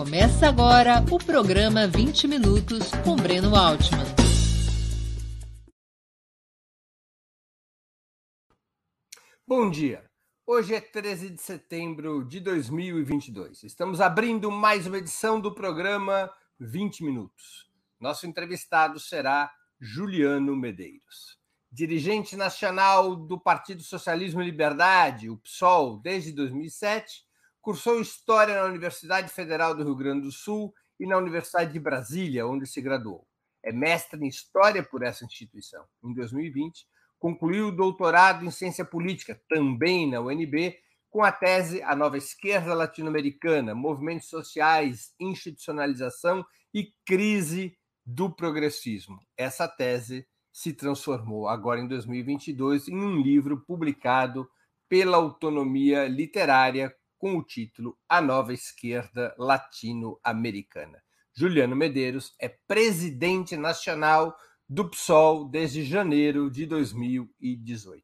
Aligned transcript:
Começa 0.00 0.48
agora 0.48 1.04
o 1.12 1.18
programa 1.18 1.86
20 1.86 2.26
Minutos 2.26 2.90
com 3.04 3.16
Breno 3.16 3.54
Altman. 3.54 4.02
Bom 9.46 9.70
dia. 9.70 10.02
Hoje 10.46 10.74
é 10.74 10.80
13 10.80 11.28
de 11.28 11.42
setembro 11.42 12.24
de 12.24 12.40
2022. 12.40 13.62
Estamos 13.62 14.00
abrindo 14.00 14.50
mais 14.50 14.86
uma 14.86 14.96
edição 14.96 15.38
do 15.38 15.54
programa 15.54 16.32
20 16.58 17.04
Minutos. 17.04 17.70
Nosso 18.00 18.26
entrevistado 18.26 18.98
será 18.98 19.52
Juliano 19.78 20.56
Medeiros. 20.56 21.38
Dirigente 21.70 22.36
nacional 22.36 23.14
do 23.14 23.38
Partido 23.38 23.82
Socialismo 23.82 24.40
e 24.40 24.46
Liberdade, 24.46 25.28
o 25.28 25.36
PSOL, 25.36 25.98
desde 25.98 26.32
2007, 26.32 27.28
Cursou 27.60 28.00
História 28.00 28.54
na 28.54 28.64
Universidade 28.64 29.28
Federal 29.28 29.74
do 29.74 29.84
Rio 29.84 29.94
Grande 29.94 30.22
do 30.22 30.32
Sul 30.32 30.72
e 30.98 31.06
na 31.06 31.18
Universidade 31.18 31.72
de 31.72 31.78
Brasília, 31.78 32.46
onde 32.46 32.66
se 32.66 32.80
graduou. 32.80 33.26
É 33.62 33.70
mestre 33.72 34.18
em 34.18 34.28
História 34.28 34.82
por 34.82 35.02
essa 35.02 35.24
instituição. 35.24 35.84
Em 36.02 36.14
2020, 36.14 36.86
concluiu 37.18 37.68
o 37.68 37.76
doutorado 37.76 38.44
em 38.44 38.50
Ciência 38.50 38.84
Política, 38.84 39.40
também 39.48 40.10
na 40.10 40.20
UNB, 40.20 40.78
com 41.10 41.22
a 41.22 41.30
tese 41.30 41.82
A 41.82 41.94
Nova 41.94 42.16
Esquerda 42.16 42.72
Latino-Americana, 42.72 43.74
Movimentos 43.74 44.28
Sociais, 44.28 45.12
Institucionalização 45.20 46.44
e 46.72 46.94
Crise 47.04 47.76
do 48.06 48.30
Progressismo. 48.30 49.18
Essa 49.36 49.68
tese 49.68 50.26
se 50.52 50.72
transformou 50.72 51.46
agora 51.46 51.80
em 51.80 51.86
2022 51.86 52.88
em 52.88 52.96
um 52.96 53.20
livro 53.20 53.62
publicado 53.66 54.48
pela 54.88 55.18
Autonomia 55.18 56.08
Literária 56.08 56.94
com 57.20 57.36
o 57.36 57.44
título 57.44 57.96
A 58.08 58.22
Nova 58.22 58.54
Esquerda 58.54 59.34
Latino-Americana. 59.36 61.02
Juliano 61.34 61.76
Medeiros 61.76 62.34
é 62.40 62.48
presidente 62.48 63.58
nacional 63.58 64.34
do 64.66 64.88
PSOL 64.88 65.44
desde 65.44 65.84
janeiro 65.84 66.50
de 66.50 66.64
2018. 66.64 68.02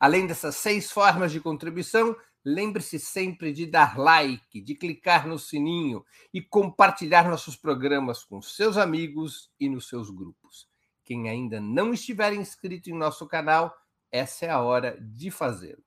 Além 0.00 0.26
dessas 0.26 0.56
seis 0.56 0.90
formas 0.90 1.30
de 1.30 1.40
contribuição, 1.40 2.16
lembre-se 2.44 2.98
sempre 2.98 3.52
de 3.52 3.66
dar 3.66 3.96
like, 3.96 4.60
de 4.60 4.74
clicar 4.74 5.26
no 5.26 5.38
sininho 5.38 6.04
e 6.34 6.42
compartilhar 6.42 7.28
nossos 7.28 7.56
programas 7.56 8.24
com 8.24 8.42
seus 8.42 8.76
amigos 8.76 9.50
e 9.60 9.68
nos 9.68 9.88
seus 9.88 10.10
grupos. 10.10 10.66
Quem 11.04 11.28
ainda 11.28 11.60
não 11.60 11.92
estiver 11.92 12.32
inscrito 12.32 12.90
em 12.90 12.94
nosso 12.94 13.26
canal, 13.26 13.74
essa 14.10 14.46
é 14.46 14.50
a 14.50 14.60
hora 14.60 14.98
de 15.00 15.30
fazê-lo. 15.30 15.82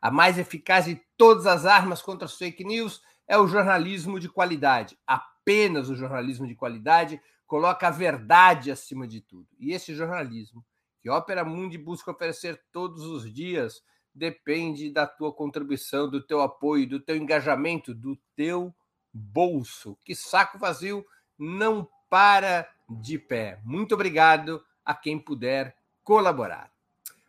A 0.00 0.10
mais 0.10 0.38
eficaz 0.38 0.84
de 0.84 1.00
todas 1.16 1.46
as 1.46 1.66
armas 1.66 2.02
contra 2.02 2.26
as 2.26 2.36
fake 2.36 2.64
news 2.64 3.02
é 3.26 3.38
o 3.38 3.48
jornalismo 3.48 4.20
de 4.20 4.28
qualidade. 4.28 4.96
Apenas 5.06 5.88
o 5.88 5.96
jornalismo 5.96 6.46
de 6.46 6.54
qualidade 6.54 7.20
coloca 7.46 7.88
a 7.88 7.90
verdade 7.90 8.70
acima 8.70 9.06
de 9.06 9.20
tudo. 9.20 9.48
E 9.58 9.72
esse 9.72 9.94
jornalismo 9.94 10.64
que 11.00 11.10
Ópera 11.10 11.44
Mundi 11.44 11.78
busca 11.78 12.10
oferecer 12.10 12.60
todos 12.72 13.04
os 13.04 13.32
dias 13.32 13.82
depende 14.14 14.90
da 14.90 15.06
tua 15.06 15.32
contribuição, 15.32 16.10
do 16.10 16.20
teu 16.20 16.40
apoio, 16.40 16.88
do 16.88 16.98
teu 16.98 17.16
engajamento, 17.16 17.94
do 17.94 18.18
teu 18.34 18.74
bolso. 19.12 19.96
Que 20.04 20.14
saco 20.14 20.58
vazio 20.58 21.06
não 21.38 21.88
para 22.08 22.68
de 22.88 23.18
pé. 23.18 23.60
Muito 23.64 23.94
obrigado 23.94 24.64
a 24.84 24.94
quem 24.94 25.18
puder 25.18 25.76
colaborar. 26.02 26.72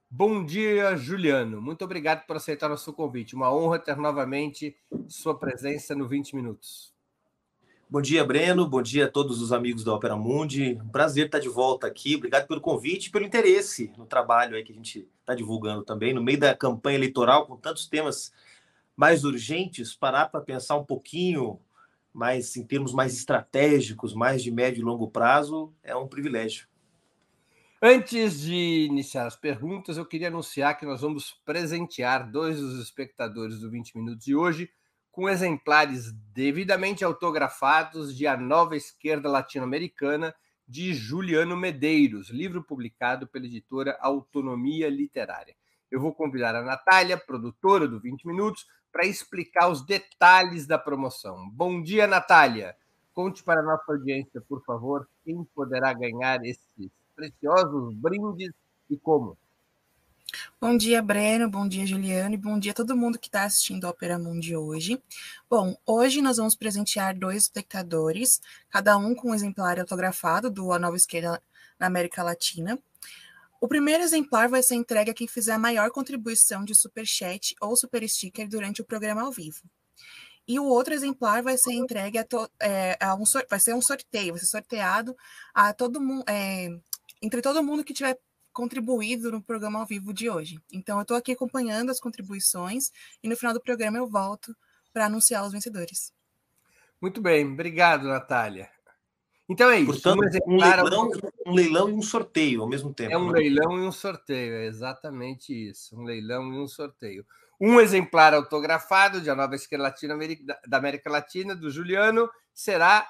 Bom 0.10 0.44
dia, 0.46 0.96
Juliano. 0.96 1.62
Muito 1.62 1.84
obrigado 1.84 2.26
por 2.26 2.38
aceitar 2.38 2.70
nosso 2.70 2.94
convite. 2.94 3.36
Uma 3.36 3.54
honra 3.54 3.78
ter 3.78 3.98
novamente 3.98 4.78
sua 5.08 5.38
presença 5.38 5.94
no 5.94 6.08
20 6.08 6.36
Minutos. 6.36 6.97
Bom 7.90 8.02
dia, 8.02 8.22
Breno. 8.26 8.68
Bom 8.68 8.82
dia 8.82 9.06
a 9.06 9.10
todos 9.10 9.42
os 9.42 9.54
amigos 9.54 9.82
da 9.82 9.94
Opera 9.94 10.18
Mundi. 10.18 10.78
Prazer 10.92 11.28
estar 11.28 11.40
de 11.40 11.48
volta 11.48 11.88
aqui. 11.88 12.18
Obrigado 12.18 12.46
pelo 12.46 12.60
convite 12.60 13.06
e 13.06 13.10
pelo 13.10 13.24
interesse 13.24 13.94
no 13.98 14.06
trabalho 14.06 14.58
aí 14.58 14.64
que 14.64 14.74
a 14.74 14.76
gente 14.76 15.08
está 15.22 15.34
divulgando 15.34 15.86
também. 15.86 16.14
No 16.14 16.22
meio 16.22 16.38
da 16.38 16.54
campanha 16.54 16.98
eleitoral, 16.98 17.48
com 17.48 17.56
tantos 17.56 17.88
temas 17.88 18.34
mais 18.94 19.24
urgentes, 19.24 19.96
parar 19.96 20.26
para 20.26 20.42
pensar 20.42 20.76
um 20.76 20.84
pouquinho 20.84 21.62
mais 22.14 22.58
em 22.58 22.66
termos 22.66 22.92
mais 22.92 23.14
estratégicos, 23.14 24.14
mais 24.14 24.44
de 24.44 24.52
médio 24.52 24.82
e 24.82 24.84
longo 24.84 25.10
prazo, 25.10 25.74
é 25.82 25.96
um 25.96 26.10
privilégio. 26.10 26.68
Antes 27.82 28.42
de 28.42 28.88
iniciar 28.90 29.28
as 29.28 29.38
perguntas, 29.38 29.96
eu 29.96 30.06
queria 30.06 30.28
anunciar 30.28 30.78
que 30.78 30.86
nós 30.86 31.00
vamos 31.00 31.40
presentear 31.46 32.30
dois 32.30 32.60
dos 32.60 32.84
espectadores 32.84 33.62
do 33.62 33.72
20 33.72 33.98
Minutos 33.98 34.26
de 34.26 34.36
hoje 34.36 34.70
com 35.18 35.28
exemplares 35.28 36.12
devidamente 36.32 37.04
autografados 37.04 38.16
de 38.16 38.28
A 38.28 38.38
Nova 38.38 38.76
Esquerda 38.76 39.28
Latino-Americana, 39.28 40.32
de 40.68 40.94
Juliano 40.94 41.58
Medeiros, 41.58 42.30
livro 42.30 42.62
publicado 42.62 43.26
pela 43.26 43.48
editora 43.48 43.98
Autonomia 44.00 44.88
Literária. 44.92 45.56
Eu 45.90 46.00
vou 46.00 46.14
convidar 46.14 46.54
a 46.54 46.62
Natália, 46.62 47.18
produtora 47.18 47.88
do 47.88 48.00
20 48.00 48.28
Minutos, 48.28 48.68
para 48.92 49.08
explicar 49.08 49.70
os 49.70 49.84
detalhes 49.84 50.68
da 50.68 50.78
promoção. 50.78 51.50
Bom 51.50 51.82
dia, 51.82 52.06
Natália. 52.06 52.76
Conte 53.12 53.44
para 53.44 53.62
a 53.62 53.64
nossa 53.64 53.92
audiência, 53.92 54.40
por 54.48 54.64
favor, 54.66 55.10
quem 55.26 55.44
poderá 55.56 55.94
ganhar 55.94 56.46
esses 56.46 56.92
preciosos 57.16 57.92
brindes 57.96 58.52
e 58.88 58.96
como. 58.96 59.36
Bom 60.60 60.76
dia, 60.76 61.02
Breno. 61.02 61.50
Bom 61.50 61.68
dia, 61.68 61.86
Juliano. 61.86 62.34
E 62.34 62.38
bom 62.38 62.60
dia 62.60 62.72
a 62.72 62.76
todo 62.76 62.98
mundo 62.98 63.18
que 63.18 63.28
está 63.28 63.44
assistindo 63.44 63.86
a 63.86 63.90
Opera 63.90 64.20
Mundi 64.20 64.56
hoje. 64.56 65.02
Bom, 65.50 65.76
hoje 65.86 66.22
nós 66.22 66.38
vamos 66.38 66.56
presentear 66.56 67.18
dois 67.18 67.44
espectadores, 67.44 68.42
cada 68.70 68.98
um 68.98 69.16
com 69.16 69.30
um 69.30 69.36
exemplar 69.36 69.80
autografado 69.80 70.50
do 70.50 70.72
A 70.74 70.80
Nova 70.80 70.98
Esquerda 70.98 71.42
na 71.80 71.88
América 71.88 72.24
Latina. 72.24 72.78
O 73.62 73.68
primeiro 73.68 74.04
exemplar 74.04 74.50
vai 74.50 74.62
ser 74.62 74.76
entregue 74.76 75.12
a 75.12 75.14
quem 75.14 75.28
fizer 75.28 75.54
a 75.54 75.60
maior 75.60 75.90
contribuição 75.92 76.64
de 76.66 76.76
superchat 76.76 77.56
ou 77.62 77.76
super 77.76 78.08
sticker 78.08 78.48
durante 78.48 78.82
o 78.82 78.86
programa 78.86 79.22
ao 79.22 79.32
vivo. 79.32 79.64
E 80.48 80.60
o 80.60 80.66
outro 80.66 80.94
exemplar 80.94 81.42
vai 81.42 81.58
ser 81.58 81.74
entregue 81.74 82.18
a, 82.18 82.24
to, 82.24 82.50
é, 82.60 82.98
a 83.00 83.16
um 83.16 83.24
vai 83.50 83.60
ser 83.60 83.74
um 83.74 83.82
sorteio, 83.82 84.34
vai 84.34 84.40
ser 84.40 84.46
sorteado 84.46 85.16
a 85.54 85.74
todo 85.74 86.00
mundo, 86.00 86.24
é, 86.28 86.70
entre 87.22 87.42
todo 87.42 87.64
mundo 87.64 87.84
que 87.84 87.94
tiver 87.94 88.18
contribuído 88.58 89.32
no 89.32 89.40
programa 89.40 89.80
ao 89.80 89.86
vivo 89.86 90.12
de 90.12 90.32
hoje. 90.32 90.60
Então, 90.74 90.98
eu 90.98 91.04
estou 91.04 91.16
aqui 91.16 91.32
acompanhando 91.32 91.92
as 91.92 92.00
contribuições 92.00 92.90
e 93.22 93.30
no 93.30 93.38
final 93.38 93.54
do 93.54 93.62
programa 93.62 94.00
eu 94.00 94.08
volto 94.08 94.52
para 94.92 95.06
anunciar 95.06 95.46
os 95.46 95.52
vencedores. 95.52 96.12
Muito 97.00 97.22
bem, 97.22 97.46
obrigado, 97.46 98.08
Natália. 98.08 98.68
Então 99.48 99.70
é 99.70 99.80
isso. 99.80 100.02
Portanto, 100.02 100.24
um, 100.48 100.58
leilão, 100.58 101.12
um 101.46 101.54
leilão 101.54 101.90
e 101.90 101.94
um 101.94 102.02
sorteio 102.02 102.64
ao 102.64 102.68
mesmo 102.68 102.92
tempo. 102.92 103.14
É 103.14 103.18
um 103.18 103.28
né? 103.32 103.40
leilão 103.40 103.78
e 103.78 103.82
um 103.82 103.92
sorteio, 103.92 104.56
é 104.56 104.66
exatamente 104.66 105.54
isso. 105.54 105.96
Um 105.96 106.02
leilão 106.02 106.52
e 106.52 106.58
um 106.58 106.68
sorteio. 106.68 107.24
Um 107.62 107.80
exemplar 107.80 108.34
autografado 108.34 109.22
de 109.22 109.30
A 109.30 109.36
Nova 109.36 109.54
Esquerda 109.54 109.84
Latina, 109.84 110.18
da 110.68 110.78
América 110.78 111.12
Latina, 111.12 111.56
do 111.56 111.70
Juliano, 111.70 112.28
será 112.52 113.08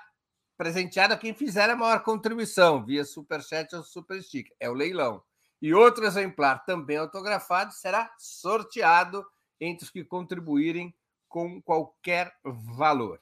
presenteado 0.57 1.13
a 1.13 1.17
quem 1.17 1.33
fizer 1.33 1.69
a 1.69 1.75
maior 1.75 2.03
contribuição, 2.03 2.83
via 2.83 3.05
Superchat 3.05 3.73
ou 3.73 3.81
Super 3.81 4.21
Sticker. 4.21 4.53
É 4.59 4.69
o 4.69 4.73
leilão 4.73 5.23
e 5.61 5.73
outro 5.73 6.05
exemplar 6.05 6.63
também 6.65 6.97
autografado 6.97 7.73
será 7.73 8.13
sorteado 8.17 9.25
entre 9.59 9.85
os 9.85 9.89
que 9.89 10.03
contribuírem 10.03 10.93
com 11.27 11.61
qualquer 11.61 12.35
valor. 12.43 13.19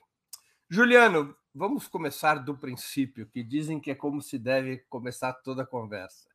Juliano, 0.70 1.36
vamos 1.54 1.88
começar 1.88 2.36
do 2.36 2.58
princípio, 2.58 3.28
que 3.28 3.44
dizem 3.44 3.80
que 3.80 3.92
é 3.92 3.96
como 3.96 4.22
se 4.22 4.38
deve 4.38 4.80
começar 4.90 5.34
toda 5.34 5.64
a 5.64 5.68
conversa. 5.68 6.30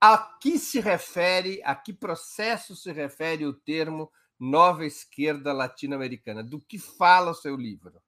A 0.00 0.16
que 0.18 0.58
se 0.58 0.80
refere, 0.80 1.60
a 1.64 1.74
que 1.74 1.92
processo 1.92 2.74
se 2.74 2.90
refere 2.90 3.44
o 3.46 3.52
termo 3.52 4.10
nova 4.38 4.84
esquerda 4.86 5.52
latino-americana? 5.52 6.42
Do 6.42 6.58
que 6.58 6.78
fala 6.78 7.30
o 7.30 7.34
seu 7.34 7.54
livro? 7.54 8.00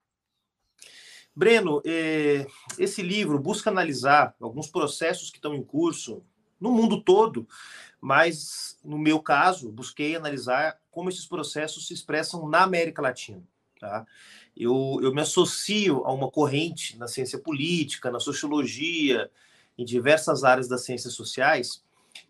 Breno, 1.34 1.80
eh, 1.84 2.46
esse 2.78 3.02
livro 3.02 3.38
busca 3.38 3.70
analisar 3.70 4.34
alguns 4.40 4.69
processos 4.69 5.30
que 5.30 5.36
estão 5.36 5.54
em 5.54 5.62
curso 5.62 6.24
no 6.62 6.70
mundo 6.70 7.03
todo, 7.03 7.47
mas 8.00 8.79
no 8.85 8.97
meu 8.97 9.20
caso, 9.20 9.70
busquei 9.70 10.14
analisar 10.14 10.79
como 10.91 11.09
esses 11.09 11.26
processos 11.26 11.87
se 11.87 11.93
expressam 11.93 12.49
na 12.49 12.62
América 12.62 13.03
Latina. 13.03 13.43
Tá? 13.81 14.06
Eu, 14.56 15.00
eu 15.03 15.12
me 15.12 15.20
associo 15.20 16.05
a 16.05 16.12
uma 16.12 16.31
corrente 16.31 16.97
na 16.97 17.09
ciência 17.09 17.38
política, 17.38 18.11
na 18.11 18.20
sociologia, 18.20 19.29
em 19.76 19.85
diversas 19.85 20.44
áreas 20.44 20.69
das 20.69 20.85
ciências 20.85 21.14
sociais, 21.14 21.82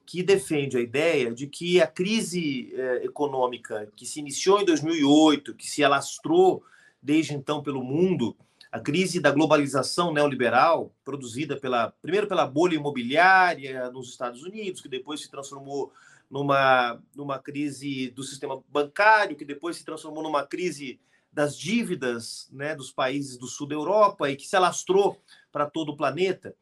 que 0.07 0.23
defende 0.23 0.77
a 0.77 0.81
ideia 0.81 1.33
de 1.33 1.47
que 1.47 1.81
a 1.81 1.87
crise 1.87 2.73
eh, 2.75 3.03
econômica 3.05 3.91
que 3.97 4.07
se 4.07 4.21
iniciou 4.21 4.61
em 4.61 4.65
2008, 4.65 5.55
que 5.55 5.69
se 5.69 5.83
alastrou 5.83 6.63
desde 7.03 7.35
então 7.35 7.63
pelo 7.63 7.83
mundo, 7.83 8.37
a 8.73 8.81
crise 8.81 9.21
da 9.21 9.31
globalização 9.31 10.13
neoliberal, 10.13 10.91
produzida 11.05 11.57
pela 11.57 11.91
primeiro 12.03 12.27
pela 12.27 12.47
bolha 12.47 12.75
imobiliária 12.75 13.91
nos 13.91 14.09
Estados 14.09 14.43
Unidos, 14.43 14.81
que 14.81 14.89
depois 14.89 15.21
se 15.21 15.31
transformou 15.31 15.93
numa, 16.31 16.99
numa 17.15 17.39
crise 17.39 18.11
do 18.11 18.25
sistema 18.25 18.61
bancário, 18.69 19.37
que 19.37 19.45
depois 19.45 19.77
se 19.77 19.85
transformou 19.85 20.23
numa 20.23 20.47
crise 20.47 20.99
das 21.31 21.57
dívidas 21.57 22.49
né, 22.51 22.75
dos 22.75 22.91
países 22.91 23.37
do 23.37 23.47
sul 23.47 23.67
da 23.67 23.75
Europa 23.75 24.31
e 24.31 24.37
que 24.37 24.47
se 24.47 24.57
alastrou 24.57 25.21
para 25.53 25.67
todo 25.67 25.91
o 25.91 25.97
planeta 25.97 26.55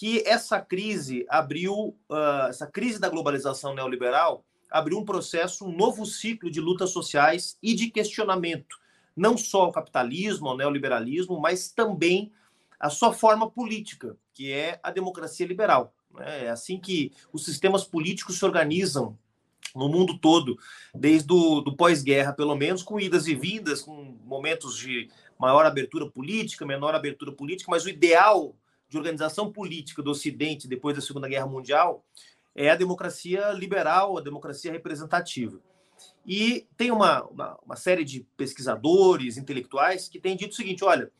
que 0.00 0.22
essa 0.26 0.58
crise 0.60 1.26
abriu, 1.28 1.94
uh, 2.08 2.48
essa 2.48 2.66
crise 2.66 2.98
da 2.98 3.10
globalização 3.10 3.74
neoliberal 3.74 4.44
abriu 4.70 4.98
um 4.98 5.04
processo, 5.04 5.66
um 5.66 5.76
novo 5.76 6.06
ciclo 6.06 6.50
de 6.50 6.58
lutas 6.58 6.90
sociais 6.90 7.58
e 7.62 7.74
de 7.74 7.90
questionamento, 7.90 8.78
não 9.16 9.36
só 9.36 9.62
ao 9.62 9.72
capitalismo, 9.72 10.48
ao 10.48 10.56
neoliberalismo, 10.56 11.40
mas 11.40 11.70
também 11.70 12.32
a 12.78 12.88
sua 12.88 13.12
forma 13.12 13.50
política, 13.50 14.16
que 14.32 14.52
é 14.52 14.80
a 14.82 14.90
democracia 14.90 15.46
liberal. 15.46 15.94
Né? 16.14 16.46
É 16.46 16.50
assim 16.50 16.78
que 16.78 17.12
os 17.32 17.44
sistemas 17.44 17.84
políticos 17.84 18.38
se 18.38 18.44
organizam 18.44 19.18
no 19.74 19.88
mundo 19.88 20.18
todo, 20.18 20.58
desde 20.94 21.32
o 21.32 21.60
do 21.60 21.76
pós-guerra, 21.76 22.32
pelo 22.32 22.56
menos, 22.56 22.82
com 22.82 22.98
idas 22.98 23.26
e 23.26 23.34
vindas, 23.34 23.82
com 23.82 24.16
momentos 24.24 24.76
de 24.76 25.08
maior 25.38 25.64
abertura 25.64 26.10
política, 26.10 26.66
menor 26.66 26.94
abertura 26.94 27.32
política, 27.32 27.70
mas 27.70 27.84
o 27.84 27.88
ideal 27.88 28.54
de 28.88 28.98
organização 28.98 29.52
política 29.52 30.02
do 30.02 30.10
Ocidente 30.10 30.66
depois 30.66 30.96
da 30.96 31.02
Segunda 31.02 31.28
Guerra 31.28 31.46
Mundial 31.46 32.04
é 32.54 32.70
a 32.70 32.76
democracia 32.76 33.52
liberal, 33.52 34.18
a 34.18 34.20
democracia 34.20 34.72
representativa. 34.72 35.60
E 36.26 36.66
tem 36.76 36.90
uma, 36.90 37.24
uma, 37.24 37.58
uma 37.64 37.76
série 37.76 38.04
de 38.04 38.26
pesquisadores, 38.36 39.36
intelectuais, 39.36 40.08
que 40.08 40.20
têm 40.20 40.36
dito 40.36 40.52
o 40.52 40.56
seguinte: 40.56 40.84
olha, 40.84 41.10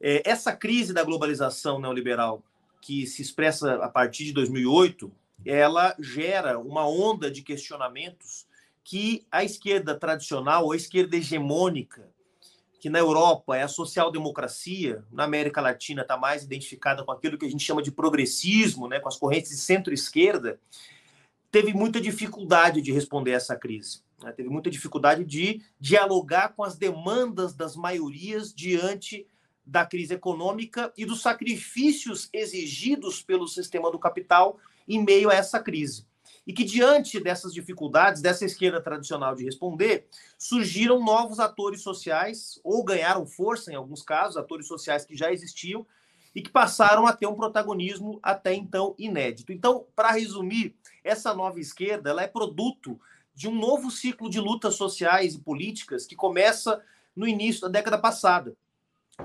é, 0.00 0.22
essa 0.28 0.52
crise 0.54 0.92
da 0.92 1.04
globalização 1.04 1.80
neoliberal, 1.80 2.42
que 2.80 3.06
se 3.06 3.22
expressa 3.22 3.74
a 3.76 3.88
partir 3.88 4.24
de 4.24 4.32
2008, 4.32 5.10
ela 5.44 5.94
gera 5.98 6.58
uma 6.58 6.88
onda 6.88 7.30
de 7.30 7.42
questionamentos 7.42 8.46
que 8.82 9.26
a 9.30 9.42
esquerda 9.42 9.98
tradicional, 9.98 10.70
a 10.70 10.76
esquerda 10.76 11.16
hegemônica, 11.16 12.08
que 12.78 12.88
na 12.88 12.98
Europa 12.98 13.56
é 13.56 13.62
a 13.62 13.68
social-democracia, 13.68 15.04
na 15.10 15.24
América 15.24 15.60
Latina 15.60 16.02
está 16.02 16.16
mais 16.16 16.44
identificada 16.44 17.04
com 17.04 17.10
aquilo 17.10 17.36
que 17.36 17.46
a 17.46 17.50
gente 17.50 17.64
chama 17.64 17.82
de 17.82 17.90
progressismo, 17.90 18.86
né, 18.86 19.00
com 19.00 19.08
as 19.08 19.16
correntes 19.16 19.50
de 19.50 19.56
centro-esquerda, 19.56 20.60
teve 21.56 21.72
muita 21.72 21.98
dificuldade 21.98 22.82
de 22.82 22.92
responder 22.92 23.30
essa 23.30 23.56
crise. 23.56 24.02
Né? 24.22 24.30
Teve 24.30 24.50
muita 24.50 24.70
dificuldade 24.70 25.24
de 25.24 25.62
dialogar 25.80 26.50
com 26.50 26.62
as 26.62 26.76
demandas 26.76 27.54
das 27.54 27.74
maiorias 27.74 28.52
diante 28.52 29.26
da 29.64 29.86
crise 29.86 30.12
econômica 30.12 30.92
e 30.98 31.06
dos 31.06 31.22
sacrifícios 31.22 32.28
exigidos 32.30 33.22
pelo 33.22 33.48
sistema 33.48 33.90
do 33.90 33.98
capital 33.98 34.58
em 34.86 35.02
meio 35.02 35.30
a 35.30 35.34
essa 35.34 35.58
crise 35.58 36.06
e 36.46 36.52
que, 36.52 36.62
diante 36.62 37.18
dessas 37.18 37.54
dificuldades, 37.54 38.20
dessa 38.20 38.44
esquerda 38.44 38.78
tradicional 38.78 39.34
de 39.34 39.44
responder, 39.44 40.06
surgiram 40.38 41.02
novos 41.02 41.40
atores 41.40 41.80
sociais, 41.80 42.60
ou 42.62 42.84
ganharam 42.84 43.26
força, 43.26 43.72
em 43.72 43.74
alguns 43.74 44.02
casos, 44.02 44.36
atores 44.36 44.68
sociais 44.68 45.06
que 45.06 45.16
já 45.16 45.32
existiam, 45.32 45.86
e 46.36 46.42
que 46.42 46.50
passaram 46.50 47.06
a 47.06 47.14
ter 47.14 47.26
um 47.26 47.34
protagonismo 47.34 48.20
até 48.22 48.52
então 48.52 48.94
inédito. 48.98 49.54
Então, 49.54 49.86
para 49.96 50.12
resumir, 50.12 50.76
essa 51.02 51.32
nova 51.32 51.58
esquerda 51.58 52.10
ela 52.10 52.22
é 52.22 52.26
produto 52.26 53.00
de 53.34 53.48
um 53.48 53.54
novo 53.54 53.90
ciclo 53.90 54.28
de 54.28 54.38
lutas 54.38 54.74
sociais 54.74 55.34
e 55.34 55.40
políticas 55.40 56.04
que 56.04 56.14
começa 56.14 56.84
no 57.16 57.26
início 57.26 57.62
da 57.62 57.68
década 57.68 57.96
passada, 57.96 58.54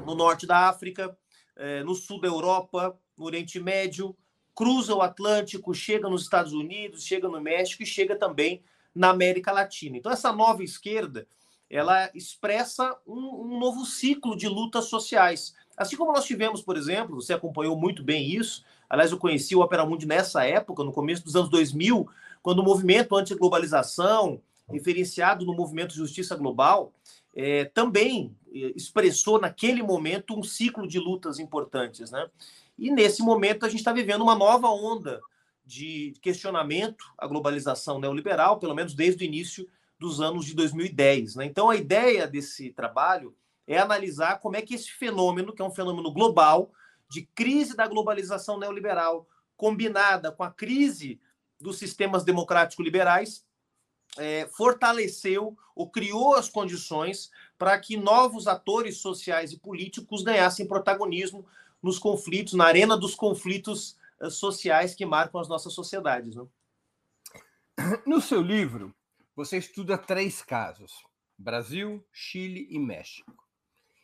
no 0.06 0.16
norte 0.16 0.48
da 0.48 0.70
África, 0.70 1.14
eh, 1.58 1.84
no 1.84 1.96
sul 1.96 2.22
da 2.22 2.30
Europa, 2.30 2.98
no 3.18 3.26
Oriente 3.26 3.60
Médio, 3.60 4.16
cruza 4.56 4.96
o 4.96 5.02
Atlântico, 5.02 5.74
chega 5.74 6.08
nos 6.08 6.24
Estados 6.24 6.54
Unidos, 6.54 7.04
chega 7.04 7.28
no 7.28 7.42
México 7.42 7.84
e 7.84 7.86
chega 7.86 8.16
também 8.16 8.64
na 8.96 9.10
América 9.10 9.52
Latina. 9.52 9.98
Então, 9.98 10.14
essa 10.14 10.32
nova 10.32 10.64
esquerda 10.64 11.28
ela 11.72 12.12
expressa 12.14 12.98
um, 13.08 13.54
um 13.54 13.60
novo 13.60 13.86
ciclo 13.86 14.36
de 14.36 14.48
lutas 14.48 14.86
sociais. 14.86 15.56
Assim 15.82 15.98
como 15.98 16.14
nós 16.14 16.26
tivemos, 16.26 16.62
por 16.62 16.78
exemplo, 16.78 17.16
você 17.16 17.34
acompanhou 17.34 17.76
muito 17.76 18.04
bem 18.04 18.30
isso. 18.30 18.64
Aliás, 18.90 19.12
eu 19.12 19.18
conheci 19.18 19.56
o 19.56 19.62
Opera 19.62 19.86
Mundi 19.86 20.06
nessa 20.06 20.46
época, 20.46 20.84
no 20.84 20.92
começo 20.92 21.24
dos 21.24 21.36
anos 21.36 21.50
2000, 21.50 22.08
quando 22.44 22.60
o 22.60 22.64
movimento 22.64 23.16
anti-globalização, 23.16 24.42
referenciado 24.70 25.46
no 25.46 25.56
movimento 25.56 25.96
Justiça 25.96 26.36
Global, 26.36 26.94
é, 27.36 27.66
também 27.66 28.36
expressou 28.52 29.40
naquele 29.40 29.82
momento 29.82 30.38
um 30.38 30.44
ciclo 30.44 30.88
de 30.88 31.00
lutas 31.00 31.40
importantes, 31.40 32.12
né? 32.12 32.30
E 32.78 32.92
nesse 32.92 33.22
momento 33.22 33.66
a 33.66 33.70
gente 33.70 33.80
está 33.80 33.94
vivendo 33.94 34.22
uma 34.22 34.36
nova 34.36 34.70
onda 34.70 35.22
de 35.66 36.14
questionamento 36.22 37.06
à 37.18 37.28
globalização 37.28 38.00
neoliberal, 38.00 38.60
pelo 38.60 38.76
menos 38.76 38.94
desde 38.94 39.24
o 39.24 39.26
início 39.26 39.68
dos 39.98 40.20
anos 40.20 40.46
de 40.46 40.54
2010. 40.56 41.36
Né? 41.36 41.46
Então 41.46 41.70
a 41.70 41.76
ideia 41.76 42.28
desse 42.28 42.72
trabalho 42.72 43.36
é 43.74 43.80
analisar 43.80 44.40
como 44.40 44.56
é 44.56 44.62
que 44.62 44.76
esse 44.76 44.92
fenômeno, 44.92 45.54
que 45.54 45.62
é 45.62 45.66
um 45.66 45.72
fenômeno 45.72 46.12
global, 46.12 46.72
de 47.10 47.24
crise 47.36 47.76
da 47.76 47.88
globalização 47.88 48.58
neoliberal, 48.58 49.28
combinada 49.58 50.32
com 50.32 50.44
a 50.44 50.52
crise 50.52 51.20
dos 51.60 51.78
sistemas 51.78 52.24
democráticos 52.24 52.84
liberais, 52.84 53.46
é, 54.18 54.48
fortaleceu 54.48 55.58
ou 55.76 55.90
criou 55.90 56.36
as 56.36 56.50
condições 56.50 57.32
para 57.58 57.78
que 57.80 57.96
novos 57.96 58.48
atores 58.48 58.98
sociais 58.98 59.52
e 59.52 59.60
políticos 59.60 60.24
ganhassem 60.24 60.68
protagonismo 60.68 61.46
nos 61.82 61.98
conflitos, 61.98 62.54
na 62.54 62.66
arena 62.66 62.98
dos 62.98 63.16
conflitos 63.16 63.98
eh, 64.20 64.30
sociais 64.30 64.94
que 64.94 65.06
marcam 65.06 65.42
as 65.42 65.48
nossas 65.48 65.74
sociedades. 65.74 66.36
Né? 66.36 66.46
No 68.06 68.22
seu 68.22 68.42
livro, 68.42 68.94
você 69.36 69.58
estuda 69.58 69.98
três 69.98 70.42
casos: 70.42 71.04
Brasil, 71.38 72.06
Chile 72.12 72.68
e 72.70 72.78
México. 72.78 73.34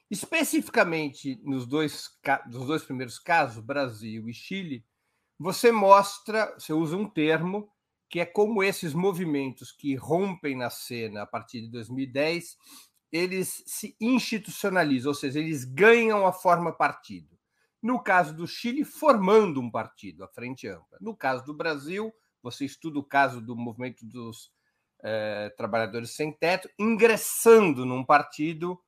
Especificamente 0.09 1.39
nos 1.43 1.65
dois, 1.65 2.09
nos 2.47 2.65
dois 2.67 2.83
primeiros 2.83 3.19
casos, 3.19 3.63
Brasil 3.63 4.29
e 4.29 4.33
Chile, 4.33 4.85
você 5.37 5.71
mostra, 5.71 6.53
você 6.57 6.73
usa 6.73 6.95
um 6.95 7.09
termo 7.09 7.69
que 8.09 8.19
é 8.19 8.25
como 8.25 8.63
esses 8.63 8.93
movimentos 8.93 9.71
que 9.71 9.95
rompem 9.95 10.55
na 10.55 10.69
cena 10.69 11.23
a 11.23 11.27
partir 11.27 11.61
de 11.61 11.69
2010, 11.69 12.57
eles 13.11 13.63
se 13.65 13.95
institucionalizam, 13.99 15.09
ou 15.09 15.15
seja, 15.15 15.39
eles 15.39 15.65
ganham 15.65 16.25
a 16.25 16.31
forma 16.31 16.71
partido. 16.71 17.37
No 17.81 18.01
caso 18.01 18.33
do 18.33 18.47
Chile, 18.47 18.83
formando 18.83 19.61
um 19.61 19.69
partido, 19.69 20.23
a 20.23 20.27
Frente 20.27 20.67
Ampla. 20.67 20.97
No 20.99 21.15
caso 21.15 21.45
do 21.45 21.53
Brasil, 21.53 22.13
você 22.41 22.65
estuda 22.65 22.99
o 22.99 23.03
caso 23.03 23.41
do 23.41 23.55
movimento 23.55 24.05
dos 24.05 24.51
eh, 25.03 25.53
trabalhadores 25.57 26.11
sem 26.11 26.31
teto, 26.31 26.69
ingressando 26.79 27.85
num 27.85 28.03
partido, 28.03 28.79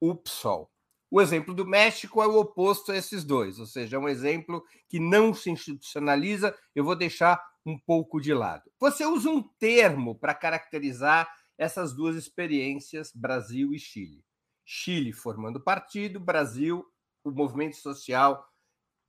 o 0.00 0.14
PSOL. 0.14 0.70
O 1.10 1.20
exemplo 1.20 1.54
do 1.54 1.66
México 1.66 2.22
é 2.22 2.26
o 2.26 2.38
oposto 2.38 2.92
a 2.92 2.96
esses 2.96 3.24
dois, 3.24 3.58
ou 3.58 3.66
seja, 3.66 3.96
é 3.96 3.98
um 3.98 4.08
exemplo 4.08 4.62
que 4.88 5.00
não 5.00 5.32
se 5.32 5.50
institucionaliza. 5.50 6.54
Eu 6.74 6.84
vou 6.84 6.94
deixar 6.94 7.42
um 7.64 7.78
pouco 7.78 8.20
de 8.20 8.34
lado. 8.34 8.70
Você 8.78 9.06
usa 9.06 9.30
um 9.30 9.42
termo 9.42 10.14
para 10.14 10.34
caracterizar 10.34 11.28
essas 11.56 11.94
duas 11.94 12.14
experiências, 12.14 13.10
Brasil 13.14 13.72
e 13.72 13.78
Chile. 13.78 14.22
Chile 14.64 15.12
formando 15.12 15.60
partido, 15.60 16.20
Brasil 16.20 16.84
o 17.24 17.30
movimento 17.30 17.76
social 17.76 18.46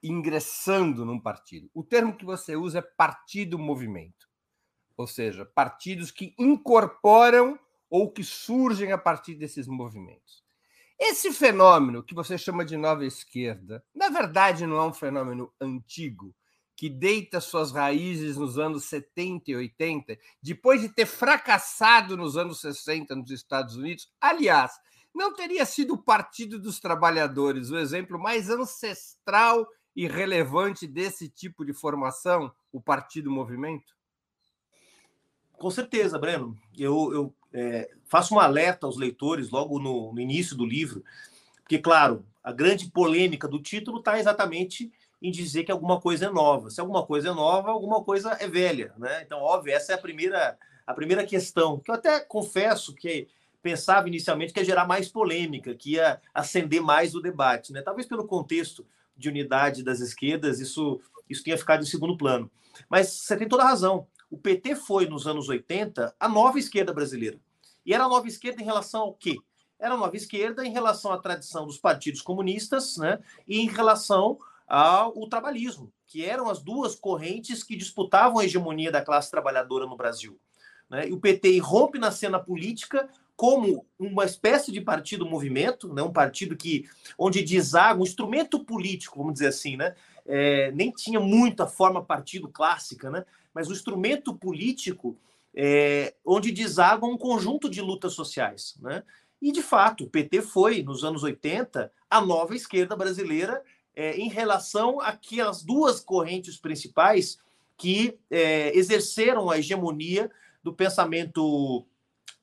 ingressando 0.01 1.05
num 1.05 1.19
partido. 1.19 1.69
O 1.74 1.84
termo 1.84 2.15
que 2.15 2.25
você 2.25 2.55
usa 2.55 2.79
é 2.79 2.81
partido-movimento, 2.81 4.27
ou 4.96 5.08
seja, 5.08 5.46
partidos 5.46 6.12
que 6.12 6.34
incorporam 6.38 7.60
ou 7.89 8.12
que 8.12 8.24
surgem 8.24 8.91
a 8.91 8.98
partir 8.98 9.36
desses 9.36 9.67
movimentos. 9.67 10.43
Esse 11.00 11.32
fenômeno 11.32 12.03
que 12.03 12.13
você 12.13 12.38
chama 12.38 12.65
de 12.65 12.75
nova 12.75 13.06
esquerda, 13.06 13.82
na 13.96 14.10
verdade 14.10 14.68
não 14.68 14.77
é 14.77 14.86
um 14.86 14.94
fenômeno 14.94 15.53
antigo 15.62 16.36
que 16.75 16.89
deita 16.89 17.39
suas 17.39 17.72
raízes 17.72 18.38
nos 18.38 18.58
anos 18.58 18.86
70 18.86 19.51
e 19.51 19.56
80, 19.56 20.18
depois 20.41 20.82
de 20.82 20.89
ter 20.89 21.06
fracassado 21.06 22.18
nos 22.18 22.38
anos 22.38 22.62
60 22.62 23.15
nos 23.15 23.32
Estados 23.32 23.75
Unidos, 23.75 24.10
aliás, 24.20 24.72
não 25.13 25.34
teria 25.34 25.65
sido 25.65 25.96
o 25.96 26.03
Partido 26.03 26.60
dos 26.60 26.79
Trabalhadores 26.79 27.70
o 27.70 27.77
exemplo 27.77 28.20
mais 28.20 28.50
ancestral 28.50 29.68
e 29.96 30.08
relevante 30.08 30.88
desse 30.88 31.29
tipo 31.29 31.65
de 31.65 31.74
formação, 31.74 32.53
o 32.72 32.82
Partido 32.82 33.32
Movimento? 33.32 33.94
Com 35.51 35.70
certeza, 35.70 36.18
Breno. 36.18 36.58
Eu, 36.77 37.13
eu 37.13 37.36
é, 37.53 37.89
faço 38.06 38.36
um 38.36 38.39
alerta 38.39 38.86
aos 38.86 38.98
leitores 38.98 39.50
logo 39.50 39.79
no, 39.79 40.13
no 40.13 40.20
início 40.20 40.56
do 40.56 40.65
livro, 40.65 41.03
porque, 41.62 41.77
claro, 41.77 42.25
a 42.44 42.51
grande 42.51 42.89
polêmica 42.89 43.48
do 43.48 43.62
título 43.62 44.00
está 44.00 44.20
exatamente 44.20 44.91
em 45.22 45.32
dizer 45.32 45.63
que 45.63 45.72
alguma 45.72 46.00
coisa 46.00 46.25
é 46.25 46.29
nova. 46.29 46.70
Se 46.70 46.79
alguma 46.79 47.06
coisa 47.06 47.29
é 47.29 47.34
nova, 47.34 47.70
alguma 47.70 48.03
coisa 48.03 48.38
é 48.39 48.48
velha, 48.48 48.94
né? 48.98 49.22
Então, 49.24 49.39
óbvio, 49.39 49.74
essa 49.74 49.91
é 49.91 49.96
a 49.96 50.00
primeira 50.00 50.58
a 50.88 50.94
primeira 50.96 51.24
questão, 51.24 51.79
que 51.79 51.91
eu 51.91 51.96
até 51.96 52.20
confesso 52.20 52.96
que 52.96 53.27
pensava 53.62 54.08
inicialmente 54.08 54.51
que 54.51 54.60
ia 54.60 54.65
gerar 54.65 54.88
mais 54.88 55.08
polêmica, 55.08 55.75
que 55.75 55.91
ia 55.91 56.20
acender 56.34 56.82
mais 56.82 57.13
o 57.13 57.22
debate, 57.22 57.72
né? 57.72 57.84
Talvez 57.84 58.08
pelo 58.08 58.25
contexto 58.25 58.84
de 59.15 59.29
unidade 59.29 59.84
das 59.84 60.00
esquerdas, 60.00 60.60
isso 60.60 61.00
isso 61.29 61.44
tenha 61.44 61.58
ficado 61.58 61.84
em 61.84 61.86
segundo 61.86 62.18
plano. 62.18 62.50
Mas 62.89 63.10
você 63.10 63.38
tem 63.38 63.48
toda 63.48 63.62
a 63.62 63.68
razão. 63.68 64.08
O 64.29 64.38
PT 64.38 64.75
foi 64.75 65.07
nos 65.07 65.25
anos 65.27 65.50
80 65.50 66.15
a 66.19 66.29
nova 66.29 66.59
esquerda 66.59 66.93
brasileira. 66.93 67.39
E 67.86 67.93
era 67.93 68.03
a 68.03 68.09
nova 68.09 68.27
esquerda 68.27 68.62
em 68.62 68.65
relação 68.65 69.01
ao 69.01 69.13
quê? 69.13 69.38
Era 69.79 69.95
a 69.95 69.98
nova 69.98 70.15
esquerda 70.15 70.65
em 70.65 70.71
relação 70.71 71.12
à 71.12 71.17
tradição 71.17 71.65
dos 71.65 71.77
partidos 71.77 72.21
comunistas, 72.21 72.98
né? 72.98 73.19
E 73.48 73.59
em 73.59 73.67
relação 73.67 74.38
ao 74.67 75.27
trabalhismo, 75.27 75.91
que 76.05 76.24
eram 76.24 76.50
as 76.50 76.62
duas 76.62 76.95
correntes 76.95 77.63
que 77.63 77.75
disputavam 77.75 78.39
a 78.39 78.45
hegemonia 78.45 78.91
da 78.91 79.01
classe 79.01 79.31
trabalhadora 79.31 79.88
no 79.88 79.98
Brasil. 79.98 80.39
Né? 80.89 81.09
E 81.09 81.13
o 81.13 81.19
PT 81.19 81.57
rompe 81.59 81.98
na 81.98 82.12
cena 82.12 82.39
política 82.39 83.09
como 83.36 83.86
uma 83.98 84.25
espécie 84.25 84.71
de 84.71 84.81
partido 84.81 85.25
movimento, 85.25 85.93
né? 85.93 86.03
um 86.03 86.12
partido 86.12 86.57
que 86.57 86.89
onde 87.17 87.41
deságua 87.41 88.01
um 88.01 88.05
instrumento 88.05 88.63
político, 88.65 89.17
vamos 89.17 89.33
dizer 89.33 89.48
assim, 89.48 89.77
né? 89.77 89.95
É, 90.25 90.71
nem 90.74 90.91
tinha 90.91 91.19
muita 91.19 91.65
forma 91.65 92.03
partido 92.03 92.50
clássica, 92.50 93.09
né? 93.09 93.25
Mas 93.53 93.70
o 93.70 93.74
instrumento 93.74 94.34
político 94.34 95.18
é, 95.56 96.13
onde 96.25 96.51
deságua 96.51 97.10
um 97.10 97.18
conjunto 97.18 97.70
de 97.70 97.82
lutas 97.82 98.13
sociais. 98.13 98.75
Né? 98.82 99.03
E, 99.41 99.51
de 99.51 99.62
fato, 99.62 100.03
o 100.03 100.10
PT 100.10 100.41
foi, 100.41 100.84
nos 100.84 101.03
anos 101.03 101.24
80, 101.24 101.91
a 102.10 102.22
nova 102.22 102.56
esquerda 102.56 102.96
brasileira 102.96 103.63
é, 103.96 104.18
em 104.18 104.29
relação 104.29 105.00
àquelas 105.01 105.63
duas 105.63 106.00
correntes 106.00 106.58
principais 106.58 107.39
que 107.77 108.18
é, 108.29 108.77
exerceram 108.77 109.50
a 109.50 109.58
hegemonia 109.58 110.29
do 110.62 110.74
pensamento 110.74 111.86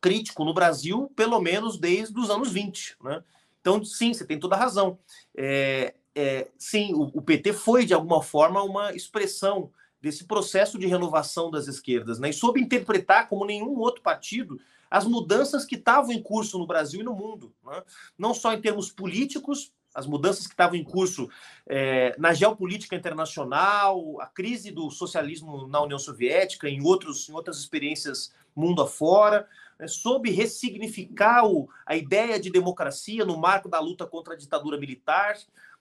crítico 0.00 0.44
no 0.44 0.54
Brasil, 0.54 1.10
pelo 1.14 1.40
menos 1.40 1.78
desde 1.78 2.18
os 2.18 2.30
anos 2.30 2.50
20. 2.50 2.96
Né? 3.02 3.22
Então, 3.60 3.84
sim, 3.84 4.14
você 4.14 4.24
tem 4.24 4.38
toda 4.38 4.54
a 4.54 4.58
razão. 4.58 4.98
É, 5.36 5.94
é, 6.14 6.48
sim, 6.56 6.94
o, 6.94 7.10
o, 7.12 7.22
PT 7.22 7.52
foi, 7.52 7.84
de 7.84 7.92
alguma 7.92 8.22
forma, 8.22 8.62
uma 8.62 8.94
expressão 8.94 9.70
desse 10.00 10.24
processo 10.24 10.78
de 10.78 10.86
renovação 10.86 11.50
das 11.50 11.66
esquerdas, 11.66 12.18
né? 12.18 12.30
e 12.30 12.32
soube 12.32 12.60
interpretar, 12.60 13.28
como 13.28 13.44
nenhum 13.44 13.78
outro 13.78 14.02
partido, 14.02 14.60
as 14.90 15.04
mudanças 15.04 15.64
que 15.64 15.74
estavam 15.74 16.12
em 16.12 16.22
curso 16.22 16.58
no 16.58 16.66
Brasil 16.66 17.00
e 17.00 17.04
no 17.04 17.14
mundo. 17.14 17.52
Né? 17.64 17.82
Não 18.16 18.32
só 18.32 18.52
em 18.52 18.60
termos 18.60 18.90
políticos, 18.90 19.72
as 19.94 20.06
mudanças 20.06 20.46
que 20.46 20.52
estavam 20.52 20.76
em 20.76 20.84
curso 20.84 21.28
é, 21.66 22.14
na 22.18 22.34
geopolítica 22.34 22.94
internacional, 22.94 24.20
a 24.20 24.26
crise 24.26 24.70
do 24.70 24.90
socialismo 24.90 25.66
na 25.66 25.82
União 25.82 25.98
Soviética, 25.98 26.68
em, 26.68 26.84
outros, 26.84 27.28
em 27.28 27.32
outras 27.32 27.58
experiências 27.58 28.32
mundo 28.54 28.82
afora, 28.82 29.46
né, 29.78 29.86
soube 29.86 30.30
ressignificar 30.30 31.46
o, 31.46 31.68
a 31.84 31.96
ideia 31.96 32.40
de 32.40 32.50
democracia 32.50 33.24
no 33.24 33.36
marco 33.36 33.68
da 33.68 33.78
luta 33.78 34.06
contra 34.06 34.34
a 34.34 34.36
ditadura 34.36 34.78
militar, 34.78 35.36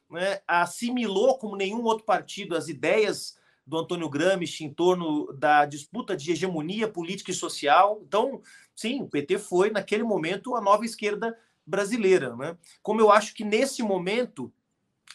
né, 0.09 0.41
assimilou 0.47 1.37
como 1.37 1.55
nenhum 1.55 1.83
outro 1.83 2.05
partido 2.05 2.55
as 2.55 2.67
ideias 2.67 3.37
do 3.65 3.77
Antônio 3.77 4.09
Gramsci 4.09 4.63
em 4.63 4.73
torno 4.73 5.33
da 5.33 5.65
disputa 5.65 6.15
de 6.15 6.31
hegemonia 6.31 6.87
política 6.87 7.31
e 7.31 7.33
social. 7.33 8.01
Então, 8.07 8.41
sim, 8.75 9.01
o 9.01 9.07
PT 9.07 9.39
foi, 9.39 9.71
naquele 9.71 10.03
momento, 10.03 10.55
a 10.55 10.61
nova 10.61 10.85
esquerda 10.85 11.37
brasileira. 11.65 12.35
Né? 12.35 12.57
Como 12.83 13.01
eu 13.01 13.11
acho 13.11 13.33
que 13.33 13.43
nesse 13.43 13.81
momento 13.81 14.53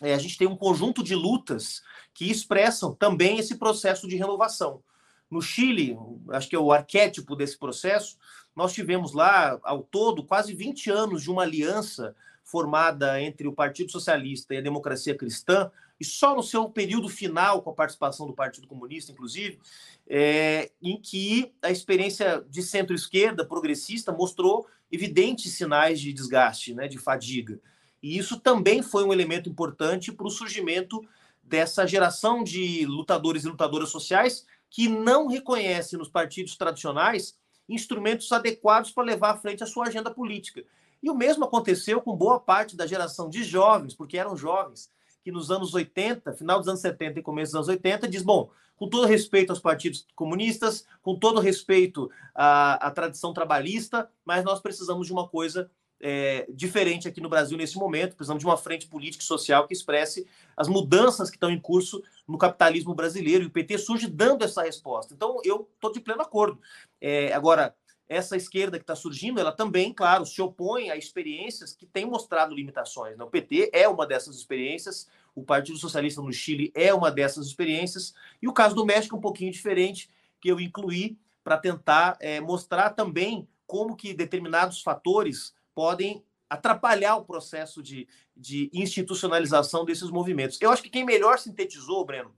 é, 0.00 0.14
a 0.14 0.18
gente 0.18 0.36
tem 0.36 0.48
um 0.48 0.56
conjunto 0.56 1.02
de 1.02 1.14
lutas 1.14 1.82
que 2.12 2.30
expressam 2.30 2.94
também 2.94 3.38
esse 3.38 3.56
processo 3.56 4.08
de 4.08 4.16
renovação. 4.16 4.82
No 5.30 5.40
Chile, 5.40 5.96
acho 6.30 6.48
que 6.48 6.56
é 6.56 6.58
o 6.58 6.72
arquétipo 6.72 7.36
desse 7.36 7.56
processo, 7.56 8.18
nós 8.56 8.72
tivemos 8.72 9.12
lá, 9.12 9.60
ao 9.62 9.82
todo, 9.82 10.24
quase 10.24 10.52
20 10.52 10.90
anos 10.90 11.22
de 11.22 11.30
uma 11.30 11.42
aliança 11.42 12.16
formada 12.50 13.22
entre 13.22 13.46
o 13.46 13.52
Partido 13.52 13.92
Socialista 13.92 14.54
e 14.54 14.58
a 14.58 14.62
Democracia 14.62 15.14
Cristã, 15.14 15.70
e 16.00 16.04
só 16.04 16.34
no 16.34 16.42
seu 16.42 16.68
período 16.68 17.08
final, 17.08 17.62
com 17.62 17.70
a 17.70 17.74
participação 17.74 18.26
do 18.26 18.32
Partido 18.32 18.66
Comunista, 18.66 19.12
inclusive, 19.12 19.60
é, 20.08 20.70
em 20.82 21.00
que 21.00 21.52
a 21.62 21.70
experiência 21.70 22.44
de 22.48 22.62
centro-esquerda 22.62 23.44
progressista 23.44 24.10
mostrou 24.10 24.66
evidentes 24.90 25.52
sinais 25.52 26.00
de 26.00 26.12
desgaste, 26.12 26.74
né, 26.74 26.88
de 26.88 26.98
fadiga. 26.98 27.60
E 28.02 28.18
isso 28.18 28.40
também 28.40 28.82
foi 28.82 29.04
um 29.04 29.12
elemento 29.12 29.48
importante 29.48 30.10
para 30.10 30.26
o 30.26 30.30
surgimento 30.30 31.06
dessa 31.42 31.86
geração 31.86 32.42
de 32.42 32.84
lutadores 32.86 33.44
e 33.44 33.48
lutadoras 33.48 33.90
sociais 33.90 34.46
que 34.68 34.88
não 34.88 35.28
reconhecem 35.28 35.98
nos 35.98 36.08
partidos 36.08 36.56
tradicionais 36.56 37.38
instrumentos 37.68 38.32
adequados 38.32 38.90
para 38.90 39.04
levar 39.04 39.30
à 39.30 39.36
frente 39.36 39.62
a 39.62 39.66
sua 39.66 39.86
agenda 39.86 40.10
política. 40.10 40.64
E 41.02 41.10
o 41.10 41.14
mesmo 41.14 41.44
aconteceu 41.44 42.00
com 42.00 42.16
boa 42.16 42.38
parte 42.38 42.76
da 42.76 42.86
geração 42.86 43.28
de 43.28 43.42
jovens, 43.42 43.94
porque 43.94 44.18
eram 44.18 44.36
jovens, 44.36 44.90
que 45.22 45.32
nos 45.32 45.50
anos 45.50 45.74
80, 45.74 46.32
final 46.34 46.58
dos 46.58 46.68
anos 46.68 46.80
70 46.80 47.20
e 47.20 47.22
começo 47.22 47.52
dos 47.52 47.56
anos 47.56 47.68
80, 47.68 48.08
diz: 48.08 48.22
bom, 48.22 48.50
com 48.76 48.88
todo 48.88 49.06
respeito 49.06 49.50
aos 49.50 49.60
partidos 49.60 50.06
comunistas, 50.14 50.86
com 51.02 51.14
todo 51.14 51.40
respeito 51.40 52.10
à, 52.34 52.86
à 52.86 52.90
tradição 52.90 53.32
trabalhista, 53.32 54.10
mas 54.24 54.44
nós 54.44 54.60
precisamos 54.60 55.06
de 55.06 55.12
uma 55.12 55.28
coisa 55.28 55.70
é, 56.00 56.46
diferente 56.48 57.06
aqui 57.06 57.20
no 57.20 57.28
Brasil 57.28 57.58
nesse 57.58 57.76
momento. 57.76 58.16
Precisamos 58.16 58.40
de 58.40 58.46
uma 58.46 58.56
frente 58.56 58.86
política 58.86 59.22
e 59.22 59.26
social 59.26 59.66
que 59.66 59.74
expresse 59.74 60.26
as 60.56 60.66
mudanças 60.66 61.28
que 61.28 61.36
estão 61.36 61.50
em 61.50 61.60
curso 61.60 62.02
no 62.26 62.38
capitalismo 62.38 62.94
brasileiro. 62.94 63.44
E 63.44 63.46
o 63.46 63.50
PT 63.50 63.78
surge 63.78 64.06
dando 64.06 64.44
essa 64.44 64.62
resposta. 64.62 65.12
Então, 65.12 65.38
eu 65.44 65.68
estou 65.74 65.92
de 65.92 66.00
pleno 66.00 66.22
acordo. 66.22 66.58
É, 67.00 67.32
agora, 67.34 67.76
essa 68.10 68.36
esquerda 68.36 68.76
que 68.76 68.82
está 68.82 68.96
surgindo, 68.96 69.38
ela 69.38 69.52
também, 69.52 69.94
claro, 69.94 70.26
se 70.26 70.42
opõe 70.42 70.90
a 70.90 70.96
experiências 70.96 71.72
que 71.72 71.86
têm 71.86 72.04
mostrado 72.04 72.52
limitações. 72.52 73.16
Né? 73.16 73.22
O 73.22 73.30
PT 73.30 73.70
é 73.72 73.88
uma 73.88 74.04
dessas 74.04 74.34
experiências, 74.34 75.08
o 75.32 75.44
Partido 75.44 75.78
Socialista 75.78 76.20
no 76.20 76.32
Chile 76.32 76.72
é 76.74 76.92
uma 76.92 77.08
dessas 77.08 77.46
experiências, 77.46 78.12
e 78.42 78.48
o 78.48 78.52
caso 78.52 78.74
do 78.74 78.84
México 78.84 79.14
é 79.14 79.18
um 79.18 79.22
pouquinho 79.22 79.52
diferente, 79.52 80.10
que 80.40 80.50
eu 80.50 80.58
incluí 80.58 81.16
para 81.44 81.56
tentar 81.56 82.18
é, 82.20 82.40
mostrar 82.40 82.90
também 82.90 83.48
como 83.64 83.94
que 83.94 84.12
determinados 84.12 84.82
fatores 84.82 85.54
podem 85.72 86.24
atrapalhar 86.48 87.14
o 87.14 87.24
processo 87.24 87.80
de, 87.80 88.08
de 88.36 88.68
institucionalização 88.74 89.84
desses 89.84 90.10
movimentos. 90.10 90.58
Eu 90.60 90.72
acho 90.72 90.82
que 90.82 90.90
quem 90.90 91.04
melhor 91.04 91.38
sintetizou, 91.38 92.04
Breno, 92.04 92.34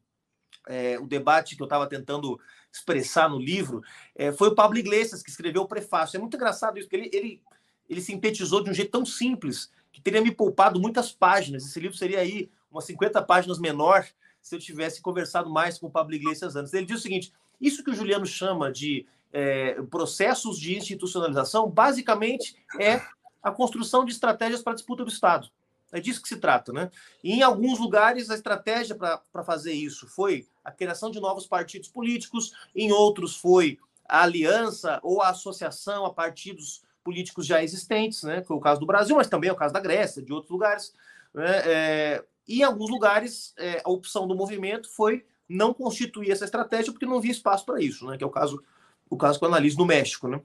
é, 0.69 0.99
o 0.99 1.07
debate 1.07 1.57
que 1.57 1.63
eu 1.63 1.67
estava 1.67 1.87
tentando 1.87 2.39
expressar 2.73 3.29
no 3.29 3.39
livro, 3.39 3.83
é, 4.15 4.33
foi 4.33 4.49
o 4.49 4.55
Pablo 4.55 4.79
Iglesias, 4.79 5.23
que 5.23 5.31
escreveu 5.31 5.63
o 5.63 5.69
prefácio. 5.69 6.17
É 6.17 6.21
muito 6.21 6.37
engraçado 6.37 6.79
isso, 6.79 6.89
porque 6.89 6.97
ele, 6.97 7.11
ele, 7.13 7.43
ele 7.89 8.01
sintetizou 8.01 8.63
de 8.63 8.71
um 8.71 8.75
jeito 8.75 8.91
tão 8.91 9.05
simples 9.05 9.71
que 9.93 10.01
teria 10.01 10.23
me 10.23 10.33
poupado 10.33 10.81
muitas 10.81 11.13
páginas. 11.13 11.65
Esse 11.67 11.79
livro 11.79 11.97
seria 11.97 12.21
aí 12.21 12.51
umas 12.71 12.85
50 12.85 13.21
páginas 13.23 13.59
menor 13.59 14.07
se 14.41 14.57
eu 14.57 14.59
tivesse 14.59 15.03
conversado 15.03 15.51
mais 15.51 15.79
com 15.79 15.87
o 15.87 15.91
Pablo 15.91 16.15
Iglesias 16.15 16.57
antes. 16.57 16.73
Ele 16.73 16.87
diz 16.87 16.99
o 16.99 17.03
seguinte: 17.03 17.33
isso 17.61 17.85
que 17.85 17.91
o 17.91 17.95
Juliano 17.95 18.27
chama 18.27 18.73
de 18.73 19.07
é, 19.33 19.81
processos 19.83 20.59
de 20.59 20.77
institucionalização, 20.77 21.71
basicamente 21.71 22.57
é 22.81 23.01
a 23.43 23.51
construção 23.51 24.05
de 24.05 24.13
estratégias 24.13 24.63
para 24.63 24.73
a 24.73 24.77
disputa 24.77 25.05
do 25.05 25.11
Estado. 25.11 25.49
É 25.93 26.01
disso 26.01 26.23
que 26.23 26.29
se 26.29 26.39
trata, 26.39 26.73
né? 26.73 26.91
E 27.23 27.33
em 27.35 27.43
alguns 27.43 27.79
lugares 27.79 28.31
a 28.31 28.35
estratégia 28.35 28.97
para 28.97 29.45
fazer 29.45 29.73
isso 29.73 30.09
foi 30.09 30.49
a 30.65 30.73
criação 30.73 31.11
de 31.11 31.21
novos 31.21 31.47
partidos 31.47 31.89
políticos, 31.89 32.53
em 32.75 32.91
outros 32.91 33.37
foi 33.37 33.79
a 34.09 34.23
aliança 34.23 34.99
ou 35.03 35.21
a 35.21 35.29
associação 35.29 36.07
a 36.07 36.13
partidos 36.13 36.83
políticos 37.05 37.47
já 37.47 37.63
existentes, 37.63 38.23
né? 38.23 38.41
Que 38.41 38.51
é 38.51 38.55
o 38.55 38.61
caso 38.61 38.81
do 38.81 38.87
Brasil, 38.87 39.17
mas 39.17 39.29
também 39.29 39.51
é 39.51 39.53
o 39.53 39.57
caso 39.57 39.75
da 39.75 39.81
Grécia, 39.81 40.23
de 40.23 40.33
outros 40.33 40.51
lugares. 40.51 40.95
Né? 41.35 41.63
É, 41.65 42.25
e 42.49 42.61
em 42.61 42.63
alguns 42.63 42.91
lugares 42.91 43.55
é, 43.59 43.83
a 43.85 43.91
opção 43.91 44.27
do 44.27 44.35
movimento 44.35 44.89
foi 44.91 45.27
não 45.49 45.75
constituir 45.75 46.31
essa 46.31 46.45
estratégia 46.45 46.93
porque 46.93 47.07
não 47.07 47.19
havia 47.19 47.31
espaço 47.31 47.67
para 47.67 47.83
isso, 47.83 48.07
né? 48.07 48.17
Que 48.17 48.25
é 48.25 48.27
o 48.27 48.31
caso 48.31 48.63
o 49.11 49.17
caso 49.19 49.39
que 49.39 49.45
eu 49.45 49.49
analiso 49.49 49.77
no 49.77 49.85
México, 49.85 50.27
né? 50.27 50.41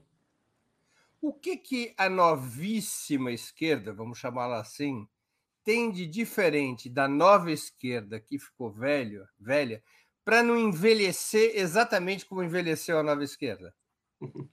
O 1.22 1.32
que 1.32 1.56
que 1.56 1.94
a 1.96 2.08
novíssima 2.10 3.32
esquerda, 3.32 3.94
vamos 3.94 4.18
chamá-la 4.18 4.60
assim, 4.60 5.08
tem 5.68 5.92
de 5.92 6.06
diferente 6.06 6.88
da 6.88 7.06
nova 7.06 7.52
esquerda 7.52 8.18
que 8.18 8.38
ficou 8.38 8.70
velho, 8.70 9.28
velha 9.38 9.82
para 10.24 10.42
não 10.42 10.56
envelhecer 10.56 11.52
exatamente 11.56 12.24
como 12.24 12.42
envelheceu 12.42 12.98
a 12.98 13.02
nova 13.02 13.22
esquerda? 13.22 13.74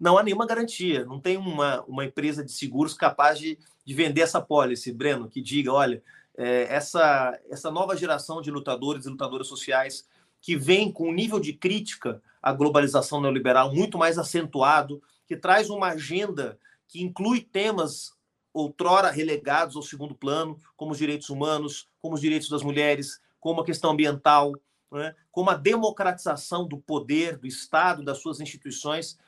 Não 0.00 0.16
há 0.16 0.22
nenhuma 0.22 0.46
garantia. 0.46 1.04
Não 1.04 1.20
tem 1.20 1.36
uma, 1.36 1.82
uma 1.82 2.06
empresa 2.06 2.42
de 2.42 2.52
seguros 2.52 2.94
capaz 2.94 3.38
de, 3.38 3.58
de 3.84 3.94
vender 3.94 4.22
essa 4.22 4.40
pólice, 4.40 4.92
Breno, 4.92 5.28
que 5.28 5.42
diga: 5.42 5.70
olha, 5.72 6.02
é, 6.36 6.74
essa, 6.74 7.38
essa 7.50 7.70
nova 7.70 7.94
geração 7.94 8.40
de 8.40 8.50
lutadores 8.50 9.04
e 9.04 9.10
lutadoras 9.10 9.48
sociais 9.48 10.08
que 10.40 10.56
vem 10.56 10.90
com 10.90 11.10
um 11.10 11.14
nível 11.14 11.38
de 11.38 11.52
crítica 11.52 12.22
à 12.42 12.50
globalização 12.50 13.20
neoliberal 13.20 13.74
muito 13.74 13.98
mais 13.98 14.16
acentuado, 14.16 15.02
que 15.26 15.36
traz 15.36 15.68
uma 15.68 15.88
agenda 15.88 16.58
que 16.88 17.02
inclui 17.02 17.42
temas 17.42 18.15
outrora 18.56 19.10
relegados 19.10 19.76
ao 19.76 19.82
segundo 19.82 20.14
plano, 20.14 20.58
como 20.76 20.92
os 20.92 20.98
direitos 20.98 21.28
humanos, 21.28 21.88
como 22.00 22.14
os 22.14 22.20
direitos 22.20 22.48
das 22.48 22.62
mulheres, 22.62 23.20
como 23.38 23.60
a 23.60 23.64
questão 23.64 23.90
ambiental, 23.90 24.52
né? 24.90 25.14
como 25.30 25.50
a 25.50 25.54
democratização 25.54 26.66
do 26.66 26.78
poder, 26.78 27.36
do 27.36 27.46
Estado, 27.46 28.02
das 28.02 28.18
suas 28.18 28.40
instituições. 28.40 29.18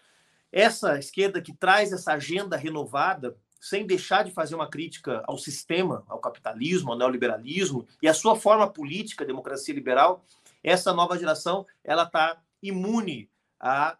Essa 0.51 0.99
esquerda 0.99 1.43
que 1.43 1.53
traz 1.53 1.93
essa 1.93 2.15
agenda 2.15 2.57
renovada, 2.57 3.37
sem 3.61 3.87
deixar 3.87 4.25
de 4.25 4.31
fazer 4.31 4.55
uma 4.55 4.71
crítica 4.71 5.23
ao 5.27 5.37
sistema, 5.37 6.05
ao 6.09 6.21
capitalismo, 6.21 6.93
ao 6.93 6.99
neoliberalismo 6.99 7.87
e 8.01 8.09
à 8.09 8.15
sua 8.15 8.35
forma 8.35 8.67
política, 8.67 9.27
democracia 9.27 9.75
liberal, 9.75 10.25
essa 10.65 10.95
nova 10.95 11.19
geração 11.19 11.67
ela 11.85 12.05
está 12.05 12.41
imune 12.63 13.29
a 13.61 13.99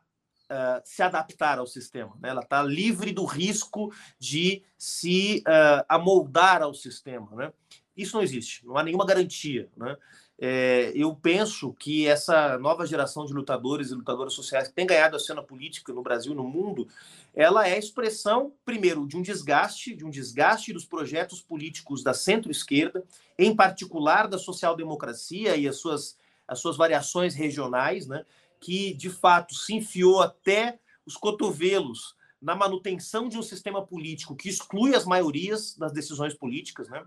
uh, 0.51 0.81
se 0.85 1.03
adaptar 1.03 1.59
ao 1.59 1.67
sistema. 1.67 2.17
Né? 2.21 2.31
Ela 2.31 2.43
está 2.43 2.63
livre 2.63 3.13
do 3.13 3.25
risco 3.25 3.93
de 4.19 4.63
se 4.77 5.43
uh, 5.47 5.85
amoldar 5.89 6.63
ao 6.63 6.75
sistema. 6.75 7.29
Né? 7.35 7.53
Isso 7.97 8.17
não 8.17 8.23
existe, 8.23 8.67
não 8.67 8.77
há 8.77 8.83
nenhuma 8.83 9.07
garantia. 9.07 9.69
Né? 9.77 9.97
É, 10.41 10.93
eu 10.95 11.17
penso 11.17 11.73
que 11.73 12.07
essa 12.07 12.57
nova 12.59 12.87
geração 12.87 13.27
de 13.27 13.33
lutadores 13.33 13.91
e 13.91 13.95
lutadoras 13.95 14.35
sociais 14.35 14.69
que 14.69 14.75
tem 14.75 14.87
ganhado 14.87 15.17
a 15.17 15.19
cena 15.19 15.43
política 15.43 15.93
no 15.93 16.01
Brasil 16.01 16.33
e 16.33 16.37
no 16.37 16.45
mundo, 16.45 16.87
ela 17.35 17.67
é 17.67 17.75
a 17.75 17.79
expressão, 17.79 18.53
primeiro, 18.65 19.05
de 19.05 19.17
um 19.17 19.23
desgaste, 19.23 19.97
de 19.97 20.05
um 20.05 20.11
desgaste 20.11 20.73
dos 20.73 20.85
projetos 20.85 21.43
políticos 21.43 22.05
da 22.05 22.15
centro-esquerda, 22.15 23.03
em 23.37 23.55
particular 23.55 24.29
da 24.29 24.39
social-democracia 24.39 25.57
e 25.57 25.67
as 25.67 25.77
suas, 25.77 26.17
as 26.47 26.61
suas 26.61 26.77
variações 26.77 27.35
regionais, 27.35 28.07
né, 28.07 28.25
que 28.61 28.95
de 28.95 29.11
fato 29.11 29.55
se 29.55 29.75
enfiou 29.75 30.21
até 30.21 30.79
os 31.07 31.17
cotovelos 31.17 32.15
na 32.41 32.55
manutenção 32.55 33.29
de 33.29 33.37
um 33.37 33.43
sistema 33.43 33.85
político 33.85 34.37
que 34.37 34.49
exclui 34.49 34.95
as 34.95 35.05
maiorias 35.05 35.77
das 35.77 35.93
decisões 35.93 36.35
políticas, 36.35 36.89
né? 36.89 37.05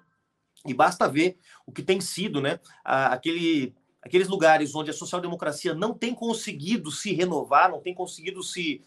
E 0.66 0.74
basta 0.74 1.08
ver 1.08 1.38
o 1.66 1.72
que 1.72 1.82
tem 1.82 2.00
sido, 2.00 2.42
né? 2.42 2.60
Aquele, 2.84 3.74
aqueles 4.02 4.28
lugares 4.28 4.76
onde 4.76 4.92
a 4.92 4.94
social-democracia 4.94 5.74
não 5.74 5.94
tem 5.94 6.14
conseguido 6.14 6.92
se 6.92 7.14
renovar, 7.14 7.72
não 7.72 7.82
tem 7.82 7.94
conseguido 7.94 8.44
se 8.44 8.82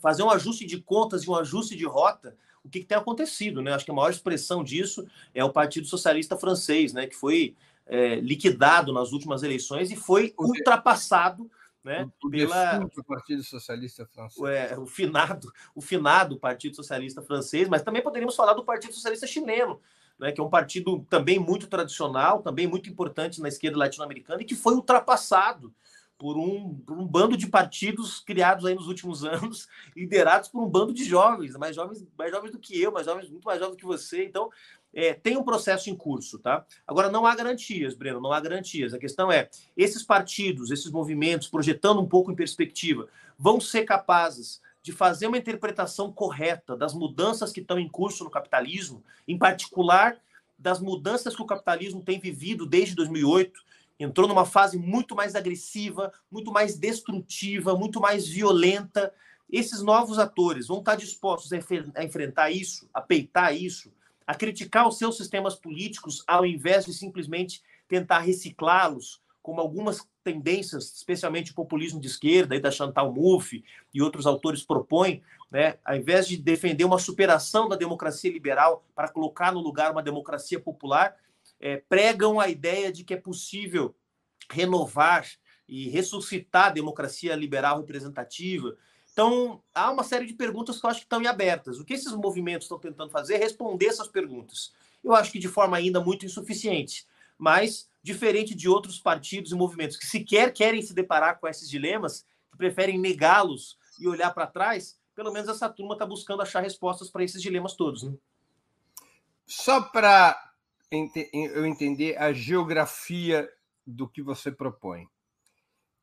fazer 0.00 0.22
um 0.22 0.30
ajuste 0.30 0.66
de 0.66 0.80
contas 0.80 1.22
e 1.22 1.30
um 1.30 1.34
ajuste 1.34 1.76
de 1.76 1.84
rota, 1.84 2.36
o 2.64 2.68
que, 2.68 2.80
que 2.80 2.86
tem 2.86 2.98
acontecido, 2.98 3.62
né? 3.62 3.72
Acho 3.72 3.84
que 3.84 3.90
a 3.90 3.94
maior 3.94 4.10
expressão 4.10 4.62
disso 4.62 5.06
é 5.34 5.42
o 5.42 5.52
Partido 5.52 5.86
Socialista 5.86 6.36
Francês, 6.36 6.92
né? 6.92 7.06
Que 7.06 7.16
foi 7.16 7.56
é, 7.86 8.16
liquidado 8.16 8.92
nas 8.92 9.12
últimas 9.12 9.42
eleições 9.42 9.90
e 9.90 9.96
foi 9.96 10.34
ultrapassado 10.38 11.50
né, 11.88 12.10
o, 12.22 12.28
pela 12.28 12.84
o 12.84 13.02
Partido 13.02 13.42
Socialista 13.42 14.06
Francês. 14.06 14.46
É, 14.46 14.78
o 14.78 14.86
finado, 14.86 15.50
o 15.74 15.80
finado 15.80 16.38
Partido 16.38 16.76
Socialista 16.76 17.22
Francês, 17.22 17.66
mas 17.66 17.82
também 17.82 18.02
poderíamos 18.02 18.36
falar 18.36 18.52
do 18.52 18.62
Partido 18.62 18.92
Socialista 18.92 19.26
Chileno, 19.26 19.80
né, 20.18 20.30
que 20.30 20.38
é 20.40 20.44
um 20.44 20.50
partido 20.50 21.06
também 21.08 21.38
muito 21.38 21.66
tradicional, 21.66 22.42
também 22.42 22.66
muito 22.66 22.90
importante 22.90 23.40
na 23.40 23.48
esquerda 23.48 23.78
latino-americana 23.78 24.42
e 24.42 24.44
que 24.44 24.54
foi 24.54 24.74
ultrapassado 24.74 25.72
por 26.18 26.36
um, 26.36 26.74
por 26.80 26.98
um, 26.98 27.06
bando 27.06 27.36
de 27.36 27.46
partidos 27.46 28.18
criados 28.20 28.66
aí 28.66 28.74
nos 28.74 28.88
últimos 28.88 29.24
anos, 29.24 29.66
liderados 29.96 30.50
por 30.50 30.62
um 30.62 30.68
bando 30.68 30.92
de 30.92 31.04
jovens, 31.04 31.56
mais 31.56 31.74
jovens, 31.74 32.04
mais 32.18 32.30
jovens 32.30 32.50
do 32.50 32.58
que 32.58 32.78
eu, 32.78 32.92
mais 32.92 33.06
jovens, 33.06 33.30
muito 33.30 33.44
mais 33.44 33.60
jovens 33.60 33.76
do 33.76 33.78
que 33.78 33.86
você. 33.86 34.24
Então, 34.24 34.50
é, 34.94 35.12
tem 35.14 35.36
um 35.36 35.44
processo 35.44 35.90
em 35.90 35.94
curso, 35.94 36.38
tá? 36.38 36.64
Agora, 36.86 37.10
não 37.10 37.26
há 37.26 37.34
garantias, 37.34 37.94
Breno, 37.94 38.20
não 38.20 38.32
há 38.32 38.40
garantias. 38.40 38.94
A 38.94 38.98
questão 38.98 39.30
é, 39.30 39.48
esses 39.76 40.02
partidos, 40.02 40.70
esses 40.70 40.90
movimentos, 40.90 41.48
projetando 41.48 42.00
um 42.00 42.08
pouco 42.08 42.32
em 42.32 42.36
perspectiva, 42.36 43.06
vão 43.38 43.60
ser 43.60 43.84
capazes 43.84 44.60
de 44.82 44.92
fazer 44.92 45.26
uma 45.26 45.38
interpretação 45.38 46.10
correta 46.12 46.76
das 46.76 46.94
mudanças 46.94 47.52
que 47.52 47.60
estão 47.60 47.78
em 47.78 47.88
curso 47.88 48.24
no 48.24 48.30
capitalismo, 48.30 49.04
em 49.26 49.36
particular 49.36 50.16
das 50.58 50.80
mudanças 50.80 51.36
que 51.36 51.42
o 51.42 51.46
capitalismo 51.46 52.02
tem 52.02 52.18
vivido 52.18 52.66
desde 52.66 52.94
2008, 52.94 53.60
entrou 53.98 54.26
numa 54.26 54.44
fase 54.44 54.78
muito 54.78 55.14
mais 55.14 55.34
agressiva, 55.34 56.12
muito 56.30 56.50
mais 56.50 56.76
destrutiva, 56.76 57.76
muito 57.76 58.00
mais 58.00 58.26
violenta. 58.26 59.12
Esses 59.50 59.82
novos 59.82 60.18
atores 60.18 60.66
vão 60.66 60.78
estar 60.78 60.96
dispostos 60.96 61.52
a, 61.52 62.04
enfrentar 62.04 62.50
isso, 62.50 62.88
a 62.92 63.00
peitar 63.00 63.54
isso, 63.54 63.92
a 64.28 64.34
criticar 64.34 64.86
os 64.86 64.98
seus 64.98 65.16
sistemas 65.16 65.54
políticos, 65.54 66.22
ao 66.26 66.44
invés 66.44 66.84
de 66.84 66.92
simplesmente 66.92 67.62
tentar 67.88 68.18
reciclá-los, 68.18 69.22
como 69.40 69.58
algumas 69.58 70.06
tendências, 70.22 70.92
especialmente 70.94 71.52
o 71.52 71.54
populismo 71.54 71.98
de 71.98 72.08
esquerda, 72.08 72.54
aí 72.54 72.60
da 72.60 72.70
Chantal 72.70 73.10
Mouffe 73.10 73.64
e 73.94 74.02
outros 74.02 74.26
autores 74.26 74.62
propõem, 74.62 75.22
né, 75.50 75.78
ao 75.82 75.96
invés 75.96 76.28
de 76.28 76.36
defender 76.36 76.84
uma 76.84 76.98
superação 76.98 77.70
da 77.70 77.74
democracia 77.74 78.30
liberal 78.30 78.84
para 78.94 79.08
colocar 79.08 79.50
no 79.50 79.60
lugar 79.60 79.90
uma 79.90 80.02
democracia 80.02 80.60
popular, 80.60 81.16
é, 81.58 81.78
pregam 81.88 82.38
a 82.38 82.50
ideia 82.50 82.92
de 82.92 83.04
que 83.04 83.14
é 83.14 83.16
possível 83.16 83.94
renovar 84.50 85.26
e 85.66 85.88
ressuscitar 85.88 86.66
a 86.66 86.72
democracia 86.72 87.34
liberal 87.34 87.78
representativa. 87.78 88.76
Então, 89.18 89.60
há 89.74 89.90
uma 89.90 90.04
série 90.04 90.26
de 90.26 90.34
perguntas 90.34 90.78
que 90.78 90.86
eu 90.86 90.90
acho 90.90 91.00
que 91.00 91.06
estão 91.06 91.20
em 91.20 91.26
abertas. 91.26 91.80
O 91.80 91.84
que 91.84 91.92
esses 91.92 92.12
movimentos 92.12 92.66
estão 92.66 92.78
tentando 92.78 93.10
fazer 93.10 93.34
é 93.34 93.38
responder 93.38 93.86
essas 93.86 94.06
perguntas. 94.06 94.72
Eu 95.02 95.12
acho 95.12 95.32
que 95.32 95.40
de 95.40 95.48
forma 95.48 95.76
ainda 95.76 96.00
muito 96.00 96.24
insuficiente, 96.24 97.04
mas 97.36 97.90
diferente 98.00 98.54
de 98.54 98.68
outros 98.68 99.00
partidos 99.00 99.50
e 99.50 99.56
movimentos 99.56 99.96
que 99.96 100.06
sequer 100.06 100.52
querem 100.52 100.80
se 100.82 100.94
deparar 100.94 101.40
com 101.40 101.48
esses 101.48 101.68
dilemas, 101.68 102.24
que 102.48 102.56
preferem 102.56 102.96
negá-los 102.96 103.76
e 103.98 104.06
olhar 104.06 104.32
para 104.32 104.46
trás, 104.46 104.96
pelo 105.16 105.32
menos 105.32 105.48
essa 105.48 105.68
turma 105.68 105.94
está 105.94 106.06
buscando 106.06 106.42
achar 106.42 106.62
respostas 106.62 107.10
para 107.10 107.24
esses 107.24 107.42
dilemas 107.42 107.74
todos. 107.74 108.04
Né? 108.04 108.14
Só 109.44 109.80
para 109.80 110.40
eu 110.92 111.66
entender 111.66 112.16
a 112.18 112.32
geografia 112.32 113.52
do 113.84 114.08
que 114.08 114.22
você 114.22 114.52
propõe, 114.52 115.08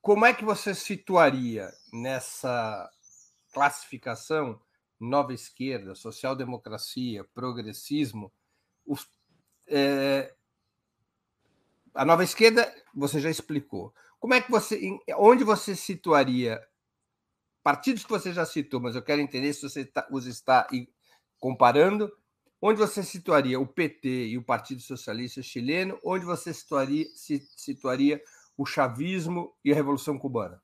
como 0.01 0.25
é 0.25 0.33
que 0.33 0.43
você 0.43 0.75
situaria 0.75 1.71
nessa 1.93 2.91
classificação 3.55 4.59
nova 4.99 5.33
esquerda, 5.33 5.95
social-democracia, 5.95 7.23
progressismo, 7.33 8.29
os, 8.85 9.09
é, 9.67 10.35
a 11.93 12.03
nova 12.03 12.21
esquerda, 12.21 12.69
você 12.93 13.21
já 13.21 13.29
explicou. 13.29 13.93
Como 14.19 14.33
é 14.33 14.41
que 14.41 14.51
você, 14.51 14.99
onde 15.17 15.45
você 15.45 15.73
situaria 15.73 16.61
partidos 17.63 18.03
que 18.03 18.09
você 18.09 18.33
já 18.33 18.45
citou, 18.45 18.81
mas 18.81 18.93
eu 18.93 19.01
quero 19.01 19.21
entender 19.21 19.53
se 19.53 19.61
você 19.61 19.85
tá, 19.85 20.05
os 20.11 20.27
está 20.27 20.67
comparando, 21.39 22.11
onde 22.61 22.77
você 22.77 23.03
situaria 23.03 23.57
o 23.57 23.65
PT 23.65 24.27
e 24.27 24.37
o 24.37 24.43
Partido 24.43 24.81
Socialista 24.81 25.41
Chileno, 25.41 25.97
onde 26.03 26.25
você 26.25 26.53
situaria, 26.53 27.05
situaria 27.15 28.21
o 28.57 28.65
chavismo 28.65 29.55
e 29.63 29.71
a 29.71 29.75
Revolução 29.75 30.19
Cubana? 30.19 30.61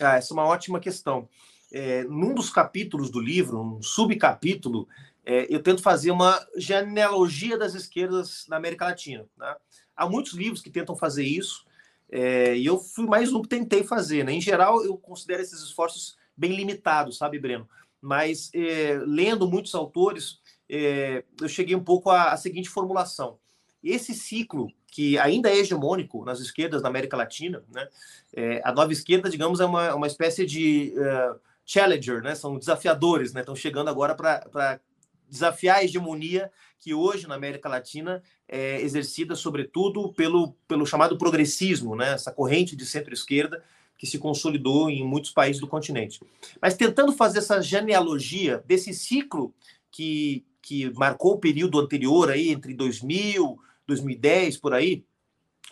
Ah, 0.00 0.16
essa 0.16 0.32
é 0.32 0.34
uma 0.34 0.44
ótima 0.44 0.78
questão. 0.78 1.28
É, 1.72 2.04
num 2.04 2.34
dos 2.34 2.50
capítulos 2.50 3.10
do 3.10 3.20
livro, 3.20 3.60
um 3.60 3.82
subcapítulo, 3.82 4.88
é, 5.24 5.52
eu 5.52 5.60
tento 5.62 5.82
fazer 5.82 6.10
uma 6.12 6.38
genealogia 6.56 7.58
das 7.58 7.74
esquerdas 7.74 8.46
na 8.48 8.56
América 8.56 8.84
Latina. 8.84 9.26
Né? 9.36 9.56
Há 9.96 10.08
muitos 10.08 10.32
livros 10.34 10.62
que 10.62 10.70
tentam 10.70 10.94
fazer 10.94 11.24
isso, 11.24 11.66
é, 12.08 12.56
e 12.56 12.64
eu 12.64 12.78
fui 12.78 13.06
mais 13.06 13.32
um 13.32 13.42
que 13.42 13.48
tentei 13.48 13.82
fazer. 13.82 14.24
Né? 14.24 14.32
Em 14.32 14.40
geral, 14.40 14.84
eu 14.84 14.96
considero 14.96 15.42
esses 15.42 15.60
esforços 15.60 16.16
bem 16.36 16.54
limitados, 16.54 17.16
sabe, 17.16 17.38
Breno? 17.38 17.68
Mas 18.00 18.50
é, 18.54 19.00
lendo 19.04 19.48
muitos 19.48 19.74
autores, 19.74 20.40
é, 20.68 21.24
eu 21.40 21.48
cheguei 21.48 21.74
um 21.74 21.82
pouco 21.82 22.10
à, 22.10 22.32
à, 22.32 22.36
seguinte 22.36 22.68
formulação. 22.68 23.38
Esse 23.82 24.14
ciclo, 24.14 24.70
que 24.86 25.18
ainda 25.18 25.50
é 25.50 25.56
hegemônico 25.56 26.24
nas 26.24 26.40
esquerdas 26.40 26.82
da 26.82 26.88
América 26.88 27.16
Latina, 27.16 27.64
né? 27.72 27.88
É, 28.34 28.60
a 28.64 28.72
nova 28.72 28.92
esquerda, 28.92 29.30
digamos, 29.30 29.60
é 29.60 29.64
uma, 29.64 29.94
uma 29.94 30.06
espécie 30.06 30.44
de 30.44 30.94
uh, 30.96 31.40
challenger, 31.66 32.22
né? 32.22 32.34
são 32.34 32.58
desafiadores, 32.58 33.32
né? 33.32 33.40
estão 33.40 33.56
chegando 33.56 33.90
agora 33.90 34.14
para 34.14 34.80
desafiar 35.28 35.78
a 35.78 35.84
hegemonia 35.84 36.50
que 36.78 36.94
hoje 36.94 37.26
na 37.26 37.34
América 37.34 37.68
Latina 37.68 38.22
é 38.48 38.80
exercida 38.80 39.34
sobretudo 39.34 40.12
pelo, 40.12 40.52
pelo 40.68 40.86
chamado 40.86 41.18
progressismo, 41.18 41.96
né? 41.96 42.12
essa 42.12 42.30
corrente 42.30 42.76
de 42.76 42.86
centro-esquerda 42.86 43.62
que 43.98 44.06
se 44.06 44.18
consolidou 44.18 44.90
em 44.90 45.04
muitos 45.04 45.30
países 45.30 45.60
do 45.60 45.66
continente. 45.66 46.20
Mas 46.60 46.74
tentando 46.74 47.12
fazer 47.12 47.38
essa 47.38 47.60
genealogia 47.60 48.62
desse 48.66 48.92
ciclo 48.92 49.54
que, 49.90 50.44
que 50.60 50.90
marcou 50.94 51.32
o 51.32 51.38
período 51.38 51.80
anterior, 51.80 52.30
aí, 52.30 52.50
entre 52.50 52.74
2000, 52.74 53.58
2010, 53.86 54.58
por 54.58 54.74
aí, 54.74 55.04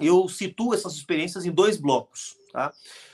eu 0.01 0.29
situo 0.29 0.75
essas 0.75 0.95
experiências 0.95 1.45
em 1.45 1.53
dois 1.53 1.77
blocos. 1.77 2.37
Tá? 2.53 2.73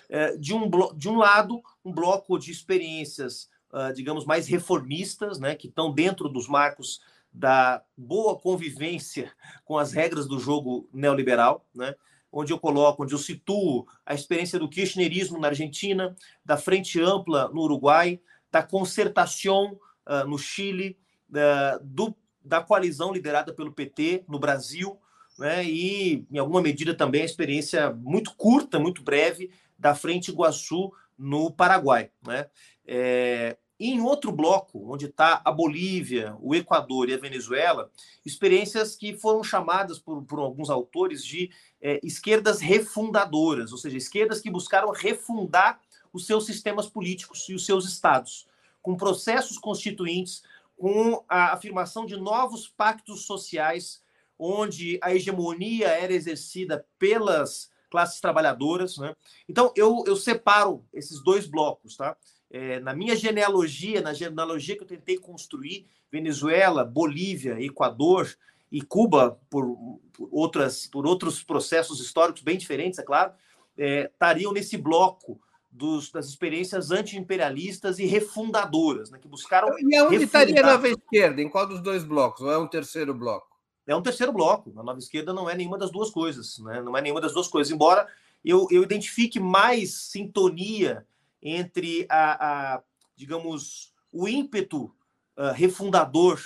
É, 0.08 0.36
de, 0.36 0.54
um 0.54 0.70
de 0.94 1.08
um 1.08 1.16
lado, 1.16 1.62
um 1.84 1.92
bloco 1.92 2.38
de 2.38 2.50
experiências, 2.50 3.48
uh, 3.72 3.92
digamos, 3.94 4.24
mais 4.24 4.46
reformistas, 4.46 5.38
né, 5.38 5.54
que 5.54 5.68
estão 5.68 5.92
dentro 5.92 6.28
dos 6.28 6.48
marcos 6.48 7.00
da 7.32 7.82
boa 7.96 8.36
convivência 8.38 9.32
com 9.64 9.78
as 9.78 9.92
regras 9.92 10.26
do 10.26 10.38
jogo 10.38 10.88
neoliberal, 10.92 11.64
né, 11.74 11.94
onde 12.32 12.52
eu 12.52 12.58
coloco, 12.58 13.02
onde 13.02 13.14
eu 13.14 13.18
situo 13.18 13.86
a 14.04 14.14
experiência 14.14 14.58
do 14.58 14.68
kirchnerismo 14.68 15.38
na 15.38 15.48
Argentina, 15.48 16.14
da 16.44 16.56
Frente 16.56 17.00
Ampla 17.00 17.48
no 17.48 17.62
Uruguai, 17.62 18.20
da 18.50 18.62
concertação 18.62 19.78
uh, 20.06 20.26
no 20.28 20.38
Chile, 20.38 20.98
uh, 21.30 21.82
do, 21.82 22.14
da 22.44 22.60
coalizão 22.60 23.12
liderada 23.12 23.52
pelo 23.52 23.72
PT 23.72 24.24
no 24.28 24.38
Brasil, 24.38 24.98
né, 25.38 25.64
e, 25.64 26.26
em 26.30 26.38
alguma 26.38 26.60
medida, 26.60 26.94
também 26.94 27.22
a 27.22 27.24
experiência 27.24 27.90
muito 27.90 28.34
curta, 28.36 28.78
muito 28.78 29.02
breve, 29.02 29.50
da 29.78 29.94
Frente 29.94 30.30
Iguaçu 30.30 30.92
no 31.20 31.50
Paraguai. 31.50 32.10
Né? 32.26 32.46
É, 32.86 33.56
em 33.78 34.00
outro 34.00 34.32
bloco, 34.32 34.92
onde 34.92 35.06
está 35.06 35.40
a 35.44 35.52
Bolívia, 35.52 36.36
o 36.40 36.54
Equador 36.54 37.08
e 37.08 37.14
a 37.14 37.18
Venezuela, 37.18 37.90
experiências 38.24 38.96
que 38.96 39.14
foram 39.14 39.44
chamadas 39.44 39.98
por, 39.98 40.22
por 40.24 40.38
alguns 40.38 40.70
autores 40.70 41.24
de 41.24 41.50
é, 41.80 42.00
esquerdas 42.02 42.60
refundadoras, 42.60 43.72
ou 43.72 43.78
seja, 43.78 43.96
esquerdas 43.96 44.40
que 44.40 44.50
buscaram 44.50 44.90
refundar 44.90 45.80
os 46.12 46.26
seus 46.26 46.44
sistemas 46.46 46.88
políticos 46.88 47.48
e 47.48 47.54
os 47.54 47.64
seus 47.64 47.86
estados, 47.86 48.46
com 48.82 48.96
processos 48.96 49.58
constituintes, 49.58 50.42
com 50.76 51.22
a 51.28 51.52
afirmação 51.52 52.06
de 52.06 52.16
novos 52.16 52.66
pactos 52.66 53.24
sociais 53.24 54.02
onde 54.38 54.98
a 55.02 55.14
hegemonia 55.14 55.88
era 55.88 56.14
exercida 56.14 56.86
pelas 56.98 57.69
classes 57.90 58.20
trabalhadoras. 58.20 58.96
Né? 58.96 59.14
Então, 59.48 59.72
eu, 59.76 60.04
eu 60.06 60.16
separo 60.16 60.84
esses 60.92 61.22
dois 61.22 61.46
blocos. 61.46 61.96
Tá? 61.96 62.16
É, 62.50 62.80
na 62.80 62.94
minha 62.94 63.14
genealogia, 63.16 64.00
na 64.00 64.14
genealogia 64.14 64.76
que 64.76 64.82
eu 64.82 64.88
tentei 64.88 65.18
construir, 65.18 65.86
Venezuela, 66.10 66.84
Bolívia, 66.84 67.60
Equador 67.60 68.28
e 68.70 68.82
Cuba, 68.82 69.38
por, 69.48 69.76
por 70.12 70.28
outras, 70.30 70.86
por 70.86 71.06
outros 71.06 71.42
processos 71.42 72.00
históricos 72.00 72.42
bem 72.42 72.56
diferentes, 72.56 72.98
é 72.98 73.02
claro, 73.02 73.32
é, 73.76 74.10
estariam 74.12 74.52
nesse 74.52 74.76
bloco 74.76 75.40
dos, 75.70 76.10
das 76.10 76.26
experiências 76.26 76.90
anti-imperialistas 76.90 77.98
e 77.98 78.06
refundadoras, 78.06 79.10
né, 79.10 79.18
que 79.18 79.28
buscaram. 79.28 79.68
E 79.68 79.96
aonde 79.96 80.18
refundar... 80.18 80.42
estaria 80.42 80.64
a 80.64 80.72
nova 80.74 80.88
esquerda? 80.88 81.40
Em 81.40 81.48
qual 81.48 81.66
dos 81.66 81.80
dois 81.80 82.04
blocos? 82.04 82.40
Ou 82.40 82.50
é 82.50 82.58
um 82.58 82.66
terceiro 82.66 83.14
bloco? 83.14 83.49
É 83.92 83.96
um 83.96 84.02
terceiro 84.02 84.32
bloco. 84.32 84.72
A 84.76 84.82
nova 84.82 84.98
esquerda 84.98 85.32
não 85.32 85.48
é 85.48 85.54
nenhuma 85.54 85.76
das 85.76 85.90
duas 85.90 86.10
coisas, 86.10 86.58
né? 86.58 86.80
não 86.80 86.96
é 86.96 87.02
nenhuma 87.02 87.20
das 87.20 87.32
duas 87.32 87.48
coisas, 87.48 87.72
embora 87.72 88.06
eu, 88.44 88.66
eu 88.70 88.82
identifique 88.82 89.40
mais 89.40 89.92
sintonia 89.92 91.06
entre 91.42 92.06
a, 92.08 92.74
a 92.76 92.82
digamos, 93.16 93.92
o 94.12 94.28
ímpeto 94.28 94.94
uh, 95.36 95.52
refundador 95.54 96.40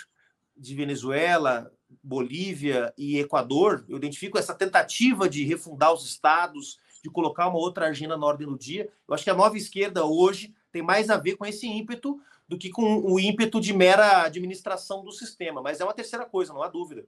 de 0.56 0.74
Venezuela, 0.74 1.70
Bolívia 2.02 2.92
e 2.96 3.18
Equador. 3.18 3.84
Eu 3.88 3.96
identifico 3.96 4.38
essa 4.38 4.54
tentativa 4.54 5.28
de 5.28 5.44
refundar 5.44 5.92
os 5.92 6.04
estados, 6.04 6.78
de 7.02 7.10
colocar 7.10 7.48
uma 7.48 7.58
outra 7.58 7.86
agenda 7.86 8.16
na 8.16 8.26
ordem 8.26 8.46
do 8.46 8.58
dia. 8.58 8.90
Eu 9.06 9.14
acho 9.14 9.24
que 9.24 9.30
a 9.30 9.34
nova 9.34 9.56
esquerda 9.56 10.04
hoje 10.04 10.54
tem 10.72 10.82
mais 10.82 11.10
a 11.10 11.16
ver 11.16 11.36
com 11.36 11.46
esse 11.46 11.66
ímpeto 11.66 12.20
do 12.48 12.58
que 12.58 12.70
com 12.70 13.00
o 13.00 13.20
ímpeto 13.20 13.60
de 13.60 13.72
mera 13.72 14.22
administração 14.22 15.04
do 15.04 15.12
sistema. 15.12 15.62
Mas 15.62 15.80
é 15.80 15.84
uma 15.84 15.94
terceira 15.94 16.24
coisa, 16.24 16.52
não 16.52 16.62
há 16.62 16.68
dúvida. 16.68 17.06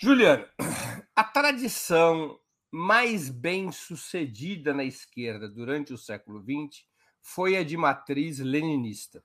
Juliano, 0.00 0.46
a 1.16 1.24
tradição 1.24 2.38
mais 2.70 3.28
bem 3.28 3.72
sucedida 3.72 4.72
na 4.72 4.84
esquerda 4.84 5.48
durante 5.48 5.92
o 5.92 5.98
século 5.98 6.40
XX 6.40 6.84
foi 7.20 7.56
a 7.56 7.64
de 7.64 7.76
matriz 7.76 8.38
leninista, 8.38 9.24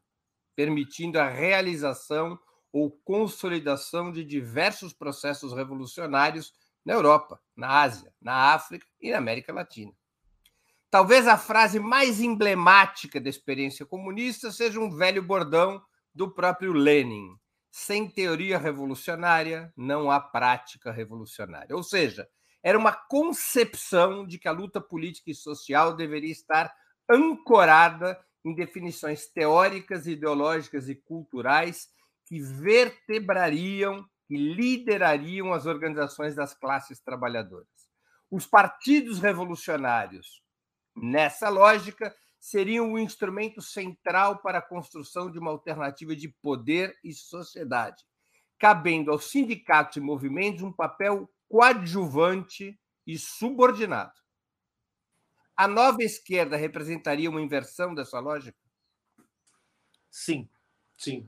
permitindo 0.56 1.20
a 1.20 1.30
realização 1.30 2.40
ou 2.72 2.90
consolidação 2.90 4.12
de 4.12 4.24
diversos 4.24 4.94
processos 4.94 5.54
revolucionários 5.54 6.52
na 6.84 6.94
Europa, 6.94 7.40
na 7.56 7.82
Ásia, 7.84 8.12
na 8.20 8.56
África 8.56 8.88
e 9.00 9.12
na 9.12 9.20
América 9.20 9.54
Latina. 9.54 9.94
Talvez 10.90 11.28
a 11.28 11.38
frase 11.38 11.80
mais 11.80 12.20
emblemática 12.20 13.22
da 13.22 13.30
experiência 13.30 13.86
comunista 13.86 14.52
seja 14.52 14.80
um 14.80 14.90
velho 14.90 15.22
bordão 15.22 15.80
do 16.16 16.34
próprio 16.34 16.74
Lenin: 16.74 17.38
sem 17.76 18.08
teoria 18.08 18.60
revolucionária, 18.60 19.74
não 19.76 20.12
há 20.12 20.20
prática 20.20 20.92
revolucionária. 20.92 21.76
Ou 21.76 21.82
seja, 21.82 22.30
era 22.62 22.78
uma 22.78 22.92
concepção 22.92 24.28
de 24.28 24.38
que 24.38 24.48
a 24.48 24.52
luta 24.52 24.80
política 24.80 25.32
e 25.32 25.36
social 25.36 25.96
deveria 25.96 26.32
estar 26.32 26.72
ancorada 27.10 28.24
em 28.46 28.54
definições 28.54 29.26
teóricas, 29.26 30.06
ideológicas 30.06 30.88
e 30.88 30.94
culturais 30.94 31.90
que 32.28 32.40
vertebrariam 32.40 34.06
e 34.30 34.38
liderariam 34.38 35.52
as 35.52 35.66
organizações 35.66 36.36
das 36.36 36.54
classes 36.54 37.00
trabalhadoras. 37.00 37.68
Os 38.30 38.46
partidos 38.46 39.18
revolucionários, 39.18 40.44
nessa 40.96 41.50
lógica, 41.50 42.16
seriam 42.44 42.92
o 42.92 43.00
instrumento 43.00 43.62
central 43.62 44.40
para 44.40 44.58
a 44.58 44.62
construção 44.62 45.32
de 45.32 45.40
uma 45.40 45.50
alternativa 45.50 46.14
de 46.14 46.28
poder 46.28 46.94
e 47.02 47.14
sociedade, 47.14 48.04
cabendo 48.60 49.12
aos 49.12 49.32
sindicatos 49.32 49.96
e 49.96 50.02
movimentos 50.02 50.62
um 50.62 50.72
papel 50.72 51.32
coadjuvante 51.48 52.78
e 53.08 53.18
subordinado. 53.18 54.12
A 55.56 55.70
nova 55.70 56.04
esquerda 56.04 56.58
representaria 56.58 57.30
uma 57.30 57.42
inversão 57.42 57.96
dessa 57.96 58.20
lógica? 58.20 58.58
Sim, 60.12 60.46
sim. 60.98 61.26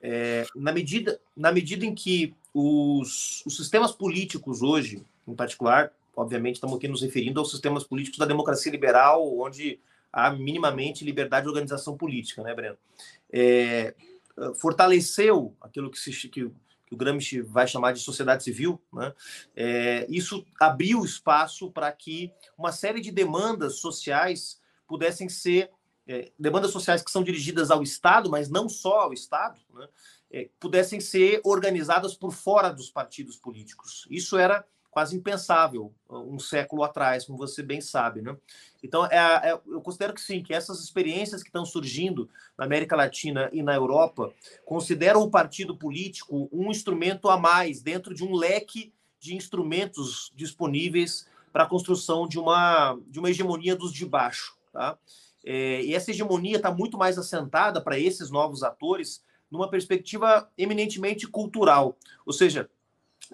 É, 0.00 0.46
na, 0.56 0.72
medida, 0.72 1.20
na 1.36 1.52
medida 1.52 1.84
em 1.84 1.94
que 1.94 2.34
os, 2.54 3.44
os 3.44 3.54
sistemas 3.54 3.92
políticos 3.92 4.62
hoje, 4.62 5.04
em 5.26 5.34
particular, 5.34 5.92
obviamente 6.16 6.54
estamos 6.54 6.78
aqui 6.78 6.88
nos 6.88 7.02
referindo 7.02 7.38
aos 7.38 7.50
sistemas 7.50 7.84
políticos 7.84 8.18
da 8.18 8.24
democracia 8.24 8.72
liberal, 8.72 9.38
onde 9.38 9.78
há 10.12 10.30
minimamente 10.30 11.04
liberdade 11.04 11.44
de 11.44 11.48
organização 11.48 11.96
política, 11.96 12.42
né, 12.42 12.54
Breno? 12.54 12.76
É, 13.32 13.94
fortaleceu 14.60 15.56
aquilo 15.60 15.90
que, 15.90 15.98
se, 15.98 16.12
que, 16.28 16.28
que, 16.28 16.94
o 16.94 16.96
Gramsci 16.96 17.40
vai 17.42 17.66
chamar 17.66 17.92
de 17.92 18.00
sociedade 18.00 18.44
civil, 18.44 18.80
né? 18.92 19.12
É, 19.54 20.06
isso 20.08 20.46
abriu 20.58 21.04
espaço 21.04 21.70
para 21.70 21.90
que 21.92 22.32
uma 22.56 22.72
série 22.72 23.00
de 23.00 23.10
demandas 23.10 23.76
sociais 23.76 24.60
pudessem 24.86 25.28
ser 25.28 25.70
é, 26.06 26.32
demandas 26.38 26.70
sociais 26.70 27.02
que 27.02 27.10
são 27.10 27.22
dirigidas 27.22 27.70
ao 27.70 27.82
Estado, 27.82 28.30
mas 28.30 28.48
não 28.48 28.68
só 28.68 29.00
ao 29.00 29.12
Estado, 29.12 29.60
né? 29.74 29.88
É, 30.30 30.50
pudessem 30.60 31.00
ser 31.00 31.40
organizadas 31.42 32.14
por 32.14 32.32
fora 32.32 32.70
dos 32.70 32.90
partidos 32.90 33.36
políticos. 33.36 34.06
Isso 34.10 34.36
era 34.36 34.64
quase 34.90 35.16
impensável 35.16 35.92
um 36.08 36.38
século 36.38 36.82
atrás, 36.82 37.24
como 37.24 37.38
você 37.38 37.62
bem 37.62 37.80
sabe, 37.80 38.22
né? 38.22 38.36
Então, 38.82 39.06
é, 39.06 39.50
é, 39.50 39.52
eu 39.52 39.80
considero 39.80 40.14
que 40.14 40.20
sim, 40.20 40.42
que 40.42 40.54
essas 40.54 40.80
experiências 40.82 41.42
que 41.42 41.48
estão 41.48 41.64
surgindo 41.64 42.28
na 42.56 42.64
América 42.64 42.96
Latina 42.96 43.50
e 43.52 43.62
na 43.62 43.74
Europa 43.74 44.32
consideram 44.64 45.22
o 45.22 45.30
partido 45.30 45.76
político 45.76 46.48
um 46.52 46.70
instrumento 46.70 47.28
a 47.28 47.36
mais 47.36 47.82
dentro 47.82 48.14
de 48.14 48.24
um 48.24 48.34
leque 48.34 48.92
de 49.20 49.34
instrumentos 49.34 50.32
disponíveis 50.34 51.26
para 51.52 51.64
a 51.64 51.68
construção 51.68 52.26
de 52.26 52.38
uma, 52.38 52.98
de 53.08 53.18
uma 53.18 53.30
hegemonia 53.30 53.74
dos 53.74 53.92
de 53.92 54.06
baixo, 54.06 54.56
tá? 54.72 54.96
É, 55.44 55.82
e 55.82 55.94
essa 55.94 56.10
hegemonia 56.10 56.56
está 56.56 56.70
muito 56.70 56.98
mais 56.98 57.18
assentada 57.18 57.80
para 57.80 57.98
esses 57.98 58.30
novos 58.30 58.62
atores 58.62 59.22
numa 59.50 59.70
perspectiva 59.70 60.50
eminentemente 60.58 61.26
cultural, 61.26 61.96
ou 62.26 62.32
seja, 62.32 62.68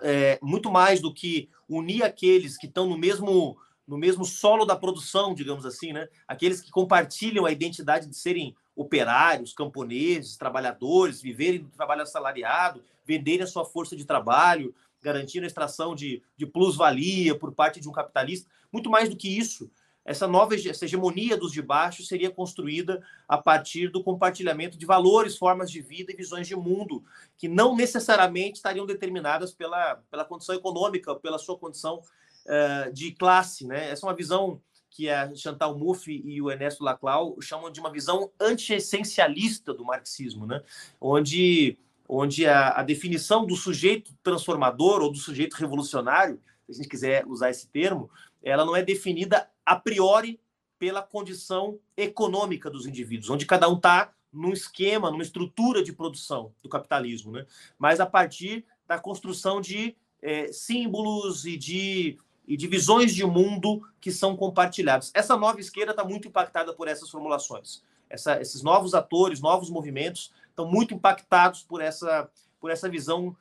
é, 0.03 0.39
muito 0.43 0.71
mais 0.71 1.01
do 1.01 1.13
que 1.13 1.49
unir 1.69 2.03
aqueles 2.03 2.57
que 2.57 2.67
estão 2.67 2.89
no 2.89 2.99
mesmo 2.99 3.57
no 3.87 3.99
mesmo 3.99 4.25
solo 4.25 4.65
da 4.65 4.75
produção, 4.75 5.35
digamos 5.35 5.67
assim, 5.67 5.93
né? 5.93 6.09
Aqueles 6.27 6.63
que 6.63 6.71
compartilham 6.71 7.45
a 7.45 7.53
identidade 7.53 8.07
de 8.07 8.17
serem 8.17 8.57
operários, 8.75 9.53
camponeses, 9.53 10.39
trabalhadores, 10.39 11.21
viverem 11.21 11.61
do 11.61 11.69
trabalho 11.69 12.01
assalariado, 12.01 12.83
venderem 13.05 13.43
a 13.43 13.47
sua 13.47 13.63
força 13.63 13.95
de 13.95 14.07
trabalho, 14.07 14.75
garantindo 15.03 15.45
a 15.45 15.47
extração 15.47 15.95
de, 15.95 16.23
de 16.35 16.47
plus-valia 16.47 17.39
por 17.39 17.53
parte 17.53 17.79
de 17.79 17.87
um 17.87 17.93
capitalista. 17.93 18.49
Muito 18.73 18.89
mais 18.89 19.11
do 19.11 19.17
que 19.17 19.29
isso, 19.29 19.71
essa 20.05 20.29
nova 20.29 20.55
essa 20.55 20.85
hegemonia 20.85 21.37
dos 21.37 21.51
de 21.51 21.63
baixo 21.63 22.03
seria 22.03 22.31
construída 22.31 23.03
a 23.27 23.39
partir 23.39 23.89
do 23.89 24.03
compartilhamento 24.03 24.77
de 24.77 24.85
valores, 24.85 25.39
formas 25.39 25.71
de 25.71 25.81
vida 25.81 26.13
e 26.13 26.17
visões 26.17 26.47
de 26.47 26.55
mundo 26.55 27.03
que 27.39 27.49
não 27.49 27.75
necessariamente 27.75 28.57
estariam 28.57 28.85
determinadas 28.85 29.53
pela, 29.53 29.97
pela 30.11 30.25
condição 30.25 30.55
econômica, 30.55 31.15
pela 31.15 31.39
sua 31.39 31.59
condição 31.59 32.03
uh, 32.47 32.93
de 32.93 33.13
classe. 33.13 33.67
Né? 33.67 33.91
Essa 33.91 34.07
é 34.07 34.09
uma 34.09 34.17
visão 34.17 34.61
que 34.91 35.09
a 35.09 35.35
Chantal 35.35 35.77
Mouffe 35.77 36.23
e 36.25 36.41
o 36.41 36.51
Ernesto 36.51 36.85
Laclau 36.85 37.37
chamam 37.41 37.71
de 37.71 37.81
uma 37.81 37.91
visão 37.91 38.31
anti-essencialista 38.39 39.73
do 39.73 39.85
marxismo, 39.85 40.47
né? 40.47 40.63
onde 41.01 41.79
onde 42.07 42.47
a, 42.47 42.69
a 42.69 42.83
definição 42.83 43.47
do 43.47 43.57
sujeito 43.57 44.13
transformador 44.23 45.01
ou 45.01 45.11
do 45.11 45.17
sujeito 45.17 45.55
revolucionário, 45.55 46.39
se 46.67 46.73
a 46.73 46.75
gente 46.75 46.89
quiser 46.89 47.27
usar 47.27 47.49
esse 47.49 47.67
termo, 47.69 48.11
ela 48.43 48.63
não 48.67 48.77
é 48.77 48.83
definida 48.83 49.49
a 49.65 49.77
priori 49.77 50.41
pela 50.79 51.03
condição 51.03 51.79
econômica 51.97 52.71
dos 52.71 52.87
indivíduos, 52.87 53.31
onde 53.31 53.47
cada 53.47 53.69
um 53.69 53.77
está 53.77 54.13
num 54.33 54.53
esquema, 54.53 55.11
numa 55.11 55.23
estrutura 55.23 55.83
de 55.83 55.93
produção 55.93 56.53
do 56.63 56.69
capitalismo, 56.69 57.33
né? 57.33 57.47
mas 57.79 58.01
a 58.01 58.07
partir 58.07 58.65
da 58.87 58.99
construção 58.99 59.61
de 59.61 59.97
é, 60.21 60.53
símbolos 60.53 61.47
e 61.47 61.57
de, 61.57 62.19
e 62.47 62.57
de 62.57 62.67
visões 62.67 63.15
de 63.15 63.25
mundo 63.25 63.83
que 64.01 64.11
são 64.11 64.37
compartilhados. 64.37 65.11
Essa 65.15 65.37
nova 65.37 65.61
esquerda 65.61 65.93
está 65.93 66.05
muito 66.05 66.27
impactada 66.27 66.75
por 66.75 66.89
essas 66.89 67.09
formulações. 67.09 67.83
Essa, 68.11 68.41
esses 68.41 68.63
novos 68.63 68.95
atores, 68.95 69.41
novos 69.41 69.71
movimentos 69.71 70.33
estão 70.49 70.67
muito 70.67 70.95
impactados 70.95 71.63
por 71.63 71.81
essa, 71.81 72.29
por 72.61 72.71
essa 72.71 72.89
visão 72.89 73.37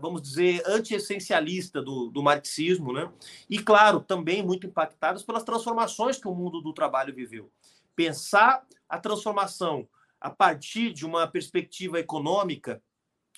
vamos 0.00 0.22
dizer, 0.22 0.62
anti-essencialista 0.66 1.82
do, 1.82 2.08
do 2.08 2.22
marxismo, 2.22 2.92
né? 2.92 3.10
E, 3.48 3.58
claro, 3.58 4.00
também 4.00 4.42
muito 4.42 4.66
impactadas 4.66 5.22
pelas 5.22 5.42
transformações 5.42 6.18
que 6.18 6.28
o 6.28 6.34
mundo 6.34 6.60
do 6.60 6.72
trabalho 6.72 7.14
viveu. 7.14 7.50
Pensar 7.94 8.66
a 8.88 8.98
transformação 8.98 9.86
a 10.20 10.30
partir 10.30 10.92
de 10.92 11.06
uma 11.06 11.26
perspectiva 11.26 11.98
econômica, 11.98 12.82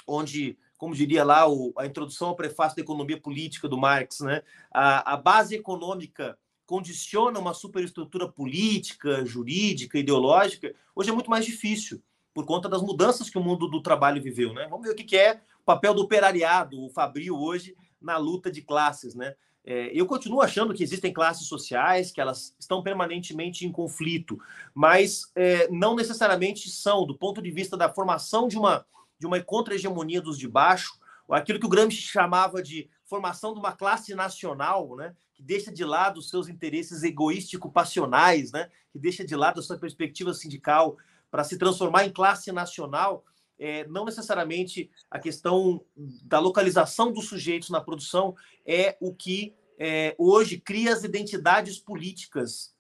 onde, 0.07 0.59
como 0.77 0.95
diria 0.95 1.25
lá 1.25 1.49
o, 1.49 1.73
a 1.77 1.87
introdução 1.87 2.29
ao 2.29 2.37
prefácio 2.37 2.77
da 2.77 2.83
economia 2.83 3.21
política 3.21 3.69
do 3.69 3.79
Marx, 3.79 4.21
né? 4.21 4.43
a, 4.73 5.13
a 5.13 5.17
base 5.17 5.55
econômica 5.55 6.37
condiciona 6.67 7.39
uma 7.39 7.55
superestrutura 7.55 8.27
política, 8.27 9.25
jurídica, 9.25 9.99
ideológica, 9.99 10.75
hoje 10.95 11.11
é 11.11 11.13
muito 11.13 11.31
mais 11.31 11.45
difícil, 11.45 12.03
por 12.35 12.47
conta 12.47 12.69
das 12.69 12.83
mudanças 12.83 13.29
que 13.29 13.39
o 13.39 13.43
mundo 13.43 13.69
do 13.69 13.83
trabalho 13.83 14.23
viveu. 14.23 14.53
Né? 14.53 14.67
Vamos 14.69 14.87
ver 14.87 14.93
o 14.93 14.97
que 14.97 15.17
é 15.17 15.41
o 15.63 15.65
papel 15.65 15.95
do 15.95 16.03
operariado, 16.03 16.81
o 16.85 16.91
Fabril 16.91 17.39
hoje, 17.39 17.77
na 18.01 18.17
luta 18.17 18.51
de 18.51 18.63
classes, 18.63 19.15
né? 19.15 19.35
É, 19.65 19.93
eu 19.95 20.07
continuo 20.07 20.41
achando 20.41 20.75
que 20.75 20.83
existem 20.83 21.13
classes 21.13 21.47
sociais, 21.47 22.11
que 22.11 22.21
elas 22.21 22.53
estão 22.59 22.83
permanentemente 22.83 23.65
em 23.65 23.71
conflito, 23.71 24.37
mas 24.75 25.31
é, 25.37 25.69
não 25.71 25.95
necessariamente 25.95 26.69
são, 26.69 27.07
do 27.07 27.17
ponto 27.17 27.41
de 27.41 27.51
vista 27.51 27.77
da 27.77 27.89
formação 27.89 28.49
de 28.49 28.59
uma, 28.59 28.85
de 29.21 29.27
uma 29.27 29.41
contra-hegemonia 29.41 30.21
dos 30.21 30.37
de 30.37 30.49
baixo, 30.49 30.99
aquilo 31.31 31.61
que 31.61 31.67
o 31.67 31.69
Gramsci 31.69 31.97
chamava 31.97 32.61
de 32.61 32.91
formação 33.05 33.55
de 33.55 33.61
uma 33.61 33.73
classe 33.73 34.15
nacional, 34.17 34.97
né, 34.97 35.15
que 35.33 35.43
deixa 35.43 35.73
de 35.73 35.85
lado 35.85 36.19
os 36.19 36.29
seus 36.29 36.49
interesses 36.49 37.05
egoístico-passionais, 37.05 38.51
né, 38.51 38.69
que 38.91 38.99
deixa 38.99 39.25
de 39.25 39.37
lado 39.37 39.61
a 39.61 39.63
sua 39.63 39.79
perspectiva 39.79 40.35
sindical 40.35 40.97
para 41.31 41.45
se 41.45 41.57
transformar 41.57 42.05
em 42.05 42.11
classe 42.11 42.51
nacional, 42.51 43.25
é, 43.63 43.87
não 43.87 44.05
necessariamente 44.05 44.91
a 45.09 45.21
questão 45.21 45.85
da 46.25 46.41
localização 46.41 47.13
dos 47.13 47.29
sujeitos 47.29 47.71
na 47.71 47.81
produção 47.81 48.35
é 48.67 48.97
o 49.01 49.15
que 49.15 49.55
é, 49.79 50.17
hoje 50.19 50.59
cria 50.59 50.93
as 50.93 51.05
identidades 51.05 51.79
políticas 51.79 52.75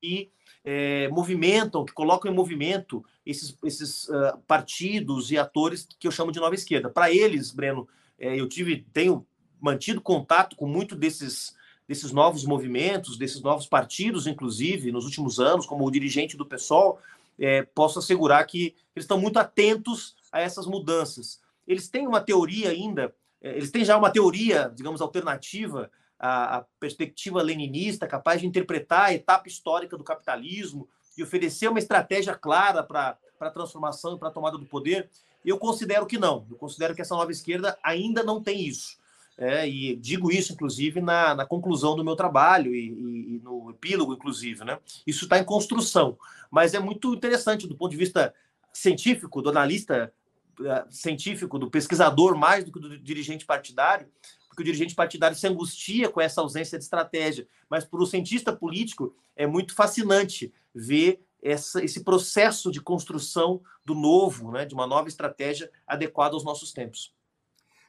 e 0.00 0.30
é, 0.64 1.08
movimentam, 1.08 1.84
que 1.84 1.92
colocam 1.92 2.30
em 2.30 2.34
movimento 2.34 3.04
esses, 3.26 3.58
esses 3.64 4.08
uh, 4.08 4.38
partidos 4.46 5.32
e 5.32 5.36
atores 5.36 5.88
que 5.98 6.06
eu 6.06 6.12
chamo 6.12 6.30
de 6.30 6.38
nova 6.38 6.54
esquerda. 6.54 6.88
Para 6.88 7.10
eles, 7.10 7.50
Breno, 7.50 7.88
é, 8.16 8.38
eu 8.38 8.48
tive, 8.48 8.86
tenho 8.92 9.26
mantido 9.60 10.00
contato 10.00 10.54
com 10.54 10.68
muito 10.68 10.94
desses 10.94 11.56
desses 11.86 12.12
novos 12.12 12.44
movimentos, 12.44 13.18
desses 13.18 13.42
novos 13.42 13.66
partidos, 13.66 14.26
inclusive, 14.26 14.90
nos 14.90 15.04
últimos 15.04 15.38
anos, 15.38 15.66
como 15.66 15.86
o 15.86 15.90
dirigente 15.90 16.36
do 16.36 16.46
PSOL, 16.46 16.98
é, 17.38 17.62
posso 17.62 17.98
assegurar 17.98 18.46
que 18.46 18.74
eles 18.94 19.04
estão 19.04 19.20
muito 19.20 19.38
atentos 19.38 20.16
a 20.30 20.40
essas 20.40 20.66
mudanças. 20.66 21.40
Eles 21.66 21.88
têm 21.88 22.06
uma 22.06 22.20
teoria 22.20 22.70
ainda, 22.70 23.14
é, 23.40 23.56
eles 23.56 23.70
têm 23.70 23.84
já 23.84 23.96
uma 23.96 24.10
teoria, 24.10 24.72
digamos, 24.74 25.00
alternativa 25.00 25.90
à, 26.18 26.58
à 26.58 26.64
perspectiva 26.78 27.42
leninista, 27.42 28.06
capaz 28.06 28.40
de 28.40 28.46
interpretar 28.46 29.06
a 29.06 29.14
etapa 29.14 29.48
histórica 29.48 29.96
do 29.96 30.04
capitalismo 30.04 30.88
e 31.16 31.22
oferecer 31.22 31.68
uma 31.68 31.78
estratégia 31.78 32.34
clara 32.34 32.82
para 32.82 33.18
a 33.40 33.50
transformação 33.50 34.14
e 34.14 34.18
para 34.18 34.28
a 34.28 34.32
tomada 34.32 34.58
do 34.58 34.66
poder. 34.66 35.08
Eu 35.44 35.58
considero 35.58 36.06
que 36.06 36.18
não. 36.18 36.46
Eu 36.50 36.56
considero 36.56 36.94
que 36.94 37.02
essa 37.02 37.14
nova 37.14 37.30
esquerda 37.30 37.78
ainda 37.82 38.22
não 38.22 38.42
tem 38.42 38.66
isso. 38.66 38.98
É, 39.36 39.68
e 39.68 39.96
digo 39.96 40.30
isso, 40.30 40.52
inclusive, 40.52 41.00
na, 41.00 41.34
na 41.34 41.44
conclusão 41.44 41.96
do 41.96 42.04
meu 42.04 42.14
trabalho 42.14 42.74
e, 42.74 42.88
e, 42.88 43.34
e 43.34 43.40
no 43.42 43.70
epílogo, 43.70 44.14
inclusive. 44.14 44.64
Né? 44.64 44.78
Isso 45.06 45.24
está 45.24 45.38
em 45.38 45.44
construção, 45.44 46.16
mas 46.50 46.72
é 46.72 46.78
muito 46.78 47.12
interessante 47.14 47.66
do 47.66 47.76
ponto 47.76 47.90
de 47.90 47.96
vista 47.96 48.32
científico, 48.72 49.42
do 49.42 49.50
analista 49.50 50.12
uh, 50.60 50.92
científico, 50.92 51.58
do 51.58 51.70
pesquisador, 51.70 52.36
mais 52.36 52.64
do 52.64 52.72
que 52.72 52.78
do 52.78 52.98
dirigente 52.98 53.44
partidário, 53.44 54.08
porque 54.48 54.62
o 54.62 54.64
dirigente 54.64 54.94
partidário 54.94 55.36
se 55.36 55.46
angustia 55.48 56.08
com 56.08 56.20
essa 56.20 56.40
ausência 56.40 56.78
de 56.78 56.84
estratégia, 56.84 57.46
mas 57.68 57.84
para 57.84 58.00
o 58.00 58.06
cientista 58.06 58.52
político 58.52 59.16
é 59.34 59.46
muito 59.48 59.74
fascinante 59.74 60.52
ver 60.72 61.20
essa, 61.42 61.84
esse 61.84 62.04
processo 62.04 62.70
de 62.70 62.80
construção 62.80 63.60
do 63.84 63.94
novo, 63.94 64.52
né, 64.52 64.64
de 64.64 64.74
uma 64.74 64.86
nova 64.86 65.08
estratégia 65.08 65.70
adequada 65.86 66.34
aos 66.34 66.44
nossos 66.44 66.72
tempos. 66.72 67.12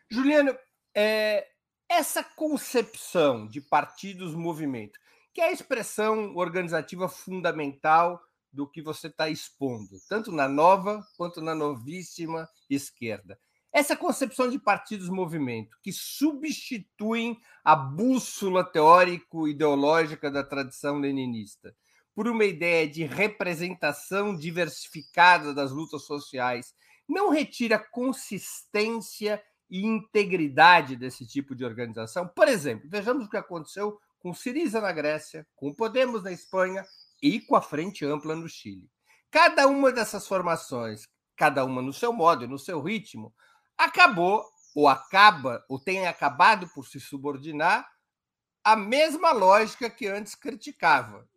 Juliano, 0.10 0.55
é, 0.95 1.45
essa 1.89 2.23
concepção 2.23 3.47
de 3.47 3.60
partidos-movimento, 3.60 4.97
que 5.34 5.41
é 5.41 5.49
a 5.49 5.51
expressão 5.51 6.36
organizativa 6.36 7.10
fundamental 7.10 8.21
do 8.51 8.65
que 8.65 8.81
você 8.81 9.08
está 9.08 9.29
expondo, 9.29 9.99
tanto 10.08 10.31
na 10.31 10.47
nova 10.47 11.05
quanto 11.17 11.41
na 11.41 11.53
novíssima 11.53 12.47
esquerda. 12.69 13.38
Essa 13.71 13.97
concepção 13.97 14.49
de 14.49 14.58
partidos-movimento, 14.58 15.77
que 15.84 15.91
substituem 15.91 17.38
a 17.62 17.75
bússola 17.75 18.63
teórico-ideológica 18.63 20.31
da 20.31 20.41
tradição 20.41 20.97
leninista 20.97 21.75
por 22.15 22.29
uma 22.29 22.45
ideia 22.45 22.88
de 22.88 23.03
representação 23.03 24.34
diversificada 24.34 25.53
das 25.53 25.71
lutas 25.71 26.03
sociais, 26.03 26.73
não 27.05 27.29
retira 27.29 27.77
consistência 27.77 29.43
e 29.69 29.86
integridade 29.86 30.95
desse 30.95 31.25
tipo 31.25 31.56
de 31.56 31.65
organização. 31.65 32.28
Por 32.28 32.47
exemplo, 32.47 32.89
vejamos 32.89 33.25
o 33.25 33.30
que 33.30 33.38
aconteceu 33.38 33.99
com 34.19 34.34
Siriza 34.34 34.82
na 34.82 34.91
Grécia, 34.91 35.45
com 35.56 35.73
Podemos 35.73 36.23
na 36.23 36.32
Espanha 36.32 36.86
e 37.21 37.39
com 37.39 37.56
a 37.56 37.62
Frente 37.62 38.06
Ampla 38.06 38.36
no 38.36 38.49
Chile. 38.49 38.89
Cada 39.32 39.67
uma 39.67 39.91
dessas 39.91 40.28
formações, 40.28 41.08
cada 41.36 41.65
uma 41.65 41.82
no 41.82 41.93
seu 41.93 42.13
modo 42.13 42.45
e 42.45 42.47
no 42.47 42.58
seu 42.58 42.82
ritmo, 42.82 43.34
acabou 43.78 44.43
ou 44.73 44.88
acaba 44.88 45.63
ou 45.69 45.80
tem 45.80 46.08
acabado 46.08 46.67
por 46.73 46.86
se 46.86 46.99
subordinar 46.99 47.88
à 48.63 48.75
mesma 48.75 49.32
lógica 49.32 49.89
que 49.89 50.08
antes 50.08 50.34
criticava, 50.34 51.30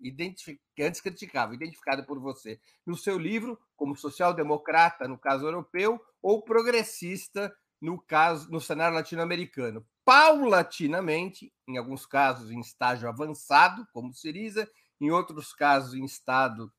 que 0.75 0.83
antes 0.83 1.01
criticava, 1.01 1.55
identificada 1.55 2.03
por 2.03 2.19
você 2.19 2.59
no 2.87 2.97
seu 2.97 3.19
livro 3.19 3.61
como 3.77 3.95
social-democrata 3.95 5.07
no 5.07 5.19
caso 5.19 5.45
europeu 5.45 6.01
ou 6.23 6.43
progressista 6.43 7.55
no 7.81 8.01
caso 8.01 8.51
no 8.51 8.61
cenário 8.61 8.97
latino-americano. 8.97 9.87
Paulatinamente, 10.05 11.53
em 11.67 11.77
alguns 11.77 12.07
casos 12.07 12.51
em 12.51 12.61
estágio 12.61 13.09
avançado, 13.09 13.87
como 13.93 14.13
Siriza, 14.13 14.69
em 15.01 15.11
outros 15.11 15.53
casos 15.53 15.95
em 15.95 16.05
estado 16.05 16.73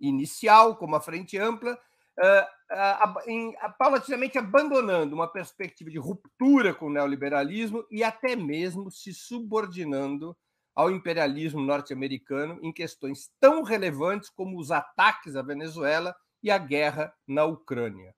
inicial, 0.00 0.76
como 0.76 0.96
a 0.96 1.00
Frente 1.00 1.36
Ampla, 1.36 1.78
uh, 2.18 3.72
paulatinamente 3.78 4.38
abandonando 4.38 5.14
uma 5.14 5.28
perspectiva 5.28 5.90
de 5.90 5.98
ruptura 5.98 6.74
com 6.74 6.86
o 6.86 6.92
neoliberalismo 6.92 7.84
e 7.90 8.02
até 8.02 8.36
mesmo 8.36 8.90
se 8.90 9.12
subordinando 9.12 10.36
ao 10.74 10.90
imperialismo 10.90 11.60
norte-americano 11.60 12.58
em 12.62 12.72
questões 12.72 13.30
tão 13.40 13.62
relevantes 13.62 14.30
como 14.30 14.58
os 14.58 14.70
ataques 14.70 15.36
à 15.36 15.42
Venezuela 15.42 16.14
e 16.42 16.50
a 16.50 16.58
guerra 16.58 17.12
na 17.26 17.44
Ucrânia. 17.44 18.14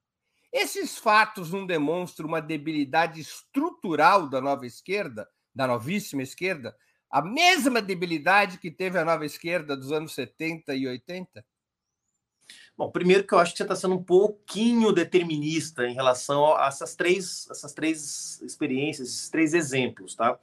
Esses 0.53 0.99
fatos 0.99 1.51
não 1.51 1.67
demonstram 1.67 2.29
uma 2.29 2.43
debilidade 2.43 3.21
estrutural 3.21 4.29
da 4.29 4.41
nova 4.41 4.67
esquerda, 4.67 5.27
da 5.55 5.67
novíssima 5.67 6.23
esquerda, 6.23 6.77
a 7.11 7.23
mesma 7.23 7.81
debilidade 7.81 8.59
que 8.59 8.71
teve 8.71 8.99
a 8.99 9.05
nova 9.05 9.25
esquerda 9.25 9.77
dos 9.77 9.93
anos 9.93 10.15
70 10.15 10.75
e 10.75 10.87
80? 10.87 11.45
Bom, 12.77 12.91
primeiro 12.91 13.27
que 13.27 13.35
eu 13.35 13.39
acho 13.39 13.53
que 13.53 13.59
você 13.59 13.65
está 13.65 13.77
sendo 13.77 13.95
um 13.95 14.03
pouquinho 14.03 14.93
determinista 14.93 15.87
em 15.87 15.95
relação 15.95 16.57
a 16.57 16.67
essas 16.67 16.95
três, 16.95 17.47
essas 17.51 17.73
três 17.73 18.41
experiências, 18.43 19.09
esses 19.09 19.29
três 19.29 19.55
exemplos, 19.55 20.15
tá? 20.15 20.39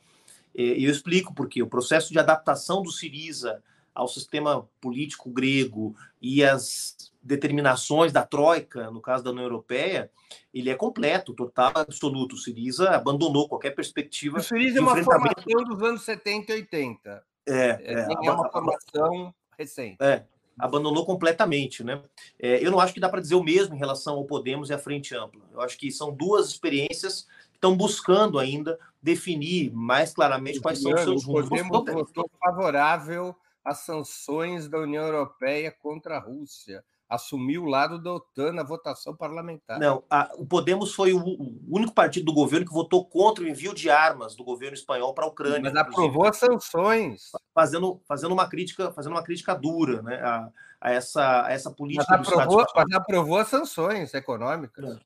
E 0.56 0.84
eu 0.84 0.92
explico 0.92 1.34
porque 1.34 1.62
o 1.62 1.68
processo 1.68 2.12
de 2.12 2.20
adaptação 2.20 2.82
do 2.82 2.92
Siriza 2.92 3.64
ao 3.94 4.08
sistema 4.08 4.68
político 4.80 5.30
grego 5.30 5.96
e 6.22 6.44
as 6.44 7.12
determinações 7.22 8.12
da 8.12 8.26
Troika, 8.26 8.90
no 8.90 9.02
caso 9.02 9.24
da 9.24 9.32
União 9.32 9.44
Europeia, 9.44 10.10
ele 10.54 10.70
é 10.70 10.76
completo, 10.76 11.34
total, 11.34 11.72
absoluto. 11.76 12.36
O 12.36 12.38
Siriza 12.38 12.92
abandonou 12.92 13.48
qualquer 13.48 13.72
perspectiva. 13.72 14.38
O 14.38 14.44
Siriza 14.44 14.80
é 14.80 14.82
uma 14.82 15.04
formação 15.04 15.64
dos 15.66 15.84
anos 15.84 16.02
70 16.04 16.52
e 16.52 16.56
80. 16.56 17.24
É, 17.48 17.54
é, 17.54 17.94
é, 17.94 18.08
é 18.28 18.32
uma 18.32 18.50
formação 18.50 19.34
recente. 19.58 19.98
É. 20.02 20.24
abandonou 20.58 21.06
completamente, 21.06 21.84
né? 21.84 22.02
É, 22.40 22.66
eu 22.66 22.72
não 22.72 22.80
acho 22.80 22.94
que 22.94 23.00
dá 23.00 23.10
para 23.10 23.22
dizer 23.22 23.36
o 23.36 23.44
mesmo 23.44 23.76
em 23.76 23.80
relação 23.80 24.16
ao 24.16 24.26
Podemos 24.26 24.70
e 24.70 24.74
à 24.74 24.78
Frente 24.78 25.16
Ampla. 25.16 25.42
Eu 25.52 25.62
acho 25.62 25.78
que 25.78 25.92
são 25.92 26.14
duas 26.14 26.50
experiências 26.50 27.24
que 27.52 27.58
estão 27.58 27.76
buscando 27.76 28.40
ainda 28.40 28.80
definir 29.02 29.72
mais 29.74 30.14
claramente 30.14 30.62
quais 30.62 30.82
são 30.82 30.94
os 30.94 31.02
seus 31.02 31.26
rumos. 31.26 31.48
O 31.48 31.50
Podemos 31.50 31.94
votou 31.94 32.30
favorável 32.40 33.36
às 33.64 33.80
sanções 33.80 34.70
da 34.70 34.80
União 34.80 35.04
Europeia 35.04 35.72
contra 35.72 36.16
a 36.16 36.20
Rússia 36.20 36.84
assumiu 37.10 37.64
o 37.64 37.68
lado 37.68 37.98
da 37.98 38.14
OTAN 38.14 38.54
na 38.54 38.64
votação 38.64 39.16
parlamentar. 39.16 39.80
Não, 39.80 40.04
a, 40.08 40.32
o 40.38 40.46
Podemos 40.46 40.94
foi 40.94 41.12
o, 41.12 41.20
o, 41.20 41.60
único 41.68 41.92
partido 41.92 42.28
do 42.28 42.34
governo 42.34 42.68
que 42.68 42.74
votou 42.74 43.04
contra 43.04 43.44
o 43.44 43.48
envio 43.48 43.74
de 43.74 43.90
armas 43.90 44.36
do 44.36 44.44
governo 44.44 44.76
espanhol 44.76 45.14
para 45.16 45.26
a 45.26 45.28
Ucrânia. 45.28 45.60
Mas 45.60 45.76
aprovou 45.76 46.28
as 46.28 46.38
sanções. 46.38 47.32
Fazendo, 47.54 48.00
fazendo 48.08 48.32
uma 48.32 48.48
crítica, 48.48 48.92
fazendo 48.92 49.14
uma 49.14 49.24
crítica 49.24 49.56
dura, 49.56 50.04
né, 50.04 50.22
a, 50.22 50.50
a 50.80 50.92
essa, 50.92 51.48
a 51.48 51.52
essa 51.52 51.72
política 51.72 52.06
mas 52.18 52.28
aprovou, 52.28 52.66
Mas 52.76 52.92
aprovou 52.94 53.38
as 53.38 53.48
sanções 53.48 54.14
econômicas. 54.14 54.86
É. 54.86 55.00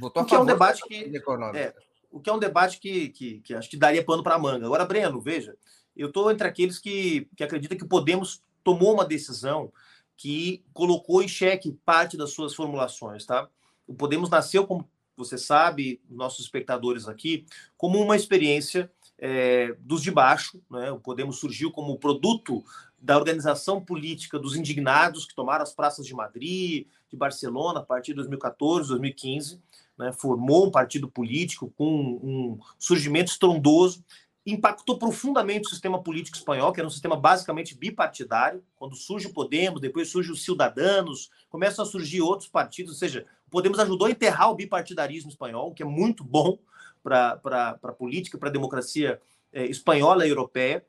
Votou 0.00 0.22
o 0.22 0.26
que 0.26 0.34
é 0.34 0.38
um 0.38 0.46
debate 0.46 0.82
que 0.82 1.12
é, 1.54 1.74
o 2.10 2.20
que 2.20 2.30
é 2.30 2.32
um 2.32 2.38
debate 2.38 2.80
que, 2.80 3.10
que, 3.10 3.40
que 3.40 3.54
acho 3.54 3.68
que 3.68 3.76
daria 3.76 4.04
pano 4.04 4.22
para 4.22 4.38
manga. 4.38 4.64
Agora, 4.64 4.86
Breno, 4.86 5.20
veja, 5.20 5.54
eu 5.94 6.08
estou 6.08 6.30
entre 6.30 6.48
aqueles 6.48 6.78
que, 6.78 7.28
que 7.36 7.44
acreditam 7.44 7.76
que 7.76 7.84
o 7.84 7.88
Podemos 7.88 8.42
tomou 8.64 8.94
uma 8.94 9.04
decisão 9.04 9.70
que 10.20 10.62
colocou 10.74 11.22
em 11.22 11.28
xeque 11.28 11.72
parte 11.82 12.14
das 12.14 12.32
suas 12.32 12.54
formulações, 12.54 13.24
tá? 13.24 13.48
O 13.86 13.94
Podemos 13.94 14.28
nasceu, 14.28 14.66
como 14.66 14.86
você 15.16 15.38
sabe, 15.38 15.98
nossos 16.10 16.44
espectadores 16.44 17.08
aqui, 17.08 17.46
como 17.74 17.98
uma 17.98 18.16
experiência 18.16 18.92
é, 19.18 19.74
dos 19.80 20.02
de 20.02 20.10
baixo, 20.10 20.60
né? 20.70 20.92
O 20.92 21.00
Podemos 21.00 21.38
surgiu 21.38 21.72
como 21.72 21.98
produto 21.98 22.62
da 23.00 23.16
organização 23.16 23.82
política 23.82 24.38
dos 24.38 24.54
indignados 24.54 25.24
que 25.24 25.34
tomaram 25.34 25.62
as 25.62 25.72
praças 25.72 26.04
de 26.06 26.12
Madrid, 26.12 26.86
de 27.08 27.16
Barcelona, 27.16 27.80
a 27.80 27.82
partir 27.82 28.08
de 28.08 28.16
2014, 28.16 28.90
2015, 28.90 29.58
né? 29.96 30.12
Formou 30.12 30.66
um 30.66 30.70
partido 30.70 31.08
político 31.08 31.72
com 31.78 32.20
um 32.22 32.58
surgimento 32.78 33.30
estrondoso 33.30 34.04
impactou 34.52 34.98
profundamente 34.98 35.66
o 35.66 35.70
sistema 35.70 36.02
político 36.02 36.36
espanhol, 36.36 36.72
que 36.72 36.80
era 36.80 36.86
um 36.86 36.90
sistema 36.90 37.16
basicamente 37.16 37.76
bipartidário. 37.76 38.62
Quando 38.76 38.94
surge 38.94 39.26
o 39.26 39.32
Podemos, 39.32 39.80
depois 39.80 40.08
surge 40.08 40.32
os 40.32 40.42
Ciudadanos, 40.44 41.30
começam 41.48 41.84
a 41.84 41.88
surgir 41.88 42.20
outros 42.20 42.48
partidos, 42.48 42.92
ou 42.92 42.98
seja, 42.98 43.26
o 43.46 43.50
Podemos 43.50 43.78
ajudou 43.78 44.06
a 44.06 44.10
enterrar 44.10 44.50
o 44.50 44.54
bipartidarismo 44.54 45.30
espanhol, 45.30 45.74
que 45.74 45.82
é 45.82 45.86
muito 45.86 46.24
bom 46.24 46.58
para 47.02 47.40
a 47.82 47.92
política, 47.92 48.38
para 48.38 48.48
a 48.48 48.52
democracia 48.52 49.20
é, 49.52 49.66
espanhola 49.66 50.26
e 50.26 50.30
europeia, 50.30 50.84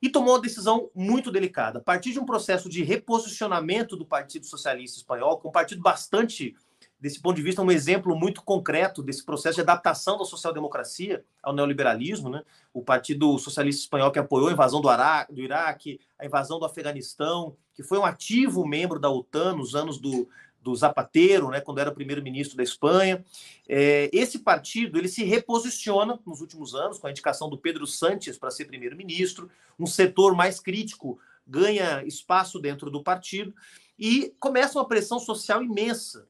e 0.00 0.08
tomou 0.10 0.34
uma 0.34 0.42
decisão 0.42 0.90
muito 0.94 1.32
delicada. 1.32 1.78
A 1.78 1.82
partir 1.82 2.12
de 2.12 2.18
um 2.18 2.26
processo 2.26 2.68
de 2.68 2.82
reposicionamento 2.82 3.96
do 3.96 4.04
Partido 4.04 4.46
Socialista 4.46 4.98
Espanhol, 4.98 5.38
que 5.38 5.46
é 5.46 5.48
um 5.48 5.52
partido 5.52 5.80
bastante 5.80 6.54
desse 6.98 7.20
ponto 7.20 7.36
de 7.36 7.42
vista, 7.42 7.62
um 7.62 7.70
exemplo 7.70 8.16
muito 8.16 8.42
concreto 8.42 9.02
desse 9.02 9.24
processo 9.24 9.56
de 9.56 9.60
adaptação 9.60 10.18
da 10.18 10.24
social-democracia 10.24 11.24
ao 11.42 11.54
neoliberalismo. 11.54 12.28
Né? 12.28 12.42
O 12.72 12.82
Partido 12.82 13.38
Socialista 13.38 13.82
Espanhol, 13.82 14.10
que 14.10 14.18
apoiou 14.18 14.48
a 14.48 14.52
invasão 14.52 14.80
do, 14.80 14.88
Ara, 14.88 15.26
do 15.30 15.40
Iraque, 15.40 16.00
a 16.18 16.24
invasão 16.24 16.58
do 16.58 16.64
Afeganistão, 16.64 17.56
que 17.74 17.82
foi 17.82 17.98
um 17.98 18.04
ativo 18.04 18.66
membro 18.66 18.98
da 18.98 19.10
OTAN 19.10 19.56
nos 19.56 19.74
anos 19.74 19.98
do, 19.98 20.28
do 20.62 20.74
Zapatero, 20.74 21.50
né, 21.50 21.60
quando 21.60 21.78
era 21.78 21.92
primeiro-ministro 21.92 22.56
da 22.56 22.62
Espanha. 22.62 23.24
É, 23.68 24.08
esse 24.12 24.38
partido 24.38 24.98
ele 24.98 25.08
se 25.08 25.22
reposiciona 25.22 26.18
nos 26.26 26.40
últimos 26.40 26.74
anos 26.74 26.98
com 26.98 27.06
a 27.06 27.10
indicação 27.10 27.50
do 27.50 27.58
Pedro 27.58 27.86
Sánchez 27.86 28.38
para 28.38 28.50
ser 28.50 28.64
primeiro-ministro. 28.64 29.50
Um 29.78 29.86
setor 29.86 30.34
mais 30.34 30.58
crítico 30.58 31.18
ganha 31.46 32.02
espaço 32.04 32.58
dentro 32.58 32.90
do 32.90 33.02
partido 33.02 33.54
e 33.98 34.34
começa 34.40 34.78
uma 34.78 34.88
pressão 34.88 35.18
social 35.18 35.62
imensa 35.62 36.26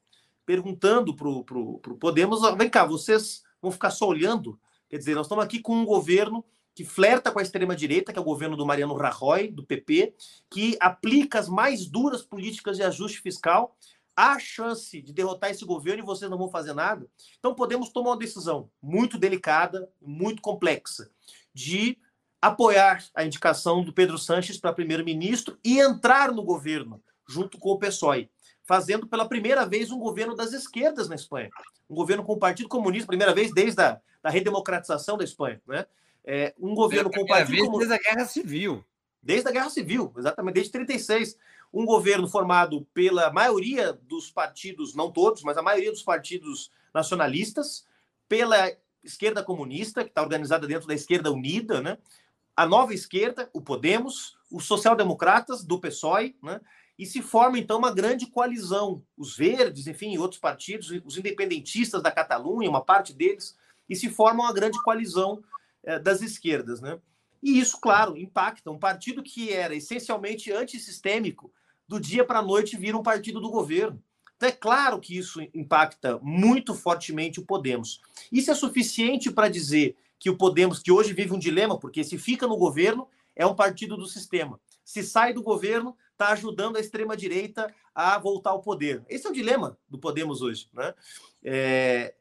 perguntando 0.47 1.13
para 1.13 1.27
o 1.27 1.97
Podemos: 1.99 2.39
vem 2.57 2.69
cá, 2.69 2.85
vocês 2.85 3.43
vão 3.61 3.69
ficar 3.69 3.91
só 3.91 4.07
olhando? 4.07 4.57
Quer 4.89 4.97
dizer, 4.97 5.13
nós 5.13 5.25
estamos 5.25 5.43
aqui 5.43 5.59
com 5.59 5.75
um 5.75 5.85
governo 5.85 6.43
que 6.73 6.85
flerta 6.85 7.31
com 7.31 7.39
a 7.39 7.41
extrema-direita, 7.41 8.13
que 8.13 8.17
é 8.17 8.21
o 8.21 8.25
governo 8.25 8.55
do 8.55 8.65
Mariano 8.65 8.95
Rajoy, 8.95 9.49
do 9.49 9.65
PP, 9.65 10.15
que 10.49 10.77
aplica 10.79 11.37
as 11.37 11.49
mais 11.49 11.85
duras 11.85 12.21
políticas 12.21 12.77
de 12.77 12.83
ajuste 12.83 13.19
fiscal. 13.19 13.75
Há 14.15 14.39
chance 14.39 15.01
de 15.01 15.11
derrotar 15.11 15.51
esse 15.51 15.65
governo 15.65 16.01
e 16.01 16.05
vocês 16.05 16.31
não 16.31 16.37
vão 16.37 16.49
fazer 16.49 16.73
nada? 16.73 17.07
Então, 17.37 17.53
podemos 17.53 17.89
tomar 17.89 18.11
uma 18.11 18.17
decisão 18.17 18.69
muito 18.81 19.17
delicada, 19.17 19.89
muito 20.01 20.41
complexa, 20.41 21.09
de 21.53 21.97
apoiar 22.41 23.03
a 23.13 23.25
indicação 23.25 23.83
do 23.83 23.91
Pedro 23.91 24.17
Sanches 24.17 24.57
para 24.57 24.73
primeiro-ministro 24.73 25.57
e 25.63 25.79
entrar 25.79 26.31
no 26.31 26.43
governo 26.43 27.03
junto 27.27 27.57
com 27.57 27.69
o 27.69 27.77
PSOE 27.77 28.29
fazendo 28.67 29.07
pela 29.07 29.27
primeira 29.27 29.65
vez 29.65 29.89
um 29.91 29.97
governo 29.97 30.35
das 30.35 30.51
esquerdas 30.51 31.07
na 31.07 31.15
Espanha. 31.15 31.49
Um 31.89 31.95
governo 31.95 32.23
com 32.23 32.33
o 32.33 32.37
Partido 32.37 32.67
Comunista, 32.67 33.07
primeira 33.07 33.33
vez 33.33 33.51
desde 33.53 33.81
a 33.81 33.99
da 34.21 34.29
redemocratização 34.29 35.17
da 35.17 35.23
Espanha. 35.23 35.61
Né? 35.65 35.85
É, 36.25 36.53
um 36.59 36.75
governo 36.75 37.09
com 37.09 37.21
o 37.21 37.25
Partido 37.25 37.65
Comunista. 37.65 37.87
Desde 37.87 38.09
a 38.09 38.13
Guerra 38.13 38.27
Civil. 38.27 38.85
Desde 39.23 39.49
a 39.49 39.51
Guerra 39.51 39.69
Civil, 39.69 40.13
exatamente, 40.17 40.55
desde 40.55 40.71
36. 40.71 41.37
Um 41.73 41.85
governo 41.85 42.27
formado 42.27 42.85
pela 42.93 43.31
maioria 43.31 43.93
dos 43.93 44.29
partidos, 44.29 44.93
não 44.93 45.11
todos, 45.11 45.43
mas 45.43 45.57
a 45.57 45.61
maioria 45.61 45.91
dos 45.91 46.03
partidos 46.03 46.71
nacionalistas, 46.93 47.85
pela 48.27 48.71
esquerda 49.03 49.43
comunista, 49.43 50.03
que 50.03 50.09
está 50.09 50.21
organizada 50.21 50.67
dentro 50.67 50.87
da 50.87 50.93
esquerda 50.93 51.31
unida, 51.31 51.81
né? 51.81 51.97
a 52.55 52.65
nova 52.65 52.93
esquerda, 52.93 53.49
o 53.53 53.61
Podemos, 53.61 54.35
os 54.51 54.65
social-democratas 54.65 55.63
do 55.63 55.79
PSOE, 55.79 56.35
né? 56.41 56.59
E 56.97 57.05
se 57.05 57.21
forma 57.21 57.59
então 57.59 57.77
uma 57.77 57.93
grande 57.93 58.25
coalizão, 58.25 59.03
os 59.15 59.35
verdes, 59.35 59.85
enfim, 59.87 60.17
outros 60.17 60.39
partidos, 60.39 60.91
os 61.05 61.17
independentistas 61.17 62.01
da 62.01 62.11
Catalunha, 62.11 62.69
uma 62.69 62.83
parte 62.83 63.13
deles, 63.13 63.55
e 63.87 63.95
se 63.95 64.09
forma 64.09 64.43
uma 64.43 64.53
grande 64.53 64.81
coalizão 64.81 65.43
eh, 65.83 65.99
das 65.99 66.21
esquerdas, 66.21 66.81
né? 66.81 66.99
E 67.41 67.59
isso, 67.59 67.79
claro, 67.79 68.17
impacta 68.17 68.71
um 68.71 68.79
partido 68.79 69.21
que 69.21 69.53
era 69.53 69.75
essencialmente 69.75 70.51
antissistêmico, 70.51 71.51
do 71.87 71.99
dia 71.99 72.25
para 72.25 72.39
a 72.39 72.43
noite 72.43 72.75
vira 72.75 72.97
um 72.97 73.03
partido 73.03 73.39
do 73.39 73.49
governo. 73.49 74.01
Então 74.35 74.49
é 74.49 74.51
claro 74.51 74.99
que 74.99 75.17
isso 75.17 75.41
impacta 75.53 76.19
muito 76.21 76.75
fortemente 76.75 77.39
o 77.39 77.45
Podemos. 77.45 78.01
Isso 78.31 78.51
é 78.51 78.55
suficiente 78.55 79.31
para 79.31 79.47
dizer 79.47 79.95
que 80.19 80.29
o 80.29 80.35
Podemos, 80.35 80.79
que 80.79 80.91
hoje 80.91 81.13
vive 81.13 81.33
um 81.33 81.39
dilema, 81.39 81.79
porque 81.79 82.03
se 82.03 82.17
fica 82.17 82.47
no 82.47 82.57
governo, 82.57 83.07
é 83.35 83.45
um 83.45 83.55
partido 83.55 83.95
do 83.95 84.05
sistema. 84.05 84.59
Se 84.83 85.03
sai 85.03 85.33
do 85.33 85.41
governo, 85.41 85.95
está 86.17 86.29
ajudando 86.29 86.77
a 86.77 86.79
extrema-direita 86.79 87.71
a 87.93 88.17
voltar 88.17 88.49
ao 88.49 88.61
poder. 88.61 89.03
Esse 89.07 89.27
é 89.27 89.29
o 89.29 89.33
dilema 89.33 89.77
do 89.87 89.99
Podemos 89.99 90.41
hoje. 90.41 90.67
Né? 90.73 90.93
É, 91.43 92.15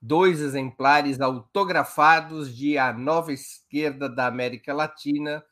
dois 0.00 0.40
exemplares 0.40 1.20
autografados 1.20 2.54
de 2.56 2.76
A 2.76 2.92
Nova 2.92 3.32
Esquerda 3.32 4.08
da 4.08 4.26
América 4.26 4.74
Latina, 4.74 5.44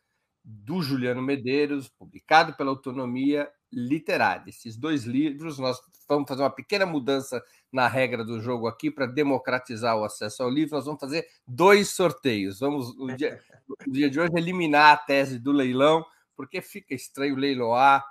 do 0.44 0.82
Juliano 0.82 1.22
Medeiros, 1.22 1.88
publicado 1.88 2.54
pela 2.54 2.70
Autonomia 2.70 3.48
Literária. 3.72 4.50
Esses 4.50 4.76
dois 4.76 5.04
livros, 5.04 5.58
nós 5.58 5.78
vamos 6.08 6.28
fazer 6.28 6.42
uma 6.42 6.50
pequena 6.50 6.84
mudança 6.84 7.42
na 7.72 7.86
regra 7.86 8.24
do 8.24 8.40
jogo 8.40 8.66
aqui 8.66 8.90
para 8.90 9.06
democratizar 9.06 9.96
o 9.96 10.04
acesso 10.04 10.42
ao 10.42 10.50
livro. 10.50 10.76
Nós 10.76 10.84
vamos 10.84 11.00
fazer 11.00 11.26
dois 11.46 11.90
sorteios. 11.90 12.60
Vamos, 12.60 12.96
no 12.96 13.14
dia, 13.16 13.40
no 13.86 13.92
dia 13.92 14.10
de 14.10 14.20
hoje, 14.20 14.32
eliminar 14.36 14.92
a 14.92 14.96
tese 14.96 15.38
do 15.38 15.52
leilão, 15.52 16.04
porque 16.36 16.60
fica 16.60 16.94
estranho 16.94 17.36
leiloar, 17.36 18.04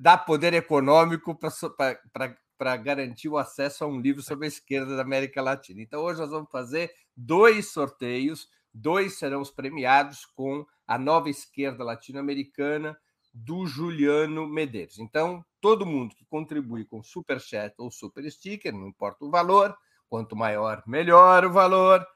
dar 0.00 0.18
poder 0.18 0.54
econômico 0.54 1.34
para 1.34 2.36
para 2.56 2.76
garantir 2.76 3.28
o 3.28 3.38
acesso 3.38 3.84
a 3.84 3.86
um 3.86 4.00
livro 4.00 4.22
sobre 4.22 4.46
a 4.46 4.48
esquerda 4.48 4.96
da 4.96 5.02
América 5.02 5.42
Latina. 5.42 5.80
Então, 5.80 6.02
hoje 6.02 6.20
nós 6.20 6.30
vamos 6.30 6.50
fazer 6.50 6.90
dois 7.16 7.70
sorteios, 7.70 8.48
dois 8.72 9.18
serão 9.18 9.40
os 9.40 9.50
premiados 9.50 10.24
com 10.24 10.64
a 10.86 10.98
nova 10.98 11.28
esquerda 11.28 11.84
latino-americana 11.84 12.96
do 13.32 13.66
Juliano 13.66 14.48
Medeiros. 14.48 14.98
Então, 14.98 15.44
todo 15.66 15.84
mundo 15.84 16.14
que 16.14 16.24
contribui 16.26 16.84
com 16.84 17.02
super 17.02 17.40
chat 17.40 17.74
ou 17.76 17.90
super 17.90 18.30
sticker, 18.30 18.72
não 18.72 18.86
importa 18.86 19.24
o 19.24 19.30
valor, 19.32 19.76
quanto 20.08 20.36
maior, 20.36 20.80
melhor 20.86 21.44
o 21.44 21.52
valor, 21.52 22.06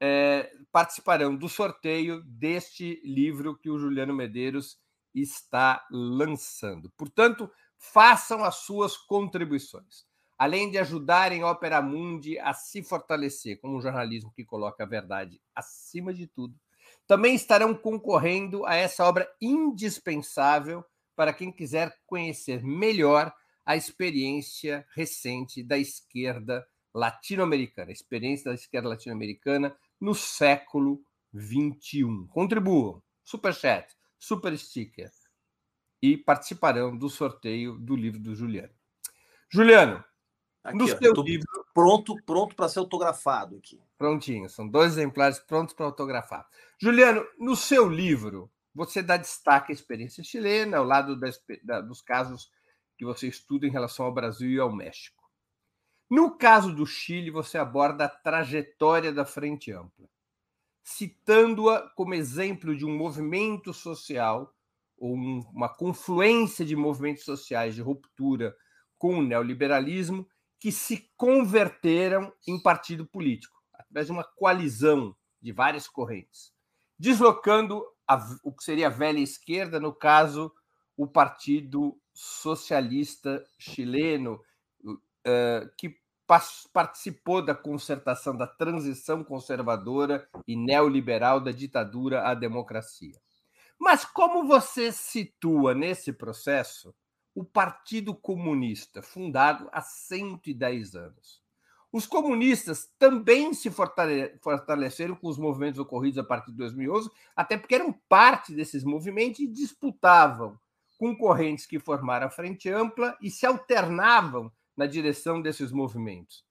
é, 0.00 0.50
participarão 0.72 1.36
do 1.36 1.46
sorteio 1.46 2.22
deste 2.24 3.02
livro 3.04 3.58
que 3.58 3.68
o 3.68 3.78
Juliano 3.78 4.14
Medeiros 4.14 4.78
está 5.14 5.86
lançando. 5.90 6.90
Portanto, 6.96 7.50
façam 7.76 8.42
as 8.42 8.54
suas 8.54 8.96
contribuições. 8.96 10.06
Além 10.38 10.70
de 10.70 10.78
ajudarem 10.78 11.42
a 11.42 11.50
Opera 11.50 11.82
Mundi 11.82 12.38
a 12.38 12.54
se 12.54 12.82
fortalecer 12.82 13.60
como 13.60 13.76
um 13.76 13.82
jornalismo 13.82 14.32
que 14.34 14.46
coloca 14.46 14.82
a 14.82 14.88
verdade 14.88 15.38
acima 15.54 16.14
de 16.14 16.26
tudo, 16.26 16.58
também 17.06 17.34
estarão 17.34 17.74
concorrendo 17.74 18.64
a 18.64 18.74
essa 18.74 19.04
obra 19.04 19.30
indispensável 19.42 20.82
para 21.16 21.32
quem 21.32 21.52
quiser 21.52 21.96
conhecer 22.06 22.62
melhor 22.62 23.32
a 23.64 23.76
experiência 23.76 24.86
recente 24.94 25.62
da 25.62 25.78
esquerda 25.78 26.66
latino-americana, 26.94 27.90
a 27.90 27.92
experiência 27.92 28.50
da 28.50 28.54
esquerda 28.54 28.88
latino-americana 28.88 29.76
no 30.00 30.14
século 30.14 31.02
XXI. 31.34 32.28
Contribuam, 32.30 33.02
super 33.22 33.54
chat, 33.54 33.88
super 34.18 34.56
sticker, 34.58 35.10
e 36.00 36.16
participarão 36.16 36.96
do 36.96 37.08
sorteio 37.08 37.78
do 37.78 37.96
livro 37.96 38.20
do 38.20 38.34
Juliano. 38.34 38.72
Juliano, 39.48 40.04
aqui, 40.62 40.76
no 40.76 40.86
seu 40.86 41.12
livro 41.22 41.46
pronto, 41.72 42.14
pronto 42.24 42.54
para 42.54 42.68
ser 42.68 42.80
autografado 42.80 43.56
aqui. 43.56 43.80
Prontinho, 43.96 44.48
são 44.48 44.68
dois 44.68 44.92
exemplares 44.92 45.38
prontos 45.38 45.74
para 45.74 45.86
autografar. 45.86 46.46
Juliano, 46.78 47.24
no 47.38 47.56
seu 47.56 47.88
livro, 47.88 48.50
você 48.74 49.02
dá 49.02 49.16
destaque 49.16 49.70
à 49.70 49.74
experiência 49.74 50.24
chilena, 50.24 50.78
ao 50.78 50.84
lado 50.84 51.18
das, 51.18 51.40
da, 51.62 51.80
dos 51.80 52.02
casos 52.02 52.50
que 52.96 53.04
você 53.04 53.28
estuda 53.28 53.66
em 53.66 53.70
relação 53.70 54.06
ao 54.06 54.12
Brasil 54.12 54.50
e 54.50 54.58
ao 54.58 54.74
México. 54.74 55.22
No 56.10 56.36
caso 56.36 56.74
do 56.74 56.86
Chile, 56.86 57.30
você 57.30 57.56
aborda 57.56 58.04
a 58.04 58.08
trajetória 58.08 59.12
da 59.12 59.24
Frente 59.24 59.72
Ampla, 59.72 60.08
citando-a 60.82 61.88
como 61.90 62.14
exemplo 62.14 62.76
de 62.76 62.84
um 62.84 62.96
movimento 62.96 63.72
social 63.72 64.54
ou 64.96 65.16
um, 65.16 65.40
uma 65.52 65.68
confluência 65.68 66.64
de 66.64 66.76
movimentos 66.76 67.24
sociais 67.24 67.74
de 67.74 67.82
ruptura 67.82 68.54
com 68.98 69.18
o 69.18 69.22
neoliberalismo 69.22 70.28
que 70.60 70.70
se 70.70 71.10
converteram 71.16 72.32
em 72.46 72.62
partido 72.62 73.06
político, 73.06 73.60
através 73.72 74.06
de 74.06 74.12
uma 74.12 74.24
coalizão 74.24 75.16
de 75.40 75.52
várias 75.52 75.88
correntes, 75.88 76.52
deslocando 76.98 77.84
a, 78.06 78.16
o 78.42 78.52
que 78.52 78.64
seria 78.64 78.88
a 78.88 78.90
velha 78.90 79.18
esquerda, 79.18 79.80
no 79.80 79.92
caso, 79.92 80.52
o 80.96 81.06
Partido 81.06 81.98
Socialista 82.12 83.44
Chileno, 83.58 84.40
uh, 84.84 85.68
que 85.76 85.98
participou 86.72 87.44
da 87.44 87.54
concertação 87.54 88.36
da 88.36 88.46
transição 88.46 89.22
conservadora 89.22 90.26
e 90.46 90.56
neoliberal 90.56 91.40
da 91.40 91.50
ditadura 91.50 92.22
à 92.22 92.34
democracia. 92.34 93.20
Mas 93.78 94.04
como 94.04 94.46
você 94.46 94.90
situa 94.90 95.74
nesse 95.74 96.12
processo 96.12 96.94
o 97.34 97.44
Partido 97.44 98.14
Comunista, 98.14 99.02
fundado 99.02 99.68
há 99.72 99.82
110 99.82 100.94
anos? 100.94 101.43
Os 101.94 102.06
comunistas 102.06 102.90
também 102.98 103.54
se 103.54 103.70
fortaleceram 103.70 105.14
com 105.14 105.28
os 105.28 105.38
movimentos 105.38 105.78
ocorridos 105.78 106.18
a 106.18 106.24
partir 106.24 106.50
de 106.50 106.56
2011, 106.56 107.08
até 107.36 107.56
porque 107.56 107.76
eram 107.76 107.92
parte 108.08 108.52
desses 108.52 108.82
movimentos 108.82 109.38
e 109.38 109.46
disputavam 109.46 110.58
com 110.98 111.16
correntes 111.16 111.66
que 111.66 111.78
formaram 111.78 112.26
a 112.26 112.30
Frente 112.30 112.68
Ampla 112.68 113.16
e 113.22 113.30
se 113.30 113.46
alternavam 113.46 114.50
na 114.76 114.86
direção 114.86 115.40
desses 115.40 115.70
movimentos. 115.70 116.44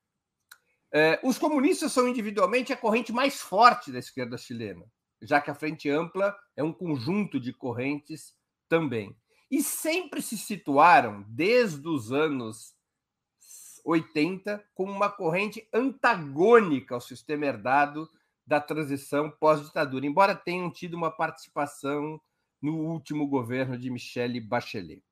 Eh, 0.94 1.20
os 1.22 1.38
comunistas 1.38 1.92
são 1.92 2.08
individualmente 2.08 2.72
a 2.72 2.78
corrente 2.78 3.12
mais 3.12 3.42
forte 3.42 3.92
da 3.92 4.00
esquerda 4.00 4.38
chilena 4.38 4.86
já 5.24 5.40
que 5.42 5.50
a 5.50 5.56
Frente 5.56 5.90
Ampla 5.90 6.36
é 6.56 6.64
um 6.64 6.74
conjunto 6.74 7.40
de 7.40 7.54
correntes 7.54 8.36
também. 8.68 9.16
E 9.50 9.64
sempre 9.64 10.22
se 10.22 10.38
situaram, 10.38 11.24
desde 11.28 11.88
os 11.88 12.12
anos 12.12 12.73
80, 13.84 14.64
como 14.74 14.92
uma 14.92 15.10
corrente 15.10 15.68
antagônica 15.74 16.96
ao 16.96 17.02
sistema 17.02 17.46
herdado 17.46 18.10
da 18.46 18.60
transição 18.60 19.30
pós-ditadura, 19.30 20.06
embora 20.06 20.36
tenham 20.36 20.70
tido 20.72 20.96
uma 20.96 21.12
participação 21.12 22.20
no 22.62 22.78
último 22.78 23.28
governo 23.28 23.78
de 23.78 23.90
Michele 23.90 24.40
Bachelet. 24.40 25.04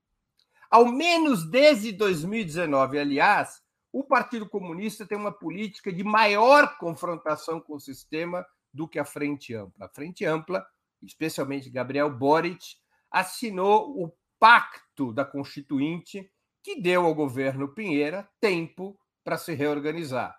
Ao 0.70 0.86
menos 0.86 1.50
desde 1.50 1.92
2019, 1.92 2.98
aliás, 2.98 3.62
o 3.92 4.04
Partido 4.04 4.48
Comunista 4.48 5.06
tem 5.06 5.18
uma 5.18 5.32
política 5.32 5.92
de 5.92 6.04
maior 6.04 6.78
confrontação 6.78 7.60
com 7.60 7.76
o 7.76 7.80
sistema 7.80 8.46
do 8.74 8.88
que 8.88 8.98
a 8.98 9.04
Frente 9.04 9.54
Ampla. 9.54 9.86
A 9.86 9.90
Frente 9.90 10.24
Ampla, 10.24 10.66
especialmente 11.04 11.70
Gabriel 11.70 12.10
Boric, 12.10 12.78
assinou 13.10 14.02
o 14.02 14.14
pacto 14.40 15.12
da 15.12 15.26
Constituinte 15.26 16.32
que 16.64 16.80
deu 16.80 17.06
ao 17.06 17.16
governo 17.16 17.74
Pinheira 17.74 18.30
tempo 18.40 18.98
para 19.24 19.38
se 19.38 19.54
reorganizar, 19.54 20.36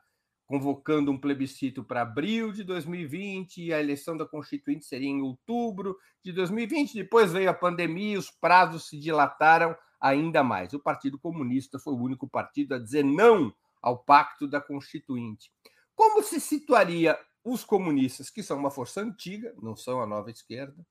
convocando 0.47 1.11
um 1.11 1.19
plebiscito 1.19 1.83
para 1.85 2.03
abril 2.03 2.53
de 2.53 2.65
2020 2.65 3.63
e 3.63 3.73
a 3.73 3.81
eleição 3.81 4.17
da 4.17 4.27
Constituinte 4.27 4.85
seria 4.85 5.09
em 5.09 5.23
outubro 5.23 5.97
de 6.25 6.33
2020. 6.33 6.95
Depois 6.95 7.33
veio 7.33 7.51
a 7.51 7.55
pandemia 7.55 8.19
os 8.19 8.31
prazos 8.31 8.89
se 8.89 8.99
dilataram 8.99 9.77
ainda 10.01 10.43
mais. 10.43 10.73
O 10.73 10.81
Partido 10.81 11.19
Comunista 11.19 11.79
foi 11.79 11.95
o 11.95 12.03
único 12.03 12.29
partido 12.29 12.75
a 12.75 12.79
dizer 12.79 13.05
não 13.05 13.55
ao 13.81 13.99
pacto 13.99 14.49
da 14.49 14.61
Constituinte. 14.61 15.51
Como 15.95 16.23
se 16.23 16.41
situaria 16.41 17.19
os 17.45 17.65
comunistas, 17.65 18.31
que 18.31 18.43
são 18.43 18.59
uma 18.59 18.71
força 18.71 19.01
antiga, 19.01 19.55
não 19.61 19.77
são 19.77 20.01
a 20.01 20.07
nova 20.07 20.31
esquerda, 20.31 20.87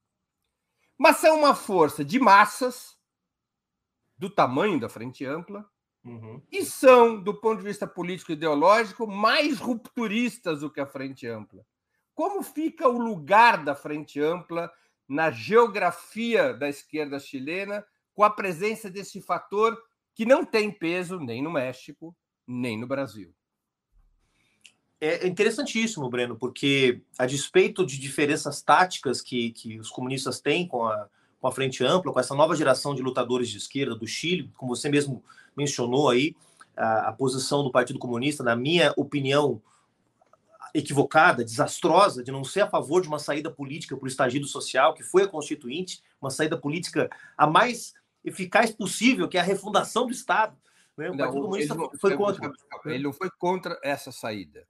mas 0.98 1.18
são 1.18 1.40
uma 1.40 1.56
força 1.56 2.04
de 2.06 2.20
massas, 2.20 2.98
do 4.22 4.30
tamanho 4.30 4.80
da 4.80 4.88
Frente 4.88 5.26
Ampla, 5.26 5.68
uhum. 6.06 6.40
e 6.52 6.64
são, 6.64 7.20
do 7.20 7.34
ponto 7.34 7.58
de 7.58 7.68
vista 7.68 7.88
político 7.88 8.32
e 8.32 8.36
ideológico, 8.36 9.08
mais 9.08 9.58
rupturistas 9.58 10.60
do 10.60 10.70
que 10.70 10.80
a 10.80 10.86
Frente 10.86 11.26
Ampla. 11.26 11.66
Como 12.14 12.44
fica 12.44 12.88
o 12.88 13.00
lugar 13.00 13.66
da 13.66 13.74
Frente 13.74 14.22
Ampla 14.22 14.72
na 15.08 15.32
geografia 15.32 16.54
da 16.54 16.70
esquerda 16.70 17.20
chilena, 17.20 17.84
com 18.14 18.24
a 18.24 18.30
presença 18.30 18.92
desse 18.92 19.20
fator 19.24 19.76
que 20.14 20.24
não 20.24 20.46
tem 20.46 20.72
peso 20.72 21.20
nem 21.20 21.42
no 21.42 21.50
México, 21.50 22.16
nem 22.46 22.80
no 22.80 22.86
Brasil? 22.86 23.34
É 25.00 25.26
interessantíssimo, 25.26 26.08
Breno, 26.12 26.38
porque 26.38 27.02
a 27.18 27.26
despeito 27.26 27.84
de 27.84 27.98
diferenças 27.98 28.62
táticas 28.62 29.20
que, 29.20 29.50
que 29.50 29.80
os 29.80 29.90
comunistas 29.90 30.40
têm 30.40 30.68
com 30.68 30.86
a, 30.86 31.10
com 31.42 31.48
a 31.48 31.52
Frente 31.52 31.84
Ampla, 31.84 32.14
com 32.14 32.20
essa 32.20 32.36
nova 32.36 32.56
geração 32.56 32.96
de 32.96 33.02
lutadores 33.02 33.50
de 33.50 33.58
esquerda 33.58 33.96
do 33.96 34.08
Chile, 34.08 34.50
como 34.56 34.76
você 34.76 34.88
mesmo 34.88 35.24
mencionou 35.58 36.10
aí, 36.10 36.36
a, 36.78 37.10
a 37.10 37.12
posição 37.12 37.64
do 37.64 37.72
Partido 37.72 38.00
Comunista, 38.00 38.44
na 38.44 38.56
minha 38.56 38.94
opinião, 38.96 39.62
equivocada, 40.74 41.44
desastrosa, 41.44 42.24
de 42.24 42.32
não 42.32 42.44
ser 42.44 42.62
a 42.62 42.70
favor 42.70 43.02
de 43.02 43.08
uma 43.08 43.20
saída 43.20 43.52
política 43.52 43.98
para 43.98 44.06
o 44.06 44.08
estagido 44.08 44.46
social, 44.46 44.94
que 44.94 45.04
foi 45.04 45.24
a 45.24 45.28
Constituinte, 45.28 46.02
uma 46.22 46.30
saída 46.30 46.56
política 46.56 47.10
a 47.38 47.48
mais 47.48 47.94
eficaz 48.24 48.72
possível, 48.72 49.28
que 49.28 49.38
é 49.38 49.42
a 49.42 49.44
refundação 49.44 50.06
do 50.06 50.14
Estado. 50.14 50.56
Né? 50.96 51.10
O 51.10 51.12
não, 51.12 51.18
Partido 51.18 51.42
Comunista 51.42 51.76
não, 51.76 51.92
foi 52.00 52.16
contra. 52.16 52.54
Ele 52.86 53.04
não 53.04 53.12
foi 53.12 53.30
contra 53.32 53.78
essa 53.84 54.12
saída 54.12 54.66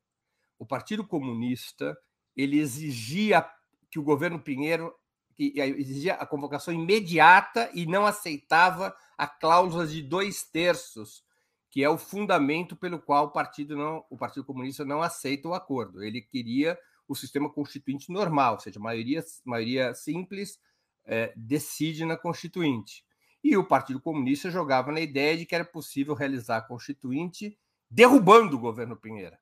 o 0.61 0.65
Partido 0.65 1.03
Comunista 1.03 1.97
ele 2.37 2.59
exigia 2.59 3.43
que 3.89 3.97
o 3.97 4.03
governo 4.03 4.39
Pinheiro 4.39 4.93
que 5.35 5.53
exigia 5.59 6.15
a 6.15 6.25
convocação 6.25 6.73
imediata 6.73 7.69
e 7.73 7.85
não 7.85 8.05
aceitava 8.05 8.95
a 9.17 9.27
cláusula 9.27 9.87
de 9.87 10.01
dois 10.01 10.43
terços 10.43 11.23
que 11.71 11.81
é 11.81 11.89
o 11.89 11.97
fundamento 11.97 12.75
pelo 12.75 12.99
qual 12.99 13.27
o 13.27 13.31
Partido, 13.31 13.77
não, 13.77 14.03
o 14.09 14.17
Partido 14.17 14.43
Comunista 14.43 14.83
não 14.83 15.01
aceita 15.01 15.47
o 15.47 15.53
acordo. 15.53 16.03
Ele 16.03 16.21
queria 16.21 16.77
o 17.07 17.15
sistema 17.15 17.49
constituinte 17.49 18.11
normal, 18.11 18.55
ou 18.55 18.59
seja, 18.59 18.77
maioria, 18.77 19.23
maioria 19.45 19.93
simples 19.93 20.59
é, 21.05 21.33
decide 21.35 22.03
na 22.03 22.17
Constituinte. 22.17 23.05
E 23.41 23.55
o 23.55 23.63
Partido 23.63 24.01
Comunista 24.01 24.51
jogava 24.51 24.91
na 24.91 24.99
ideia 24.99 25.37
de 25.37 25.45
que 25.45 25.55
era 25.55 25.65
possível 25.65 26.13
realizar 26.13 26.57
a 26.57 26.61
Constituinte 26.61 27.57
derrubando 27.89 28.57
o 28.57 28.59
governo 28.59 28.97
Pinheira. 28.97 29.39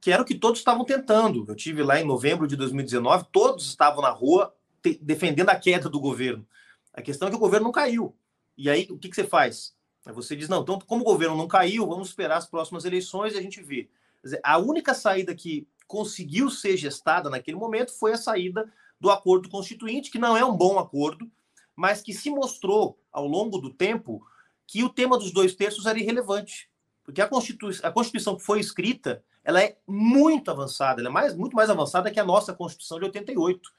Que 0.00 0.12
era 0.12 0.22
o 0.22 0.26
que 0.26 0.34
todos 0.34 0.60
estavam 0.60 0.84
tentando. 0.84 1.44
Eu 1.48 1.56
tive 1.56 1.82
lá 1.82 1.98
em 1.98 2.04
novembro 2.04 2.46
de 2.46 2.54
2019, 2.54 3.26
todos 3.32 3.66
estavam 3.66 4.02
na 4.02 4.10
rua 4.10 4.54
defendendo 4.96 5.50
a 5.50 5.56
queda 5.56 5.88
do 5.88 6.00
governo. 6.00 6.46
A 6.92 7.02
questão 7.02 7.28
é 7.28 7.30
que 7.30 7.36
o 7.36 7.40
governo 7.40 7.64
não 7.66 7.72
caiu. 7.72 8.14
E 8.56 8.68
aí, 8.68 8.86
o 8.90 8.98
que, 8.98 9.08
que 9.08 9.14
você 9.14 9.24
faz? 9.24 9.76
Você 10.06 10.34
diz, 10.34 10.48
não, 10.48 10.62
então, 10.62 10.78
como 10.80 11.02
o 11.02 11.04
governo 11.04 11.36
não 11.36 11.46
caiu, 11.46 11.86
vamos 11.86 12.08
esperar 12.08 12.38
as 12.38 12.46
próximas 12.46 12.84
eleições 12.84 13.34
e 13.34 13.38
a 13.38 13.42
gente 13.42 13.62
vê. 13.62 13.88
Dizer, 14.22 14.40
a 14.42 14.58
única 14.58 14.94
saída 14.94 15.34
que 15.34 15.68
conseguiu 15.86 16.50
ser 16.50 16.76
gestada 16.76 17.30
naquele 17.30 17.56
momento 17.56 17.92
foi 17.92 18.12
a 18.12 18.16
saída 18.16 18.70
do 19.00 19.10
acordo 19.10 19.48
constituinte, 19.48 20.10
que 20.10 20.18
não 20.18 20.36
é 20.36 20.44
um 20.44 20.56
bom 20.56 20.78
acordo, 20.78 21.30
mas 21.76 22.02
que 22.02 22.12
se 22.12 22.30
mostrou 22.30 22.98
ao 23.12 23.26
longo 23.26 23.58
do 23.58 23.72
tempo 23.72 24.20
que 24.66 24.82
o 24.82 24.88
tema 24.88 25.16
dos 25.16 25.30
dois 25.30 25.54
terços 25.54 25.86
era 25.86 25.98
irrelevante. 25.98 26.68
Porque 27.04 27.22
a 27.22 27.28
Constituição, 27.28 27.88
a 27.88 27.92
Constituição 27.92 28.36
que 28.36 28.42
foi 28.42 28.60
escrita, 28.60 29.22
ela 29.42 29.62
é 29.62 29.78
muito 29.86 30.50
avançada, 30.50 31.00
ela 31.00 31.08
é 31.08 31.12
mais, 31.12 31.34
muito 31.34 31.56
mais 31.56 31.70
avançada 31.70 32.10
que 32.10 32.20
a 32.20 32.24
nossa 32.24 32.52
Constituição 32.52 32.98
de 32.98 33.06
88. 33.06 33.72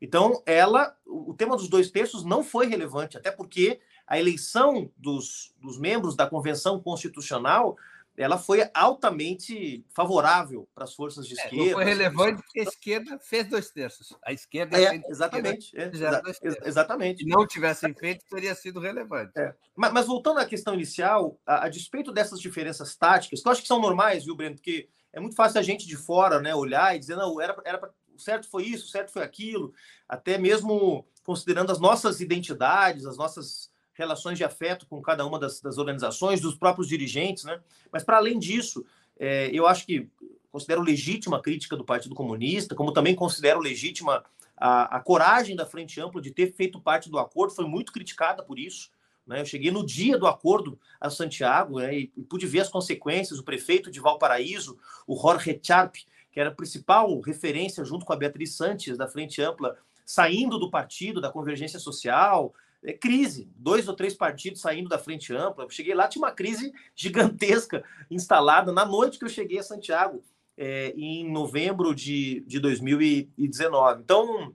Então, 0.00 0.42
ela, 0.46 0.96
o 1.06 1.34
tema 1.34 1.56
dos 1.56 1.68
dois 1.68 1.90
terços 1.90 2.24
não 2.24 2.44
foi 2.44 2.66
relevante, 2.66 3.16
até 3.16 3.30
porque 3.30 3.80
a 4.06 4.18
eleição 4.18 4.90
dos, 4.96 5.54
dos 5.60 5.78
membros 5.78 6.16
da 6.16 6.26
Convenção 6.26 6.80
Constitucional 6.80 7.76
ela 8.18 8.36
foi 8.36 8.68
altamente 8.74 9.84
favorável 9.94 10.68
para 10.74 10.84
as 10.84 10.92
forças 10.92 11.26
de 11.26 11.34
esquerda. 11.34 11.56
É, 11.56 11.66
não 11.66 11.72
foi 11.74 11.84
relevante 11.84 12.42
porque 12.42 12.60
a 12.60 12.64
esquerda 12.64 13.18
fez 13.20 13.48
dois 13.48 13.70
terços. 13.70 14.12
A 14.24 14.32
esquerda 14.32 14.76
é, 14.76 15.00
exatamente, 15.08 15.78
é, 15.78 15.84
exa 15.84 16.22
exatamente. 16.64 17.22
Se 17.22 17.28
não 17.28 17.46
tivessem 17.46 17.94
feito, 17.94 18.24
teria 18.28 18.56
sido 18.56 18.80
relevante. 18.80 19.30
É. 19.36 19.54
Mas, 19.76 19.92
mas, 19.92 20.06
voltando 20.06 20.40
à 20.40 20.44
questão 20.44 20.74
inicial, 20.74 21.38
a, 21.46 21.66
a, 21.66 21.68
despeito 21.68 22.10
dessas 22.10 22.40
diferenças 22.40 22.96
táticas, 22.96 23.40
que 23.40 23.46
eu 23.46 23.52
acho 23.52 23.62
que 23.62 23.68
são 23.68 23.80
normais, 23.80 24.24
viu, 24.24 24.34
Breno? 24.34 24.56
Porque 24.56 24.88
é 25.12 25.20
muito 25.20 25.36
fácil 25.36 25.60
a 25.60 25.62
gente 25.62 25.86
de 25.86 25.96
fora, 25.96 26.40
né, 26.40 26.52
olhar 26.54 26.96
e 26.96 26.98
dizer 26.98 27.14
não, 27.14 27.40
era, 27.40 27.56
era 27.64 27.78
o 28.18 28.20
certo 28.20 28.48
foi 28.48 28.64
isso, 28.64 28.86
o 28.86 28.88
certo 28.88 29.12
foi 29.12 29.22
aquilo, 29.22 29.72
até 30.08 30.36
mesmo 30.36 31.06
considerando 31.24 31.70
as 31.70 31.78
nossas 31.78 32.20
identidades, 32.20 33.06
as 33.06 33.16
nossas 33.16 33.70
relações 33.94 34.38
de 34.38 34.44
afeto 34.44 34.86
com 34.86 35.00
cada 35.02 35.26
uma 35.26 35.38
das, 35.38 35.60
das 35.60 35.78
organizações, 35.78 36.40
dos 36.40 36.54
próprios 36.54 36.88
dirigentes, 36.88 37.44
né? 37.44 37.60
Mas, 37.92 38.04
para 38.04 38.16
além 38.16 38.38
disso, 38.38 38.84
é, 39.18 39.50
eu 39.52 39.66
acho 39.66 39.84
que 39.84 40.08
considero 40.50 40.82
legítima 40.82 41.36
a 41.38 41.42
crítica 41.42 41.76
do 41.76 41.84
Partido 41.84 42.14
Comunista, 42.14 42.74
como 42.74 42.92
também 42.92 43.14
considero 43.14 43.60
legítima 43.60 44.24
a, 44.56 44.96
a 44.96 45.00
coragem 45.00 45.54
da 45.54 45.66
Frente 45.66 46.00
Ampla 46.00 46.20
de 46.20 46.30
ter 46.30 46.52
feito 46.52 46.80
parte 46.80 47.10
do 47.10 47.18
acordo, 47.18 47.54
foi 47.54 47.66
muito 47.66 47.92
criticada 47.92 48.42
por 48.42 48.58
isso. 48.58 48.90
Né? 49.26 49.40
Eu 49.40 49.46
cheguei 49.46 49.70
no 49.70 49.84
dia 49.84 50.16
do 50.16 50.26
acordo 50.26 50.78
a 51.00 51.10
Santiago 51.10 51.78
né, 51.78 51.94
e, 51.94 52.12
e 52.16 52.22
pude 52.22 52.46
ver 52.46 52.60
as 52.60 52.68
consequências. 52.68 53.38
O 53.38 53.44
prefeito 53.44 53.90
de 53.90 54.00
Valparaíso, 54.00 54.78
o 55.06 55.14
Jorge 55.14 55.60
Charp, 55.62 55.96
que 56.30 56.40
era 56.40 56.50
a 56.50 56.54
principal 56.54 57.18
referência 57.20 57.84
junto 57.84 58.04
com 58.04 58.12
a 58.12 58.16
Beatriz 58.16 58.56
Santos 58.56 58.96
da 58.96 59.08
Frente 59.08 59.40
Ampla, 59.42 59.76
saindo 60.04 60.58
do 60.58 60.70
partido, 60.70 61.20
da 61.20 61.30
Convergência 61.30 61.78
Social, 61.78 62.54
é, 62.82 62.92
crise, 62.92 63.50
dois 63.56 63.88
ou 63.88 63.94
três 63.94 64.14
partidos 64.14 64.60
saindo 64.60 64.88
da 64.88 64.98
frente 64.98 65.34
ampla. 65.34 65.64
Eu 65.64 65.70
cheguei 65.70 65.94
lá, 65.94 66.08
tinha 66.08 66.22
uma 66.22 66.32
crise 66.32 66.72
gigantesca 66.94 67.84
instalada 68.10 68.72
na 68.72 68.84
noite 68.84 69.18
que 69.18 69.24
eu 69.24 69.28
cheguei 69.28 69.58
a 69.58 69.62
Santiago, 69.62 70.22
é, 70.56 70.92
em 70.96 71.30
novembro 71.30 71.94
de, 71.94 72.40
de 72.46 72.58
2019. 72.58 74.02
Então, 74.02 74.54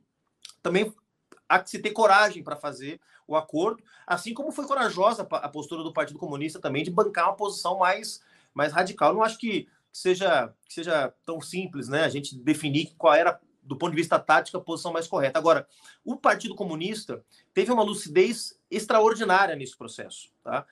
também 0.61 0.93
há 1.47 1.59
que 1.59 1.69
se 1.69 1.79
ter 1.79 1.91
coragem 1.91 2.43
para 2.43 2.55
fazer 2.55 2.99
o 3.27 3.35
acordo, 3.35 3.81
assim 4.05 4.33
como 4.33 4.51
foi 4.51 4.65
corajosa 4.65 5.25
a 5.29 5.47
postura 5.47 5.83
do 5.83 5.93
Partido 5.93 6.19
Comunista 6.19 6.59
também 6.59 6.83
de 6.83 6.91
bancar 6.91 7.27
uma 7.27 7.35
posição 7.35 7.77
mais, 7.77 8.21
mais 8.53 8.73
radical. 8.73 9.09
Eu 9.09 9.15
não 9.15 9.23
acho 9.23 9.37
que 9.37 9.67
seja, 9.97 10.53
que 10.67 10.73
seja 10.73 11.13
tão 11.25 11.39
simples 11.39 11.87
né, 11.87 12.03
a 12.03 12.09
gente 12.09 12.35
definir 12.35 12.93
qual 12.97 13.13
era 13.13 13.39
do 13.63 13.77
ponto 13.77 13.91
de 13.91 13.97
vista 14.01 14.19
tático, 14.19 14.57
a 14.57 14.61
posição 14.61 14.91
mais 14.91 15.07
correta. 15.07 15.39
Agora, 15.39 15.67
o 16.03 16.17
Partido 16.17 16.55
Comunista 16.55 17.23
teve 17.53 17.71
uma 17.71 17.83
lucidez 17.83 18.59
extraordinária 18.69 19.55
nesse 19.55 19.77
processo, 19.77 20.29
tá? 20.43 20.65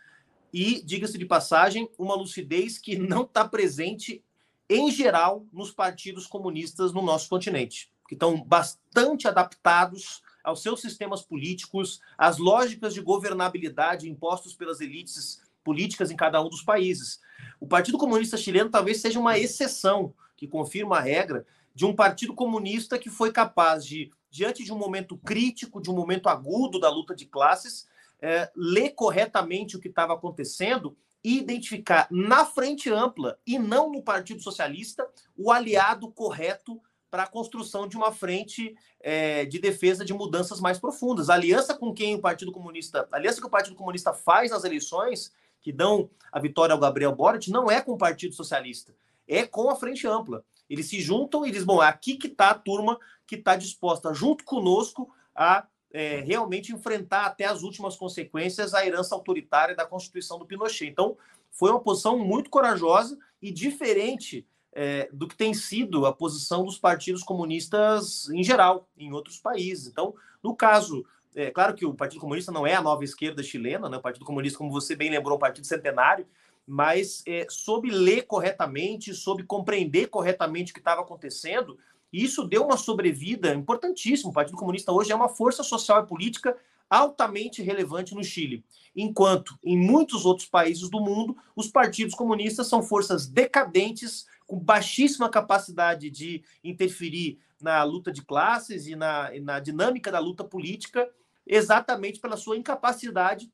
E, 0.54 0.84
diga-se 0.84 1.18
de 1.18 1.26
passagem, 1.26 1.90
uma 1.98 2.16
lucidez 2.16 2.78
que 2.78 2.98
não 2.98 3.22
está 3.22 3.48
presente, 3.48 4.22
em 4.70 4.92
geral, 4.92 5.46
nos 5.54 5.72
partidos 5.72 6.28
comunistas 6.28 6.92
no 6.92 7.02
nosso 7.02 7.30
continente, 7.30 7.90
que 8.08 8.16
estão 8.16 8.44
bastante 8.44 9.28
adaptados 9.28 10.22
aos 10.44 10.62
seus 10.62 10.82
sistemas 10.82 11.22
políticos, 11.22 12.02
às 12.18 12.38
lógicas 12.38 12.94
de 12.94 13.00
governabilidade 13.00 14.10
impostos 14.10 14.54
pelas 14.54 14.82
elites 14.82 15.42
políticas 15.64 16.12
em 16.12 16.16
cada 16.16 16.42
um 16.42 16.50
dos 16.50 16.64
países. 16.64 17.20
O 17.60 17.68
Partido 17.68 17.98
Comunista 17.98 18.38
Chileno 18.38 18.70
talvez 18.70 19.02
seja 19.02 19.20
uma 19.20 19.38
exceção 19.38 20.14
que 20.36 20.48
confirma 20.48 20.98
a 20.98 21.02
regra 21.02 21.46
de 21.74 21.86
um 21.86 21.96
partido 21.96 22.34
comunista 22.34 22.98
que 22.98 23.10
foi 23.10 23.32
capaz 23.32 23.86
de, 23.86 24.12
diante 24.30 24.64
de 24.64 24.74
um 24.74 24.78
momento 24.78 25.18
crítico, 25.18 25.82
de 25.82 25.90
um 25.90 25.96
momento 25.96 26.28
agudo 26.28 26.80
da 26.80 26.90
luta 26.90 27.16
de 27.16 27.26
classes, 27.26 27.88
é, 28.22 28.52
ler 28.56 28.92
corretamente 28.92 29.76
o 29.76 29.80
que 29.80 29.88
estava 29.88 30.14
acontecendo 30.14 30.96
e 31.24 31.38
identificar 31.38 32.08
na 32.10 32.46
frente 32.46 32.90
ampla 32.90 33.38
e 33.46 33.60
não 33.60 33.92
no 33.92 34.02
Partido 34.02 34.42
Socialista 34.42 35.08
o 35.38 35.52
aliado 35.52 36.12
correto 36.12 36.82
para 37.10 37.24
a 37.24 37.28
construção 37.28 37.88
de 37.88 37.98
uma 37.98 38.12
frente 38.12 38.76
é, 39.02 39.46
de 39.46 39.60
defesa 39.60 40.06
de 40.06 40.14
mudanças 40.14 40.60
mais 40.60 40.80
profundas. 40.80 41.30
A 41.30 41.34
aliança 41.34 41.74
com 41.74 41.94
quem 41.94 42.16
o 42.16 42.22
Partido 42.22 42.52
Comunista, 42.52 43.08
aliança 43.12 43.42
que 43.42 43.48
o 43.48 43.50
Partido 43.52 43.76
Comunista 43.76 44.14
faz 44.14 44.52
nas 44.52 44.64
eleições 44.64 45.32
que 45.62 45.72
dão 45.72 46.10
a 46.32 46.40
vitória 46.40 46.74
ao 46.74 46.80
Gabriel 46.80 47.16
Boric 47.16 47.52
não 47.52 47.70
é 47.70 47.82
com 47.82 47.94
o 47.94 47.98
Partido 47.98 48.34
Socialista, 48.34 48.96
é 49.28 49.46
com 49.46 49.70
a 49.70 49.76
frente 49.76 50.08
ampla. 50.08 50.44
Eles 50.70 50.88
se 50.88 51.02
juntam 51.02 51.46
e 51.46 51.52
dizem: 51.52 51.68
bom, 51.68 51.84
é 51.84 51.88
aqui 51.88 52.16
que 52.16 52.28
está 52.28 52.50
a 52.50 52.56
turma 52.56 52.98
que 53.28 53.36
está 53.36 53.56
disposta, 53.56 54.14
junto 54.14 54.44
conosco, 54.44 55.14
a 55.36 55.68
é, 55.94 56.22
realmente 56.22 56.72
enfrentar 56.72 57.26
até 57.26 57.46
as 57.46 57.64
últimas 57.64 57.96
consequências 57.96 58.74
a 58.74 58.86
herança 58.86 59.14
autoritária 59.14 59.76
da 59.76 59.86
Constituição 59.86 60.40
do 60.40 60.46
Pinochet. 60.46 60.90
Então, 60.90 61.18
foi 61.50 61.70
uma 61.70 61.82
posição 61.82 62.18
muito 62.18 62.50
corajosa 62.50 63.18
e 63.42 63.52
diferente 63.52 64.48
é, 64.74 65.10
do 65.12 65.28
que 65.28 65.36
tem 65.36 65.54
sido 65.54 66.06
a 66.06 66.14
posição 66.14 66.64
dos 66.64 66.78
partidos 66.78 67.24
comunistas 67.24 68.30
em 68.30 68.44
geral, 68.44 68.88
em 68.98 69.12
outros 69.12 69.38
países. 69.38 69.88
Então, 69.88 70.16
no 70.42 70.56
caso, 70.56 71.06
é 71.36 71.50
claro 71.52 71.74
que 71.74 71.86
o 71.86 71.94
Partido 71.94 72.20
Comunista 72.20 72.52
não 72.52 72.68
é 72.68 72.74
a 72.76 72.82
nova 72.82 73.04
esquerda 73.04 73.42
chilena, 73.42 73.90
né? 73.90 73.98
o 73.98 74.02
Partido 74.02 74.26
Comunista, 74.26 74.58
como 74.58 74.72
você 74.72 74.96
bem 74.96 75.10
lembrou, 75.10 75.34
é 75.34 75.38
um 75.38 75.40
partido 75.40 75.66
centenário, 75.66 76.26
mas 76.68 77.24
é, 77.26 77.46
soube 77.50 77.90
ler 77.90 78.24
corretamente, 78.24 79.14
soube 79.14 79.44
compreender 79.44 80.08
corretamente 80.08 80.72
o 80.72 80.74
que 80.74 80.80
estava 80.80 81.02
acontecendo, 81.02 81.78
e 82.12 82.24
isso 82.24 82.44
deu 82.44 82.66
uma 82.66 82.78
sobrevida 82.78 83.54
importantíssima. 83.54 84.30
O 84.30 84.34
Partido 84.34 84.58
Comunista 84.58 84.92
hoje 84.92 85.12
é 85.12 85.16
uma 85.16 85.30
força 85.30 85.64
social 85.64 86.04
e 86.04 86.08
política 86.08 86.56
altamente 86.90 87.62
relevante 87.62 88.14
no 88.14 88.24
Chile, 88.24 88.66
enquanto 88.94 89.58
em 89.64 89.78
muitos 89.78 90.26
outros 90.26 90.50
países 90.50 90.90
do 90.90 91.00
mundo 91.00 91.38
os 91.56 91.70
partidos 91.70 92.14
comunistas 92.14 92.68
são 92.68 92.84
forças 92.84 93.26
decadentes, 93.26 94.26
com 94.46 94.60
baixíssima 94.60 95.30
capacidade 95.30 96.10
de 96.10 96.44
interferir 96.62 97.40
na 97.62 97.82
luta 97.84 98.12
de 98.12 98.22
classes 98.22 98.88
e 98.88 98.96
na, 98.96 99.32
na 99.42 99.60
dinâmica 99.62 100.12
da 100.12 100.20
luta 100.20 100.44
política, 100.44 101.10
exatamente 101.52 102.22
pela 102.22 102.38
sua 102.38 102.56
incapacidade 102.56 103.52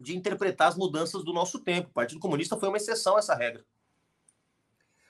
de 0.00 0.16
interpretar 0.16 0.68
as 0.68 0.76
mudanças 0.76 1.22
do 1.22 1.34
nosso 1.34 1.60
tempo. 1.60 1.90
O 1.90 1.92
Partido 1.92 2.18
Comunista 2.18 2.56
foi 2.56 2.68
uma 2.68 2.78
exceção 2.78 3.16
a 3.16 3.18
essa 3.18 3.34
regra. 3.34 3.64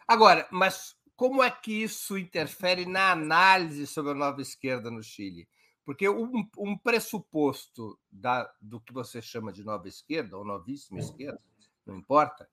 Agora, 0.09 0.47
mas 0.51 0.97
como 1.15 1.41
é 1.41 1.51
que 1.51 1.85
isso 1.85 2.19
interfere 2.19 2.85
na 2.85 3.13
análise 3.13 3.87
sobre 3.87 4.11
a 4.11 4.15
nova 4.15 4.43
esquerda 4.43 4.91
no 4.91 5.03
Chile? 5.03 5.49
Porque 5.85 6.09
um, 6.09 6.45
um 6.59 6.77
pressuposto 6.77 7.97
da, 8.11 8.53
do 8.61 8.81
que 8.81 8.93
você 8.93 9.23
chama 9.23 9.53
de 9.53 9.63
nova 9.63 9.87
esquerda, 9.87 10.37
ou 10.37 10.45
novíssima 10.45 10.99
esquerda, 10.99 11.41
não 11.87 11.97
importa, 11.97 12.49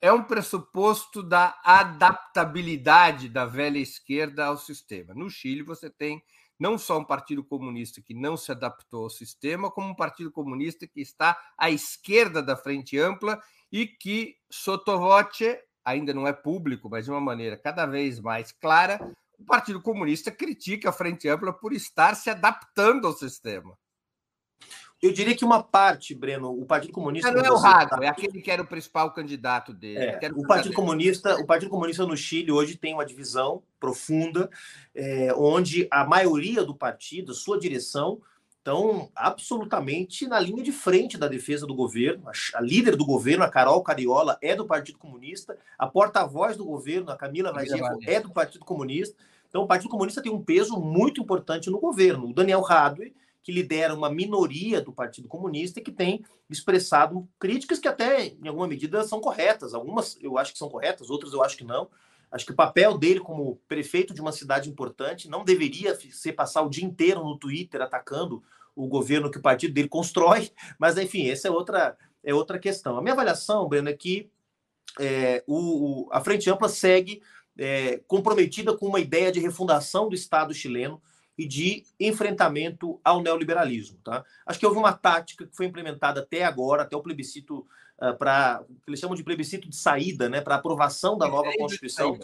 é 0.00 0.10
um 0.10 0.24
pressuposto 0.24 1.22
da 1.22 1.60
adaptabilidade 1.62 3.28
da 3.28 3.44
velha 3.44 3.78
esquerda 3.78 4.46
ao 4.46 4.56
sistema. 4.56 5.12
No 5.12 5.28
Chile, 5.28 5.62
você 5.62 5.90
tem 5.90 6.22
não 6.58 6.76
só 6.76 6.98
um 6.98 7.04
partido 7.04 7.44
comunista 7.44 8.02
que 8.02 8.14
não 8.14 8.36
se 8.36 8.50
adaptou 8.50 9.04
ao 9.04 9.10
sistema, 9.10 9.70
como 9.70 9.90
um 9.90 9.94
partido 9.94 10.30
comunista 10.30 10.86
que 10.86 11.00
está 11.00 11.38
à 11.56 11.70
esquerda 11.70 12.42
da 12.42 12.56
frente 12.56 12.98
ampla 12.98 13.40
e 13.70 13.86
que, 13.86 14.36
sotovoce, 14.50 15.58
ainda 15.84 16.12
não 16.12 16.26
é 16.26 16.32
público, 16.32 16.88
mas 16.90 17.04
de 17.04 17.10
uma 17.10 17.20
maneira 17.20 17.56
cada 17.56 17.86
vez 17.86 18.20
mais 18.20 18.52
clara, 18.52 18.98
o 19.38 19.44
Partido 19.44 19.80
Comunista 19.80 20.30
critica 20.30 20.90
a 20.90 20.92
Frente 20.92 21.28
Ampla 21.28 21.52
por 21.52 21.72
estar 21.72 22.14
se 22.16 22.28
adaptando 22.28 23.06
ao 23.06 23.12
sistema. 23.12 23.78
Eu 25.00 25.12
diria 25.12 25.36
que 25.36 25.44
uma 25.44 25.62
parte, 25.62 26.12
Breno, 26.14 26.50
o 26.50 26.66
Partido 26.66 26.92
Comunista. 26.92 27.30
Não 27.30 27.40
é 27.40 27.50
o 27.50 27.56
Rago, 27.56 28.02
é 28.02 28.08
aquele 28.08 28.42
que 28.42 28.50
era 28.50 28.62
o 28.62 28.66
principal 28.66 29.12
candidato 29.12 29.72
dele. 29.72 30.18
É, 30.20 30.30
o 30.34 30.42
Partido 30.42 30.74
Comunista, 30.74 31.36
o 31.36 31.46
Partido 31.46 31.70
Comunista 31.70 32.04
no 32.04 32.16
Chile 32.16 32.50
hoje 32.50 32.76
tem 32.76 32.94
uma 32.94 33.06
divisão 33.06 33.62
profunda, 33.78 34.50
é, 34.92 35.32
onde 35.34 35.86
a 35.88 36.04
maioria 36.04 36.64
do 36.64 36.74
partido, 36.74 37.32
sua 37.32 37.60
direção, 37.60 38.20
estão 38.58 39.10
absolutamente 39.14 40.26
na 40.26 40.38
linha 40.38 40.62
de 40.62 40.72
frente 40.72 41.16
da 41.16 41.26
defesa 41.26 41.66
do 41.66 41.74
governo. 41.74 42.24
A, 42.54 42.60
líder 42.60 42.96
do 42.96 43.06
governo, 43.06 43.44
a 43.44 43.48
Carol 43.48 43.82
Cariola, 43.82 44.36
é 44.42 44.54
do 44.54 44.66
Partido 44.66 44.98
Comunista. 44.98 45.56
A 45.78 45.86
porta-voz 45.86 46.56
do 46.56 46.64
governo, 46.64 47.10
a 47.10 47.16
Camila 47.16 47.52
Vazievo, 47.52 47.98
é 48.06 48.20
do 48.20 48.30
Partido 48.30 48.64
Comunista. 48.64 49.16
Então, 49.48 49.62
o 49.62 49.66
Partido 49.66 49.90
Comunista 49.90 50.20
tem 50.20 50.30
um 50.30 50.42
peso 50.42 50.78
muito 50.78 51.20
importante 51.20 51.70
no 51.70 51.80
governo. 51.80 52.28
O 52.28 52.34
Daniel 52.34 52.60
Radwe, 52.60 53.14
que 53.42 53.52
lidera 53.52 53.94
uma 53.94 54.10
minoria 54.10 54.80
do 54.80 54.92
Partido 54.92 55.28
Comunista 55.28 55.80
e 55.80 55.82
que 55.82 55.92
tem 55.92 56.24
expressado 56.50 57.28
críticas 57.38 57.78
que 57.78 57.88
até, 57.88 58.26
em 58.26 58.48
alguma 58.48 58.66
medida, 58.66 59.02
são 59.04 59.20
corretas. 59.20 59.74
Algumas 59.74 60.18
eu 60.20 60.36
acho 60.36 60.52
que 60.52 60.58
são 60.58 60.68
corretas, 60.68 61.10
outras 61.10 61.32
eu 61.32 61.42
acho 61.42 61.56
que 61.56 61.64
não. 61.64 61.88
Acho 62.30 62.44
que 62.44 62.52
o 62.52 62.56
papel 62.56 62.98
dele 62.98 63.20
como 63.20 63.56
prefeito 63.66 64.12
de 64.12 64.20
uma 64.20 64.32
cidade 64.32 64.68
importante 64.68 65.28
não 65.28 65.44
deveria 65.44 65.94
ser 65.94 66.32
passar 66.32 66.62
o 66.62 66.68
dia 66.68 66.84
inteiro 66.84 67.24
no 67.24 67.38
Twitter 67.38 67.80
atacando 67.80 68.42
o 68.76 68.86
governo 68.86 69.30
que 69.30 69.38
o 69.38 69.42
partido 69.42 69.74
dele 69.74 69.88
constrói, 69.88 70.50
mas 70.78 70.96
enfim, 70.96 71.28
essa 71.28 71.48
é 71.48 71.50
outra, 71.50 71.96
é 72.22 72.34
outra 72.34 72.58
questão. 72.58 72.96
A 72.96 73.02
minha 73.02 73.14
avaliação, 73.14 73.68
Breno, 73.68 73.88
é 73.88 73.94
que 73.94 74.30
é, 75.00 75.42
o, 75.46 76.06
o, 76.06 76.08
a 76.12 76.20
Frente 76.20 76.50
Ampla 76.50 76.68
segue 76.68 77.22
é, 77.56 78.00
comprometida 78.06 78.76
com 78.76 78.86
uma 78.86 79.00
ideia 79.00 79.32
de 79.32 79.40
refundação 79.40 80.08
do 80.08 80.14
Estado 80.14 80.54
chileno 80.54 81.02
e 81.38 81.46
de 81.46 81.84
enfrentamento 82.00 83.00
ao 83.04 83.22
neoliberalismo. 83.22 83.98
Tá? 84.02 84.24
Acho 84.44 84.58
que 84.58 84.66
houve 84.66 84.78
uma 84.78 84.92
tática 84.92 85.46
que 85.46 85.56
foi 85.56 85.66
implementada 85.66 86.20
até 86.20 86.44
agora, 86.44 86.82
até 86.82 86.96
o 86.96 87.02
plebiscito 87.02 87.64
uh, 88.02 88.16
para 88.18 88.64
que 88.84 88.90
eles 88.90 88.98
chamam 88.98 89.14
de 89.14 89.22
plebiscito 89.22 89.68
de 89.68 89.76
saída, 89.76 90.28
né, 90.28 90.40
para 90.40 90.56
aprovação 90.56 91.16
da 91.16 91.28
nova 91.28 91.50
Constituição. 91.56 92.18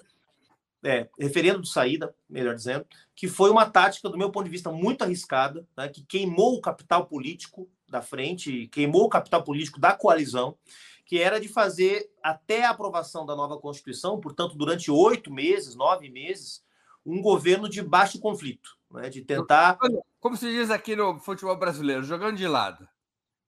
É, 0.87 1.09
referendo 1.19 1.63
de 1.63 1.71
saída, 1.71 2.15
melhor 2.29 2.55
dizendo, 2.55 2.85
que 3.15 3.27
foi 3.27 3.49
uma 3.49 3.65
tática, 3.65 4.11
do 4.11 4.19
meu 4.19 4.31
ponto 4.31 4.45
de 4.45 4.51
vista, 4.51 4.71
muito 4.71 5.01
arriscada, 5.01 5.67
né, 5.75 5.89
que 5.89 6.05
queimou 6.05 6.57
o 6.57 6.61
capital 6.61 7.07
político 7.07 7.71
da 7.89 8.03
frente, 8.03 8.69
queimou 8.69 9.05
o 9.05 9.09
capital 9.09 9.43
político 9.43 9.81
da 9.81 9.95
coalizão, 9.95 10.59
que 11.07 11.19
era 11.19 11.41
de 11.41 11.49
fazer 11.49 12.11
até 12.23 12.65
a 12.65 12.71
aprovação 12.71 13.25
da 13.25 13.35
nova 13.35 13.59
Constituição, 13.59 14.21
portanto, 14.21 14.57
durante 14.57 14.91
oito 14.91 15.33
meses, 15.33 15.75
nove 15.75 16.11
meses, 16.11 16.63
um 17.05 17.21
governo 17.21 17.69
de 17.69 17.83
baixo 17.83 18.19
conflito, 18.19 18.77
né? 18.95 19.11
de 19.11 19.23
tentar. 19.23 19.79
Como 20.21 20.37
se 20.37 20.51
diz 20.51 20.71
aqui 20.71 20.97
no 20.97 21.19
futebol 21.19 21.57
brasileiro, 21.57 22.05
jogando 22.05 22.37
de 22.37 22.47
lado. 22.47 22.89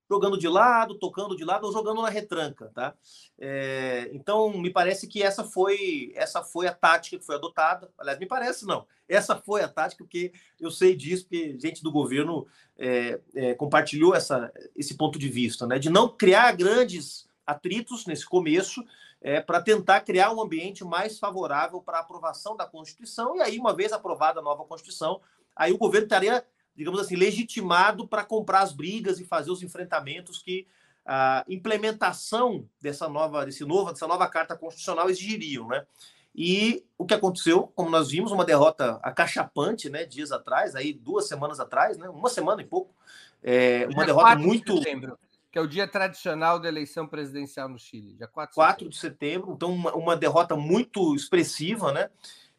Jogando 0.08 0.38
de 0.38 0.48
lado, 0.48 0.98
tocando 0.98 1.36
de 1.36 1.44
lado 1.44 1.66
ou 1.66 1.72
jogando 1.72 2.00
na 2.00 2.08
retranca, 2.08 2.70
tá? 2.72 2.94
É, 3.38 4.08
então, 4.12 4.56
me 4.56 4.70
parece 4.70 5.08
que 5.08 5.20
essa 5.20 5.42
foi 5.42 6.12
essa 6.14 6.44
foi 6.44 6.68
a 6.68 6.72
tática 6.72 7.18
que 7.18 7.24
foi 7.24 7.34
adotada. 7.34 7.90
Aliás, 7.98 8.18
me 8.18 8.26
parece 8.26 8.64
não. 8.64 8.86
Essa 9.08 9.34
foi 9.36 9.62
a 9.62 9.68
tática, 9.68 10.04
porque 10.04 10.32
eu 10.60 10.70
sei 10.70 10.94
disso, 10.94 11.24
porque 11.24 11.58
gente 11.58 11.82
do 11.82 11.90
governo 11.90 12.46
é, 12.78 13.20
é, 13.34 13.54
compartilhou 13.54 14.14
essa, 14.14 14.52
esse 14.76 14.96
ponto 14.96 15.18
de 15.18 15.28
vista, 15.28 15.66
né? 15.66 15.76
De 15.76 15.90
não 15.90 16.08
criar 16.08 16.52
grandes 16.52 17.26
atritos 17.44 18.06
nesse 18.06 18.26
começo 18.26 18.84
é, 19.20 19.40
para 19.40 19.60
tentar 19.62 20.00
criar 20.00 20.32
um 20.32 20.40
ambiente 20.40 20.84
mais 20.84 21.18
favorável 21.18 21.80
para 21.80 21.98
a 21.98 22.00
aprovação 22.00 22.56
da 22.56 22.66
Constituição. 22.66 23.36
E 23.36 23.40
aí, 23.40 23.58
uma 23.58 23.74
vez 23.74 23.92
aprovada 23.92 24.40
a 24.40 24.42
nova 24.42 24.64
Constituição, 24.64 25.20
aí 25.54 25.72
o 25.72 25.78
governo 25.78 26.06
estaria, 26.06 26.44
digamos 26.74 27.00
assim, 27.00 27.16
legitimado 27.16 28.06
para 28.06 28.24
comprar 28.24 28.60
as 28.60 28.72
brigas 28.72 29.18
e 29.18 29.24
fazer 29.24 29.50
os 29.50 29.62
enfrentamentos 29.62 30.42
que 30.42 30.66
a 31.04 31.44
implementação 31.48 32.68
dessa 32.80 33.08
nova, 33.08 33.46
desse 33.46 33.64
novo, 33.64 33.92
dessa 33.92 34.08
nova 34.08 34.26
carta 34.28 34.56
constitucional 34.56 35.08
exigiriam, 35.08 35.68
né? 35.68 35.86
E 36.34 36.84
o 36.98 37.06
que 37.06 37.14
aconteceu, 37.14 37.72
como 37.74 37.88
nós 37.88 38.10
vimos, 38.10 38.30
uma 38.30 38.44
derrota 38.44 39.00
acachapante, 39.02 39.88
né, 39.88 40.04
dias 40.04 40.30
atrás, 40.30 40.74
aí 40.74 40.92
duas 40.92 41.26
semanas 41.26 41.58
atrás, 41.58 41.96
né, 41.96 42.10
uma 42.10 42.28
semana 42.28 42.60
e 42.60 42.64
pouco, 42.66 42.94
é, 43.42 43.88
uma 43.90 44.04
derrota 44.04 44.36
muito. 44.36 44.78
De 44.78 45.10
que 45.56 45.58
é 45.58 45.62
o 45.62 45.66
dia 45.66 45.88
tradicional 45.88 46.60
da 46.60 46.68
eleição 46.68 47.06
presidencial 47.06 47.66
no 47.66 47.78
Chile, 47.78 48.12
dia 48.12 48.26
4 48.26 48.50
de 48.50 48.54
4 48.56 48.88
de 48.90 48.96
setembro. 48.98 49.54
Então, 49.54 49.72
uma, 49.72 49.94
uma 49.94 50.14
derrota 50.14 50.54
muito 50.54 51.14
expressiva, 51.14 51.92
né? 51.92 52.10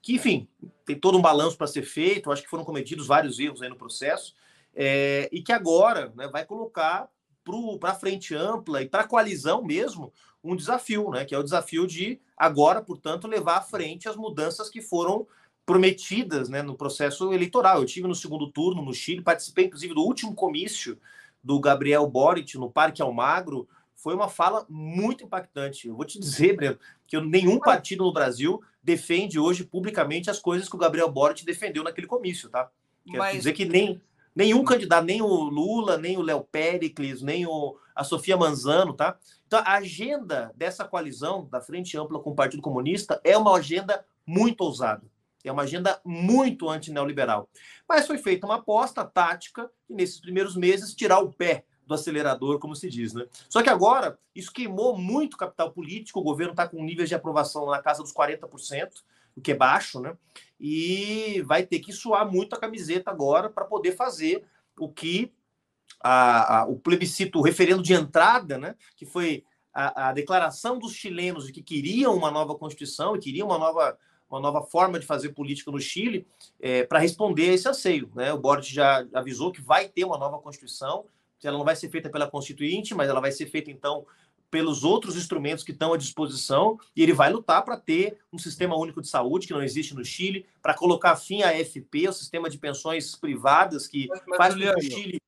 Que, 0.02 0.16
enfim, 0.16 0.48
tem 0.84 1.00
todo 1.00 1.16
um 1.16 1.22
balanço 1.22 1.56
para 1.56 1.68
ser 1.68 1.84
feito, 1.84 2.32
acho 2.32 2.42
que 2.42 2.50
foram 2.50 2.64
cometidos 2.66 3.06
vários 3.06 3.38
erros 3.38 3.62
aí 3.62 3.70
no 3.70 3.76
processo, 3.76 4.34
é, 4.74 5.30
e 5.32 5.44
que 5.44 5.52
agora 5.54 6.12
né, 6.16 6.28
vai 6.28 6.44
colocar 6.44 7.08
para 7.80 7.92
a 7.92 7.94
frente 7.94 8.34
ampla 8.34 8.82
e 8.82 8.90
para 8.90 9.04
a 9.04 9.08
coalizão 9.08 9.64
mesmo 9.64 10.12
um 10.44 10.56
desafio, 10.56 11.12
né? 11.12 11.24
Que 11.24 11.36
é 11.36 11.38
o 11.38 11.44
desafio 11.44 11.86
de 11.86 12.20
agora, 12.36 12.82
portanto, 12.82 13.28
levar 13.28 13.58
à 13.58 13.62
frente 13.62 14.10
as 14.10 14.16
mudanças 14.16 14.72
que 14.72 14.82
foram 14.82 15.28
prometidas 15.68 16.50
né, 16.50 16.64
no 16.64 16.76
processo 16.76 17.32
eleitoral. 17.32 17.82
Eu 17.82 17.86
tive 17.86 18.08
no 18.08 18.16
segundo 18.16 18.52
turno 18.52 18.82
no 18.82 18.94
Chile, 18.94 19.22
participei 19.22 19.66
inclusive 19.66 19.94
do 19.94 20.02
último 20.02 20.34
comício 20.34 20.98
do 21.48 21.62
Gabriel 21.62 22.06
Boric 22.06 22.58
no 22.58 22.70
Parque 22.70 23.02
Almagro 23.02 23.70
foi 23.96 24.14
uma 24.14 24.28
fala 24.28 24.66
muito 24.68 25.24
impactante. 25.24 25.88
Eu 25.88 25.96
vou 25.96 26.04
te 26.04 26.20
dizer, 26.20 26.58
Breno, 26.58 26.78
que 27.08 27.18
nenhum 27.22 27.58
partido 27.58 28.04
no 28.04 28.12
Brasil 28.12 28.62
defende 28.84 29.40
hoje 29.40 29.64
publicamente 29.64 30.30
as 30.30 30.40
coisas 30.40 30.68
que 30.68 30.76
o 30.76 30.80
Gabriel 30.80 31.10
Boric 31.10 31.46
defendeu 31.46 31.86
naquele 31.86 32.06
comício, 32.06 32.50
tá? 32.50 32.70
Quer 33.10 33.18
Mas... 33.18 33.38
dizer 33.38 33.54
que 33.54 33.64
nem 33.64 34.02
nenhum 34.36 34.62
candidato, 34.66 35.06
nem 35.06 35.22
o 35.22 35.26
Lula, 35.26 35.98
nem 35.98 36.18
o 36.18 36.22
Léo 36.22 36.44
Pericles, 36.44 37.22
nem 37.22 37.48
o, 37.48 37.78
a 37.96 38.04
Sofia 38.04 38.36
Manzano, 38.36 38.94
tá? 38.94 39.18
Então, 39.48 39.60
a 39.60 39.78
agenda 39.78 40.52
dessa 40.54 40.84
coalizão 40.84 41.48
da 41.50 41.62
Frente 41.62 41.98
Ampla 41.98 42.20
com 42.20 42.32
o 42.32 42.36
Partido 42.36 42.62
Comunista 42.62 43.22
é 43.24 43.38
uma 43.38 43.56
agenda 43.56 44.06
muito 44.26 44.62
ousada. 44.62 45.08
É 45.48 45.52
uma 45.52 45.64
agenda 45.64 46.00
muito 46.04 46.70
anti-neoliberal. 46.70 47.50
Mas 47.88 48.08
foi 48.08 48.18
feita 48.18 48.46
uma 48.46 48.56
aposta 48.56 49.04
tática 49.06 49.70
e, 49.90 49.94
nesses 49.94 50.20
primeiros 50.20 50.56
meses, 50.56 50.94
tirar 50.94 51.20
o 51.20 51.32
pé 51.32 51.66
do 51.88 51.94
acelerador, 51.94 52.60
como 52.60 52.76
se 52.76 52.90
diz. 52.90 53.14
Né? 53.14 53.26
Só 53.50 53.64
que 53.64 53.70
agora, 53.70 54.20
isso 54.36 54.52
queimou 54.52 54.98
muito 54.98 55.38
capital 55.38 55.72
político, 55.72 56.20
o 56.20 56.24
governo 56.24 56.52
está 56.52 56.68
com 56.68 56.84
níveis 56.84 57.08
de 57.08 57.16
aprovação 57.16 57.66
na 57.66 57.82
casa 57.82 58.04
dos 58.04 58.14
40%, 58.14 58.90
o 59.36 59.42
que 59.42 59.54
é 59.54 59.56
baixo, 59.56 60.02
né? 60.02 60.16
e 60.60 61.42
vai 61.46 61.66
ter 61.66 61.80
que 61.80 61.94
suar 61.94 62.30
muito 62.30 62.54
a 62.54 62.60
camiseta 62.60 63.10
agora 63.10 63.50
para 63.50 63.64
poder 63.64 63.96
fazer 63.96 64.44
o 64.78 64.92
que 64.92 65.32
a, 66.04 66.60
a, 66.60 66.66
o 66.66 66.78
plebiscito, 66.78 67.40
o 67.40 67.42
referendo 67.42 67.82
de 67.82 67.94
entrada, 67.94 68.58
né? 68.58 68.76
que 68.98 69.06
foi 69.06 69.46
a, 69.74 70.10
a 70.10 70.12
declaração 70.12 70.78
dos 70.78 70.94
chilenos 70.94 71.46
de 71.46 71.54
que 71.54 71.64
queriam 71.64 72.16
uma 72.16 72.30
nova 72.30 72.56
Constituição 72.56 73.16
e 73.16 73.20
queriam 73.20 73.48
uma 73.48 73.58
nova 73.58 73.98
uma 74.30 74.40
nova 74.40 74.62
forma 74.62 75.00
de 75.00 75.06
fazer 75.06 75.30
política 75.30 75.72
no 75.72 75.80
Chile 75.80 76.28
é, 76.60 76.84
para 76.84 77.00
responder 77.00 77.50
a 77.50 77.54
esse 77.54 77.68
anseio. 77.68 78.12
Né? 78.14 78.34
O 78.34 78.38
Boric 78.38 78.74
já 78.74 79.06
avisou 79.14 79.52
que 79.52 79.62
vai 79.62 79.88
ter 79.88 80.04
uma 80.04 80.18
nova 80.18 80.40
Constituição, 80.40 81.06
ela 81.44 81.58
não 81.58 81.66
vai 81.66 81.76
ser 81.76 81.90
feita 81.90 82.10
pela 82.10 82.30
Constituinte, 82.30 82.96
mas 82.96 83.10
ela 83.10 83.22
vai 83.22 83.32
ser 83.32 83.46
feita, 83.46 83.70
então, 83.70 84.06
pelos 84.50 84.84
outros 84.84 85.16
instrumentos 85.16 85.64
que 85.64 85.72
estão 85.72 85.94
à 85.94 85.98
disposição, 85.98 86.80
e 86.96 87.04
ele 87.04 87.14
vai 87.14 87.32
lutar 87.32 87.64
para 87.64 87.78
ter 87.78 88.20
um 88.32 88.38
sistema 88.38 88.76
único 88.76 89.02
de 89.02 89.08
saúde 89.08 89.46
que 89.46 89.54
não 89.54 89.62
existe 89.62 89.94
no 89.94 90.04
Chile, 90.04 90.46
para 90.62 90.74
colocar 90.74 91.16
fim 91.16 91.44
à 91.44 91.54
FP, 91.64 92.08
o 92.10 92.14
sistema 92.14 92.50
de 92.50 92.58
pensões 92.58 93.16
privadas 93.16 93.88
que 93.88 94.08
mas, 94.08 94.22
mas, 94.28 94.38
faz 94.38 94.54
com 94.56 94.60
que 94.60 94.70
o 94.70 94.82
Chile. 94.82 95.22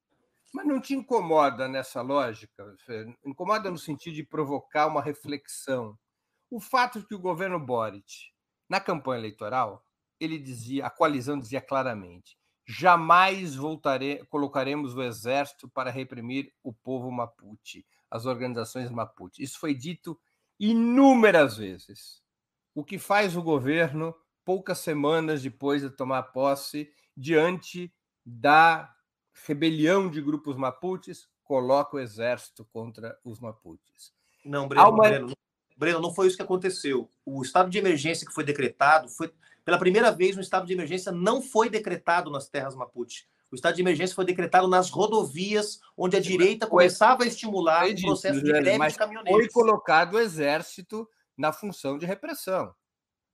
Mas 0.52 0.66
não 0.66 0.82
te 0.82 0.96
incomoda 0.96 1.68
nessa 1.68 2.02
lógica? 2.02 2.76
Incomoda 3.24 3.70
no 3.70 3.78
sentido 3.78 4.16
de 4.16 4.24
provocar 4.24 4.88
uma 4.88 5.02
reflexão. 5.02 5.96
O 6.50 6.60
fato 6.60 7.00
de 7.00 7.06
que 7.06 7.14
o 7.14 7.20
governo 7.20 7.60
Boric 7.60 8.32
na 8.70 8.80
campanha 8.80 9.20
eleitoral, 9.20 9.84
ele 10.20 10.38
dizia, 10.38 10.86
a 10.86 10.90
coalizão 10.90 11.40
dizia 11.40 11.60
claramente: 11.60 12.38
jamais 12.66 13.56
voltare, 13.56 14.24
colocaremos 14.30 14.96
o 14.96 15.02
exército 15.02 15.68
para 15.68 15.90
reprimir 15.90 16.54
o 16.64 16.72
povo 16.72 17.12
Mapuche, 17.12 17.86
as 18.12 18.26
organizações 18.26 18.92
Mapuche. 18.92 19.42
Isso 19.42 19.60
foi 19.60 19.74
dito 19.74 20.20
inúmeras 20.60 21.58
vezes. 21.58 22.22
O 22.76 22.84
que 22.84 23.00
faz 23.00 23.36
o 23.36 23.42
governo, 23.42 24.16
poucas 24.46 24.80
semanas 24.80 25.42
depois 25.42 25.82
de 25.82 25.90
tomar 25.90 26.24
posse, 26.24 26.92
diante 27.18 27.92
da 28.24 28.94
rebelião 29.48 30.10
de 30.10 30.22
grupos 30.22 30.56
Mapuches, 30.56 31.28
coloca 31.44 31.96
o 31.96 32.00
exército 32.00 32.64
contra 32.66 33.18
os 33.24 33.40
Mapuches. 33.40 34.14
Não, 34.46 34.68
Breno, 34.68 34.90
uma... 34.90 35.10
Breno, 35.10 35.34
Breno, 35.80 36.02
não 36.02 36.14
foi 36.14 36.28
isso 36.28 36.36
que 36.36 36.44
aconteceu. 36.44 37.10
O 37.26 37.42
estado 37.42 37.70
de 37.70 37.78
emergência 37.78 38.28
que 38.28 38.34
foi 38.34 38.44
decretado 38.44 39.08
foi 39.08 39.34
pela 39.64 39.80
primeira 39.80 40.12
vez 40.12 40.36
um 40.36 40.42
estado 40.42 40.68
de 40.68 40.74
emergência 40.74 41.10
não 41.10 41.42
foi 41.42 41.70
decretado 41.70 42.30
nas 42.30 42.50
terras 42.50 42.76
Mapuche. 42.76 43.24
O 43.50 43.56
estado 43.56 43.76
de 43.76 43.82
emergência 43.82 44.14
foi 44.14 44.26
decretado 44.26 44.68
nas 44.68 44.90
rodovias, 44.90 45.80
onde 45.96 46.18
a 46.18 46.20
direita 46.20 46.68
começava 46.68 47.24
a 47.24 47.28
estimular 47.28 47.88
o 47.88 48.02
processo 48.02 48.44
de 48.44 48.52
greve 48.52 48.90
de 48.90 48.98
caminhoneiros. 48.98 49.42
Foi 49.42 49.50
colocado 49.50 50.16
o 50.16 50.20
exército 50.20 51.10
na 51.38 51.54
função 51.54 51.98
de 51.98 52.06
repressão. 52.06 52.76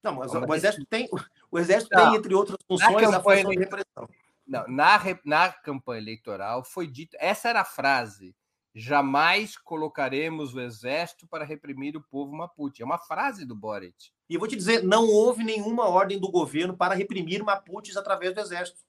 Não, 0.04 0.14
mas 0.14 0.32
o 0.32 0.54
exército 0.54 0.86
tem, 0.86 1.10
o 1.50 1.58
exército 1.58 1.98
não, 1.98 2.12
tem 2.12 2.20
entre 2.20 2.36
outras 2.36 2.60
funções 2.68 3.12
a 3.12 3.20
função 3.24 3.50
de 3.50 3.58
repressão. 3.58 4.08
Não, 4.48 4.68
na, 4.68 5.00
na 5.26 5.52
campanha 5.52 6.00
eleitoral 6.00 6.64
foi 6.64 6.86
dito, 6.86 7.18
essa 7.20 7.50
era 7.50 7.62
a 7.62 7.66
frase, 7.66 8.36
jamais 8.78 9.56
colocaremos 9.58 10.54
o 10.54 10.60
exército 10.60 11.26
para 11.26 11.46
reprimir 11.46 11.96
o 11.96 12.02
povo 12.02 12.36
Mapuche. 12.36 12.82
É 12.82 12.86
uma 12.86 13.00
frase 13.00 13.46
do 13.46 13.56
Boric. 13.56 14.12
E 14.30 14.34
eu 14.34 14.40
vou 14.40 14.50
te 14.50 14.56
dizer, 14.56 14.84
não 14.84 15.08
houve 15.08 15.46
nenhuma 15.46 15.88
ordem 15.88 16.20
do 16.20 16.30
governo 16.30 16.76
para 16.76 16.94
reprimir 16.94 17.42
Mapuches 17.42 17.96
através 17.96 18.36
do 18.36 18.42
exército. 18.42 18.80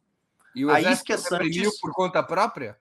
E 0.56 0.64
o 0.64 0.70
exército 0.76 1.12
Isquia 1.12 1.30
reprimiu 1.38 1.64
Santos... 1.66 1.80
por 1.80 1.92
conta 1.92 2.20
própria? 2.20 2.76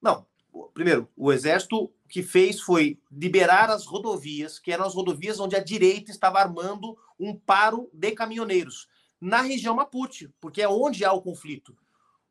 Não. 0.00 0.26
Primeiro, 0.72 1.08
o 1.14 1.30
exército 1.30 1.92
que 2.08 2.22
fez 2.22 2.60
foi 2.60 2.98
liberar 3.12 3.68
as 3.68 3.84
rodovias, 3.84 4.58
que 4.58 4.72
eram 4.72 4.86
as 4.86 4.94
rodovias 4.94 5.38
onde 5.38 5.54
a 5.54 5.62
direita 5.62 6.10
estava 6.10 6.40
armando 6.40 6.96
um 7.18 7.36
paro 7.36 7.90
de 7.92 8.12
caminhoneiros 8.12 8.88
na 9.20 9.42
região 9.42 9.74
Mapuche, 9.74 10.32
porque 10.40 10.62
é 10.62 10.68
onde 10.68 11.04
há 11.04 11.12
o 11.12 11.20
conflito. 11.20 11.76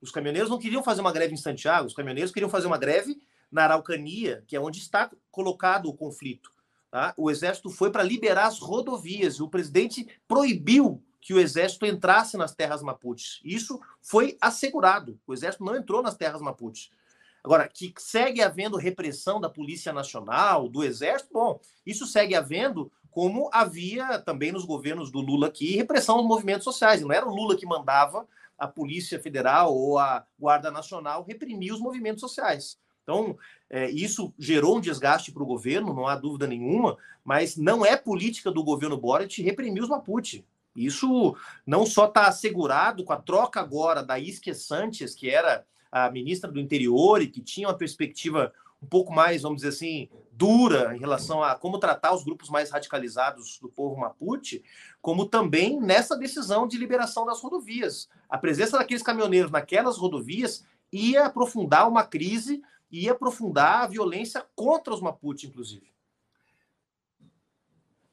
Os 0.01 0.11
caminhoneiros 0.11 0.49
não 0.49 0.57
queriam 0.57 0.81
fazer 0.81 1.01
uma 1.01 1.11
greve 1.11 1.33
em 1.33 1.37
Santiago, 1.37 1.87
os 1.87 1.93
caminhoneiros 1.93 2.31
queriam 2.31 2.49
fazer 2.49 2.65
uma 2.65 2.77
greve 2.77 3.21
na 3.51 3.63
Araucania, 3.63 4.43
que 4.47 4.55
é 4.55 4.59
onde 4.59 4.79
está 4.79 5.09
colocado 5.31 5.87
o 5.87 5.93
conflito. 5.93 6.51
Tá? 6.91 7.13
O 7.17 7.29
exército 7.29 7.69
foi 7.69 7.91
para 7.91 8.03
liberar 8.03 8.47
as 8.47 8.59
rodovias 8.59 9.35
e 9.35 9.43
o 9.43 9.49
presidente 9.49 10.07
proibiu 10.27 11.03
que 11.21 11.33
o 11.33 11.39
exército 11.39 11.85
entrasse 11.85 12.37
nas 12.37 12.55
terras 12.55 12.81
mapuches. 12.81 13.39
Isso 13.43 13.79
foi 14.01 14.37
assegurado. 14.41 15.19
O 15.27 15.33
exército 15.33 15.63
não 15.63 15.75
entrou 15.75 16.01
nas 16.01 16.15
terras 16.15 16.41
mapuches. 16.41 16.89
Agora, 17.43 17.67
que 17.67 17.93
segue 17.97 18.41
havendo 18.41 18.77
repressão 18.77 19.39
da 19.39 19.49
Polícia 19.49 19.93
Nacional, 19.93 20.67
do 20.67 20.83
Exército, 20.83 21.31
bom, 21.33 21.59
isso 21.85 22.05
segue 22.05 22.35
havendo 22.35 22.91
como 23.11 23.49
havia 23.51 24.19
também 24.19 24.51
nos 24.51 24.65
governos 24.65 25.09
do 25.11 25.19
Lula 25.19 25.47
aqui 25.47 25.75
repressão 25.75 26.17
aos 26.17 26.27
movimentos 26.27 26.63
sociais. 26.63 27.01
Não 27.01 27.11
era 27.11 27.27
o 27.27 27.33
Lula 27.33 27.55
que 27.55 27.65
mandava 27.65 28.27
a 28.57 28.67
Polícia 28.67 29.19
Federal 29.19 29.73
ou 29.73 29.97
a 29.97 30.25
Guarda 30.37 30.69
Nacional 30.69 31.23
reprimir 31.23 31.73
os 31.73 31.79
movimentos 31.79 32.21
sociais. 32.21 32.77
Então, 33.09 33.35
é, 33.71 33.89
isso 33.89 34.31
gerou 34.37 34.77
um 34.77 34.79
desgaste 34.79 35.31
para 35.31 35.41
o 35.41 35.47
governo, 35.47 35.95
não 35.95 36.05
há 36.05 36.15
dúvida 36.15 36.45
nenhuma, 36.45 36.95
mas 37.25 37.57
não 37.57 37.83
é 37.83 37.97
política 37.97 38.51
do 38.51 38.63
governo 38.63 38.95
Boric 38.95 39.41
reprimir 39.41 39.81
os 39.81 39.89
Mapuche. 39.89 40.45
Isso 40.75 41.35
não 41.65 41.87
só 41.87 42.05
está 42.05 42.27
assegurado 42.27 43.03
com 43.03 43.11
a 43.11 43.17
troca 43.17 43.59
agora 43.59 44.03
da 44.03 44.19
Isque 44.19 44.53
Sanches, 44.53 45.15
que 45.15 45.27
era 45.27 45.65
a 45.91 46.11
ministra 46.11 46.51
do 46.51 46.59
Interior 46.59 47.19
e 47.19 47.27
que 47.27 47.41
tinha 47.41 47.67
uma 47.67 47.73
perspectiva 47.73 48.53
um 48.79 48.85
pouco 48.85 49.11
mais, 49.11 49.41
vamos 49.41 49.57
dizer 49.57 49.69
assim, 49.69 50.07
dura 50.31 50.95
em 50.95 50.99
relação 50.99 51.43
a 51.43 51.55
como 51.55 51.79
tratar 51.79 52.13
os 52.13 52.23
grupos 52.23 52.47
mais 52.47 52.69
radicalizados 52.69 53.57
do 53.59 53.69
povo 53.69 53.99
Mapuche, 53.99 54.63
como 55.01 55.25
também 55.25 55.81
nessa 55.81 56.15
decisão 56.15 56.67
de 56.67 56.77
liberação 56.77 57.25
das 57.25 57.41
rodovias. 57.41 58.07
A 58.29 58.37
presença 58.37 58.77
daqueles 58.77 59.01
caminhoneiros 59.01 59.51
naquelas 59.51 59.97
rodovias 59.97 60.63
ia 60.91 61.25
aprofundar 61.25 61.87
uma 61.87 62.03
crise 62.03 62.61
e 62.91 63.09
aprofundar 63.09 63.83
a 63.83 63.87
violência 63.87 64.45
contra 64.55 64.93
os 64.93 65.01
Mapuche, 65.01 65.47
inclusive. 65.47 65.93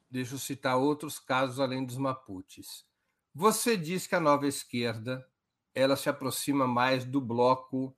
Deixa 0.09 0.35
eu 0.35 0.39
citar 0.39 0.77
outros 0.77 1.19
casos 1.19 1.59
além 1.59 1.85
dos 1.85 1.97
Mapuches. 1.97 2.85
Você 3.33 3.75
diz 3.77 4.07
que 4.07 4.15
a 4.15 4.19
nova 4.19 4.47
esquerda 4.47 5.27
ela 5.73 5.95
se 5.95 6.09
aproxima 6.09 6.65
mais 6.67 7.05
do 7.05 7.21
bloco 7.21 7.95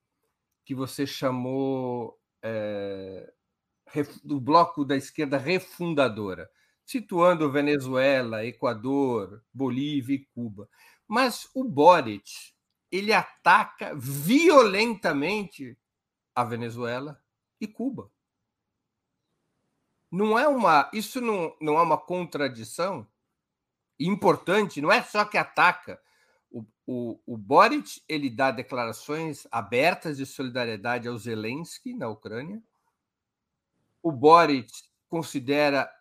que 0.65 0.75
você 0.75 1.07
chamou 1.07 2.19
é, 2.43 3.31
do 4.23 4.39
bloco 4.39 4.83
da 4.83 4.97
esquerda 4.97 5.37
refundadora, 5.37 6.49
situando 6.85 7.51
Venezuela, 7.51 8.45
Equador, 8.45 9.41
Bolívia 9.53 10.15
e 10.15 10.25
Cuba. 10.35 10.69
Mas 11.07 11.49
o 11.55 11.63
Boric 11.63 12.53
ele 12.91 13.13
ataca 13.13 13.95
violentamente 13.95 15.77
a 16.39 16.43
Venezuela 16.45 17.21
e 17.59 17.67
Cuba. 17.67 18.09
Não 20.09 20.39
é 20.39 20.47
uma, 20.47 20.89
isso 20.93 21.19
não, 21.19 21.53
não 21.59 21.77
é 21.77 21.81
uma 21.81 21.97
contradição 21.97 23.05
importante, 23.99 24.79
não 24.79 24.89
é 24.89 25.03
só 25.03 25.25
que 25.25 25.37
ataca. 25.37 26.01
O, 26.49 26.65
o, 26.87 27.19
o 27.25 27.37
Boric 27.37 28.01
ele 28.07 28.29
dá 28.29 28.51
declarações 28.51 29.45
abertas 29.51 30.15
de 30.15 30.25
solidariedade 30.25 31.09
ao 31.09 31.17
Zelensky 31.17 31.93
na 31.93 32.07
Ucrânia. 32.07 32.63
O 34.01 34.09
Boric 34.09 34.71
considera 35.09 35.93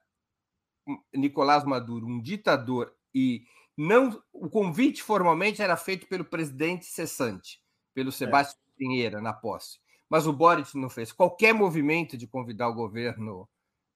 Nicolás 1.12 1.64
Maduro 1.64 2.07
um 2.07 2.22
ditador 2.22 2.95
e 3.12 3.45
não 3.76 4.22
o 4.32 4.49
convite 4.49 5.03
formalmente 5.03 5.61
era 5.61 5.76
feito 5.76 6.07
pelo 6.07 6.24
presidente 6.24 6.86
cessante, 6.86 7.61
pelo 7.93 8.11
é. 8.11 8.12
Sebastião 8.12 8.62
é. 8.62 8.78
Pinheira 8.78 9.20
na 9.20 9.32
posse 9.32 9.80
mas 10.09 10.27
o 10.27 10.33
Boric 10.33 10.77
não 10.77 10.89
fez 10.89 11.13
qualquer 11.13 11.53
movimento 11.53 12.17
de 12.17 12.27
convidar 12.27 12.69
o 12.69 12.75
governo 12.75 13.49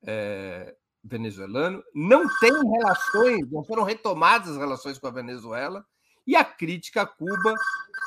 é, 0.05 0.75
venezuelano, 1.03 1.83
não 1.95 2.27
tem 2.39 2.53
relações, 2.53 3.51
não 3.51 3.65
foram 3.65 3.83
retomadas 3.83 4.51
as 4.51 4.57
relações 4.57 4.99
com 4.99 5.07
a 5.07 5.13
Venezuela, 5.13 5.85
e 6.27 6.37
a 6.37 6.45
crítica 6.45 7.03
a 7.03 7.07
Cuba 7.07 7.55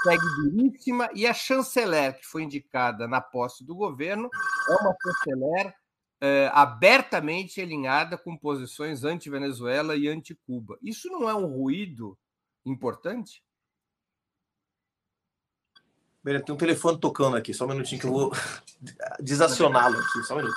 segue 0.03 0.24
duríssima, 0.38 1.10
e 1.14 1.28
a 1.28 1.34
chanceler 1.34 2.18
que 2.18 2.26
foi 2.26 2.43
indicada 2.43 3.08
na 3.08 3.20
posse 3.20 3.66
do 3.66 3.76
governo 3.76 4.30
é 4.70 4.74
uma 4.76 4.95
chanceler 5.01 5.74
é, 6.22 6.49
abertamente 6.53 7.60
alinhada 7.60 8.18
com 8.18 8.38
posições 8.38 9.03
anti-Venezuela 9.03 9.95
e 9.95 10.08
anti-Cuba. 10.08 10.78
Isso 10.82 11.10
não 11.10 11.30
é 11.30 11.36
um 11.36 11.45
ruído 11.45 12.18
importante? 12.66 13.43
Tem 16.26 16.55
um 16.55 16.57
telefone 16.57 16.99
tocando 16.99 17.38
aqui, 17.38 17.53
só 17.53 17.65
um 17.65 17.69
minutinho 17.69 18.01
que 18.01 18.07
eu 18.07 18.11
vou 18.11 18.32
desacioná-lo 19.21 19.95
aqui. 19.99 20.23
Só 20.23 20.34
um 20.34 20.38
minuto, 20.38 20.55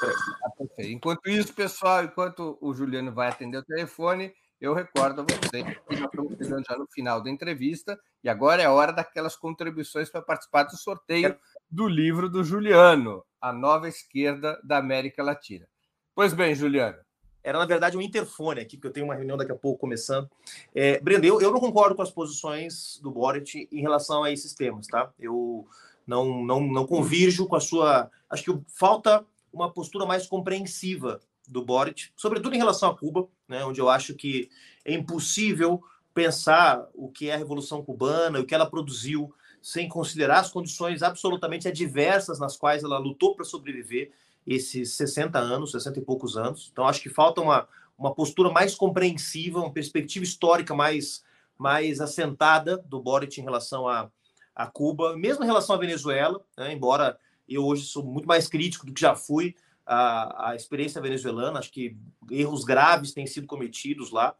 peraí. 0.74 0.92
Enquanto 0.92 1.28
isso, 1.28 1.52
pessoal, 1.52 2.04
enquanto 2.04 2.56
o 2.60 2.72
Juliano 2.72 3.12
vai 3.12 3.28
atender 3.28 3.58
o 3.58 3.62
telefone, 3.62 4.32
eu 4.58 4.72
recordo 4.72 5.20
a 5.20 5.24
vocês 5.24 5.64
que 5.64 5.96
nós 5.96 6.10
estamos 6.10 6.36
chegando 6.38 6.64
já 6.66 6.76
no 6.76 6.86
final 6.90 7.22
da 7.22 7.30
entrevista 7.30 8.00
e 8.24 8.30
agora 8.30 8.62
é 8.62 8.64
a 8.64 8.72
hora 8.72 8.92
daquelas 8.92 9.36
contribuições 9.36 10.08
para 10.08 10.22
participar 10.22 10.64
do 10.64 10.76
sorteio 10.76 11.38
do 11.70 11.86
livro 11.86 12.30
do 12.30 12.42
Juliano, 12.42 13.22
A 13.40 13.52
Nova 13.52 13.88
Esquerda 13.88 14.58
da 14.64 14.78
América 14.78 15.22
Latina. 15.22 15.68
Pois 16.14 16.32
bem, 16.32 16.54
Juliano. 16.54 16.98
Era, 17.42 17.58
na 17.58 17.66
verdade, 17.66 17.96
um 17.96 18.02
interfone 18.02 18.60
aqui, 18.60 18.76
que 18.76 18.86
eu 18.86 18.92
tenho 18.92 19.06
uma 19.06 19.14
reunião 19.14 19.36
daqui 19.36 19.52
a 19.52 19.56
pouco 19.56 19.80
começando. 19.80 20.28
É, 20.74 21.00
Brenda, 21.00 21.26
eu, 21.26 21.40
eu 21.40 21.52
não 21.52 21.60
concordo 21.60 21.94
com 21.94 22.02
as 22.02 22.10
posições 22.10 22.98
do 23.02 23.10
Boric 23.10 23.68
em 23.70 23.80
relação 23.80 24.22
a 24.22 24.30
esses 24.30 24.54
temas, 24.54 24.86
tá? 24.86 25.10
Eu 25.18 25.66
não, 26.06 26.42
não, 26.44 26.60
não 26.60 26.86
convirjo 26.86 27.46
com 27.46 27.56
a 27.56 27.60
sua. 27.60 28.10
Acho 28.28 28.44
que 28.44 28.60
falta 28.74 29.24
uma 29.52 29.70
postura 29.70 30.04
mais 30.04 30.26
compreensiva 30.26 31.20
do 31.48 31.64
Boric, 31.64 32.10
sobretudo 32.14 32.54
em 32.54 32.58
relação 32.58 32.90
a 32.90 32.96
Cuba, 32.96 33.26
né, 33.48 33.64
onde 33.64 33.80
eu 33.80 33.88
acho 33.88 34.14
que 34.14 34.50
é 34.84 34.92
impossível 34.92 35.82
pensar 36.12 36.86
o 36.94 37.08
que 37.08 37.30
é 37.30 37.34
a 37.34 37.38
Revolução 37.38 37.82
Cubana, 37.82 38.40
o 38.40 38.44
que 38.44 38.54
ela 38.54 38.68
produziu, 38.68 39.32
sem 39.62 39.88
considerar 39.88 40.40
as 40.40 40.50
condições 40.50 41.02
absolutamente 41.02 41.68
adversas 41.68 42.38
nas 42.38 42.56
quais 42.56 42.84
ela 42.84 42.98
lutou 42.98 43.34
para 43.34 43.44
sobreviver 43.44 44.12
esses 44.46 44.94
60 44.94 45.38
anos, 45.38 45.72
60 45.72 45.98
e 45.98 46.02
poucos 46.02 46.36
anos. 46.36 46.68
Então, 46.72 46.86
acho 46.86 47.02
que 47.02 47.10
falta 47.10 47.40
uma, 47.40 47.68
uma 47.98 48.14
postura 48.14 48.50
mais 48.50 48.74
compreensiva, 48.74 49.60
uma 49.60 49.72
perspectiva 49.72 50.24
histórica 50.24 50.74
mais, 50.74 51.22
mais 51.58 52.00
assentada 52.00 52.78
do 52.78 53.00
Boric 53.00 53.40
em 53.40 53.44
relação 53.44 53.88
a, 53.88 54.10
a 54.54 54.66
Cuba, 54.66 55.16
mesmo 55.16 55.44
em 55.44 55.46
relação 55.46 55.76
à 55.76 55.78
Venezuela, 55.78 56.40
né? 56.56 56.72
embora 56.72 57.18
eu 57.48 57.64
hoje 57.64 57.84
sou 57.86 58.04
muito 58.04 58.26
mais 58.26 58.46
crítico 58.46 58.86
do 58.86 58.92
que 58.92 59.00
já 59.00 59.14
fui 59.14 59.54
a, 59.88 60.50
a 60.50 60.54
experiência 60.54 61.00
venezuelana, 61.00 61.58
acho 61.58 61.72
que 61.72 61.96
erros 62.30 62.62
graves 62.62 63.12
têm 63.12 63.26
sido 63.26 63.46
cometidos 63.46 64.10
lá, 64.10 64.36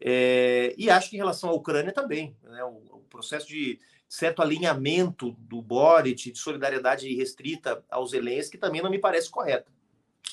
é, 0.00 0.72
e 0.78 0.88
acho 0.88 1.10
que 1.10 1.16
em 1.16 1.18
relação 1.18 1.50
à 1.50 1.52
Ucrânia 1.52 1.92
também, 1.92 2.36
né? 2.44 2.62
o, 2.62 2.80
o 2.90 3.04
processo 3.10 3.48
de 3.48 3.80
certo 4.14 4.40
alinhamento 4.40 5.32
do 5.40 5.60
Boric, 5.60 6.30
de 6.30 6.38
solidariedade 6.38 7.12
restrita 7.16 7.84
aos 7.90 8.12
Zelensky, 8.12 8.56
também 8.56 8.80
não 8.80 8.88
me 8.88 9.00
parece 9.00 9.28
correto. 9.28 9.72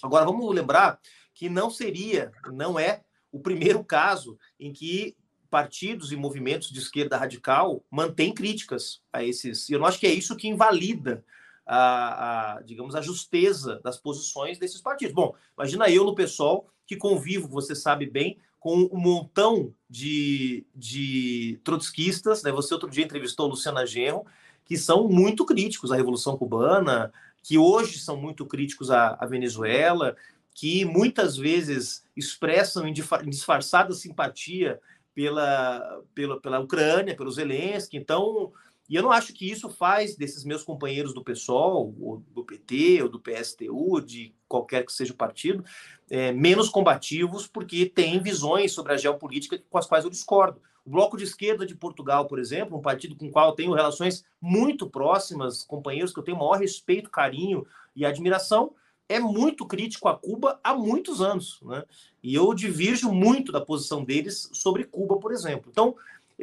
Agora, 0.04 0.24
vamos 0.24 0.54
lembrar 0.54 1.00
que 1.34 1.50
não 1.50 1.72
seria, 1.72 2.32
não 2.52 2.80
é 2.80 3.02
o 3.32 3.40
primeiro 3.40 3.84
caso 3.84 4.38
em 4.60 4.72
que 4.72 5.18
partidos 5.50 6.12
e 6.12 6.16
movimentos 6.16 6.70
de 6.70 6.78
esquerda 6.78 7.18
radical 7.18 7.84
mantêm 7.90 8.32
críticas 8.32 9.02
a 9.12 9.24
esses. 9.24 9.68
E 9.68 9.74
eu 9.74 9.80
não 9.80 9.88
acho 9.88 10.00
que 10.00 10.06
é 10.06 10.14
isso 10.14 10.36
que 10.36 10.48
invalida 10.48 11.26
a, 11.66 12.58
a, 12.58 12.62
digamos, 12.62 12.94
a 12.94 13.02
justeza 13.02 13.82
das 13.84 13.98
posições 13.98 14.60
desses 14.60 14.80
partidos. 14.80 15.16
Bom, 15.16 15.34
imagina 15.58 15.90
eu 15.90 16.06
no 16.06 16.14
PSOL, 16.14 16.70
que 16.86 16.96
convivo, 16.96 17.48
você 17.48 17.74
sabe 17.74 18.06
bem, 18.06 18.38
com 18.62 18.88
um 18.92 19.00
montão 19.00 19.74
de, 19.90 20.64
de 20.74 21.60
trotskistas, 21.64 22.44
né? 22.44 22.52
Você 22.52 22.72
outro 22.76 22.92
dia 22.92 23.04
entrevistou 23.04 23.48
Luciana 23.48 23.88
Genro, 23.88 24.24
que 24.64 24.78
são 24.78 25.10
muito 25.10 25.44
críticos 25.48 25.92
à 25.92 25.96
Revolução 25.96 26.38
Cubana, 26.38 27.12
que 27.42 27.58
hoje 27.58 27.98
são 27.98 28.16
muito 28.16 28.46
críticos 28.46 28.92
à, 28.92 29.18
à 29.20 29.26
Venezuela, 29.26 30.16
que 30.54 30.86
muitas 30.86 31.36
vezes 31.36 32.06
expressam 32.16 32.88
em 32.88 32.94
disfarçada 32.94 33.96
simpatia 33.96 34.80
pela, 35.16 36.04
pela, 36.14 36.40
pela 36.40 36.60
Ucrânia, 36.60 37.16
pelos 37.18 37.36
Zelensky. 37.36 37.98
Então, 37.98 38.54
E 38.92 38.96
eu 38.98 39.02
não 39.02 39.12
acho 39.14 39.32
que 39.32 39.50
isso 39.50 39.70
faz 39.70 40.18
desses 40.18 40.44
meus 40.44 40.66
companheiros 40.66 41.14
do 41.14 41.24
PSOL, 41.24 41.96
ou 41.98 42.22
do 42.36 42.44
PT, 42.44 43.02
ou 43.04 43.08
do 43.08 43.22
PSTU, 43.22 44.02
de 44.02 44.36
qualquer 44.50 44.86
que 44.86 44.92
seja 44.92 45.14
o 45.14 45.16
partido, 45.16 45.64
é, 46.10 46.34
menos 46.34 46.68
combativos, 46.68 47.48
porque 47.48 47.86
têm 47.86 48.22
visões 48.22 48.74
sobre 48.74 48.92
a 48.92 48.98
geopolítica 48.98 49.64
com 49.70 49.78
as 49.78 49.88
quais 49.88 50.04
eu 50.04 50.10
discordo. 50.10 50.62
O 50.86 50.90
Bloco 50.90 51.16
de 51.16 51.24
Esquerda 51.24 51.66
de 51.66 51.74
Portugal, 51.74 52.28
por 52.28 52.38
exemplo, 52.38 52.78
um 52.78 52.82
partido 52.82 53.16
com 53.16 53.28
o 53.28 53.32
qual 53.32 53.52
eu 53.52 53.56
tenho 53.56 53.72
relações 53.72 54.26
muito 54.42 54.90
próximas, 54.90 55.64
companheiros 55.64 56.12
que 56.12 56.20
eu 56.20 56.24
tenho 56.24 56.38
maior 56.38 56.60
respeito, 56.60 57.10
carinho 57.10 57.66
e 57.96 58.06
admiração, 58.06 58.74
é 59.08 59.22
muito 59.22 59.66
crítico 59.66 60.10
a 60.10 60.18
Cuba 60.18 60.60
há 60.62 60.74
muitos 60.74 61.22
anos. 61.22 61.60
Né? 61.62 61.82
E 62.22 62.36
eu 62.36 62.54
divirjo 62.54 63.10
muito 63.10 63.54
da 63.54 63.62
posição 63.62 64.04
deles 64.04 64.50
sobre 64.52 64.84
Cuba, 64.84 65.18
por 65.18 65.32
exemplo. 65.32 65.70
Então, 65.72 65.96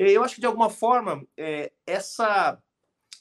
eu 0.07 0.23
acho 0.23 0.37
que, 0.37 0.41
de 0.41 0.47
alguma 0.47 0.71
forma, 0.71 1.25
é, 1.37 1.73
essa 1.87 2.59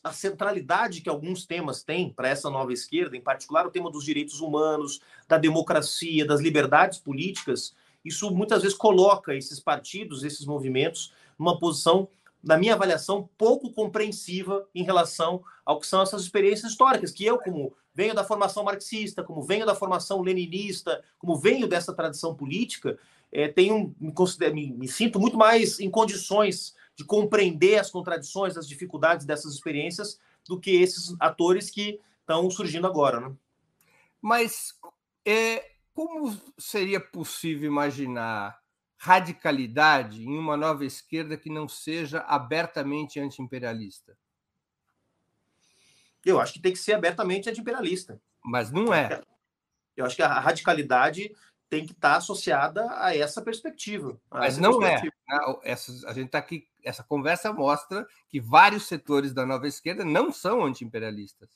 a 0.03 0.13
centralidade 0.13 1.01
que 1.01 1.09
alguns 1.09 1.45
temas 1.45 1.83
têm 1.83 2.13
para 2.13 2.29
essa 2.29 2.49
nova 2.49 2.71
esquerda, 2.71 3.17
em 3.17 3.21
particular 3.21 3.65
o 3.65 3.71
tema 3.71 3.91
dos 3.91 4.05
direitos 4.05 4.39
humanos, 4.39 5.01
da 5.27 5.37
democracia, 5.37 6.25
das 6.25 6.39
liberdades 6.39 6.99
políticas, 6.99 7.75
isso 8.05 8.31
muitas 8.31 8.61
vezes 8.61 8.77
coloca 8.77 9.35
esses 9.35 9.59
partidos, 9.59 10.23
esses 10.23 10.45
movimentos, 10.45 11.11
numa 11.37 11.59
posição, 11.59 12.07
na 12.41 12.57
minha 12.57 12.73
avaliação, 12.73 13.29
pouco 13.37 13.71
compreensiva 13.73 14.65
em 14.73 14.83
relação 14.83 15.43
ao 15.65 15.79
que 15.79 15.87
são 15.87 16.01
essas 16.01 16.21
experiências 16.21 16.71
históricas, 16.71 17.11
que 17.11 17.25
eu, 17.25 17.37
como 17.37 17.75
venho 17.93 18.13
da 18.13 18.23
formação 18.23 18.63
marxista, 18.63 19.23
como 19.23 19.41
venho 19.41 19.65
da 19.65 19.75
formação 19.75 20.21
leninista, 20.21 21.03
como 21.17 21.35
venho 21.35 21.67
dessa 21.67 21.93
tradição 21.93 22.35
política, 22.35 22.97
é, 23.31 23.47
tenho, 23.47 23.95
me, 23.99 24.11
considero, 24.11 24.55
me, 24.55 24.71
me 24.71 24.87
sinto 24.87 25.19
muito 25.19 25.37
mais 25.37 25.79
em 25.79 25.89
condições 25.89 26.75
de 26.95 27.03
compreender 27.03 27.77
as 27.77 27.91
contradições, 27.91 28.57
as 28.57 28.67
dificuldades 28.67 29.25
dessas 29.25 29.53
experiências 29.53 30.19
do 30.47 30.59
que 30.59 30.71
esses 30.71 31.15
atores 31.19 31.69
que 31.69 31.99
estão 32.21 32.49
surgindo 32.49 32.87
agora. 32.87 33.19
Né? 33.19 33.35
Mas 34.21 34.73
é, 35.25 35.71
como 35.93 36.35
seria 36.57 36.99
possível 36.99 37.69
imaginar 37.69 38.59
radicalidade 38.97 40.23
em 40.23 40.37
uma 40.37 40.57
nova 40.57 40.85
esquerda 40.85 41.37
que 41.37 41.49
não 41.49 41.67
seja 41.67 42.19
abertamente 42.21 43.19
antiimperialista? 43.19 44.17
Eu 46.25 46.39
acho 46.39 46.53
que 46.53 46.59
tem 46.59 46.73
que 46.73 46.79
ser 46.79 46.93
abertamente 46.93 47.49
antiimperialista. 47.49 48.19
Mas 48.43 48.71
não 48.71 48.93
é. 48.93 49.21
Eu 49.95 50.05
acho 50.05 50.15
que 50.15 50.21
a 50.21 50.39
radicalidade 50.39 51.35
tem 51.69 51.85
que 51.85 51.91
estar 51.91 52.15
associada 52.15 52.87
a 52.91 53.15
essa 53.15 53.41
perspectiva. 53.41 54.19
A 54.31 54.39
Mas 54.39 54.53
essa 54.53 54.61
não 54.61 54.81
é. 54.81 54.99
perspectiva. 54.99 55.59
é. 55.63 55.71
Essa, 55.71 56.07
a 56.07 56.13
gente 56.13 56.27
está 56.27 56.37
aqui. 56.37 56.67
Essa 56.83 57.03
conversa 57.03 57.51
mostra 57.51 58.07
que 58.29 58.39
vários 58.39 58.87
setores 58.87 59.33
da 59.33 59.45
nova 59.45 59.67
esquerda 59.67 60.05
não 60.05 60.31
são 60.31 60.63
antiimperialistas. 60.63 61.49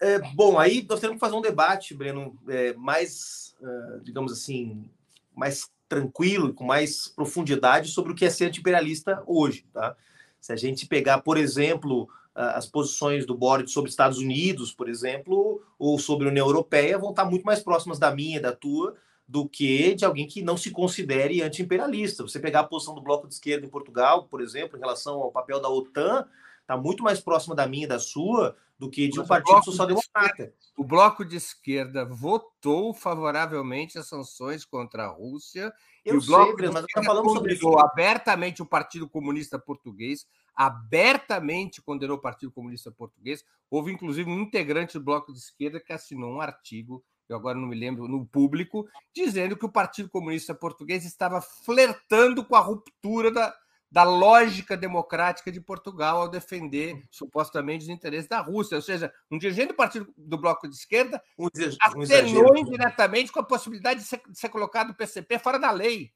É, 0.00 0.20
bom, 0.34 0.58
aí 0.58 0.86
nós 0.88 1.00
temos 1.00 1.16
que 1.16 1.20
fazer 1.20 1.34
um 1.34 1.40
debate, 1.40 1.92
Breno, 1.92 2.38
é, 2.48 2.72
mais, 2.74 3.56
uh, 3.60 4.00
digamos 4.00 4.30
assim, 4.30 4.88
mais 5.34 5.68
tranquilo, 5.88 6.54
com 6.54 6.64
mais 6.64 7.08
profundidade 7.08 7.88
sobre 7.88 8.12
o 8.12 8.14
que 8.14 8.24
é 8.24 8.30
ser 8.30 8.44
anti-imperialista 8.44 9.20
hoje. 9.26 9.66
Tá? 9.72 9.96
Se 10.40 10.52
a 10.52 10.56
gente 10.56 10.86
pegar, 10.86 11.22
por 11.22 11.36
exemplo, 11.36 12.08
as 12.32 12.66
posições 12.66 13.26
do 13.26 13.36
Boric 13.36 13.68
sobre 13.68 13.90
Estados 13.90 14.18
Unidos, 14.18 14.72
por 14.72 14.88
exemplo, 14.88 15.60
ou 15.76 15.98
sobre 15.98 16.28
a 16.28 16.30
União 16.30 16.46
Europeia, 16.46 16.96
vão 16.96 17.10
estar 17.10 17.24
muito 17.24 17.42
mais 17.42 17.60
próximas 17.60 17.98
da 17.98 18.14
minha 18.14 18.36
e 18.36 18.40
da 18.40 18.52
tua 18.52 18.94
do 19.28 19.46
que 19.46 19.94
de 19.94 20.06
alguém 20.06 20.26
que 20.26 20.40
não 20.40 20.56
se 20.56 20.70
considere 20.70 21.42
anti-imperialista. 21.42 22.22
Você 22.22 22.40
pegar 22.40 22.60
a 22.60 22.64
posição 22.64 22.94
do 22.94 23.02
Bloco 23.02 23.28
de 23.28 23.34
Esquerda 23.34 23.66
em 23.66 23.70
Portugal, 23.70 24.24
por 24.24 24.40
exemplo, 24.40 24.78
em 24.78 24.80
relação 24.80 25.20
ao 25.20 25.30
papel 25.30 25.60
da 25.60 25.68
OTAN, 25.68 26.26
está 26.62 26.76
muito 26.76 27.02
mais 27.02 27.20
próxima 27.20 27.54
da 27.54 27.66
minha 27.66 27.84
e 27.84 27.88
da 27.88 27.98
sua 27.98 28.56
do 28.78 28.88
que 28.88 29.08
de 29.08 29.20
um 29.20 29.26
partido 29.26 29.62
social-democrata. 29.64 30.52
O 30.76 30.84
bloco 30.84 31.24
de 31.24 31.36
esquerda 31.36 32.04
votou 32.04 32.94
favoravelmente 32.94 33.98
às 33.98 34.06
sanções 34.06 34.64
contra 34.64 35.04
a 35.04 35.08
Rússia. 35.08 35.72
Eu 36.04 36.14
e 36.14 36.18
o 36.18 36.24
bloco 36.24 36.56
sei, 36.58 36.70
mas 36.70 36.84
está 36.84 37.02
falando 37.02 37.28
sobre 37.30 37.54
isso. 37.54 37.76
abertamente 37.78 38.62
o 38.62 38.66
Partido 38.66 39.08
Comunista 39.08 39.58
Português, 39.58 40.26
abertamente 40.54 41.82
condenou 41.82 42.16
o 42.16 42.20
Partido 42.20 42.52
Comunista 42.52 42.90
Português. 42.92 43.44
Houve, 43.68 43.92
inclusive, 43.92 44.30
um 44.30 44.40
integrante 44.40 44.96
do 44.96 45.04
bloco 45.04 45.32
de 45.32 45.38
esquerda 45.40 45.80
que 45.80 45.92
assinou 45.92 46.30
um 46.30 46.40
artigo, 46.40 47.04
eu 47.28 47.36
agora 47.36 47.58
não 47.58 47.68
me 47.68 47.76
lembro, 47.78 48.08
no 48.08 48.24
público, 48.24 48.88
dizendo 49.14 49.56
que 49.56 49.66
o 49.66 49.70
Partido 49.70 50.08
Comunista 50.08 50.54
Português 50.54 51.04
estava 51.04 51.40
flertando 51.40 52.44
com 52.44 52.56
a 52.56 52.60
ruptura 52.60 53.30
da, 53.30 53.54
da 53.90 54.02
lógica 54.02 54.76
democrática 54.76 55.52
de 55.52 55.60
Portugal 55.60 56.22
ao 56.22 56.28
defender 56.28 56.94
uhum. 56.94 57.02
supostamente 57.10 57.84
os 57.84 57.90
interesses 57.90 58.28
da 58.28 58.40
Rússia. 58.40 58.76
Ou 58.76 58.82
seja, 58.82 59.12
um 59.30 59.38
dirigente 59.38 59.68
do 59.68 59.74
partido 59.74 60.12
do 60.16 60.38
bloco 60.38 60.68
de 60.68 60.74
esquerda 60.74 61.22
um 61.38 61.48
acenou 61.80 62.56
indiretamente 62.56 63.30
com 63.30 63.40
a 63.40 63.44
possibilidade 63.44 64.00
de 64.00 64.06
ser, 64.06 64.22
de 64.26 64.38
ser 64.38 64.48
colocado 64.48 64.90
o 64.90 64.94
PCP 64.94 65.38
fora 65.38 65.58
da 65.58 65.70
lei. 65.70 66.10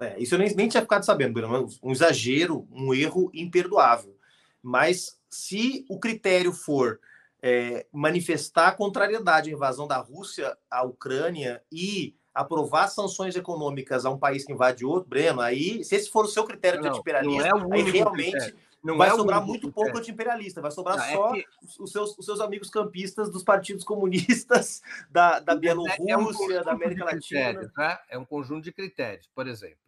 É, 0.00 0.18
isso 0.18 0.34
eu 0.34 0.38
nem, 0.38 0.54
nem 0.54 0.68
tinha 0.68 0.82
ficado 0.82 1.04
sabendo, 1.04 1.34
Bruno. 1.34 1.68
Um 1.82 1.92
exagero, 1.92 2.66
um 2.70 2.94
erro 2.94 3.30
imperdoável. 3.34 4.16
Mas 4.62 5.18
se 5.28 5.84
o 5.88 5.98
critério 5.98 6.52
for 6.52 6.98
é, 7.42 7.86
manifestar 7.92 8.76
contrariedade 8.76 9.50
à 9.50 9.52
invasão 9.52 9.86
da 9.86 9.98
Rússia 9.98 10.56
à 10.70 10.82
Ucrânia 10.82 11.62
e 11.70 12.14
aprovar 12.34 12.88
sanções 12.88 13.34
econômicas 13.34 14.04
a 14.04 14.10
um 14.10 14.18
país 14.18 14.44
que 14.44 14.52
invade 14.52 14.84
outro, 14.84 15.08
Breno, 15.08 15.40
aí, 15.40 15.84
se 15.84 15.96
esse 15.96 16.10
for 16.10 16.24
o 16.24 16.28
seu 16.28 16.44
critério 16.44 16.78
não, 16.78 16.84
de 16.84 16.88
anti-imperialista, 16.90 17.48
é 17.48 17.52
aí 17.52 17.90
realmente 17.90 18.54
não 18.82 18.96
vai 18.96 19.08
é 19.08 19.14
sobrar 19.14 19.44
muito 19.44 19.62
critério. 19.62 19.74
pouco 19.74 19.98
anti-imperialista, 19.98 20.60
vai 20.60 20.70
sobrar 20.70 20.96
não, 20.96 21.04
é 21.04 21.12
só 21.12 21.34
é 21.34 21.42
que... 21.42 21.46
os, 21.78 21.92
seus, 21.92 22.18
os 22.18 22.24
seus 22.24 22.40
amigos 22.40 22.70
campistas 22.70 23.30
dos 23.30 23.42
partidos 23.42 23.84
comunistas 23.84 24.80
da, 25.10 25.40
da 25.40 25.54
Bielorrússia, 25.54 26.02
é 26.08 26.16
um 26.16 26.64
da 26.64 26.72
América 26.72 27.04
Latina. 27.04 27.70
Tá? 27.74 28.02
É 28.08 28.16
um 28.16 28.24
conjunto 28.24 28.64
de 28.64 28.72
critérios. 28.72 29.28
Por 29.34 29.46
exemplo, 29.46 29.78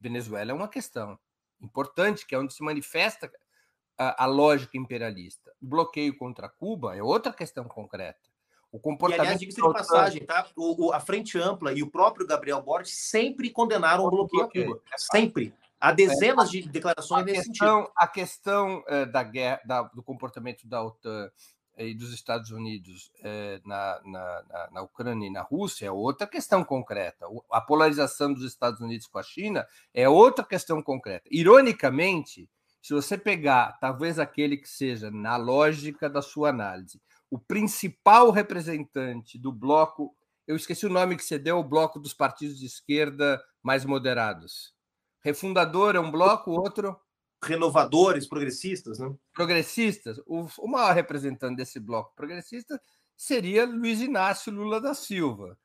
Venezuela 0.00 0.50
é 0.50 0.54
uma 0.54 0.68
questão 0.68 1.18
importante, 1.60 2.26
que 2.26 2.34
é 2.34 2.38
onde 2.38 2.52
se 2.52 2.62
manifesta 2.62 3.30
a, 4.00 4.24
a 4.24 4.26
lógica 4.26 4.78
imperialista. 4.78 5.52
O 5.60 5.66
bloqueio 5.66 6.16
contra 6.16 6.48
Cuba 6.48 6.96
é 6.96 7.02
outra 7.02 7.32
questão 7.34 7.64
concreta. 7.64 8.18
O 8.72 8.78
comportamento. 8.78 9.18
E, 9.18 9.26
aliás, 9.26 9.40
diga-se 9.40 9.60
de 9.60 9.72
passagem, 9.72 10.24
tá? 10.24 10.48
O, 10.56 10.86
o, 10.86 10.92
a 10.92 11.00
Frente 11.00 11.36
Ampla 11.38 11.72
e 11.72 11.82
o 11.82 11.90
próprio 11.90 12.26
Gabriel 12.26 12.62
Borges 12.62 12.94
sempre 12.94 13.50
condenaram 13.50 14.04
o 14.04 14.10
bloqueio 14.10 14.44
a 14.44 14.48
Cuba. 14.48 14.82
É 14.90 14.96
sempre. 14.96 15.52
Há 15.78 15.92
dezenas 15.92 16.48
é, 16.48 16.52
de 16.52 16.68
declarações 16.68 17.24
nesse 17.26 17.48
questão, 17.48 17.78
sentido. 17.78 17.92
A 17.96 18.06
questão 18.06 18.84
é, 18.86 19.04
da 19.04 19.22
guerra, 19.22 19.60
da, 19.66 19.82
do 19.82 20.02
comportamento 20.02 20.66
da 20.66 20.82
OTAN 20.82 21.30
e 21.76 21.94
dos 21.94 22.12
Estados 22.12 22.50
Unidos 22.50 23.10
é, 23.22 23.60
na, 23.64 24.00
na, 24.04 24.68
na, 24.72 24.82
Ucrânia 24.82 25.26
e 25.26 25.32
na 25.32 25.42
Rússia 25.42 25.86
é 25.86 25.90
outra 25.90 26.26
questão 26.26 26.62
concreta. 26.62 27.26
A 27.50 27.60
polarização 27.60 28.32
dos 28.32 28.44
Estados 28.44 28.80
Unidos 28.80 29.06
com 29.06 29.18
a 29.18 29.22
China 29.22 29.66
é 29.92 30.08
outra 30.08 30.44
questão 30.44 30.82
concreta. 30.82 31.26
Ironicamente, 31.30 32.48
se 32.82 32.94
você 32.94 33.16
pegar 33.18 33.78
talvez 33.80 34.18
aquele 34.18 34.56
que 34.56 34.68
seja 34.68 35.10
na 35.10 35.36
lógica 35.36 36.08
da 36.08 36.22
sua 36.22 36.50
análise, 36.50 37.00
o 37.30 37.38
principal 37.38 38.30
representante 38.30 39.38
do 39.38 39.52
bloco, 39.52 40.14
eu 40.46 40.56
esqueci 40.56 40.86
o 40.86 40.90
nome 40.90 41.16
que 41.16 41.24
você 41.24 41.38
deu, 41.38 41.58
o 41.58 41.64
bloco 41.64 42.00
dos 42.00 42.12
partidos 42.12 42.58
de 42.58 42.66
esquerda 42.66 43.40
mais 43.62 43.84
moderados. 43.84 44.74
Refundador 45.22 45.94
é 45.94 46.00
um 46.00 46.10
bloco, 46.10 46.50
outro. 46.50 46.98
Renovadores, 47.42 48.26
progressistas, 48.26 48.98
né? 48.98 49.14
Progressistas. 49.32 50.18
O, 50.26 50.46
o 50.58 50.68
maior 50.68 50.94
representante 50.94 51.56
desse 51.56 51.78
bloco 51.78 52.14
progressista 52.14 52.80
seria 53.16 53.66
Luiz 53.66 54.00
Inácio 54.00 54.52
Lula 54.52 54.80
da 54.80 54.94
Silva. 54.94 55.56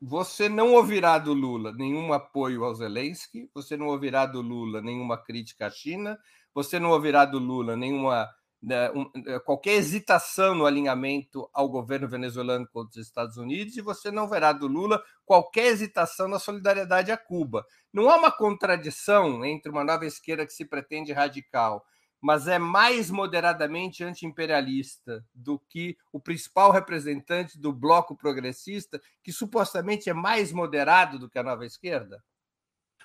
Você 0.00 0.48
não 0.48 0.72
ouvirá 0.72 1.18
do 1.18 1.34
Lula 1.34 1.72
nenhum 1.72 2.12
apoio 2.12 2.64
ao 2.64 2.74
Zelensky, 2.74 3.50
você 3.54 3.76
não 3.76 3.88
ouvirá 3.88 4.24
do 4.24 4.40
Lula 4.40 4.80
nenhuma 4.80 5.22
crítica 5.22 5.66
à 5.66 5.70
China, 5.70 6.18
você 6.54 6.80
não 6.80 6.90
ouvirá 6.90 7.26
do 7.26 7.38
Lula 7.38 7.76
nenhuma 7.76 8.26
né, 8.62 8.90
eh, 9.26 9.38
qualquer 9.40 9.74
hesitação 9.74 10.54
no 10.54 10.66
alinhamento 10.66 11.48
ao 11.52 11.68
governo 11.68 12.08
venezuelano 12.08 12.66
contra 12.68 12.98
os 13.00 13.06
Estados 13.06 13.36
Unidos 13.36 13.76
e 13.76 13.80
você 13.80 14.10
não 14.10 14.28
verá 14.28 14.52
do 14.52 14.66
Lula 14.66 15.02
qualquer 15.24 15.66
hesitação 15.66 16.28
na 16.28 16.38
solidariedade 16.38 17.10
a 17.10 17.16
Cuba. 17.16 17.66
Não 17.92 18.10
há 18.10 18.16
uma 18.16 18.30
contradição 18.30 19.44
entre 19.44 19.70
uma 19.70 19.84
nova 19.84 20.06
esquerda 20.06 20.46
que 20.46 20.52
se 20.52 20.64
pretende 20.64 21.12
radical, 21.12 21.84
mas 22.20 22.46
é 22.46 22.58
mais 22.58 23.10
moderadamente 23.10 24.04
anti-imperialista 24.04 25.24
do 25.34 25.58
que 25.58 25.96
o 26.12 26.20
principal 26.20 26.70
representante 26.70 27.58
do 27.58 27.72
bloco 27.72 28.16
progressista, 28.16 29.00
que 29.22 29.32
supostamente 29.32 30.10
é 30.10 30.14
mais 30.14 30.52
moderado 30.52 31.18
do 31.18 31.28
que 31.28 31.38
a 31.38 31.42
nova 31.42 31.64
esquerda? 31.64 32.22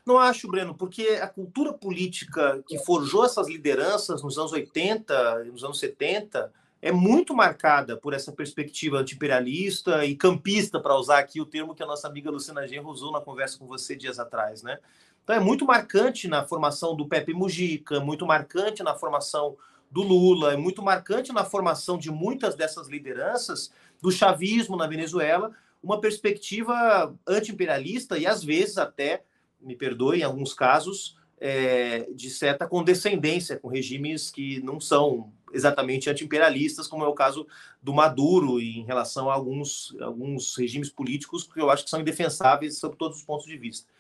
Não 0.05 0.19
acho, 0.19 0.47
Breno, 0.47 0.75
porque 0.75 1.19
a 1.21 1.27
cultura 1.27 1.73
política 1.73 2.63
que 2.67 2.77
forjou 2.77 3.25
essas 3.25 3.47
lideranças 3.47 4.21
nos 4.21 4.37
anos 4.37 4.51
80 4.51 5.43
e 5.47 5.51
nos 5.51 5.63
anos 5.63 5.79
70 5.79 6.53
é 6.79 6.91
muito 6.91 7.33
marcada 7.33 7.97
por 7.97 8.13
essa 8.13 8.31
perspectiva 8.31 8.97
anti-imperialista 8.99 10.05
e 10.05 10.15
campista, 10.15 10.79
para 10.79 10.95
usar 10.95 11.17
aqui 11.17 11.41
o 11.41 11.45
termo 11.45 11.73
que 11.73 11.81
a 11.81 11.87
nossa 11.87 12.07
amiga 12.07 12.29
Luciana 12.29 12.67
Genro 12.67 12.89
usou 12.89 13.11
na 13.11 13.19
conversa 13.19 13.57
com 13.57 13.65
você 13.65 13.95
dias 13.95 14.19
atrás, 14.19 14.61
né? 14.61 14.77
Então 15.25 15.35
é 15.35 15.39
muito 15.39 15.65
marcante 15.65 16.27
na 16.27 16.45
formação 16.45 16.95
do 16.95 17.07
Pepe 17.07 17.33
Mujica, 17.33 17.99
muito 17.99 18.27
marcante 18.27 18.83
na 18.83 18.93
formação 18.93 19.57
do 19.89 20.03
Lula, 20.03 20.53
é 20.53 20.55
muito 20.55 20.83
marcante 20.83 21.33
na 21.33 21.43
formação 21.43 21.97
de 21.97 22.11
muitas 22.11 22.53
dessas 22.53 22.87
lideranças 22.87 23.71
do 23.99 24.11
chavismo 24.11 24.77
na 24.77 24.85
Venezuela, 24.85 25.51
uma 25.81 25.99
perspectiva 25.99 27.11
anti-imperialista 27.27 28.19
e 28.19 28.27
às 28.27 28.43
vezes 28.43 28.77
até, 28.77 29.23
me 29.59 29.75
perdoe, 29.75 30.19
em 30.19 30.23
alguns 30.23 30.53
casos, 30.53 31.17
é, 31.39 32.07
de 32.13 32.29
certa 32.29 32.67
condescendência 32.67 33.57
com 33.57 33.67
regimes 33.67 34.29
que 34.29 34.61
não 34.61 34.79
são 34.79 35.33
exatamente 35.51 36.07
anti-imperialistas, 36.07 36.87
como 36.87 37.03
é 37.03 37.07
o 37.07 37.13
caso 37.13 37.47
do 37.81 37.93
Maduro 37.93 38.61
em 38.61 38.83
relação 38.83 39.27
a 39.27 39.33
alguns, 39.33 39.95
alguns 40.01 40.55
regimes 40.55 40.91
políticos 40.91 41.49
que 41.51 41.59
eu 41.59 41.71
acho 41.71 41.83
que 41.83 41.89
são 41.89 42.01
indefensáveis 42.01 42.77
sob 42.77 42.95
todos 42.95 43.17
os 43.17 43.23
pontos 43.23 43.47
de 43.47 43.57
vista. 43.57 43.94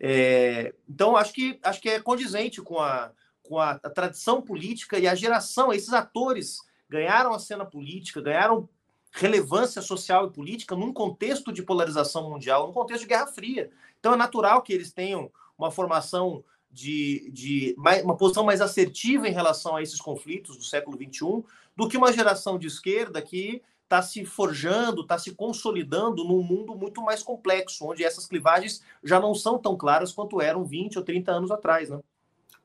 É, 0.00 0.74
então, 0.88 1.14
acho 1.14 1.32
que, 1.34 1.60
acho 1.62 1.80
que 1.80 1.90
é 1.90 2.00
condizente 2.00 2.62
com, 2.62 2.78
a, 2.78 3.12
com 3.42 3.58
a, 3.58 3.72
a 3.72 3.90
tradição 3.90 4.40
política 4.40 4.98
e 4.98 5.06
a 5.06 5.14
geração, 5.14 5.72
esses 5.72 5.92
atores 5.92 6.58
ganharam 6.88 7.34
a 7.34 7.38
cena 7.38 7.66
política, 7.66 8.22
ganharam 8.22 8.68
relevância 9.12 9.82
social 9.82 10.26
e 10.26 10.30
política 10.30 10.74
num 10.74 10.92
contexto 10.92 11.52
de 11.52 11.62
polarização 11.62 12.30
mundial, 12.30 12.66
num 12.66 12.72
contexto 12.72 13.02
de 13.02 13.08
Guerra 13.08 13.26
Fria. 13.26 13.70
Então 13.98 14.14
é 14.14 14.16
natural 14.16 14.62
que 14.62 14.72
eles 14.72 14.92
tenham 14.92 15.30
uma 15.58 15.70
formação 15.70 16.42
de, 16.70 17.30
de 17.32 17.74
uma 18.02 18.16
posição 18.16 18.44
mais 18.44 18.60
assertiva 18.60 19.28
em 19.28 19.32
relação 19.32 19.76
a 19.76 19.82
esses 19.82 20.00
conflitos 20.00 20.56
do 20.56 20.62
século 20.62 20.96
XXI 20.96 21.44
do 21.76 21.88
que 21.88 21.96
uma 21.96 22.12
geração 22.12 22.58
de 22.58 22.68
esquerda 22.68 23.20
que 23.20 23.62
está 23.90 24.00
se 24.00 24.24
forjando, 24.24 25.02
está 25.02 25.18
se 25.18 25.34
consolidando 25.34 26.22
num 26.22 26.44
mundo 26.44 26.76
muito 26.76 27.02
mais 27.02 27.24
complexo, 27.24 27.84
onde 27.84 28.04
essas 28.04 28.24
clivagens 28.24 28.84
já 29.02 29.18
não 29.18 29.34
são 29.34 29.58
tão 29.58 29.76
claras 29.76 30.12
quanto 30.12 30.40
eram 30.40 30.64
20 30.64 30.98
ou 30.98 31.04
30 31.04 31.32
anos 31.32 31.50
atrás. 31.50 31.90
Né? 31.90 31.98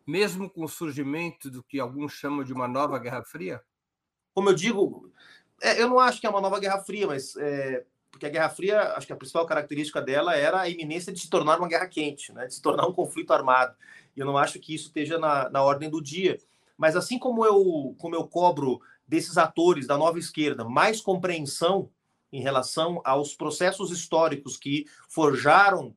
Mesmo 0.05 0.47
com 0.47 0.63
o 0.63 0.69
surgimento 0.69 1.49
do 1.49 1.63
que 1.63 1.79
alguns 1.79 2.13
chamam 2.13 2.43
de 2.43 2.53
uma 2.53 2.67
nova 2.67 2.99
Guerra 2.99 3.23
Fria? 3.23 3.59
Como 4.35 4.49
eu 4.49 4.53
digo, 4.53 5.11
é, 5.59 5.81
eu 5.81 5.89
não 5.89 5.99
acho 5.99 6.21
que 6.21 6.27
é 6.27 6.29
uma 6.29 6.41
nova 6.41 6.59
Guerra 6.59 6.83
Fria, 6.83 7.07
mas 7.07 7.35
é, 7.37 7.83
porque 8.11 8.27
a 8.27 8.29
Guerra 8.29 8.49
Fria, 8.49 8.93
acho 8.93 9.07
que 9.07 9.13
a 9.13 9.15
principal 9.15 9.47
característica 9.47 9.99
dela 9.99 10.35
era 10.35 10.61
a 10.61 10.69
iminência 10.69 11.11
de 11.11 11.19
se 11.19 11.27
tornar 11.27 11.57
uma 11.57 11.67
guerra 11.67 11.87
quente, 11.87 12.31
né, 12.33 12.45
de 12.45 12.53
se 12.53 12.61
tornar 12.61 12.85
um 12.85 12.93
conflito 12.93 13.33
armado. 13.33 13.75
E 14.15 14.19
eu 14.19 14.27
não 14.27 14.37
acho 14.37 14.59
que 14.59 14.75
isso 14.75 14.87
esteja 14.87 15.17
na, 15.17 15.49
na 15.49 15.63
ordem 15.63 15.89
do 15.89 15.99
dia. 15.99 16.37
Mas 16.77 16.95
assim 16.95 17.17
como 17.17 17.43
eu, 17.43 17.95
como 17.97 18.13
eu 18.13 18.27
cobro 18.27 18.79
desses 19.07 19.37
atores 19.37 19.87
da 19.87 19.97
nova 19.97 20.19
esquerda 20.19 20.63
mais 20.63 21.01
compreensão 21.01 21.89
em 22.31 22.41
relação 22.41 23.01
aos 23.05 23.35
processos 23.35 23.91
históricos 23.91 24.57
que 24.57 24.85
forjaram 25.09 25.95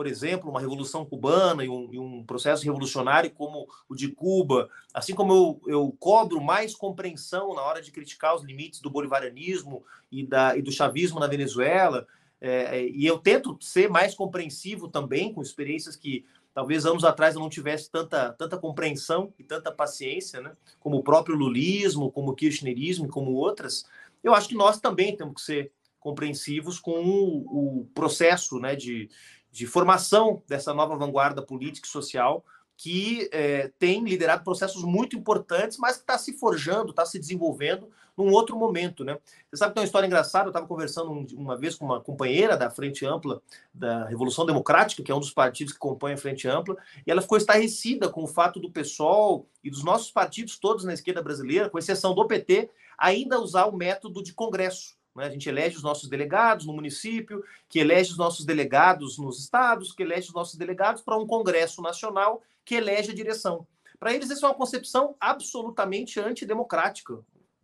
por 0.00 0.06
exemplo, 0.06 0.48
uma 0.48 0.60
revolução 0.60 1.04
cubana 1.04 1.62
e 1.62 1.68
um, 1.68 1.92
e 1.92 1.98
um, 1.98 2.24
processo 2.24 2.64
revolucionário 2.64 3.30
como 3.30 3.68
o 3.86 3.94
de 3.94 4.08
Cuba, 4.08 4.70
assim 4.94 5.14
como 5.14 5.32
eu, 5.32 5.60
eu, 5.66 5.96
cobro 5.98 6.40
mais 6.40 6.74
compreensão 6.74 7.54
na 7.54 7.60
hora 7.60 7.82
de 7.82 7.90
criticar 7.90 8.34
os 8.34 8.42
limites 8.42 8.80
do 8.80 8.88
bolivarianismo 8.88 9.84
e, 10.10 10.26
da, 10.26 10.56
e 10.56 10.62
do 10.62 10.72
chavismo 10.72 11.20
na 11.20 11.26
Venezuela, 11.26 12.06
é, 12.40 12.78
é, 12.78 12.88
e 12.88 13.04
eu 13.04 13.18
tento 13.18 13.58
ser 13.60 13.90
mais 13.90 14.14
compreensivo 14.14 14.88
também 14.88 15.34
com 15.34 15.42
experiências 15.42 15.96
que 15.96 16.24
talvez 16.60 16.84
anos 16.84 17.04
atrás 17.04 17.34
eu 17.34 17.40
não 17.40 17.48
tivesse 17.48 17.90
tanta, 17.90 18.34
tanta 18.34 18.58
compreensão 18.58 19.32
e 19.38 19.42
tanta 19.42 19.72
paciência, 19.72 20.42
né? 20.42 20.52
como 20.78 20.98
o 20.98 21.02
próprio 21.02 21.34
lulismo, 21.34 22.12
como 22.12 22.32
o 22.32 22.34
kirchnerismo, 22.34 23.08
como 23.08 23.32
outras, 23.32 23.86
eu 24.22 24.34
acho 24.34 24.46
que 24.46 24.54
nós 24.54 24.78
também 24.78 25.16
temos 25.16 25.36
que 25.36 25.40
ser 25.40 25.72
compreensivos 25.98 26.78
com 26.78 27.02
o, 27.02 27.80
o 27.80 27.86
processo 27.94 28.58
né, 28.58 28.76
de, 28.76 29.08
de 29.50 29.66
formação 29.66 30.42
dessa 30.46 30.74
nova 30.74 30.94
vanguarda 30.96 31.40
política 31.40 31.86
e 31.86 31.90
social 31.90 32.44
que 32.76 33.30
é, 33.32 33.72
tem 33.78 34.04
liderado 34.04 34.44
processos 34.44 34.84
muito 34.84 35.16
importantes, 35.16 35.78
mas 35.78 35.96
que 35.96 36.02
está 36.02 36.18
se 36.18 36.34
forjando, 36.34 36.90
está 36.90 37.06
se 37.06 37.18
desenvolvendo 37.18 37.88
num 38.20 38.32
outro 38.32 38.56
momento, 38.56 39.04
né? 39.04 39.18
Você 39.50 39.56
sabe 39.56 39.70
que 39.70 39.74
tem 39.74 39.80
uma 39.82 39.86
história 39.86 40.06
engraçada, 40.06 40.46
eu 40.46 40.50
estava 40.50 40.66
conversando 40.66 41.26
uma 41.34 41.56
vez 41.56 41.74
com 41.74 41.84
uma 41.84 42.00
companheira 42.00 42.56
da 42.56 42.70
Frente 42.70 43.06
Ampla, 43.06 43.40
da 43.72 44.06
Revolução 44.06 44.44
Democrática, 44.44 45.02
que 45.02 45.10
é 45.10 45.14
um 45.14 45.20
dos 45.20 45.30
partidos 45.30 45.72
que 45.72 45.78
compõe 45.78 46.12
a 46.12 46.16
Frente 46.16 46.46
Ampla, 46.46 46.76
e 47.06 47.10
ela 47.10 47.22
ficou 47.22 47.38
estarrecida 47.38 48.08
com 48.08 48.22
o 48.22 48.26
fato 48.26 48.60
do 48.60 48.70
PSOL 48.70 49.46
e 49.64 49.70
dos 49.70 49.82
nossos 49.82 50.10
partidos 50.10 50.58
todos 50.58 50.84
na 50.84 50.92
esquerda 50.92 51.22
brasileira, 51.22 51.70
com 51.70 51.78
exceção 51.78 52.14
do 52.14 52.26
PT, 52.26 52.70
ainda 52.98 53.40
usar 53.40 53.64
o 53.64 53.76
método 53.76 54.22
de 54.22 54.34
congresso. 54.34 54.94
Né? 55.16 55.24
A 55.24 55.30
gente 55.30 55.48
elege 55.48 55.76
os 55.76 55.82
nossos 55.82 56.08
delegados 56.08 56.66
no 56.66 56.72
município, 56.72 57.42
que 57.68 57.78
elege 57.78 58.12
os 58.12 58.18
nossos 58.18 58.44
delegados 58.44 59.18
nos 59.18 59.40
estados, 59.40 59.92
que 59.92 60.02
elege 60.02 60.28
os 60.28 60.34
nossos 60.34 60.56
delegados 60.56 61.02
para 61.02 61.16
um 61.16 61.26
Congresso 61.26 61.80
Nacional 61.80 62.42
que 62.64 62.74
elege 62.74 63.10
a 63.10 63.14
direção. 63.14 63.66
Para 63.98 64.14
eles, 64.14 64.30
isso 64.30 64.46
é 64.46 64.48
uma 64.48 64.54
concepção 64.54 65.14
absolutamente 65.20 66.20
antidemocrática 66.20 67.18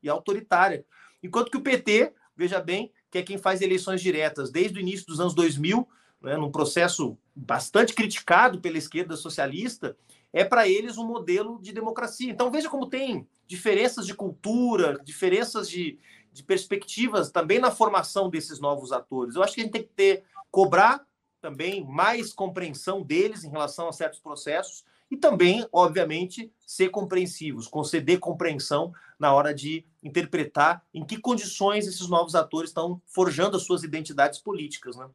e 0.07 0.11
autoritária. 0.11 0.85
Enquanto 1.23 1.51
que 1.51 1.57
o 1.57 1.63
PT, 1.63 2.13
veja 2.37 2.61
bem, 2.61 2.93
que 3.11 3.19
é 3.19 3.23
quem 3.23 3.39
faz 3.39 3.61
eleições 3.61 4.01
diretas 4.01 4.51
desde 4.51 4.79
o 4.79 4.81
início 4.81 5.07
dos 5.07 5.21
anos 5.21 5.35
2000, 5.35 5.87
né, 6.23 6.37
num 6.37 6.51
processo 6.51 7.19
bastante 7.35 7.95
criticado 7.95 8.61
pela 8.61 8.79
esquerda 8.79 9.17
socialista, 9.17 9.97
é 10.33 10.45
para 10.45 10.69
eles 10.69 10.99
um 10.99 11.07
modelo 11.07 11.61
de 11.61 11.73
democracia. 11.73 12.31
Então 12.31 12.51
veja 12.51 12.69
como 12.69 12.89
tem 12.89 13.27
diferenças 13.47 14.07
de 14.07 14.15
cultura, 14.15 15.01
diferenças 15.05 15.69
de, 15.69 15.99
de 16.33 16.43
perspectivas 16.43 17.31
também 17.31 17.59
na 17.59 17.71
formação 17.71 18.29
desses 18.29 18.59
novos 18.59 18.93
atores. 18.93 19.35
Eu 19.35 19.43
acho 19.43 19.55
que 19.55 19.61
a 19.61 19.65
gente 19.65 19.73
tem 19.73 19.83
que 19.83 19.95
ter 19.95 20.25
cobrar 20.51 21.07
também 21.41 21.85
mais 21.85 22.33
compreensão 22.33 23.03
deles 23.03 23.45
em 23.45 23.51
relação 23.51 23.89
a 23.89 23.93
certos 23.93 24.21
processos 24.21 24.85
e 25.11 25.17
também, 25.17 25.67
obviamente, 25.73 26.53
ser 26.67 26.89
compreensivos, 26.91 27.69
conceder 27.69 28.19
compreensão 28.19 28.93
na 29.19 29.33
hora 29.33 29.55
de 29.55 29.87
interpretar 30.03 30.85
em 30.93 31.05
que 31.05 31.19
condições 31.19 31.87
esses 31.87 32.09
novos 32.09 32.35
atores 32.35 32.71
estão 32.71 33.01
forjando 33.07 33.57
as 33.57 33.63
suas 33.63 33.83
identidades 33.83 34.39
políticas, 34.41 34.97
né? 34.97 35.09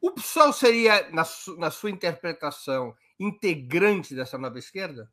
O 0.00 0.12
PSOL 0.12 0.52
seria, 0.52 1.10
na, 1.10 1.24
su 1.24 1.56
na 1.56 1.70
sua 1.70 1.90
interpretação, 1.90 2.94
integrante 3.18 4.14
dessa 4.14 4.38
nova 4.38 4.58
esquerda? 4.58 5.10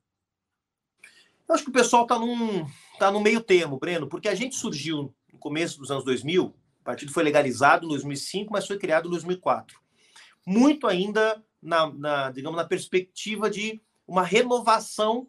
Eu 1.47 1.55
acho 1.55 1.63
que 1.63 1.69
o 1.69 1.73
pessoal 1.73 2.03
está 2.03 2.19
num, 2.19 2.67
tá 2.99 3.11
no 3.11 3.19
meio 3.19 3.41
termo, 3.41 3.79
Breno, 3.79 4.07
porque 4.07 4.27
a 4.27 4.35
gente 4.35 4.55
surgiu 4.55 5.13
no 5.31 5.39
começo 5.39 5.79
dos 5.79 5.89
anos 5.89 6.03
2000, 6.03 6.45
o 6.45 6.83
partido 6.83 7.11
foi 7.11 7.23
legalizado 7.23 7.85
em 7.85 7.89
2005, 7.89 8.51
mas 8.51 8.67
foi 8.67 8.77
criado 8.77 9.07
em 9.07 9.11
2004. 9.11 9.79
Muito 10.45 10.87
ainda 10.87 11.43
na, 11.61 11.91
na, 11.91 12.31
digamos, 12.31 12.57
na 12.57 12.65
perspectiva 12.65 13.49
de 13.49 13.81
uma 14.07 14.23
renovação 14.23 15.27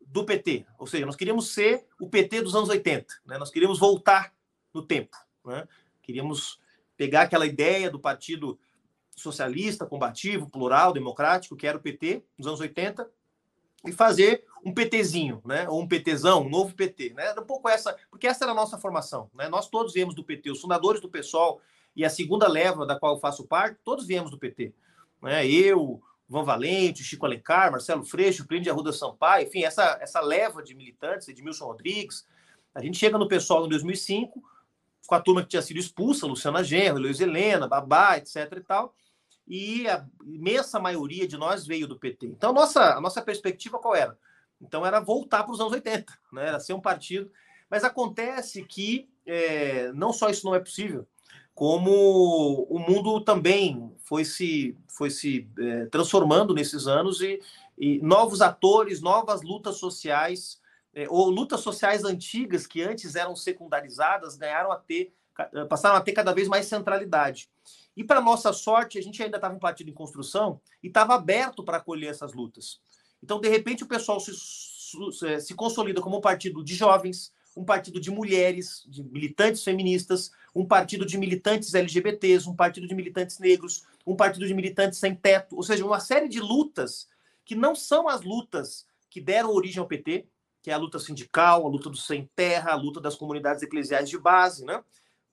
do 0.00 0.24
PT. 0.24 0.66
Ou 0.78 0.86
seja, 0.86 1.06
nós 1.06 1.16
queríamos 1.16 1.52
ser 1.52 1.86
o 2.00 2.08
PT 2.08 2.42
dos 2.42 2.54
anos 2.54 2.68
80, 2.68 3.14
né? 3.26 3.38
nós 3.38 3.50
queríamos 3.50 3.78
voltar 3.78 4.34
no 4.72 4.82
tempo. 4.82 5.16
Né? 5.44 5.66
Queríamos 6.02 6.58
pegar 6.96 7.22
aquela 7.22 7.46
ideia 7.46 7.90
do 7.90 8.00
partido 8.00 8.58
socialista, 9.14 9.86
combativo, 9.86 10.50
plural, 10.50 10.92
democrático, 10.92 11.56
que 11.56 11.66
era 11.66 11.76
o 11.76 11.80
PT 11.80 12.24
nos 12.36 12.46
anos 12.46 12.60
80, 12.60 13.08
e 13.86 13.92
fazer 13.92 14.44
um 14.64 14.72
PTzinho, 14.72 15.40
né? 15.44 15.68
Ou 15.68 15.80
um 15.80 15.86
PTzão, 15.86 16.42
um 16.42 16.48
novo 16.48 16.74
PT, 16.74 17.14
né? 17.14 17.26
Era 17.26 17.40
um 17.40 17.46
pouco 17.46 17.68
essa, 17.68 17.96
porque 18.10 18.26
essa 18.26 18.44
era 18.44 18.52
a 18.52 18.54
nossa 18.54 18.76
formação, 18.76 19.30
né? 19.34 19.48
Nós 19.48 19.68
todos 19.68 19.92
viemos 19.92 20.14
do 20.14 20.24
PT, 20.24 20.50
os 20.50 20.60
fundadores 20.60 21.00
do 21.00 21.08
PSOL 21.08 21.60
e 21.98 22.04
a 22.04 22.10
segunda 22.10 22.48
leva 22.48 22.86
da 22.86 22.98
qual 22.98 23.14
eu 23.14 23.20
faço 23.20 23.46
parte, 23.46 23.78
todos 23.84 24.06
viemos 24.06 24.30
do 24.30 24.38
PT, 24.38 24.72
né? 25.22 25.46
Eu, 25.46 26.00
Van 26.28 26.44
Valente, 26.44 27.04
Chico 27.04 27.26
Alencar, 27.26 27.70
Marcelo 27.70 28.04
Freixo, 28.04 28.46
Plínio 28.46 28.64
de 28.64 28.70
Arruda 28.70 28.92
Sampaio, 28.92 29.46
enfim, 29.46 29.64
essa 29.64 29.98
essa 30.00 30.20
leva 30.20 30.62
de 30.62 30.74
militantes, 30.74 31.28
Edmilson 31.28 31.66
Rodrigues. 31.66 32.26
A 32.74 32.80
gente 32.80 32.96
chega 32.96 33.18
no 33.18 33.28
PSOL 33.28 33.66
em 33.66 33.68
2005, 33.68 34.42
com 35.06 35.14
a 35.14 35.20
turma 35.20 35.42
que 35.42 35.48
tinha 35.48 35.62
sido 35.62 35.78
expulsa, 35.78 36.26
Luciana 36.26 36.62
Genro, 36.62 37.00
Luiz 37.00 37.20
Helena, 37.20 37.66
Babá, 37.66 38.16
etc 38.16 38.52
e 38.56 38.60
tal 38.60 38.94
e 39.48 39.88
a 39.88 40.06
imensa 40.26 40.78
maioria 40.78 41.26
de 41.26 41.38
nós 41.38 41.66
veio 41.66 41.88
do 41.88 41.98
PT. 41.98 42.26
Então, 42.26 42.52
nossa, 42.52 42.94
a 42.94 43.00
nossa 43.00 43.22
perspectiva 43.22 43.78
qual 43.78 43.96
era? 43.96 44.16
Então, 44.60 44.84
era 44.84 45.00
voltar 45.00 45.42
para 45.42 45.52
os 45.52 45.60
anos 45.60 45.72
80, 45.72 46.12
né? 46.32 46.48
era 46.48 46.60
ser 46.60 46.74
um 46.74 46.80
partido. 46.80 47.32
Mas 47.70 47.82
acontece 47.82 48.62
que 48.62 49.08
é, 49.26 49.90
não 49.92 50.12
só 50.12 50.28
isso 50.28 50.44
não 50.44 50.54
é 50.54 50.60
possível, 50.60 51.06
como 51.58 52.68
o 52.70 52.78
mundo 52.78 53.20
também 53.20 53.92
foi 54.04 54.24
se, 54.24 54.78
foi 54.86 55.10
se 55.10 55.50
é, 55.58 55.86
transformando 55.86 56.54
nesses 56.54 56.86
anos 56.86 57.20
e, 57.20 57.42
e, 57.76 57.98
novos 57.98 58.40
atores, 58.40 59.00
novas 59.00 59.42
lutas 59.42 59.74
sociais, 59.74 60.60
é, 60.94 61.08
ou 61.08 61.28
lutas 61.28 61.58
sociais 61.58 62.04
antigas 62.04 62.64
que 62.64 62.80
antes 62.80 63.16
eram 63.16 63.34
secundarizadas, 63.34 64.36
ganharam 64.36 64.70
a 64.70 64.76
ter, 64.76 65.12
passaram 65.68 65.96
a 65.96 66.00
ter 66.00 66.12
cada 66.12 66.32
vez 66.32 66.46
mais 66.46 66.66
centralidade. 66.66 67.50
E, 67.96 68.04
para 68.04 68.20
nossa 68.20 68.52
sorte, 68.52 68.96
a 68.96 69.02
gente 69.02 69.20
ainda 69.20 69.38
estava 69.38 69.56
um 69.56 69.58
partido 69.58 69.90
em 69.90 69.94
construção 69.94 70.60
e 70.80 70.86
estava 70.86 71.16
aberto 71.16 71.64
para 71.64 71.78
acolher 71.78 72.10
essas 72.10 72.34
lutas. 72.34 72.80
Então, 73.20 73.40
de 73.40 73.48
repente, 73.48 73.82
o 73.82 73.88
pessoal 73.88 74.20
se, 74.20 74.32
se 75.40 75.54
consolida 75.56 76.00
como 76.00 76.18
um 76.18 76.20
partido 76.20 76.62
de 76.62 76.76
jovens, 76.76 77.32
um 77.58 77.64
partido 77.64 78.00
de 78.00 78.08
mulheres, 78.08 78.84
de 78.86 79.02
militantes 79.02 79.64
feministas, 79.64 80.30
um 80.54 80.64
partido 80.64 81.04
de 81.04 81.18
militantes 81.18 81.74
LGBTs, 81.74 82.48
um 82.48 82.54
partido 82.54 82.86
de 82.86 82.94
militantes 82.94 83.40
negros, 83.40 83.82
um 84.06 84.14
partido 84.14 84.46
de 84.46 84.54
militantes 84.54 85.00
sem 85.00 85.12
teto, 85.12 85.56
ou 85.56 85.62
seja, 85.64 85.84
uma 85.84 85.98
série 85.98 86.28
de 86.28 86.38
lutas 86.38 87.08
que 87.44 87.56
não 87.56 87.74
são 87.74 88.08
as 88.08 88.22
lutas 88.22 88.86
que 89.10 89.20
deram 89.20 89.50
origem 89.50 89.80
ao 89.80 89.88
PT, 89.88 90.24
que 90.62 90.70
é 90.70 90.74
a 90.74 90.76
luta 90.76 91.00
sindical, 91.00 91.66
a 91.66 91.68
luta 91.68 91.90
do 91.90 91.96
sem 91.96 92.30
terra, 92.36 92.70
a 92.70 92.76
luta 92.76 93.00
das 93.00 93.16
comunidades 93.16 93.62
eclesiais 93.62 94.08
de 94.08 94.18
base, 94.18 94.64
né? 94.64 94.80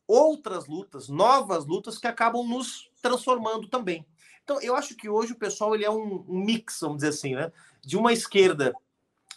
Outras 0.07 0.67
lutas, 0.67 1.07
novas 1.07 1.65
lutas 1.65 1.99
que 1.99 2.07
acabam 2.07 2.47
nos 2.47 2.89
transformando 3.03 3.67
também. 3.67 4.03
Então, 4.43 4.59
eu 4.61 4.75
acho 4.75 4.95
que 4.95 5.09
hoje 5.09 5.33
o 5.33 5.37
pessoal 5.37 5.75
ele 5.75 5.85
é 5.85 5.91
um, 5.91 6.25
um 6.27 6.43
mix, 6.43 6.79
vamos 6.81 6.97
dizer 6.97 7.09
assim, 7.09 7.35
né? 7.35 7.51
De 7.81 7.97
uma 7.97 8.13
esquerda 8.13 8.73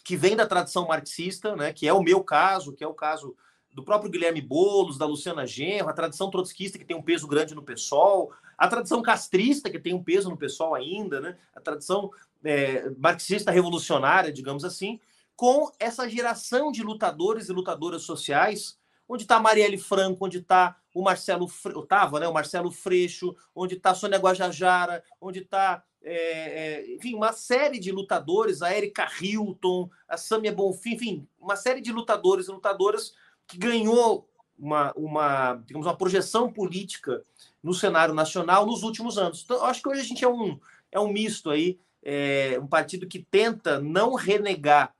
que 0.03 0.15
vem 0.15 0.35
da 0.35 0.45
tradição 0.45 0.87
marxista, 0.87 1.55
né? 1.55 1.73
Que 1.73 1.87
é 1.87 1.93
o 1.93 2.01
meu 2.01 2.23
caso, 2.23 2.73
que 2.73 2.83
é 2.83 2.87
o 2.87 2.93
caso 2.93 3.35
do 3.71 3.83
próprio 3.83 4.09
Guilherme 4.09 4.41
Bolos, 4.41 4.97
da 4.97 5.05
Luciana 5.05 5.45
Genro, 5.45 5.89
a 5.89 5.93
tradição 5.93 6.29
trotskista 6.29 6.77
que 6.77 6.85
tem 6.85 6.97
um 6.97 7.01
peso 7.01 7.27
grande 7.27 7.53
no 7.53 7.63
PSOL, 7.63 8.33
a 8.57 8.67
tradição 8.67 9.01
castrista 9.01 9.69
que 9.69 9.79
tem 9.79 9.93
um 9.93 10.03
peso 10.03 10.29
no 10.29 10.37
PSOL 10.37 10.75
ainda, 10.75 11.21
né? 11.21 11.37
A 11.53 11.61
tradição 11.61 12.09
é, 12.43 12.89
marxista 12.97 13.51
revolucionária, 13.51 14.31
digamos 14.31 14.65
assim, 14.65 14.99
com 15.35 15.71
essa 15.79 16.09
geração 16.09 16.71
de 16.71 16.83
lutadores 16.83 17.47
e 17.47 17.53
lutadoras 17.53 18.03
sociais 18.03 18.79
onde 19.09 19.23
está 19.23 19.39
Marielle 19.39 19.77
Franco, 19.77 20.23
onde 20.23 20.37
está 20.37 20.77
o 20.93 21.01
Marcelo, 21.01 21.47
estava, 21.47 22.19
né, 22.19 22.27
o 22.27 22.33
Marcelo 22.33 22.71
Freixo, 22.71 23.35
onde 23.55 23.75
está 23.75 23.95
Sônia 23.95 24.19
Guajajara, 24.19 25.03
onde 25.19 25.39
está, 25.39 25.83
é, 26.01 26.13
é, 26.13 26.95
enfim, 26.95 27.13
uma 27.13 27.33
série 27.33 27.79
de 27.79 27.91
lutadores, 27.91 28.61
a 28.61 28.75
Erika 28.75 29.07
Hilton, 29.21 29.89
a 30.07 30.17
Samia 30.17 30.53
Bonfim, 30.53 30.93
enfim, 30.93 31.27
uma 31.39 31.55
série 31.55 31.81
de 31.81 31.91
lutadores 31.91 32.47
e 32.47 32.51
lutadoras 32.51 33.13
que 33.47 33.57
ganhou 33.57 34.29
uma, 34.57 34.93
uma, 34.93 35.55
digamos, 35.65 35.87
uma 35.87 35.97
projeção 35.97 36.51
política 36.51 37.23
no 37.63 37.73
cenário 37.73 38.13
nacional 38.13 38.65
nos 38.65 38.83
últimos 38.83 39.17
anos. 39.17 39.41
Então, 39.43 39.63
acho 39.65 39.81
que 39.81 39.89
hoje 39.89 40.01
a 40.01 40.05
gente 40.05 40.23
é 40.23 40.29
um, 40.29 40.59
é 40.91 40.99
um 40.99 41.11
misto 41.11 41.49
aí, 41.49 41.79
é, 42.03 42.57
um 42.61 42.67
partido 42.67 43.07
que 43.07 43.19
tenta 43.19 43.79
não 43.79 44.15
renegar 44.15 44.93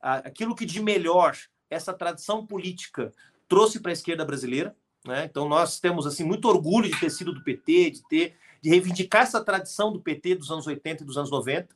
aquilo 0.00 0.54
que 0.54 0.64
de 0.64 0.80
melhor 0.80 1.36
essa 1.68 1.92
tradição 1.92 2.46
política 2.46 3.12
trouxe 3.48 3.80
para 3.80 3.90
a 3.90 3.92
esquerda 3.92 4.24
brasileira. 4.24 4.76
Né? 5.04 5.24
Então, 5.24 5.48
nós 5.48 5.80
temos 5.80 6.06
assim 6.06 6.24
muito 6.24 6.48
orgulho 6.48 6.90
de 6.90 6.98
ter 6.98 7.10
sido 7.10 7.32
do 7.32 7.42
PT, 7.42 7.90
de 7.90 8.08
ter 8.08 8.36
reivindicar 8.68 9.22
essa 9.22 9.42
tradição 9.44 9.92
do 9.92 10.00
PT 10.00 10.36
dos 10.36 10.50
anos 10.50 10.66
80 10.66 11.02
e 11.02 11.06
dos 11.06 11.16
anos 11.16 11.30
90, 11.30 11.68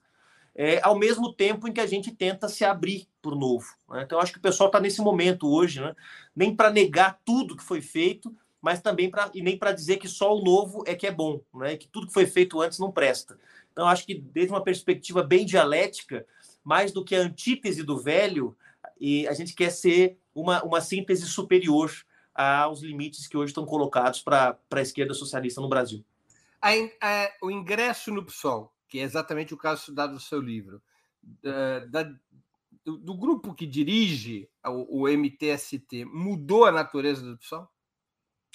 é, 0.55 0.81
ao 0.83 0.99
mesmo 0.99 1.33
tempo 1.33 1.69
em 1.69 1.73
que 1.73 1.81
a 1.81 1.87
gente 1.87 2.11
tenta 2.11 2.49
se 2.49 2.65
abrir 2.65 3.09
o 3.25 3.31
novo. 3.31 3.67
Né? 3.89 4.03
Então, 4.03 4.19
acho 4.19 4.33
que 4.33 4.39
o 4.39 4.43
pessoal 4.43 4.69
está 4.69 4.81
nesse 4.81 5.01
momento 5.01 5.49
hoje, 5.49 5.81
né? 5.81 5.95
nem 6.35 6.55
para 6.55 6.71
negar 6.71 7.21
tudo 7.25 7.57
que 7.57 7.63
foi 7.63 7.81
feito, 7.81 8.35
mas 8.61 8.81
também 8.81 9.11
para 9.11 9.31
e 9.33 9.43
nem 9.43 9.57
para 9.57 9.73
dizer 9.73 9.97
que 9.97 10.09
só 10.09 10.37
o 10.37 10.43
novo 10.43 10.83
é 10.87 10.95
que 10.95 11.07
é 11.07 11.11
bom, 11.11 11.41
né? 11.55 11.77
que 11.77 11.89
tudo 11.89 12.07
que 12.07 12.13
foi 12.13 12.27
feito 12.27 12.61
antes 12.61 12.79
não 12.79 12.91
presta. 12.91 13.39
Então, 13.73 13.87
acho 13.87 14.05
que 14.05 14.15
desde 14.15 14.53
uma 14.53 14.63
perspectiva 14.63 15.23
bem 15.23 15.47
dialética, 15.47 16.27
mais 16.65 16.93
do 16.93 17.05
que 17.05 17.15
a 17.15 17.21
antítese 17.21 17.83
do 17.83 17.99
velho, 17.99 18.57
e 19.01 19.27
a 19.29 19.33
gente 19.33 19.55
quer 19.55 19.71
ser 19.71 20.19
uma, 20.35 20.63
uma 20.63 20.81
síntese 20.81 21.27
superior 21.27 21.91
aos 22.35 22.83
limites 22.83 23.27
que 23.27 23.37
hoje 23.37 23.51
estão 23.51 23.65
colocados 23.65 24.21
para 24.21 24.59
a 24.71 24.81
esquerda 24.81 25.15
socialista 25.15 25.61
no 25.61 25.69
Brasil. 25.69 26.05
A, 26.61 26.71
a, 27.01 27.33
o 27.43 27.51
ingresso 27.51 28.13
no 28.13 28.25
PSOL, 28.25 28.73
que 28.89 28.99
é 28.99 29.03
exatamente 29.03 29.55
o 29.55 29.57
caso 29.57 29.81
estudado 29.81 30.13
no 30.13 30.21
seu 30.21 30.41
livro, 30.41 30.83
da, 31.23 31.81
da, 31.87 32.03
do, 32.85 32.99
do, 32.99 33.15
grupo 33.15 33.55
que 33.55 33.67
dirige 33.67 34.49
o, 34.65 35.03
o, 35.03 35.09
MTST, 35.09 36.05
mudou 36.05 36.65
a 36.65 36.73
natureza 36.73 37.23
do 37.23 37.39
PSOL? 37.39 37.69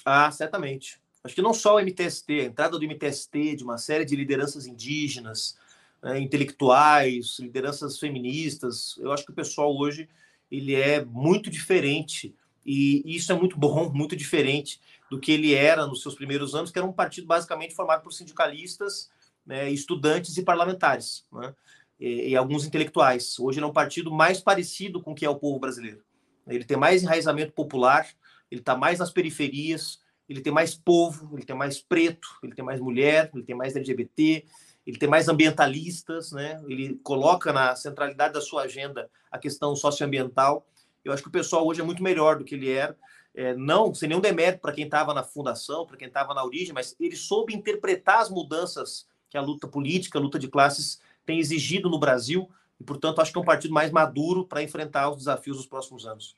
Ah, 0.04 0.30
certamente. 0.32 1.02
Acho 1.24 1.34
que 1.34 1.42
não 1.42 1.54
só 1.54 1.76
o 1.76 1.80
MTST, 1.80 2.42
a 2.42 2.44
entrada 2.44 2.78
do 2.78 2.86
MTST, 2.86 3.56
de 3.56 3.64
uma 3.64 3.78
série 3.78 4.06
de 4.06 4.16
lideranças 4.16 4.68
indígenas, 4.68 5.58
né, 6.02 6.20
intelectuais, 6.20 7.40
lideranças 7.40 7.98
feministas, 7.98 8.96
eu 9.00 9.12
acho 9.12 9.26
que 9.26 9.32
o 9.32 9.36
pessoal 9.36 9.76
hoje 9.76 10.08
ele 10.52 10.76
é 10.76 11.04
muito 11.04 11.50
diferente 11.50 12.36
e 12.66 13.04
isso 13.06 13.32
é 13.32 13.36
muito 13.36 13.58
bom, 13.58 13.92
muito 13.94 14.16
diferente 14.16 14.82
do 15.10 15.20
que 15.20 15.32
ele 15.32 15.54
era 15.54 15.86
nos 15.86 16.02
seus 16.02 16.16
primeiros 16.16 16.56
anos, 16.56 16.72
que 16.72 16.80
era 16.80 16.88
um 16.88 16.94
partido 16.94 17.28
basicamente 17.28 17.76
formado 17.76 18.02
por 18.02 18.12
sindicalistas, 18.12 19.10
né, 19.46 19.70
estudantes 19.70 20.36
e 20.38 20.44
parlamentares, 20.44 21.26
né, 21.32 21.54
e, 22.00 22.30
e, 22.30 22.36
alguns 22.36 22.66
intelectuais. 22.66 23.38
Hoje 23.40 23.60
ele 23.60 23.66
é 23.66 23.70
um 23.70 23.74
partido 23.74 24.12
mais 24.12 24.42
parecido 24.42 25.02
com 25.02 25.12
o 25.12 25.16
que 25.16 25.26
é 25.26 25.30
o 25.30 25.36
povo 25.36 25.60
brasileiro. 25.60 26.04
Ele 26.48 26.64
tem 26.64 26.78
mais 26.78 27.04
enraizamento 27.04 27.54
popular, 27.54 28.08
ele 28.50 28.62
está 28.62 28.76
mais 28.76 29.00
nas 29.00 29.12
periferias, 29.12 30.00
ele 30.28 30.42
tem 30.42 30.52
mais 30.52 30.74
povo, 30.74 31.36
ele 31.36 31.46
tem 31.46 31.56
mais 31.56 31.80
preto, 31.80 32.28
ele 32.44 32.54
tem 32.54 32.66
mais 32.66 32.80
mulher, 32.80 33.30
ele 33.34 33.44
tem 33.44 33.56
mais 33.56 33.76
LGBT, 33.76 34.46
ele 34.86 34.98
tem 34.98 35.10
mais 35.10 35.28
ambientalistas, 35.28 36.32
né? 36.32 36.62
ele 36.68 37.00
coloca 37.04 37.52
na 37.52 37.76
centralidade 37.76 38.34
da 38.34 38.42
sua 38.42 38.64
agenda 38.64 39.10
a 39.32 39.38
questão 39.38 39.76
socioambiental. 39.76 40.66
Eu 41.06 41.14
acho 41.14 41.22
que 41.22 41.30
o 41.30 41.32
pessoal 41.32 41.66
hoje 41.66 41.80
é 41.80 41.84
muito 41.84 42.04
melhor 42.04 42.38
do 42.38 42.44
que 42.44 42.56
ele 42.56 42.70
era, 42.72 42.98
é, 43.34 43.56
não 43.56 43.94
sem 43.94 44.10
nenhum 44.10 44.20
demérito 44.20 44.60
para 44.60 44.74
quem 44.74 44.86
estava 44.86 45.14
na 45.14 45.24
fundação, 45.24 45.86
para 45.86 45.98
quem 45.98 46.08
estava 46.08 46.34
na 46.34 46.44
origem, 46.44 46.74
mas 46.74 46.96
ele 47.00 47.16
soube 47.16 47.54
interpretar 47.54 48.20
as 48.20 48.30
mudanças 48.30 49.08
que 49.30 49.38
a 49.38 49.42
luta 49.42 49.68
política, 49.68 50.18
a 50.18 50.22
luta 50.22 50.40
de 50.40 50.48
classes 50.48 51.00
tem 51.26 51.40
exigido 51.40 51.90
no 51.90 52.00
Brasil, 52.00 52.50
e, 52.80 52.84
portanto, 52.84 53.22
acho 53.22 53.32
que 53.32 53.38
é 53.38 53.42
um 53.42 53.46
partido 53.46 53.74
mais 53.74 53.92
maduro 53.92 54.46
para 54.46 54.64
enfrentar 54.64 55.10
os 55.10 55.18
desafios 55.18 55.58
dos 55.58 55.66
próximos 55.66 56.06
anos. 56.06 56.36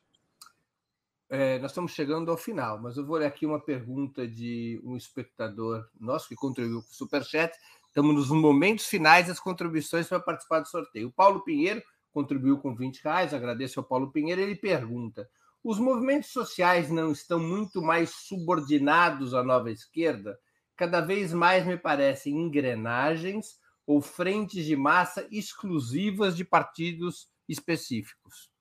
É, 1.29 1.59
nós 1.59 1.71
estamos 1.71 1.91
chegando 1.93 2.29
ao 2.29 2.37
final, 2.37 2.79
mas 2.79 2.95
eu 2.95 3.05
vou 3.05 3.17
ler 3.17 3.25
aqui 3.25 3.45
uma 3.45 3.59
pergunta 3.59 4.27
de 4.27 4.79
um 4.83 4.95
espectador 4.95 5.85
nosso 5.99 6.27
que 6.27 6.35
contribuiu 6.35 6.81
com 6.81 6.89
o 6.89 6.93
Superchat 6.93 7.57
Estamos 7.97 8.13
nos 8.13 8.29
momentos 8.29 8.85
finais 8.85 9.25
das 9.25 9.39
contribuições 9.39 10.07
para 10.07 10.19
participar 10.19 10.59
do 10.59 10.67
sorteio. 10.67 11.07
O 11.07 11.11
Paulo 11.11 11.43
Pinheiro 11.43 11.81
contribuiu 12.17 12.57
com 12.57 12.73
20 12.73 13.03
reais, 13.03 13.31
agradeço 13.31 13.79
ao 13.79 13.85
Paulo 13.85 14.11
Pinheiro. 14.11 14.41
Ele 14.41 14.55
pergunta: 14.55 15.29
os 15.63 15.77
movimentos 15.77 16.31
sociais 16.31 16.89
não 16.89 17.11
estão 17.11 17.39
muito 17.39 17.79
mais 17.79 18.09
subordinados 18.09 19.35
à 19.35 19.43
nova 19.43 19.69
esquerda? 19.69 20.39
Cada 20.75 20.99
vez 20.99 21.31
mais 21.31 21.63
me 21.63 21.77
parecem 21.77 22.35
engrenagens 22.35 23.59
ou 23.85 24.01
frentes 24.01 24.65
de 24.65 24.75
massa 24.75 25.27
exclusivas 25.29 26.35
de 26.35 26.43
partidos 26.43 27.29
específicos. 27.47 28.51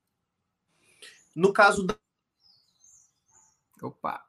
No 1.34 1.50
caso 1.50 1.86
da. 1.86 1.96
Opa! 3.80 4.22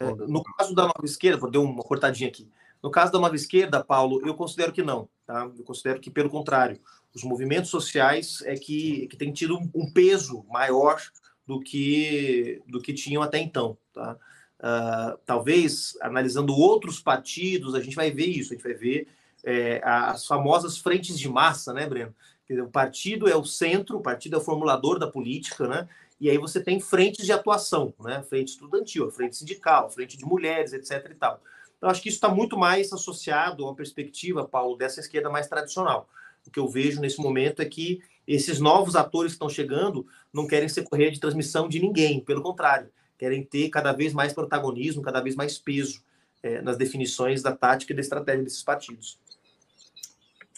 É, 0.00 0.04
no 0.26 0.42
caso 0.42 0.74
da 0.74 0.84
nova 0.84 1.04
esquerda, 1.04 1.38
vou 1.38 1.50
dar 1.50 1.60
uma 1.60 1.82
cortadinha 1.82 2.30
aqui. 2.30 2.50
No 2.82 2.90
caso 2.90 3.12
da 3.12 3.18
nova 3.18 3.34
esquerda, 3.34 3.82
Paulo, 3.82 4.20
eu 4.26 4.34
considero 4.34 4.72
que 4.72 4.82
não. 4.82 5.08
Tá? 5.26 5.50
Eu 5.56 5.64
considero 5.64 6.00
que, 6.00 6.10
pelo 6.10 6.30
contrário, 6.30 6.80
os 7.14 7.22
movimentos 7.24 7.70
sociais 7.70 8.42
é 8.44 8.54
que, 8.54 9.06
que 9.08 9.16
têm 9.16 9.32
tido 9.32 9.58
um 9.74 9.90
peso 9.92 10.44
maior 10.48 11.00
do 11.46 11.60
que, 11.60 12.62
do 12.66 12.80
que 12.80 12.92
tinham 12.92 13.22
até 13.22 13.38
então. 13.38 13.76
Tá? 13.92 14.16
Uh, 14.58 15.18
talvez, 15.24 15.96
analisando 16.00 16.54
outros 16.54 17.00
partidos, 17.00 17.74
a 17.74 17.80
gente 17.80 17.96
vai 17.96 18.10
ver 18.10 18.26
isso, 18.26 18.52
a 18.52 18.56
gente 18.56 18.64
vai 18.64 18.74
ver 18.74 19.08
é, 19.44 19.80
as 19.84 20.26
famosas 20.26 20.78
frentes 20.78 21.18
de 21.18 21.28
massa, 21.28 21.72
né, 21.72 21.86
Breno? 21.86 22.14
Dizer, 22.48 22.62
o 22.62 22.68
partido 22.68 23.28
é 23.28 23.36
o 23.36 23.44
centro, 23.44 23.98
o 23.98 24.02
partido 24.02 24.36
é 24.36 24.38
o 24.38 24.42
formulador 24.42 24.98
da 24.98 25.06
política, 25.06 25.68
né? 25.68 25.88
E 26.20 26.28
aí 26.28 26.38
você 26.38 26.60
tem 26.62 26.80
frentes 26.80 27.24
de 27.24 27.32
atuação, 27.32 27.94
né? 28.00 28.22
Frente 28.22 28.48
estudantil, 28.48 29.10
frente 29.10 29.36
sindical, 29.36 29.90
frente 29.90 30.16
de 30.16 30.24
mulheres, 30.24 30.72
etc. 30.72 31.10
e 31.10 31.14
tal. 31.14 31.40
Então, 31.78 31.88
acho 31.88 32.02
que 32.02 32.08
isso 32.08 32.16
está 32.16 32.28
muito 32.28 32.58
mais 32.58 32.92
associado 32.92 33.64
a 33.64 33.68
uma 33.68 33.74
perspectiva, 33.74 34.46
Paulo, 34.46 34.76
dessa 34.76 35.00
esquerda 35.00 35.30
mais 35.30 35.46
tradicional. 35.46 36.08
O 36.46 36.50
que 36.50 36.58
eu 36.58 36.68
vejo 36.68 37.00
nesse 37.00 37.20
momento 37.20 37.62
é 37.62 37.64
que 37.64 38.00
esses 38.26 38.60
novos 38.60 38.96
atores 38.96 39.32
que 39.32 39.36
estão 39.36 39.48
chegando 39.48 40.06
não 40.32 40.46
querem 40.46 40.68
ser 40.68 40.82
correia 40.82 41.10
de 41.10 41.20
transmissão 41.20 41.68
de 41.68 41.80
ninguém, 41.80 42.20
pelo 42.20 42.42
contrário, 42.42 42.90
querem 43.16 43.44
ter 43.44 43.68
cada 43.68 43.92
vez 43.92 44.12
mais 44.12 44.32
protagonismo, 44.32 45.02
cada 45.02 45.20
vez 45.20 45.34
mais 45.34 45.58
peso 45.58 46.02
é, 46.42 46.60
nas 46.62 46.76
definições 46.76 47.42
da 47.42 47.54
tática 47.54 47.92
e 47.92 47.96
da 47.96 48.00
estratégia 48.00 48.44
desses 48.44 48.62
partidos. 48.62 49.18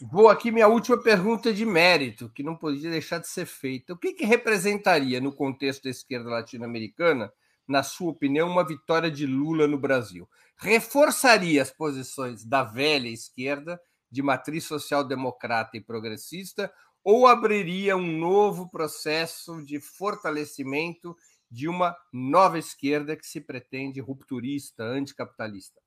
Vou 0.03 0.29
aqui 0.29 0.51
minha 0.51 0.69
última 0.69 0.97
pergunta 1.03 1.53
de 1.53 1.67
mérito, 1.67 2.31
que 2.35 2.43
não 2.43 2.57
podia 2.57 2.91
deixar 2.91 3.19
de 3.19 3.29
ser 3.29 3.45
feita. 3.45 3.93
O 3.93 3.99
que, 3.99 4.15
que 4.15 4.25
representaria, 4.25 5.21
no 5.21 5.31
contexto 5.31 5.85
da 5.85 5.91
esquerda 5.91 6.31
latino-americana, 6.31 7.31
na 7.69 7.83
sua 7.83 8.11
opinião, 8.11 8.49
uma 8.49 8.67
vitória 8.67 9.11
de 9.11 9.27
Lula 9.27 9.67
no 9.67 9.79
Brasil? 9.79 10.27
Reforçaria 10.61 11.63
as 11.63 11.71
posições 11.71 12.45
da 12.45 12.63
velha 12.63 13.09
esquerda, 13.09 13.81
de 14.11 14.23
matriz 14.23 14.65
social-democrata 14.65 15.77
e 15.77 15.81
progressista, 15.81 16.73
ou 17.03 17.27
abriria 17.27 17.97
um 17.97 18.19
novo 18.19 18.69
processo 18.69 19.65
de 19.65 19.81
fortalecimento 19.81 21.17
de 21.51 21.67
uma 21.67 21.97
nova 22.13 22.59
esquerda 22.59 23.17
que 23.17 23.27
se 23.27 23.41
pretende 23.41 24.01
rupturista, 24.01 24.85
anticapitalista? 24.85 25.81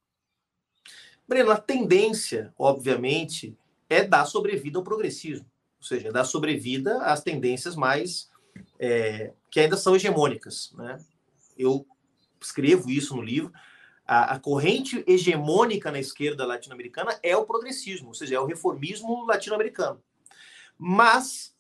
Breno, 1.28 1.52
a 1.52 1.58
tendência, 1.58 2.54
obviamente, 2.58 3.58
é 3.90 4.04
dar 4.04 4.26
sobrevida 4.26 4.80
ao 4.80 4.84
progressismo, 4.84 5.46
ou 5.80 5.86
seja, 5.86 6.12
dar 6.12 6.26
sobrevida 6.26 7.04
às 7.04 7.22
tendências 7.22 7.76
mais 7.76 8.30
é, 8.80 9.34
que 9.52 9.60
ainda 9.60 9.78
são 9.78 9.96
hegemônicas. 9.96 10.74
Né? 10.74 10.98
Eu 11.58 11.86
escrevo 12.42 12.90
isso 12.90 13.16
no 13.16 13.22
livro. 13.22 13.54
A, 14.06 14.36
a 14.36 14.40
corrente 14.40 15.04
hegemônica 15.08 15.92
na 15.92 16.00
esquerda 16.00 16.46
latino-americana 16.46 17.18
é 17.24 17.36
o 17.38 17.46
progressismo, 17.46 18.10
ou 18.10 18.14
seja, 18.14 18.36
é 18.36 18.40
o 18.40 18.46
reformismo 18.46 19.26
latino-americano. 19.26 20.02
Mas 20.78 21.54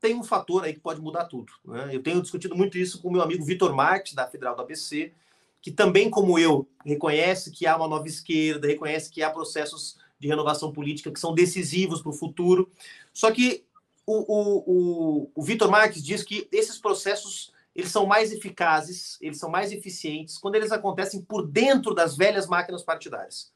tem 0.00 0.14
um 0.14 0.22
fator 0.22 0.64
aí 0.64 0.72
que 0.72 0.80
pode 0.80 1.00
mudar 1.00 1.26
tudo. 1.26 1.52
Né? 1.64 1.90
Eu 1.92 2.02
tenho 2.02 2.22
discutido 2.22 2.56
muito 2.56 2.78
isso 2.78 3.00
com 3.02 3.08
o 3.08 3.12
meu 3.12 3.22
amigo 3.22 3.44
Vitor 3.44 3.74
Marques, 3.74 4.14
da 4.14 4.26
Federal 4.26 4.56
do 4.56 4.62
ABC, 4.62 5.12
que 5.60 5.70
também, 5.70 6.08
como 6.08 6.38
eu, 6.38 6.66
reconhece 6.84 7.50
que 7.50 7.66
há 7.66 7.76
uma 7.76 7.86
nova 7.86 8.06
esquerda, 8.06 8.66
reconhece 8.66 9.10
que 9.10 9.22
há 9.22 9.30
processos 9.30 9.98
de 10.18 10.26
renovação 10.26 10.72
política 10.72 11.10
que 11.10 11.20
são 11.20 11.34
decisivos 11.34 12.00
para 12.00 12.10
o 12.10 12.14
futuro. 12.14 12.70
Só 13.12 13.30
que 13.30 13.64
o, 14.06 14.24
o, 14.26 14.64
o, 14.66 15.30
o 15.34 15.42
Vitor 15.42 15.70
Marques 15.70 16.02
diz 16.02 16.22
que 16.22 16.48
esses 16.50 16.78
processos 16.78 17.52
eles 17.74 17.90
são 17.90 18.06
mais 18.06 18.32
eficazes, 18.32 19.16
eles 19.20 19.38
são 19.38 19.50
mais 19.50 19.72
eficientes 19.72 20.38
quando 20.38 20.56
eles 20.56 20.72
acontecem 20.72 21.22
por 21.22 21.46
dentro 21.46 21.94
das 21.94 22.16
velhas 22.16 22.46
máquinas 22.46 22.82
partidárias. 22.82 23.52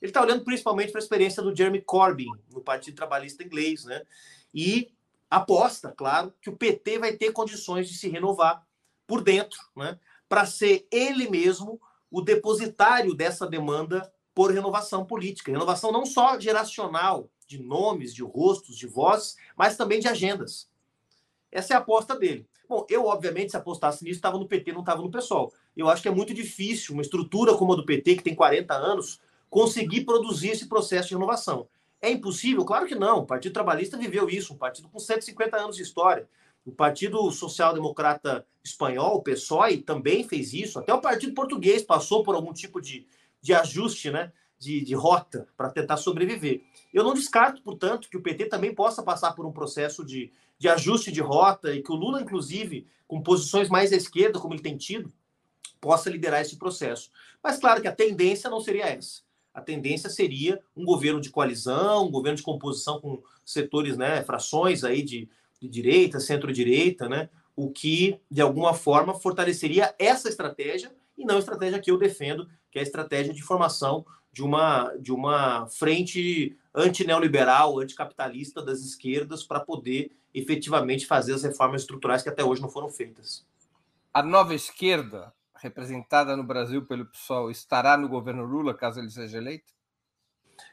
Ele 0.00 0.10
está 0.10 0.22
olhando 0.22 0.44
principalmente 0.44 0.90
para 0.90 1.00
a 1.00 1.02
experiência 1.02 1.42
do 1.42 1.54
Jeremy 1.54 1.82
Corbyn 1.82 2.30
no 2.50 2.60
Partido 2.60 2.96
Trabalhista 2.96 3.42
Inglês, 3.42 3.84
né? 3.84 4.02
E 4.54 4.90
aposta, 5.28 5.92
claro, 5.92 6.32
que 6.40 6.48
o 6.48 6.56
PT 6.56 6.98
vai 6.98 7.12
ter 7.16 7.32
condições 7.32 7.88
de 7.88 7.96
se 7.96 8.08
renovar 8.08 8.66
por 9.06 9.22
dentro, 9.22 9.58
né? 9.76 9.98
Para 10.28 10.46
ser 10.46 10.86
ele 10.90 11.28
mesmo 11.28 11.80
o 12.10 12.22
depositário 12.22 13.14
dessa 13.14 13.46
demanda 13.46 14.10
por 14.34 14.52
renovação 14.52 15.04
política. 15.04 15.50
Renovação 15.50 15.90
não 15.90 16.06
só 16.06 16.38
geracional, 16.38 17.28
de 17.46 17.60
nomes, 17.60 18.14
de 18.14 18.22
rostos, 18.22 18.76
de 18.76 18.86
vozes, 18.86 19.36
mas 19.56 19.76
também 19.76 20.00
de 20.00 20.06
agendas. 20.06 20.70
Essa 21.50 21.74
é 21.74 21.76
a 21.76 21.80
aposta 21.80 22.16
dele. 22.16 22.46
Bom, 22.68 22.84
eu, 22.90 23.06
obviamente, 23.06 23.50
se 23.50 23.56
apostasse 23.56 24.04
nisso, 24.04 24.18
estava 24.18 24.38
no 24.38 24.46
PT, 24.46 24.72
não 24.72 24.80
estava 24.80 25.00
no 25.00 25.10
PSOL. 25.10 25.52
Eu 25.74 25.88
acho 25.88 26.02
que 26.02 26.08
é 26.08 26.10
muito 26.10 26.34
difícil 26.34 26.92
uma 26.92 27.02
estrutura 27.02 27.54
como 27.54 27.72
a 27.72 27.76
do 27.76 27.86
PT, 27.86 28.16
que 28.16 28.22
tem 28.22 28.34
40 28.34 28.74
anos, 28.74 29.20
conseguir 29.48 30.04
produzir 30.04 30.50
esse 30.50 30.66
processo 30.66 31.08
de 31.08 31.14
renovação. 31.14 31.66
É 32.00 32.10
impossível? 32.10 32.64
Claro 32.64 32.86
que 32.86 32.94
não. 32.94 33.20
O 33.20 33.26
Partido 33.26 33.54
Trabalhista 33.54 33.96
viveu 33.96 34.28
isso, 34.28 34.52
um 34.52 34.56
partido 34.56 34.88
com 34.88 34.98
150 34.98 35.56
anos 35.56 35.76
de 35.76 35.82
história. 35.82 36.28
O 36.64 36.70
Partido 36.70 37.30
Social 37.30 37.72
Democrata 37.72 38.46
Espanhol, 38.62 39.16
o 39.16 39.22
PSOE, 39.22 39.78
também 39.78 40.28
fez 40.28 40.52
isso. 40.52 40.78
Até 40.78 40.92
o 40.92 41.00
Partido 41.00 41.32
Português 41.32 41.82
passou 41.82 42.22
por 42.22 42.34
algum 42.34 42.52
tipo 42.52 42.80
de, 42.80 43.06
de 43.40 43.54
ajuste, 43.54 44.10
né? 44.10 44.30
De, 44.58 44.82
de 44.82 44.94
rota 44.94 45.48
para 45.56 45.70
tentar 45.70 45.96
sobreviver. 45.96 46.62
Eu 46.92 47.04
não 47.04 47.14
descarto, 47.14 47.62
portanto, 47.62 48.08
que 48.10 48.16
o 48.16 48.22
PT 48.22 48.46
também 48.46 48.74
possa 48.74 49.02
passar 49.02 49.32
por 49.32 49.46
um 49.46 49.52
processo 49.52 50.04
de, 50.04 50.32
de 50.58 50.68
ajuste 50.68 51.12
de 51.12 51.20
rota 51.20 51.74
e 51.74 51.82
que 51.82 51.92
o 51.92 51.96
Lula, 51.96 52.20
inclusive, 52.20 52.86
com 53.06 53.22
posições 53.22 53.68
mais 53.68 53.92
à 53.92 53.96
esquerda, 53.96 54.38
como 54.38 54.54
ele 54.54 54.62
tem 54.62 54.76
tido, 54.76 55.12
possa 55.80 56.10
liderar 56.10 56.40
esse 56.40 56.56
processo. 56.56 57.10
Mas 57.42 57.58
claro 57.58 57.80
que 57.80 57.88
a 57.88 57.94
tendência 57.94 58.50
não 58.50 58.60
seria 58.60 58.86
essa. 58.86 59.22
A 59.54 59.60
tendência 59.60 60.10
seria 60.10 60.60
um 60.76 60.84
governo 60.84 61.20
de 61.20 61.30
coalizão, 61.30 62.06
um 62.06 62.10
governo 62.10 62.36
de 62.36 62.42
composição 62.42 63.00
com 63.00 63.22
setores, 63.44 63.96
né, 63.96 64.22
frações 64.22 64.84
aí 64.84 65.02
de, 65.02 65.28
de 65.60 65.68
direita, 65.68 66.20
centro-direita, 66.20 67.08
né, 67.08 67.28
o 67.56 67.70
que 67.70 68.20
de 68.30 68.40
alguma 68.40 68.74
forma 68.74 69.14
fortaleceria 69.14 69.94
essa 69.98 70.28
estratégia 70.28 70.92
e 71.16 71.24
não 71.24 71.36
a 71.36 71.40
estratégia 71.40 71.80
que 71.80 71.90
eu 71.90 71.98
defendo, 71.98 72.48
que 72.70 72.78
é 72.78 72.82
a 72.82 72.84
estratégia 72.84 73.32
de 73.32 73.42
formação 73.42 74.04
de 74.32 74.42
uma, 74.42 74.94
de 75.00 75.10
uma 75.10 75.66
frente 75.66 76.56
antineoliberal, 76.78 77.78
anticapitalista 77.78 78.62
das 78.62 78.80
esquerdas 78.80 79.42
para 79.42 79.60
poder 79.60 80.12
efetivamente 80.32 81.06
fazer 81.06 81.34
as 81.34 81.42
reformas 81.42 81.82
estruturais 81.82 82.22
que 82.22 82.28
até 82.28 82.44
hoje 82.44 82.62
não 82.62 82.68
foram 82.68 82.88
feitas. 82.88 83.44
A 84.12 84.22
nova 84.22 84.54
esquerda, 84.54 85.32
representada 85.54 86.36
no 86.36 86.44
Brasil 86.44 86.84
pelo 86.86 87.06
PSOL, 87.06 87.50
estará 87.50 87.96
no 87.96 88.08
governo 88.08 88.44
Lula 88.44 88.74
caso 88.74 89.00
ele 89.00 89.10
seja 89.10 89.38
eleito? 89.38 89.78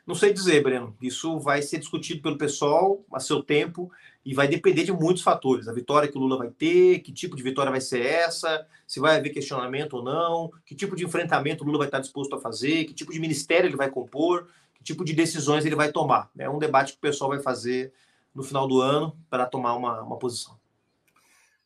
Não 0.06 0.16
sei 0.16 0.32
dizer, 0.34 0.62
Breno. 0.62 0.96
Isso 1.02 1.40
vai 1.40 1.62
ser 1.62 1.80
discutido 1.80 2.22
pelo 2.22 2.38
pessoal 2.38 3.04
a 3.12 3.20
seu 3.20 3.42
tempo 3.42 3.92
e 4.24 4.34
vai 4.34 4.48
depender 4.48 4.84
de 4.84 4.92
muitos 4.92 5.24
fatores. 5.24 5.68
A 5.68 5.74
vitória 5.74 6.08
que 6.08 6.18
o 6.18 6.22
Lula 6.22 6.38
vai 6.38 6.50
ter, 6.50 7.00
que 7.00 7.12
tipo 7.12 7.36
de 7.36 7.44
vitória 7.44 7.72
vai 7.72 7.82
ser 7.82 8.06
essa, 8.06 8.68
se 8.88 9.00
vai 9.00 9.18
haver 9.18 9.32
questionamento 9.32 9.96
ou 9.96 10.04
não, 10.04 10.52
que 10.66 10.76
tipo 10.76 10.96
de 10.96 11.06
enfrentamento 11.06 11.64
o 11.64 11.68
Lula 11.68 11.80
vai 11.80 11.88
estar 11.88 12.00
disposto 12.00 12.36
a 12.36 12.40
fazer, 12.40 12.86
que 12.86 12.94
tipo 12.94 13.12
de 13.12 13.20
ministério 13.20 13.68
ele 13.68 13.76
vai 13.76 13.90
compor, 13.90 14.48
tipo 14.86 15.04
de 15.04 15.14
decisões 15.14 15.66
ele 15.66 15.76
vai 15.76 15.92
tomar. 15.92 16.30
É 16.38 16.50
um 16.50 16.60
debate 16.60 16.94
que 16.94 17.00
o 17.00 17.02
pessoal 17.02 17.32
vai 17.32 17.40
fazer 17.40 17.92
no 18.34 18.44
final 18.44 18.68
do 18.68 18.80
ano 18.80 19.18
para 19.30 19.46
tomar 19.46 19.74
uma, 19.74 20.02
uma 20.02 20.18
posição. 20.18 20.58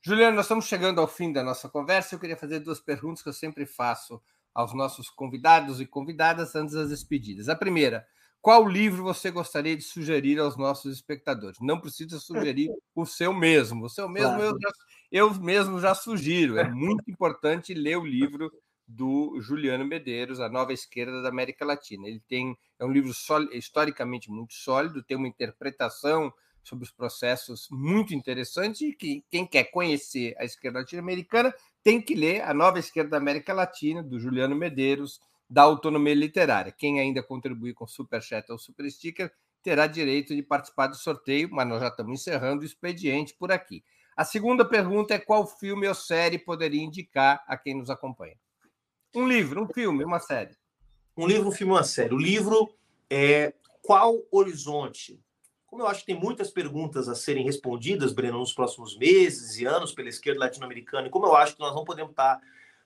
Juliano, 0.01 0.37
nós 0.37 0.45
estamos 0.45 0.65
chegando 0.65 1.01
ao 1.01 1.07
fim 1.07 1.31
da 1.31 1.43
nossa 1.43 1.67
conversa. 1.67 2.15
Eu 2.15 2.19
queria 2.19 2.37
fazer 2.37 2.59
duas 2.59 2.79
perguntas 2.79 3.21
que 3.21 3.27
eu 3.27 3.33
sempre 3.33 3.65
faço 3.65 4.21
aos 4.55 4.73
nossos 4.73 5.09
convidados 5.09 5.81
e 5.81 5.85
convidadas 5.85 6.55
antes 6.55 6.73
das 6.73 6.89
despedidas. 6.89 7.49
A 7.49 7.55
primeira, 7.55 8.07
qual 8.41 8.65
livro 8.65 9.03
você 9.03 9.29
gostaria 9.29 9.75
de 9.75 9.83
sugerir 9.83 10.39
aos 10.39 10.55
nossos 10.55 10.93
espectadores? 10.93 11.59
Não 11.59 11.79
precisa 11.79 12.17
sugerir 12.19 12.69
o 12.95 13.05
seu 13.05 13.33
mesmo. 13.33 13.85
O 13.85 13.89
seu 13.89 14.07
mesmo 14.07 14.37
claro. 14.37 14.43
eu, 14.43 14.57
já, 14.61 14.69
eu 15.11 15.33
mesmo 15.33 15.81
já 15.81 15.93
sugiro. 15.93 16.57
É 16.57 16.69
muito 16.69 17.03
importante 17.11 17.73
ler 17.73 17.97
o 17.97 18.05
livro 18.05 18.49
do 18.89 19.39
Juliano 19.39 19.85
Medeiros, 19.85 20.39
A 20.39 20.49
Nova 20.49 20.73
Esquerda 20.73 21.21
da 21.21 21.29
América 21.29 21.63
Latina. 21.63 22.07
Ele 22.07 22.19
tem 22.27 22.57
é 22.79 22.83
um 22.83 22.91
livro 22.91 23.11
historicamente 23.53 24.31
muito 24.31 24.55
sólido, 24.55 25.03
tem 25.03 25.15
uma 25.15 25.27
interpretação 25.27 26.33
sobre 26.63 26.85
os 26.85 26.91
processos 26.91 27.67
muito 27.69 28.15
interessante 28.15 28.87
e 28.87 28.95
que 28.95 29.23
quem 29.29 29.45
quer 29.45 29.65
conhecer 29.65 30.35
a 30.39 30.43
esquerda 30.43 30.79
latino-americana 30.79 31.53
tem 31.83 32.01
que 32.01 32.15
ler 32.15 32.41
A 32.41 32.51
Nova 32.51 32.79
Esquerda 32.79 33.11
da 33.11 33.17
América 33.17 33.53
Latina, 33.53 34.01
do 34.01 34.19
Juliano 34.19 34.55
Medeiros, 34.55 35.19
da 35.47 35.61
autonomia 35.61 36.15
literária. 36.15 36.71
Quem 36.71 36.99
ainda 36.99 37.21
contribuir 37.21 37.75
com 37.75 37.85
Super 37.85 38.23
Chat 38.23 38.51
ou 38.51 38.57
Super 38.57 38.89
Sticker 38.89 39.31
terá 39.61 39.85
direito 39.85 40.35
de 40.35 40.41
participar 40.41 40.87
do 40.87 40.95
sorteio, 40.95 41.49
mas 41.51 41.67
nós 41.67 41.79
já 41.79 41.89
estamos 41.89 42.19
encerrando 42.19 42.63
o 42.63 42.65
expediente 42.65 43.35
por 43.37 43.51
aqui. 43.51 43.83
A 44.17 44.25
segunda 44.25 44.65
pergunta 44.65 45.13
é 45.13 45.19
qual 45.19 45.45
filme 45.45 45.87
ou 45.87 45.93
série 45.93 46.39
poderia 46.39 46.81
indicar 46.81 47.43
a 47.47 47.55
quem 47.55 47.75
nos 47.75 47.89
acompanha? 47.89 48.35
Um 49.13 49.27
livro, 49.27 49.63
um 49.63 49.67
filme, 49.67 50.03
uma 50.03 50.19
série. 50.19 50.55
Um 51.17 51.25
livro, 51.25 51.49
um 51.49 51.51
filme, 51.51 51.73
uma 51.73 51.83
série. 51.83 52.13
O 52.13 52.17
livro 52.17 52.71
é 53.09 53.53
Qual 53.81 54.21
Horizonte? 54.31 55.19
Como 55.65 55.81
eu 55.81 55.87
acho 55.87 56.01
que 56.01 56.05
tem 56.05 56.19
muitas 56.19 56.51
perguntas 56.51 57.09
a 57.09 57.15
serem 57.15 57.43
respondidas, 57.43 58.13
Breno, 58.13 58.37
nos 58.37 58.53
próximos 58.53 58.95
meses 58.97 59.57
e 59.57 59.65
anos 59.65 59.93
pela 59.93 60.09
esquerda 60.09 60.41
latino-americana, 60.41 61.07
e 61.07 61.09
como 61.09 61.25
eu 61.25 61.35
acho 61.35 61.55
que 61.55 61.59
nós 61.59 61.73
não 61.73 61.83
podemos 61.83 62.11
estar 62.11 62.39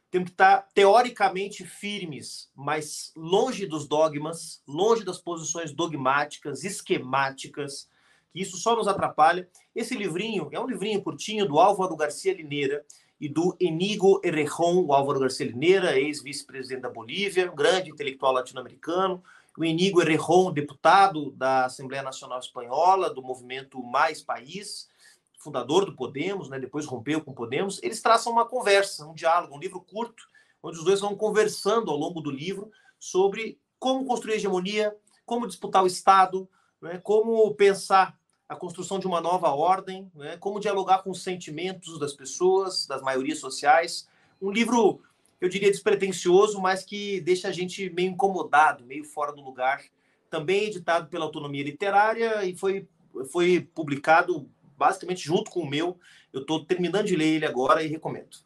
temos 0.09 0.27
que 0.27 0.33
estar 0.35 0.69
teoricamente 0.75 1.65
firmes, 1.65 2.51
mas 2.55 3.11
longe 3.15 3.65
dos 3.65 3.87
dogmas, 3.87 4.61
longe 4.67 5.03
das 5.03 5.17
posições 5.17 5.71
dogmáticas, 5.73 6.63
esquemáticas, 6.63 7.89
que 8.31 8.39
isso 8.39 8.57
só 8.57 8.75
nos 8.75 8.87
atrapalha. 8.87 9.49
Esse 9.75 9.95
livrinho 9.95 10.49
é 10.51 10.59
um 10.59 10.67
livrinho 10.67 11.01
curtinho 11.01 11.47
do 11.47 11.59
Álvaro 11.59 11.97
Garcia 11.97 12.31
Lineira 12.31 12.85
e 13.23 13.29
do 13.29 13.55
Enigo 13.57 14.19
Errejón, 14.21 14.83
o 14.85 14.91
Álvaro 14.91 15.21
Garcia 15.21 15.45
Lineira, 15.45 15.97
ex-vice-presidente 15.97 16.81
da 16.81 16.89
Bolívia, 16.89 17.49
um 17.49 17.55
grande 17.55 17.89
intelectual 17.89 18.33
latino-americano, 18.33 19.23
o 19.57 19.63
Enigo 19.63 20.01
Errejón, 20.01 20.51
deputado 20.51 21.31
da 21.31 21.63
Assembleia 21.63 22.03
Nacional 22.03 22.39
Espanhola, 22.39 23.09
do 23.09 23.21
movimento 23.21 23.81
Mais 23.81 24.21
País, 24.21 24.89
fundador 25.37 25.85
do 25.85 25.95
Podemos, 25.95 26.49
né, 26.49 26.59
depois 26.59 26.85
rompeu 26.85 27.21
com 27.21 27.31
o 27.31 27.33
Podemos, 27.33 27.81
eles 27.81 28.01
traçam 28.01 28.29
uma 28.29 28.43
conversa, 28.43 29.07
um 29.07 29.13
diálogo, 29.13 29.55
um 29.55 29.59
livro 29.59 29.79
curto, 29.79 30.27
onde 30.61 30.77
os 30.77 30.83
dois 30.83 30.99
vão 30.99 31.15
conversando 31.15 31.91
ao 31.91 31.95
longo 31.95 32.19
do 32.19 32.29
livro 32.29 32.69
sobre 32.99 33.57
como 33.79 34.03
construir 34.03 34.33
hegemonia, 34.33 34.93
como 35.25 35.47
disputar 35.47 35.81
o 35.81 35.87
Estado, 35.87 36.45
né, 36.81 36.99
como 37.01 37.55
pensar 37.55 38.19
a 38.47 38.55
construção 38.55 38.99
de 38.99 39.07
uma 39.07 39.21
nova 39.21 39.49
ordem, 39.49 40.11
né, 40.15 40.37
como 40.37 40.59
dialogar 40.59 40.99
com 40.99 41.11
os 41.11 41.23
sentimentos 41.23 41.97
das 41.99 42.13
pessoas, 42.13 42.85
das 42.85 43.01
maiorias 43.01 43.39
sociais. 43.39 44.07
Um 44.41 44.51
livro, 44.51 45.01
eu 45.39 45.49
diria, 45.49 45.71
despretensioso, 45.71 46.61
mas 46.61 46.83
que 46.83 47.21
deixa 47.21 47.47
a 47.47 47.51
gente 47.51 47.89
meio 47.89 48.11
incomodado, 48.11 48.85
meio 48.85 49.03
fora 49.03 49.31
do 49.31 49.41
lugar. 49.41 49.83
Também 50.29 50.65
editado 50.65 51.07
pela 51.07 51.25
Autonomia 51.25 51.63
Literária 51.63 52.43
e 52.45 52.55
foi, 52.55 52.87
foi 53.31 53.61
publicado 53.73 54.49
basicamente 54.77 55.23
junto 55.23 55.49
com 55.49 55.61
o 55.61 55.69
meu. 55.69 55.97
Eu 56.31 56.41
estou 56.41 56.65
terminando 56.65 57.05
de 57.05 57.15
ler 57.15 57.35
ele 57.35 57.45
agora 57.45 57.83
e 57.83 57.87
recomendo. 57.87 58.37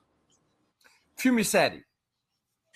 Filme 1.15 1.41
e 1.41 1.45
série? 1.45 1.85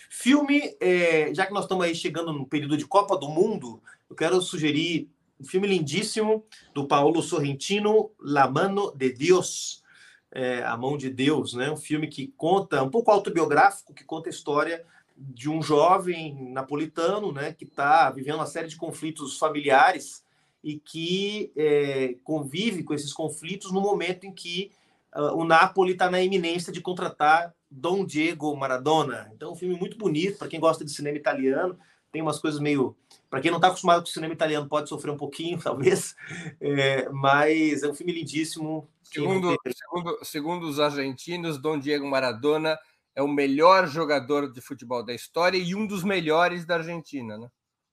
Filme, 0.09 0.75
é, 0.79 1.33
já 1.33 1.45
que 1.45 1.53
nós 1.53 1.65
estamos 1.65 1.85
aí 1.85 1.93
chegando 1.93 2.33
no 2.33 2.47
período 2.47 2.75
de 2.75 2.87
Copa 2.87 3.17
do 3.17 3.29
Mundo, 3.29 3.81
eu 4.09 4.15
quero 4.15 4.41
sugerir 4.41 5.09
um 5.41 5.45
filme 5.45 5.67
lindíssimo 5.67 6.45
do 6.73 6.87
Paulo 6.87 7.21
Sorrentino, 7.21 8.11
La 8.19 8.49
Mano 8.49 8.93
de 8.95 9.11
Deus, 9.11 9.83
é, 10.31 10.63
A 10.63 10.77
Mão 10.77 10.95
de 10.97 11.09
Deus, 11.09 11.53
né? 11.53 11.71
Um 11.71 11.77
filme 11.77 12.07
que 12.07 12.33
conta, 12.37 12.83
um 12.83 12.89
pouco 12.89 13.11
autobiográfico, 13.11 13.93
que 13.93 14.03
conta 14.03 14.29
a 14.29 14.31
história 14.31 14.85
de 15.17 15.49
um 15.49 15.61
jovem 15.61 16.51
napolitano, 16.51 17.31
né, 17.31 17.53
que 17.53 17.65
está 17.65 18.09
vivendo 18.09 18.35
uma 18.35 18.45
série 18.45 18.67
de 18.67 18.75
conflitos 18.75 19.37
familiares 19.37 20.23
e 20.63 20.79
que 20.79 21.51
é, 21.55 22.15
convive 22.23 22.83
com 22.83 22.93
esses 22.93 23.13
conflitos 23.13 23.71
no 23.71 23.81
momento 23.81 24.25
em 24.25 24.31
que 24.31 24.71
uh, 25.15 25.35
o 25.35 25.43
Napoli 25.43 25.93
está 25.93 26.09
na 26.09 26.21
iminência 26.21 26.71
de 26.71 26.81
contratar 26.81 27.53
Dom 27.69 28.05
Diego 28.05 28.55
Maradona. 28.55 29.31
Então, 29.33 29.53
um 29.53 29.55
filme 29.55 29.75
muito 29.75 29.97
bonito 29.97 30.37
para 30.37 30.47
quem 30.47 30.59
gosta 30.59 30.83
de 30.83 30.91
cinema 30.91 31.17
italiano. 31.17 31.77
Tem 32.11 32.21
umas 32.21 32.39
coisas 32.39 32.59
meio. 32.59 32.95
Para 33.31 33.39
quem 33.39 33.49
não 33.49 33.59
está 33.59 33.69
acostumado 33.69 34.03
com 34.03 34.09
o 34.09 34.11
cinema 34.11 34.33
italiano, 34.33 34.67
pode 34.67 34.89
sofrer 34.89 35.09
um 35.09 35.17
pouquinho, 35.17 35.57
talvez. 35.63 36.13
É, 36.59 37.07
mas 37.09 37.81
é 37.81 37.87
um 37.87 37.95
filme 37.95 38.11
lindíssimo. 38.11 38.89
Segundo, 39.01 39.57
segundo, 39.73 40.19
segundo 40.25 40.67
os 40.67 40.81
argentinos, 40.81 41.57
Dom 41.57 41.79
Diego 41.79 42.05
Maradona 42.05 42.77
é 43.15 43.21
o 43.23 43.29
melhor 43.29 43.87
jogador 43.87 44.51
de 44.51 44.59
futebol 44.59 45.03
da 45.03 45.13
história 45.13 45.57
e 45.57 45.73
um 45.73 45.87
dos 45.87 46.03
melhores 46.03 46.65
da 46.65 46.75
Argentina, 46.75 47.37
né? 47.37 47.49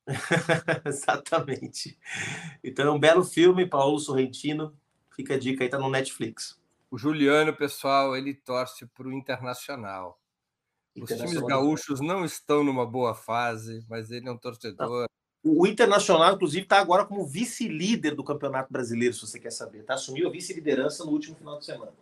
Exatamente. 0.85 1.97
Então 2.62 2.89
é 2.89 2.90
um 2.90 2.98
belo 2.98 3.23
filme, 3.23 3.65
Paulo 3.65 3.98
Sorrentino. 4.01 4.77
Fica 5.15 5.35
a 5.35 5.39
dica 5.39 5.62
aí, 5.62 5.70
tá 5.70 5.78
no 5.78 5.89
Netflix. 5.89 6.59
O 6.90 6.98
Juliano, 6.98 7.55
pessoal, 7.55 8.16
ele 8.16 8.35
torce 8.35 8.86
para 8.86 9.06
o 9.06 9.12
Internacional. 9.12 10.20
Os 11.01 11.10
times 11.10 11.40
gaúchos 11.43 12.01
não 12.01 12.24
estão 12.24 12.65
numa 12.65 12.85
boa 12.85 13.15
fase, 13.15 13.85
mas 13.89 14.10
ele 14.10 14.28
é 14.28 14.32
um 14.32 14.39
torcedor. 14.39 15.06
O 15.43 15.66
Internacional, 15.66 16.35
inclusive, 16.35 16.65
está 16.65 16.78
agora 16.78 17.05
como 17.05 17.27
vice-líder 17.27 18.15
do 18.15 18.24
Campeonato 18.24 18.73
Brasileiro, 18.73 19.15
se 19.15 19.20
você 19.20 19.39
quer 19.39 19.52
saber. 19.52 19.85
Tá? 19.85 19.94
Assumiu 19.94 20.28
a 20.28 20.31
vice-liderança 20.31 21.05
no 21.05 21.12
último 21.12 21.36
final 21.36 21.59
de 21.59 21.65
semana. 21.65 21.93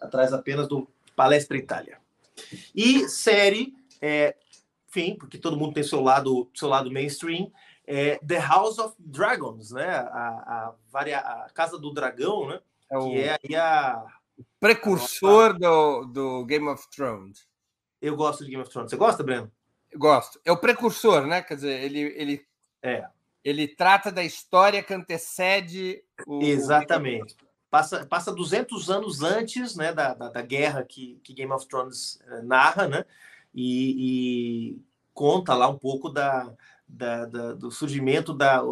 Atrás 0.00 0.32
apenas 0.32 0.68
do 0.68 0.88
Palestra 1.16 1.56
Itália. 1.56 1.98
E 2.74 3.08
série, 3.08 3.74
é, 4.00 4.36
enfim, 4.88 5.16
porque 5.16 5.38
todo 5.38 5.56
mundo 5.56 5.74
tem 5.74 5.82
seu 5.82 6.00
lado, 6.00 6.48
seu 6.54 6.68
lado 6.68 6.90
mainstream, 6.90 7.50
é 7.86 8.18
The 8.18 8.38
House 8.38 8.78
of 8.78 8.94
Dragons, 8.98 9.72
né? 9.72 9.88
A, 9.88 10.74
a, 10.92 11.00
a 11.00 11.50
Casa 11.54 11.78
do 11.78 11.92
Dragão, 11.92 12.48
né? 12.48 12.60
É 12.90 12.98
o... 12.98 13.10
Que 13.10 13.18
é 13.20 13.38
aí 13.42 13.56
a. 13.56 14.04
Precursor 14.60 15.50
a... 15.50 15.58
do, 15.58 16.04
do 16.04 16.44
Game 16.44 16.68
of 16.68 16.86
Thrones. 16.90 17.48
Eu 18.00 18.14
gosto 18.14 18.44
de 18.44 18.50
Game 18.50 18.62
of 18.62 18.70
Thrones. 18.70 18.90
Você 18.90 18.96
gosta, 18.96 19.24
Breno? 19.24 19.50
Gosto. 19.94 20.38
É 20.44 20.52
o 20.52 20.58
precursor, 20.58 21.26
né? 21.26 21.42
Quer 21.42 21.54
dizer, 21.54 21.82
ele, 21.82 22.00
ele, 22.00 22.46
é. 22.82 23.06
ele 23.44 23.68
trata 23.68 24.10
da 24.10 24.24
história 24.24 24.82
que 24.82 24.94
antecede 24.94 26.02
o. 26.26 26.42
Exatamente. 26.42 27.36
Passa, 27.70 28.06
passa 28.06 28.32
200 28.32 28.90
anos 28.90 29.22
antes 29.22 29.76
né, 29.76 29.92
da, 29.92 30.14
da, 30.14 30.30
da 30.30 30.40
guerra 30.40 30.82
que, 30.82 31.20
que 31.22 31.34
Game 31.34 31.52
of 31.52 31.66
Thrones 31.68 32.18
eh, 32.26 32.40
narra, 32.40 32.88
né? 32.88 33.04
E, 33.54 34.74
e, 34.74 34.82
conta 35.12 35.54
lá 35.54 35.68
um 35.68 35.76
pouco 35.76 36.08
da, 36.08 36.50
da, 36.88 37.26
da, 37.26 37.52
do 37.52 37.70
surgimento 37.70 38.32
da, 38.32 38.62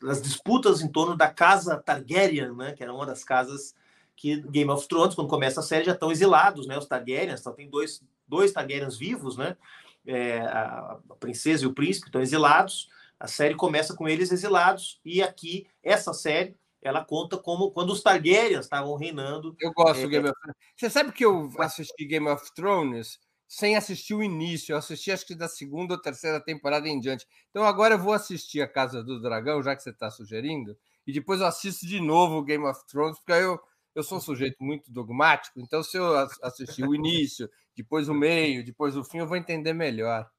das 0.00 0.22
disputas 0.22 0.82
em 0.82 0.88
torno 0.88 1.16
da 1.16 1.28
casa 1.28 1.78
Targaryen, 1.78 2.54
né? 2.54 2.72
Que 2.72 2.82
era 2.84 2.94
uma 2.94 3.04
das 3.04 3.24
casas 3.24 3.74
que 4.18 4.40
Game 4.42 4.70
of 4.70 4.86
Thrones, 4.86 5.14
quando 5.14 5.28
começa 5.28 5.60
a 5.60 5.62
série, 5.62 5.84
já 5.84 5.92
estão 5.92 6.10
exilados, 6.10 6.66
né? 6.66 6.76
Os 6.76 6.86
Targaryens, 6.86 7.40
só 7.40 7.52
tem 7.52 7.70
dois, 7.70 8.02
dois 8.26 8.52
Targaryens 8.52 8.96
vivos, 8.96 9.36
né? 9.36 9.56
É, 10.04 10.40
a, 10.40 10.98
a, 11.08 11.14
princesa 11.14 11.64
e 11.64 11.66
o 11.66 11.72
príncipe 11.72 12.06
estão 12.06 12.20
exilados. 12.20 12.88
A 13.18 13.26
série 13.26 13.54
começa 13.54 13.94
com 13.94 14.08
eles 14.08 14.30
exilados 14.30 15.00
e 15.04 15.22
aqui 15.22 15.66
essa 15.82 16.12
série 16.12 16.56
ela 16.80 17.04
conta 17.04 17.36
como 17.36 17.72
quando 17.72 17.90
os 17.90 18.02
Targaryens 18.02 18.60
estavam 18.60 18.94
reinando. 18.96 19.56
Eu 19.60 19.72
gosto 19.72 19.98
é, 19.98 20.02
do 20.02 20.08
Game 20.08 20.28
of 20.28 20.40
Thrones. 20.40 20.56
Você 20.76 20.90
sabe 20.90 21.12
que 21.12 21.24
eu 21.24 21.50
assisti 21.58 22.04
Game 22.04 22.28
of 22.28 22.54
Thrones 22.54 23.18
sem 23.48 23.76
assistir 23.76 24.14
o 24.14 24.22
início. 24.22 24.72
Eu 24.72 24.78
assisti 24.78 25.10
acho 25.10 25.26
que 25.26 25.34
da 25.34 25.48
segunda 25.48 25.94
ou 25.94 26.00
terceira 26.00 26.40
temporada 26.40 26.88
em 26.88 27.00
diante. 27.00 27.26
Então 27.50 27.64
agora 27.64 27.94
eu 27.94 27.98
vou 27.98 28.12
assistir 28.12 28.60
a 28.60 28.68
Casa 28.68 29.02
do 29.02 29.20
Dragão, 29.20 29.62
já 29.62 29.74
que 29.74 29.82
você 29.82 29.90
está 29.90 30.10
sugerindo, 30.10 30.76
e 31.06 31.12
depois 31.12 31.40
eu 31.40 31.46
assisto 31.46 31.86
de 31.86 32.00
novo 32.00 32.36
o 32.36 32.44
Game 32.44 32.64
of 32.64 32.86
Thrones, 32.86 33.18
porque 33.18 33.32
eu 33.32 33.58
eu 33.94 34.02
sou 34.04 34.18
um 34.18 34.20
sujeito 34.20 34.62
muito 34.62 34.92
dogmático, 34.92 35.58
então 35.58 35.82
se 35.82 35.96
eu 35.96 36.16
assistir 36.40 36.86
o 36.86 36.94
início, 36.94 37.50
depois 37.76 38.08
o 38.08 38.14
meio, 38.14 38.64
depois 38.64 38.96
o 38.96 39.02
fim, 39.02 39.18
eu 39.18 39.26
vou 39.26 39.36
entender 39.36 39.72
melhor. 39.72 40.30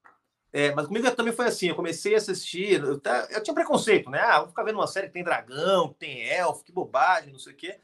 É, 0.52 0.74
mas 0.74 0.88
comigo 0.88 1.10
também 1.12 1.34
foi 1.34 1.46
assim, 1.46 1.68
eu 1.68 1.76
comecei 1.76 2.16
a 2.16 2.18
assistir, 2.18 2.82
eu, 2.82 3.00
eu 3.30 3.44
tinha 3.44 3.54
preconceito, 3.54 4.10
né? 4.10 4.20
Ah, 4.20 4.40
vou 4.40 4.50
ficar 4.50 4.64
vendo 4.64 4.76
uma 4.76 4.88
série 4.88 5.08
que 5.08 5.14
tem 5.14 5.24
dragão, 5.24 5.90
que 5.90 6.00
tem 6.00 6.28
elfo, 6.28 6.64
que 6.64 6.72
bobagem, 6.72 7.32
não 7.32 7.40
sei 7.40 7.54
o 7.54 7.56
quê. 7.56 7.80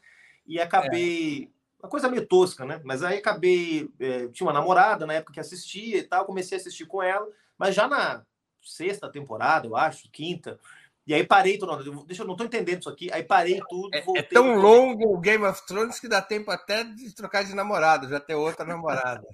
E 0.46 0.60
acabei. 0.60 1.44
É. 1.44 1.56
Uma 1.84 1.90
coisa 1.90 2.08
meio 2.08 2.26
tosca, 2.26 2.64
né? 2.64 2.80
Mas 2.84 3.02
aí 3.04 3.18
acabei. 3.18 3.88
É, 4.00 4.26
tinha 4.28 4.46
uma 4.46 4.52
namorada 4.52 5.06
na 5.06 5.14
época 5.14 5.34
que 5.34 5.40
assistia 5.40 5.98
e 5.98 6.02
tal, 6.02 6.24
comecei 6.24 6.58
a 6.58 6.60
assistir 6.60 6.86
com 6.86 7.02
ela, 7.02 7.26
mas 7.56 7.74
já 7.74 7.86
na 7.86 8.24
sexta 8.60 9.08
temporada, 9.10 9.68
eu 9.68 9.76
acho, 9.76 10.10
quinta, 10.10 10.58
e 11.06 11.14
aí 11.14 11.24
parei 11.24 11.56
tudo. 11.56 12.04
Deixa 12.04 12.24
eu 12.24 12.26
não 12.26 12.34
tô 12.34 12.42
entendendo 12.42 12.80
isso 12.80 12.90
aqui. 12.90 13.08
Aí 13.12 13.22
parei 13.22 13.60
tudo. 13.68 13.94
É, 13.94 14.04
é 14.16 14.22
tão 14.22 14.56
longo 14.56 15.14
o 15.14 15.20
Game 15.20 15.44
of 15.44 15.64
Thrones 15.64 16.00
que 16.00 16.08
dá 16.08 16.20
tempo 16.20 16.50
até 16.50 16.82
de 16.82 17.14
trocar 17.14 17.44
de 17.44 17.54
namorado, 17.54 18.08
já 18.08 18.18
ter 18.18 18.34
outra 18.34 18.64
namorada. 18.64 19.24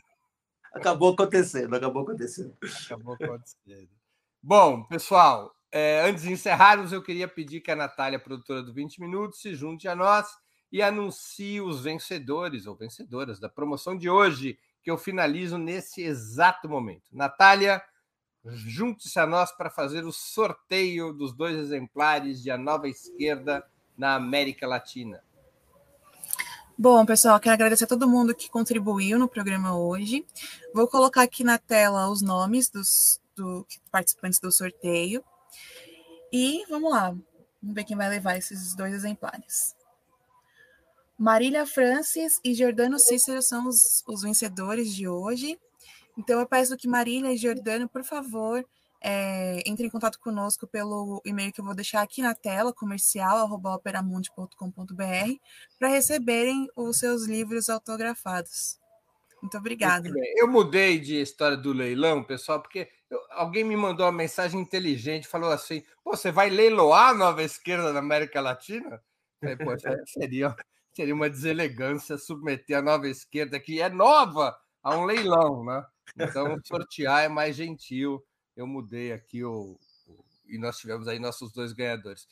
Acabou 0.73 1.13
acontecendo, 1.13 1.75
acabou 1.75 2.03
acontecendo. 2.03 2.57
Acabou 2.87 3.15
acontecendo. 3.15 3.89
Bom, 4.43 4.85
pessoal, 4.85 5.55
é, 5.71 6.03
antes 6.03 6.25
de 6.25 6.33
encerrarmos, 6.33 6.93
eu 6.93 7.03
queria 7.03 7.29
pedir 7.29 7.61
que 7.61 7.71
a 7.71 7.77
Natália, 7.77 8.19
produtora 8.19 8.63
do 8.63 8.73
20 8.73 9.01
Minutos, 9.01 9.41
se 9.41 9.55
junte 9.55 9.87
a 9.87 9.95
nós 9.95 10.29
e 10.71 10.83
anuncie 10.83 11.61
os 11.61 11.83
vencedores 11.83 12.67
ou 12.67 12.75
vencedoras 12.75 13.39
da 13.39 13.49
promoção 13.49 13.97
de 13.97 14.09
hoje, 14.09 14.59
que 14.83 14.91
eu 14.91 14.99
finalizo 14.99 15.59
nesse 15.59 16.03
exato 16.03 16.69
momento. 16.69 17.05
Natália, 17.13 17.83
Junte-se 18.45 19.21
a 19.21 19.27
nós 19.27 19.53
para 19.53 19.71
fazer 19.71 20.05
o 20.05 20.11
sorteio 20.11 21.13
dos 21.13 21.33
dois 21.33 21.57
exemplares 21.57 22.43
de 22.43 22.51
A 22.51 22.59
Nova 22.59 22.89
Esquerda 22.89 23.65
na 23.97 24.17
América 24.17 24.67
Latina. 24.67 25.23
Bom, 26.83 27.07
pessoal, 27.07 27.39
quero 27.39 27.55
agradecer 27.55 27.85
a 27.85 27.87
todo 27.87 28.09
mundo 28.09 28.35
que 28.35 28.51
contribuiu 28.51 29.17
no 29.17 29.29
programa 29.29 29.79
hoje. 29.79 30.27
Vou 30.75 30.89
colocar 30.89 31.23
aqui 31.23 31.45
na 31.45 31.57
tela 31.57 32.11
os 32.11 32.23
nomes 32.23 32.69
dos 32.69 33.21
do, 33.37 33.65
participantes 33.89 34.41
do 34.41 34.51
sorteio. 34.51 35.23
E 36.33 36.65
vamos 36.69 36.91
lá, 36.91 37.11
vamos 37.63 37.77
ver 37.77 37.85
quem 37.85 37.97
vai 37.97 38.09
levar 38.09 38.37
esses 38.37 38.75
dois 38.75 38.93
exemplares. 38.93 39.77
Marília 41.17 41.65
Francis 41.65 42.41
e 42.43 42.53
Jordano 42.53 42.99
Cícero 42.99 43.43
são 43.43 43.69
os, 43.69 44.03
os 44.09 44.23
vencedores 44.23 44.93
de 44.93 45.07
hoje. 45.07 45.57
Então, 46.19 46.41
eu 46.41 46.49
peço 46.49 46.77
que 46.77 46.89
Marília 46.89 47.33
e 47.33 47.37
Jordano, 47.37 47.89
por 47.89 48.03
favor, 48.03 48.67
é, 49.03 49.63
entre 49.67 49.87
em 49.87 49.91
contato 49.91 50.21
conosco 50.21 50.67
pelo 50.67 51.21
e-mail 51.25 51.53
que 51.53 51.61
eu 51.61 51.65
vou 51.65 51.75
deixar 51.75 52.03
aqui 52.03 52.23
na 52.23 52.35
tela, 52.35 52.73
comercial.operamundi.com.br, 52.73 55.37
para 55.79 55.89
receberem 55.89 56.69
os 56.77 56.99
seus 56.99 57.27
livros 57.27 57.69
autografados. 57.69 58.81
Muito 59.43 59.59
obrigada. 59.59 60.09
Eu 60.37 60.47
mudei 60.47 61.01
de 61.01 61.21
história 61.21 61.57
do 61.57 61.73
leilão, 61.73 62.23
pessoal, 62.23 62.63
porque 62.63 62.89
eu, 63.11 63.19
alguém 63.31 63.65
me 63.65 63.77
mandou 63.77 64.07
uma 64.07 64.13
mensagem 64.13 64.61
inteligente, 64.61 65.27
falou 65.27 65.51
assim: 65.51 65.83
você 66.05 66.31
vai 66.31 66.49
leiloar 66.49 67.09
a 67.09 67.15
nova 67.15 67.43
esquerda 67.43 67.93
na 67.93 67.99
América 67.99 68.41
Latina? 68.41 69.03
Seria, 70.07 70.55
seria 70.95 71.13
uma 71.13 71.29
deselegância 71.29 72.17
submeter 72.17 72.79
a 72.79 72.83
nova 72.83 73.09
esquerda, 73.09 73.59
que 73.59 73.81
é 73.81 73.91
nova, 73.91 74.57
a 74.81 74.97
um 74.97 75.05
leilão, 75.05 75.65
né? 75.65 75.85
Então, 76.17 76.57
sortear 76.65 77.25
é 77.25 77.29
mais 77.29 77.57
gentil. 77.57 78.25
Eu 78.57 78.67
mudei 78.67 79.13
aqui 79.13 79.45
o, 79.45 79.79
o, 80.07 80.25
e 80.47 80.59
nós 80.59 80.79
tivemos 80.79 81.09
aí 81.09 81.19
nossos 81.19 81.53
dois 81.53 81.73
ganhadores. 81.73 82.27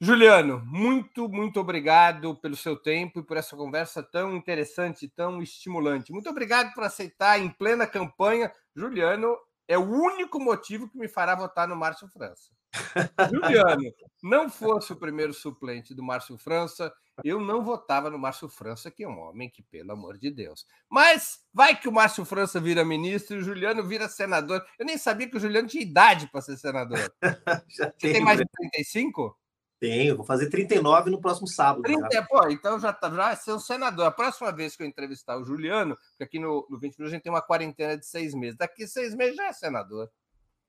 Juliano, 0.00 0.60
muito, 0.66 1.28
muito 1.28 1.60
obrigado 1.60 2.34
pelo 2.36 2.56
seu 2.56 2.76
tempo 2.76 3.20
e 3.20 3.22
por 3.22 3.36
essa 3.36 3.56
conversa 3.56 4.02
tão 4.02 4.36
interessante, 4.36 5.08
tão 5.08 5.40
estimulante. 5.40 6.12
Muito 6.12 6.28
obrigado 6.28 6.74
por 6.74 6.84
aceitar 6.84 7.40
em 7.40 7.48
plena 7.48 7.86
campanha. 7.86 8.52
Juliano 8.74 9.36
é 9.68 9.78
o 9.78 9.88
único 9.88 10.38
motivo 10.40 10.88
que 10.88 10.98
me 10.98 11.08
fará 11.08 11.34
votar 11.34 11.68
no 11.68 11.76
Márcio 11.76 12.08
França. 12.08 12.50
Juliano, 13.30 13.94
não 14.22 14.50
fosse 14.50 14.92
o 14.92 14.96
primeiro 14.96 15.32
suplente 15.32 15.94
do 15.94 16.02
Márcio 16.02 16.36
França, 16.36 16.92
eu 17.22 17.40
não 17.40 17.62
votava 17.62 18.10
no 18.10 18.18
Márcio 18.18 18.48
França, 18.48 18.90
que 18.90 19.04
é 19.04 19.08
um 19.08 19.18
homem 19.18 19.48
que, 19.48 19.62
pelo 19.62 19.92
amor 19.92 20.18
de 20.18 20.30
Deus. 20.30 20.66
Mas 20.88 21.40
vai 21.52 21.78
que 21.78 21.88
o 21.88 21.92
Márcio 21.92 22.24
França 22.24 22.60
vira 22.60 22.84
ministro 22.84 23.36
e 23.36 23.40
o 23.40 23.42
Juliano 23.42 23.84
vira 23.84 24.08
senador. 24.08 24.64
Eu 24.78 24.86
nem 24.86 24.98
sabia 24.98 25.28
que 25.28 25.36
o 25.36 25.40
Juliano 25.40 25.68
tinha 25.68 25.82
idade 25.82 26.26
para 26.28 26.40
ser 26.40 26.56
senador. 26.56 27.12
Você 27.68 28.12
tem 28.12 28.20
mais 28.20 28.38
de 28.38 28.46
35? 28.46 29.38
Tenho, 29.78 30.16
vou 30.16 30.24
fazer 30.24 30.48
39 30.48 31.10
no 31.10 31.20
próximo 31.20 31.46
sábado. 31.46 31.82
30, 31.82 32.08
já. 32.10 32.22
pô, 32.22 32.48
então 32.48 32.78
já, 32.80 32.92
tá, 32.92 33.10
já 33.10 33.32
é 33.32 33.36
ser 33.36 33.52
um 33.52 33.60
senador. 33.60 34.06
A 34.06 34.10
próxima 34.10 34.50
vez 34.50 34.74
que 34.74 34.82
eu 34.82 34.86
entrevistar 34.86 35.36
o 35.36 35.44
Juliano, 35.44 35.96
porque 36.10 36.24
aqui 36.24 36.38
no, 36.38 36.66
no 36.70 36.78
20 36.78 36.98
minutos 36.98 37.12
a 37.12 37.16
gente 37.16 37.22
tem 37.22 37.32
uma 37.32 37.42
quarentena 37.42 37.96
de 37.96 38.06
seis 38.06 38.34
meses. 38.34 38.56
Daqui 38.56 38.86
seis 38.86 39.14
meses 39.14 39.36
já 39.36 39.46
é 39.46 39.52
senador. 39.52 40.10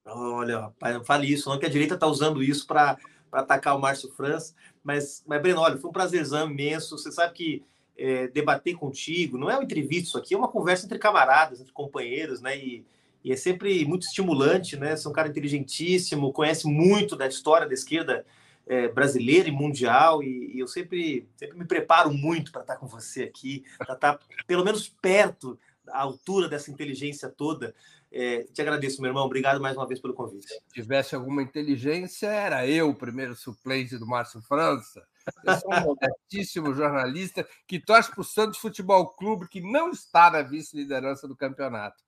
Olha, 0.08 0.60
rapaz, 0.60 0.96
não 0.96 1.04
fale 1.04 1.32
isso, 1.32 1.50
não, 1.50 1.58
que 1.58 1.66
a 1.66 1.70
direita 1.70 1.96
está 1.96 2.06
usando 2.06 2.44
isso 2.44 2.68
para 2.68 2.98
atacar 3.32 3.76
o 3.76 3.80
Márcio 3.80 4.12
França. 4.12 4.54
Mas, 4.84 5.24
mas, 5.26 5.42
Breno, 5.42 5.62
olha, 5.62 5.78
foi 5.78 5.90
um 5.90 5.94
prazerzão 5.94 6.50
imenso. 6.50 6.98
Você 6.98 7.12
sabe 7.12 7.34
que 7.34 7.64
é, 7.98 8.28
debater 8.28 8.76
contigo 8.76 9.38
não 9.38 9.50
é 9.50 9.56
uma 9.56 9.64
entrevista, 9.64 10.10
isso 10.10 10.18
aqui 10.18 10.34
é 10.34 10.38
uma 10.38 10.50
conversa 10.50 10.86
entre 10.86 11.00
camaradas, 11.00 11.62
entre 11.62 11.72
companheiros, 11.72 12.42
né? 12.42 12.58
E, 12.58 12.86
e 13.24 13.32
é 13.32 13.36
sempre 13.36 13.86
muito 13.86 14.06
estimulante, 14.06 14.78
né? 14.78 14.96
Você 14.96 15.08
é 15.08 15.10
um 15.10 15.14
cara 15.14 15.30
inteligentíssimo, 15.30 16.34
conhece 16.34 16.68
muito 16.68 17.16
da 17.16 17.28
história 17.28 17.68
da 17.68 17.74
esquerda 17.74 18.26
é, 18.68 18.88
brasileira 18.88 19.48
e 19.48 19.52
mundial, 19.52 20.22
e, 20.24 20.56
e, 20.56 20.60
eu 20.60 20.68
sempre, 20.68 21.28
sempre 21.36 21.58
me 21.58 21.66
preparo 21.66 22.12
muito 22.12 22.52
para 22.52 22.62
estar 22.62 22.76
com 22.78 22.88
você 22.88 23.24
aqui, 23.24 23.64
para 23.78 23.94
estar 23.94 24.20
pelo 24.46 24.64
menos 24.64 24.90
perto, 25.02 25.58
da 25.86 25.98
altura 25.98 26.50
dessa 26.50 26.72
inteligência 26.72 27.30
toda. 27.30 27.76
É, 28.18 28.44
te 28.46 28.62
agradeço, 28.62 29.02
meu 29.02 29.10
irmão. 29.10 29.26
Obrigado 29.26 29.60
mais 29.60 29.76
uma 29.76 29.86
vez 29.86 30.00
pelo 30.00 30.14
convite. 30.14 30.48
Se 30.48 30.62
tivesse 30.72 31.14
alguma 31.16 31.44
inteligência, 31.44 32.28
era 32.28 32.66
eu 32.66 32.90
o 32.90 32.96
primeiro 32.96 33.36
suplente 33.36 33.98
do 33.98 34.08
Márcio 34.08 34.42
França. 34.42 35.06
Eu 35.44 35.58
sou 35.58 35.74
um 35.74 35.82
modestíssimo 35.82 36.72
jornalista 36.74 37.46
que 37.68 37.78
torce 37.78 38.10
para 38.10 38.22
o 38.22 38.24
Santos 38.24 38.58
Futebol 38.58 39.06
Clube, 39.10 39.50
que 39.50 39.60
não 39.60 39.90
está 39.90 40.32
na 40.32 40.42
vice-liderança 40.42 41.28
do 41.28 41.36
campeonato. 41.36 42.02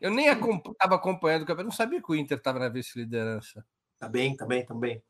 Eu 0.00 0.10
nem 0.10 0.26
estava 0.26 0.94
acompanhando 0.94 1.42
o 1.42 1.46
campeonato, 1.46 1.64
não 1.64 1.76
sabia 1.76 2.00
que 2.00 2.10
o 2.10 2.14
Inter 2.14 2.38
estava 2.38 2.58
na 2.58 2.70
vice-liderança. 2.70 3.62
Tá 3.98 4.08
bem, 4.08 4.34
tá 4.34 4.46
bem, 4.46 4.64
tá 4.64 4.74
bem. 4.74 5.02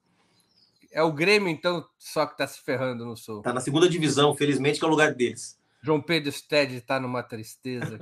É 0.91 1.05
o 1.05 1.12
Grêmio, 1.12 1.49
então, 1.49 1.89
só 1.97 2.27
que 2.27 2.32
está 2.32 2.49
se 2.49 2.61
ferrando 2.61 3.05
no 3.05 3.16
Sul. 3.16 3.39
Está 3.39 3.53
na 3.53 3.61
segunda 3.61 3.89
divisão, 3.89 4.35
felizmente, 4.35 4.81
que 4.81 4.85
é 4.85 4.89
o 4.89 4.91
lugar 4.91 5.15
deles. 5.15 5.57
João 5.81 6.03
Pedro 6.03 6.32
Stede 6.32 6.74
está 6.74 6.99
numa 6.99 7.23
tristeza. 7.23 7.97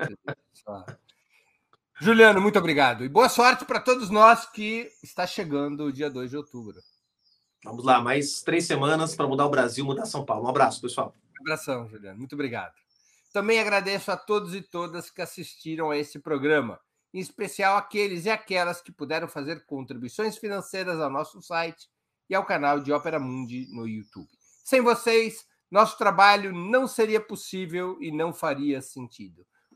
Juliano, 2.00 2.40
muito 2.40 2.58
obrigado. 2.58 3.04
E 3.04 3.08
boa 3.08 3.28
sorte 3.28 3.64
para 3.64 3.80
todos 3.80 4.08
nós 4.08 4.48
que 4.48 4.88
está 5.02 5.26
chegando 5.26 5.84
o 5.84 5.92
dia 5.92 6.08
2 6.08 6.30
de 6.30 6.36
outubro. 6.36 6.76
Vamos 7.64 7.84
lá, 7.84 8.00
mais 8.00 8.40
três 8.40 8.66
semanas 8.66 9.16
para 9.16 9.26
mudar 9.26 9.46
o 9.46 9.50
Brasil, 9.50 9.84
mudar 9.84 10.06
São 10.06 10.24
Paulo. 10.24 10.46
Um 10.46 10.48
abraço, 10.48 10.80
pessoal. 10.80 11.12
Um 11.40 11.42
abração, 11.42 11.88
Juliano. 11.88 12.16
Muito 12.16 12.34
obrigado. 12.34 12.72
Também 13.32 13.58
agradeço 13.58 14.12
a 14.12 14.16
todos 14.16 14.54
e 14.54 14.62
todas 14.62 15.10
que 15.10 15.20
assistiram 15.20 15.90
a 15.90 15.96
esse 15.96 16.20
programa, 16.20 16.78
em 17.12 17.18
especial 17.18 17.76
aqueles 17.76 18.26
e 18.26 18.30
aquelas 18.30 18.80
que 18.80 18.92
puderam 18.92 19.26
fazer 19.26 19.66
contribuições 19.66 20.38
financeiras 20.38 21.00
ao 21.00 21.10
nosso 21.10 21.42
site 21.42 21.88
e 22.30 22.34
ao 22.34 22.44
canal 22.44 22.78
de 22.78 22.92
Ópera 22.92 23.18
Mundi 23.18 23.66
no 23.72 23.88
YouTube. 23.88 24.30
Sem 24.64 24.80
vocês, 24.80 25.44
nosso 25.68 25.98
trabalho 25.98 26.52
não 26.52 26.86
seria 26.86 27.20
possível 27.20 27.98
e 28.00 28.12
não 28.12 28.32
faria 28.32 28.80
sentido. 28.80 29.44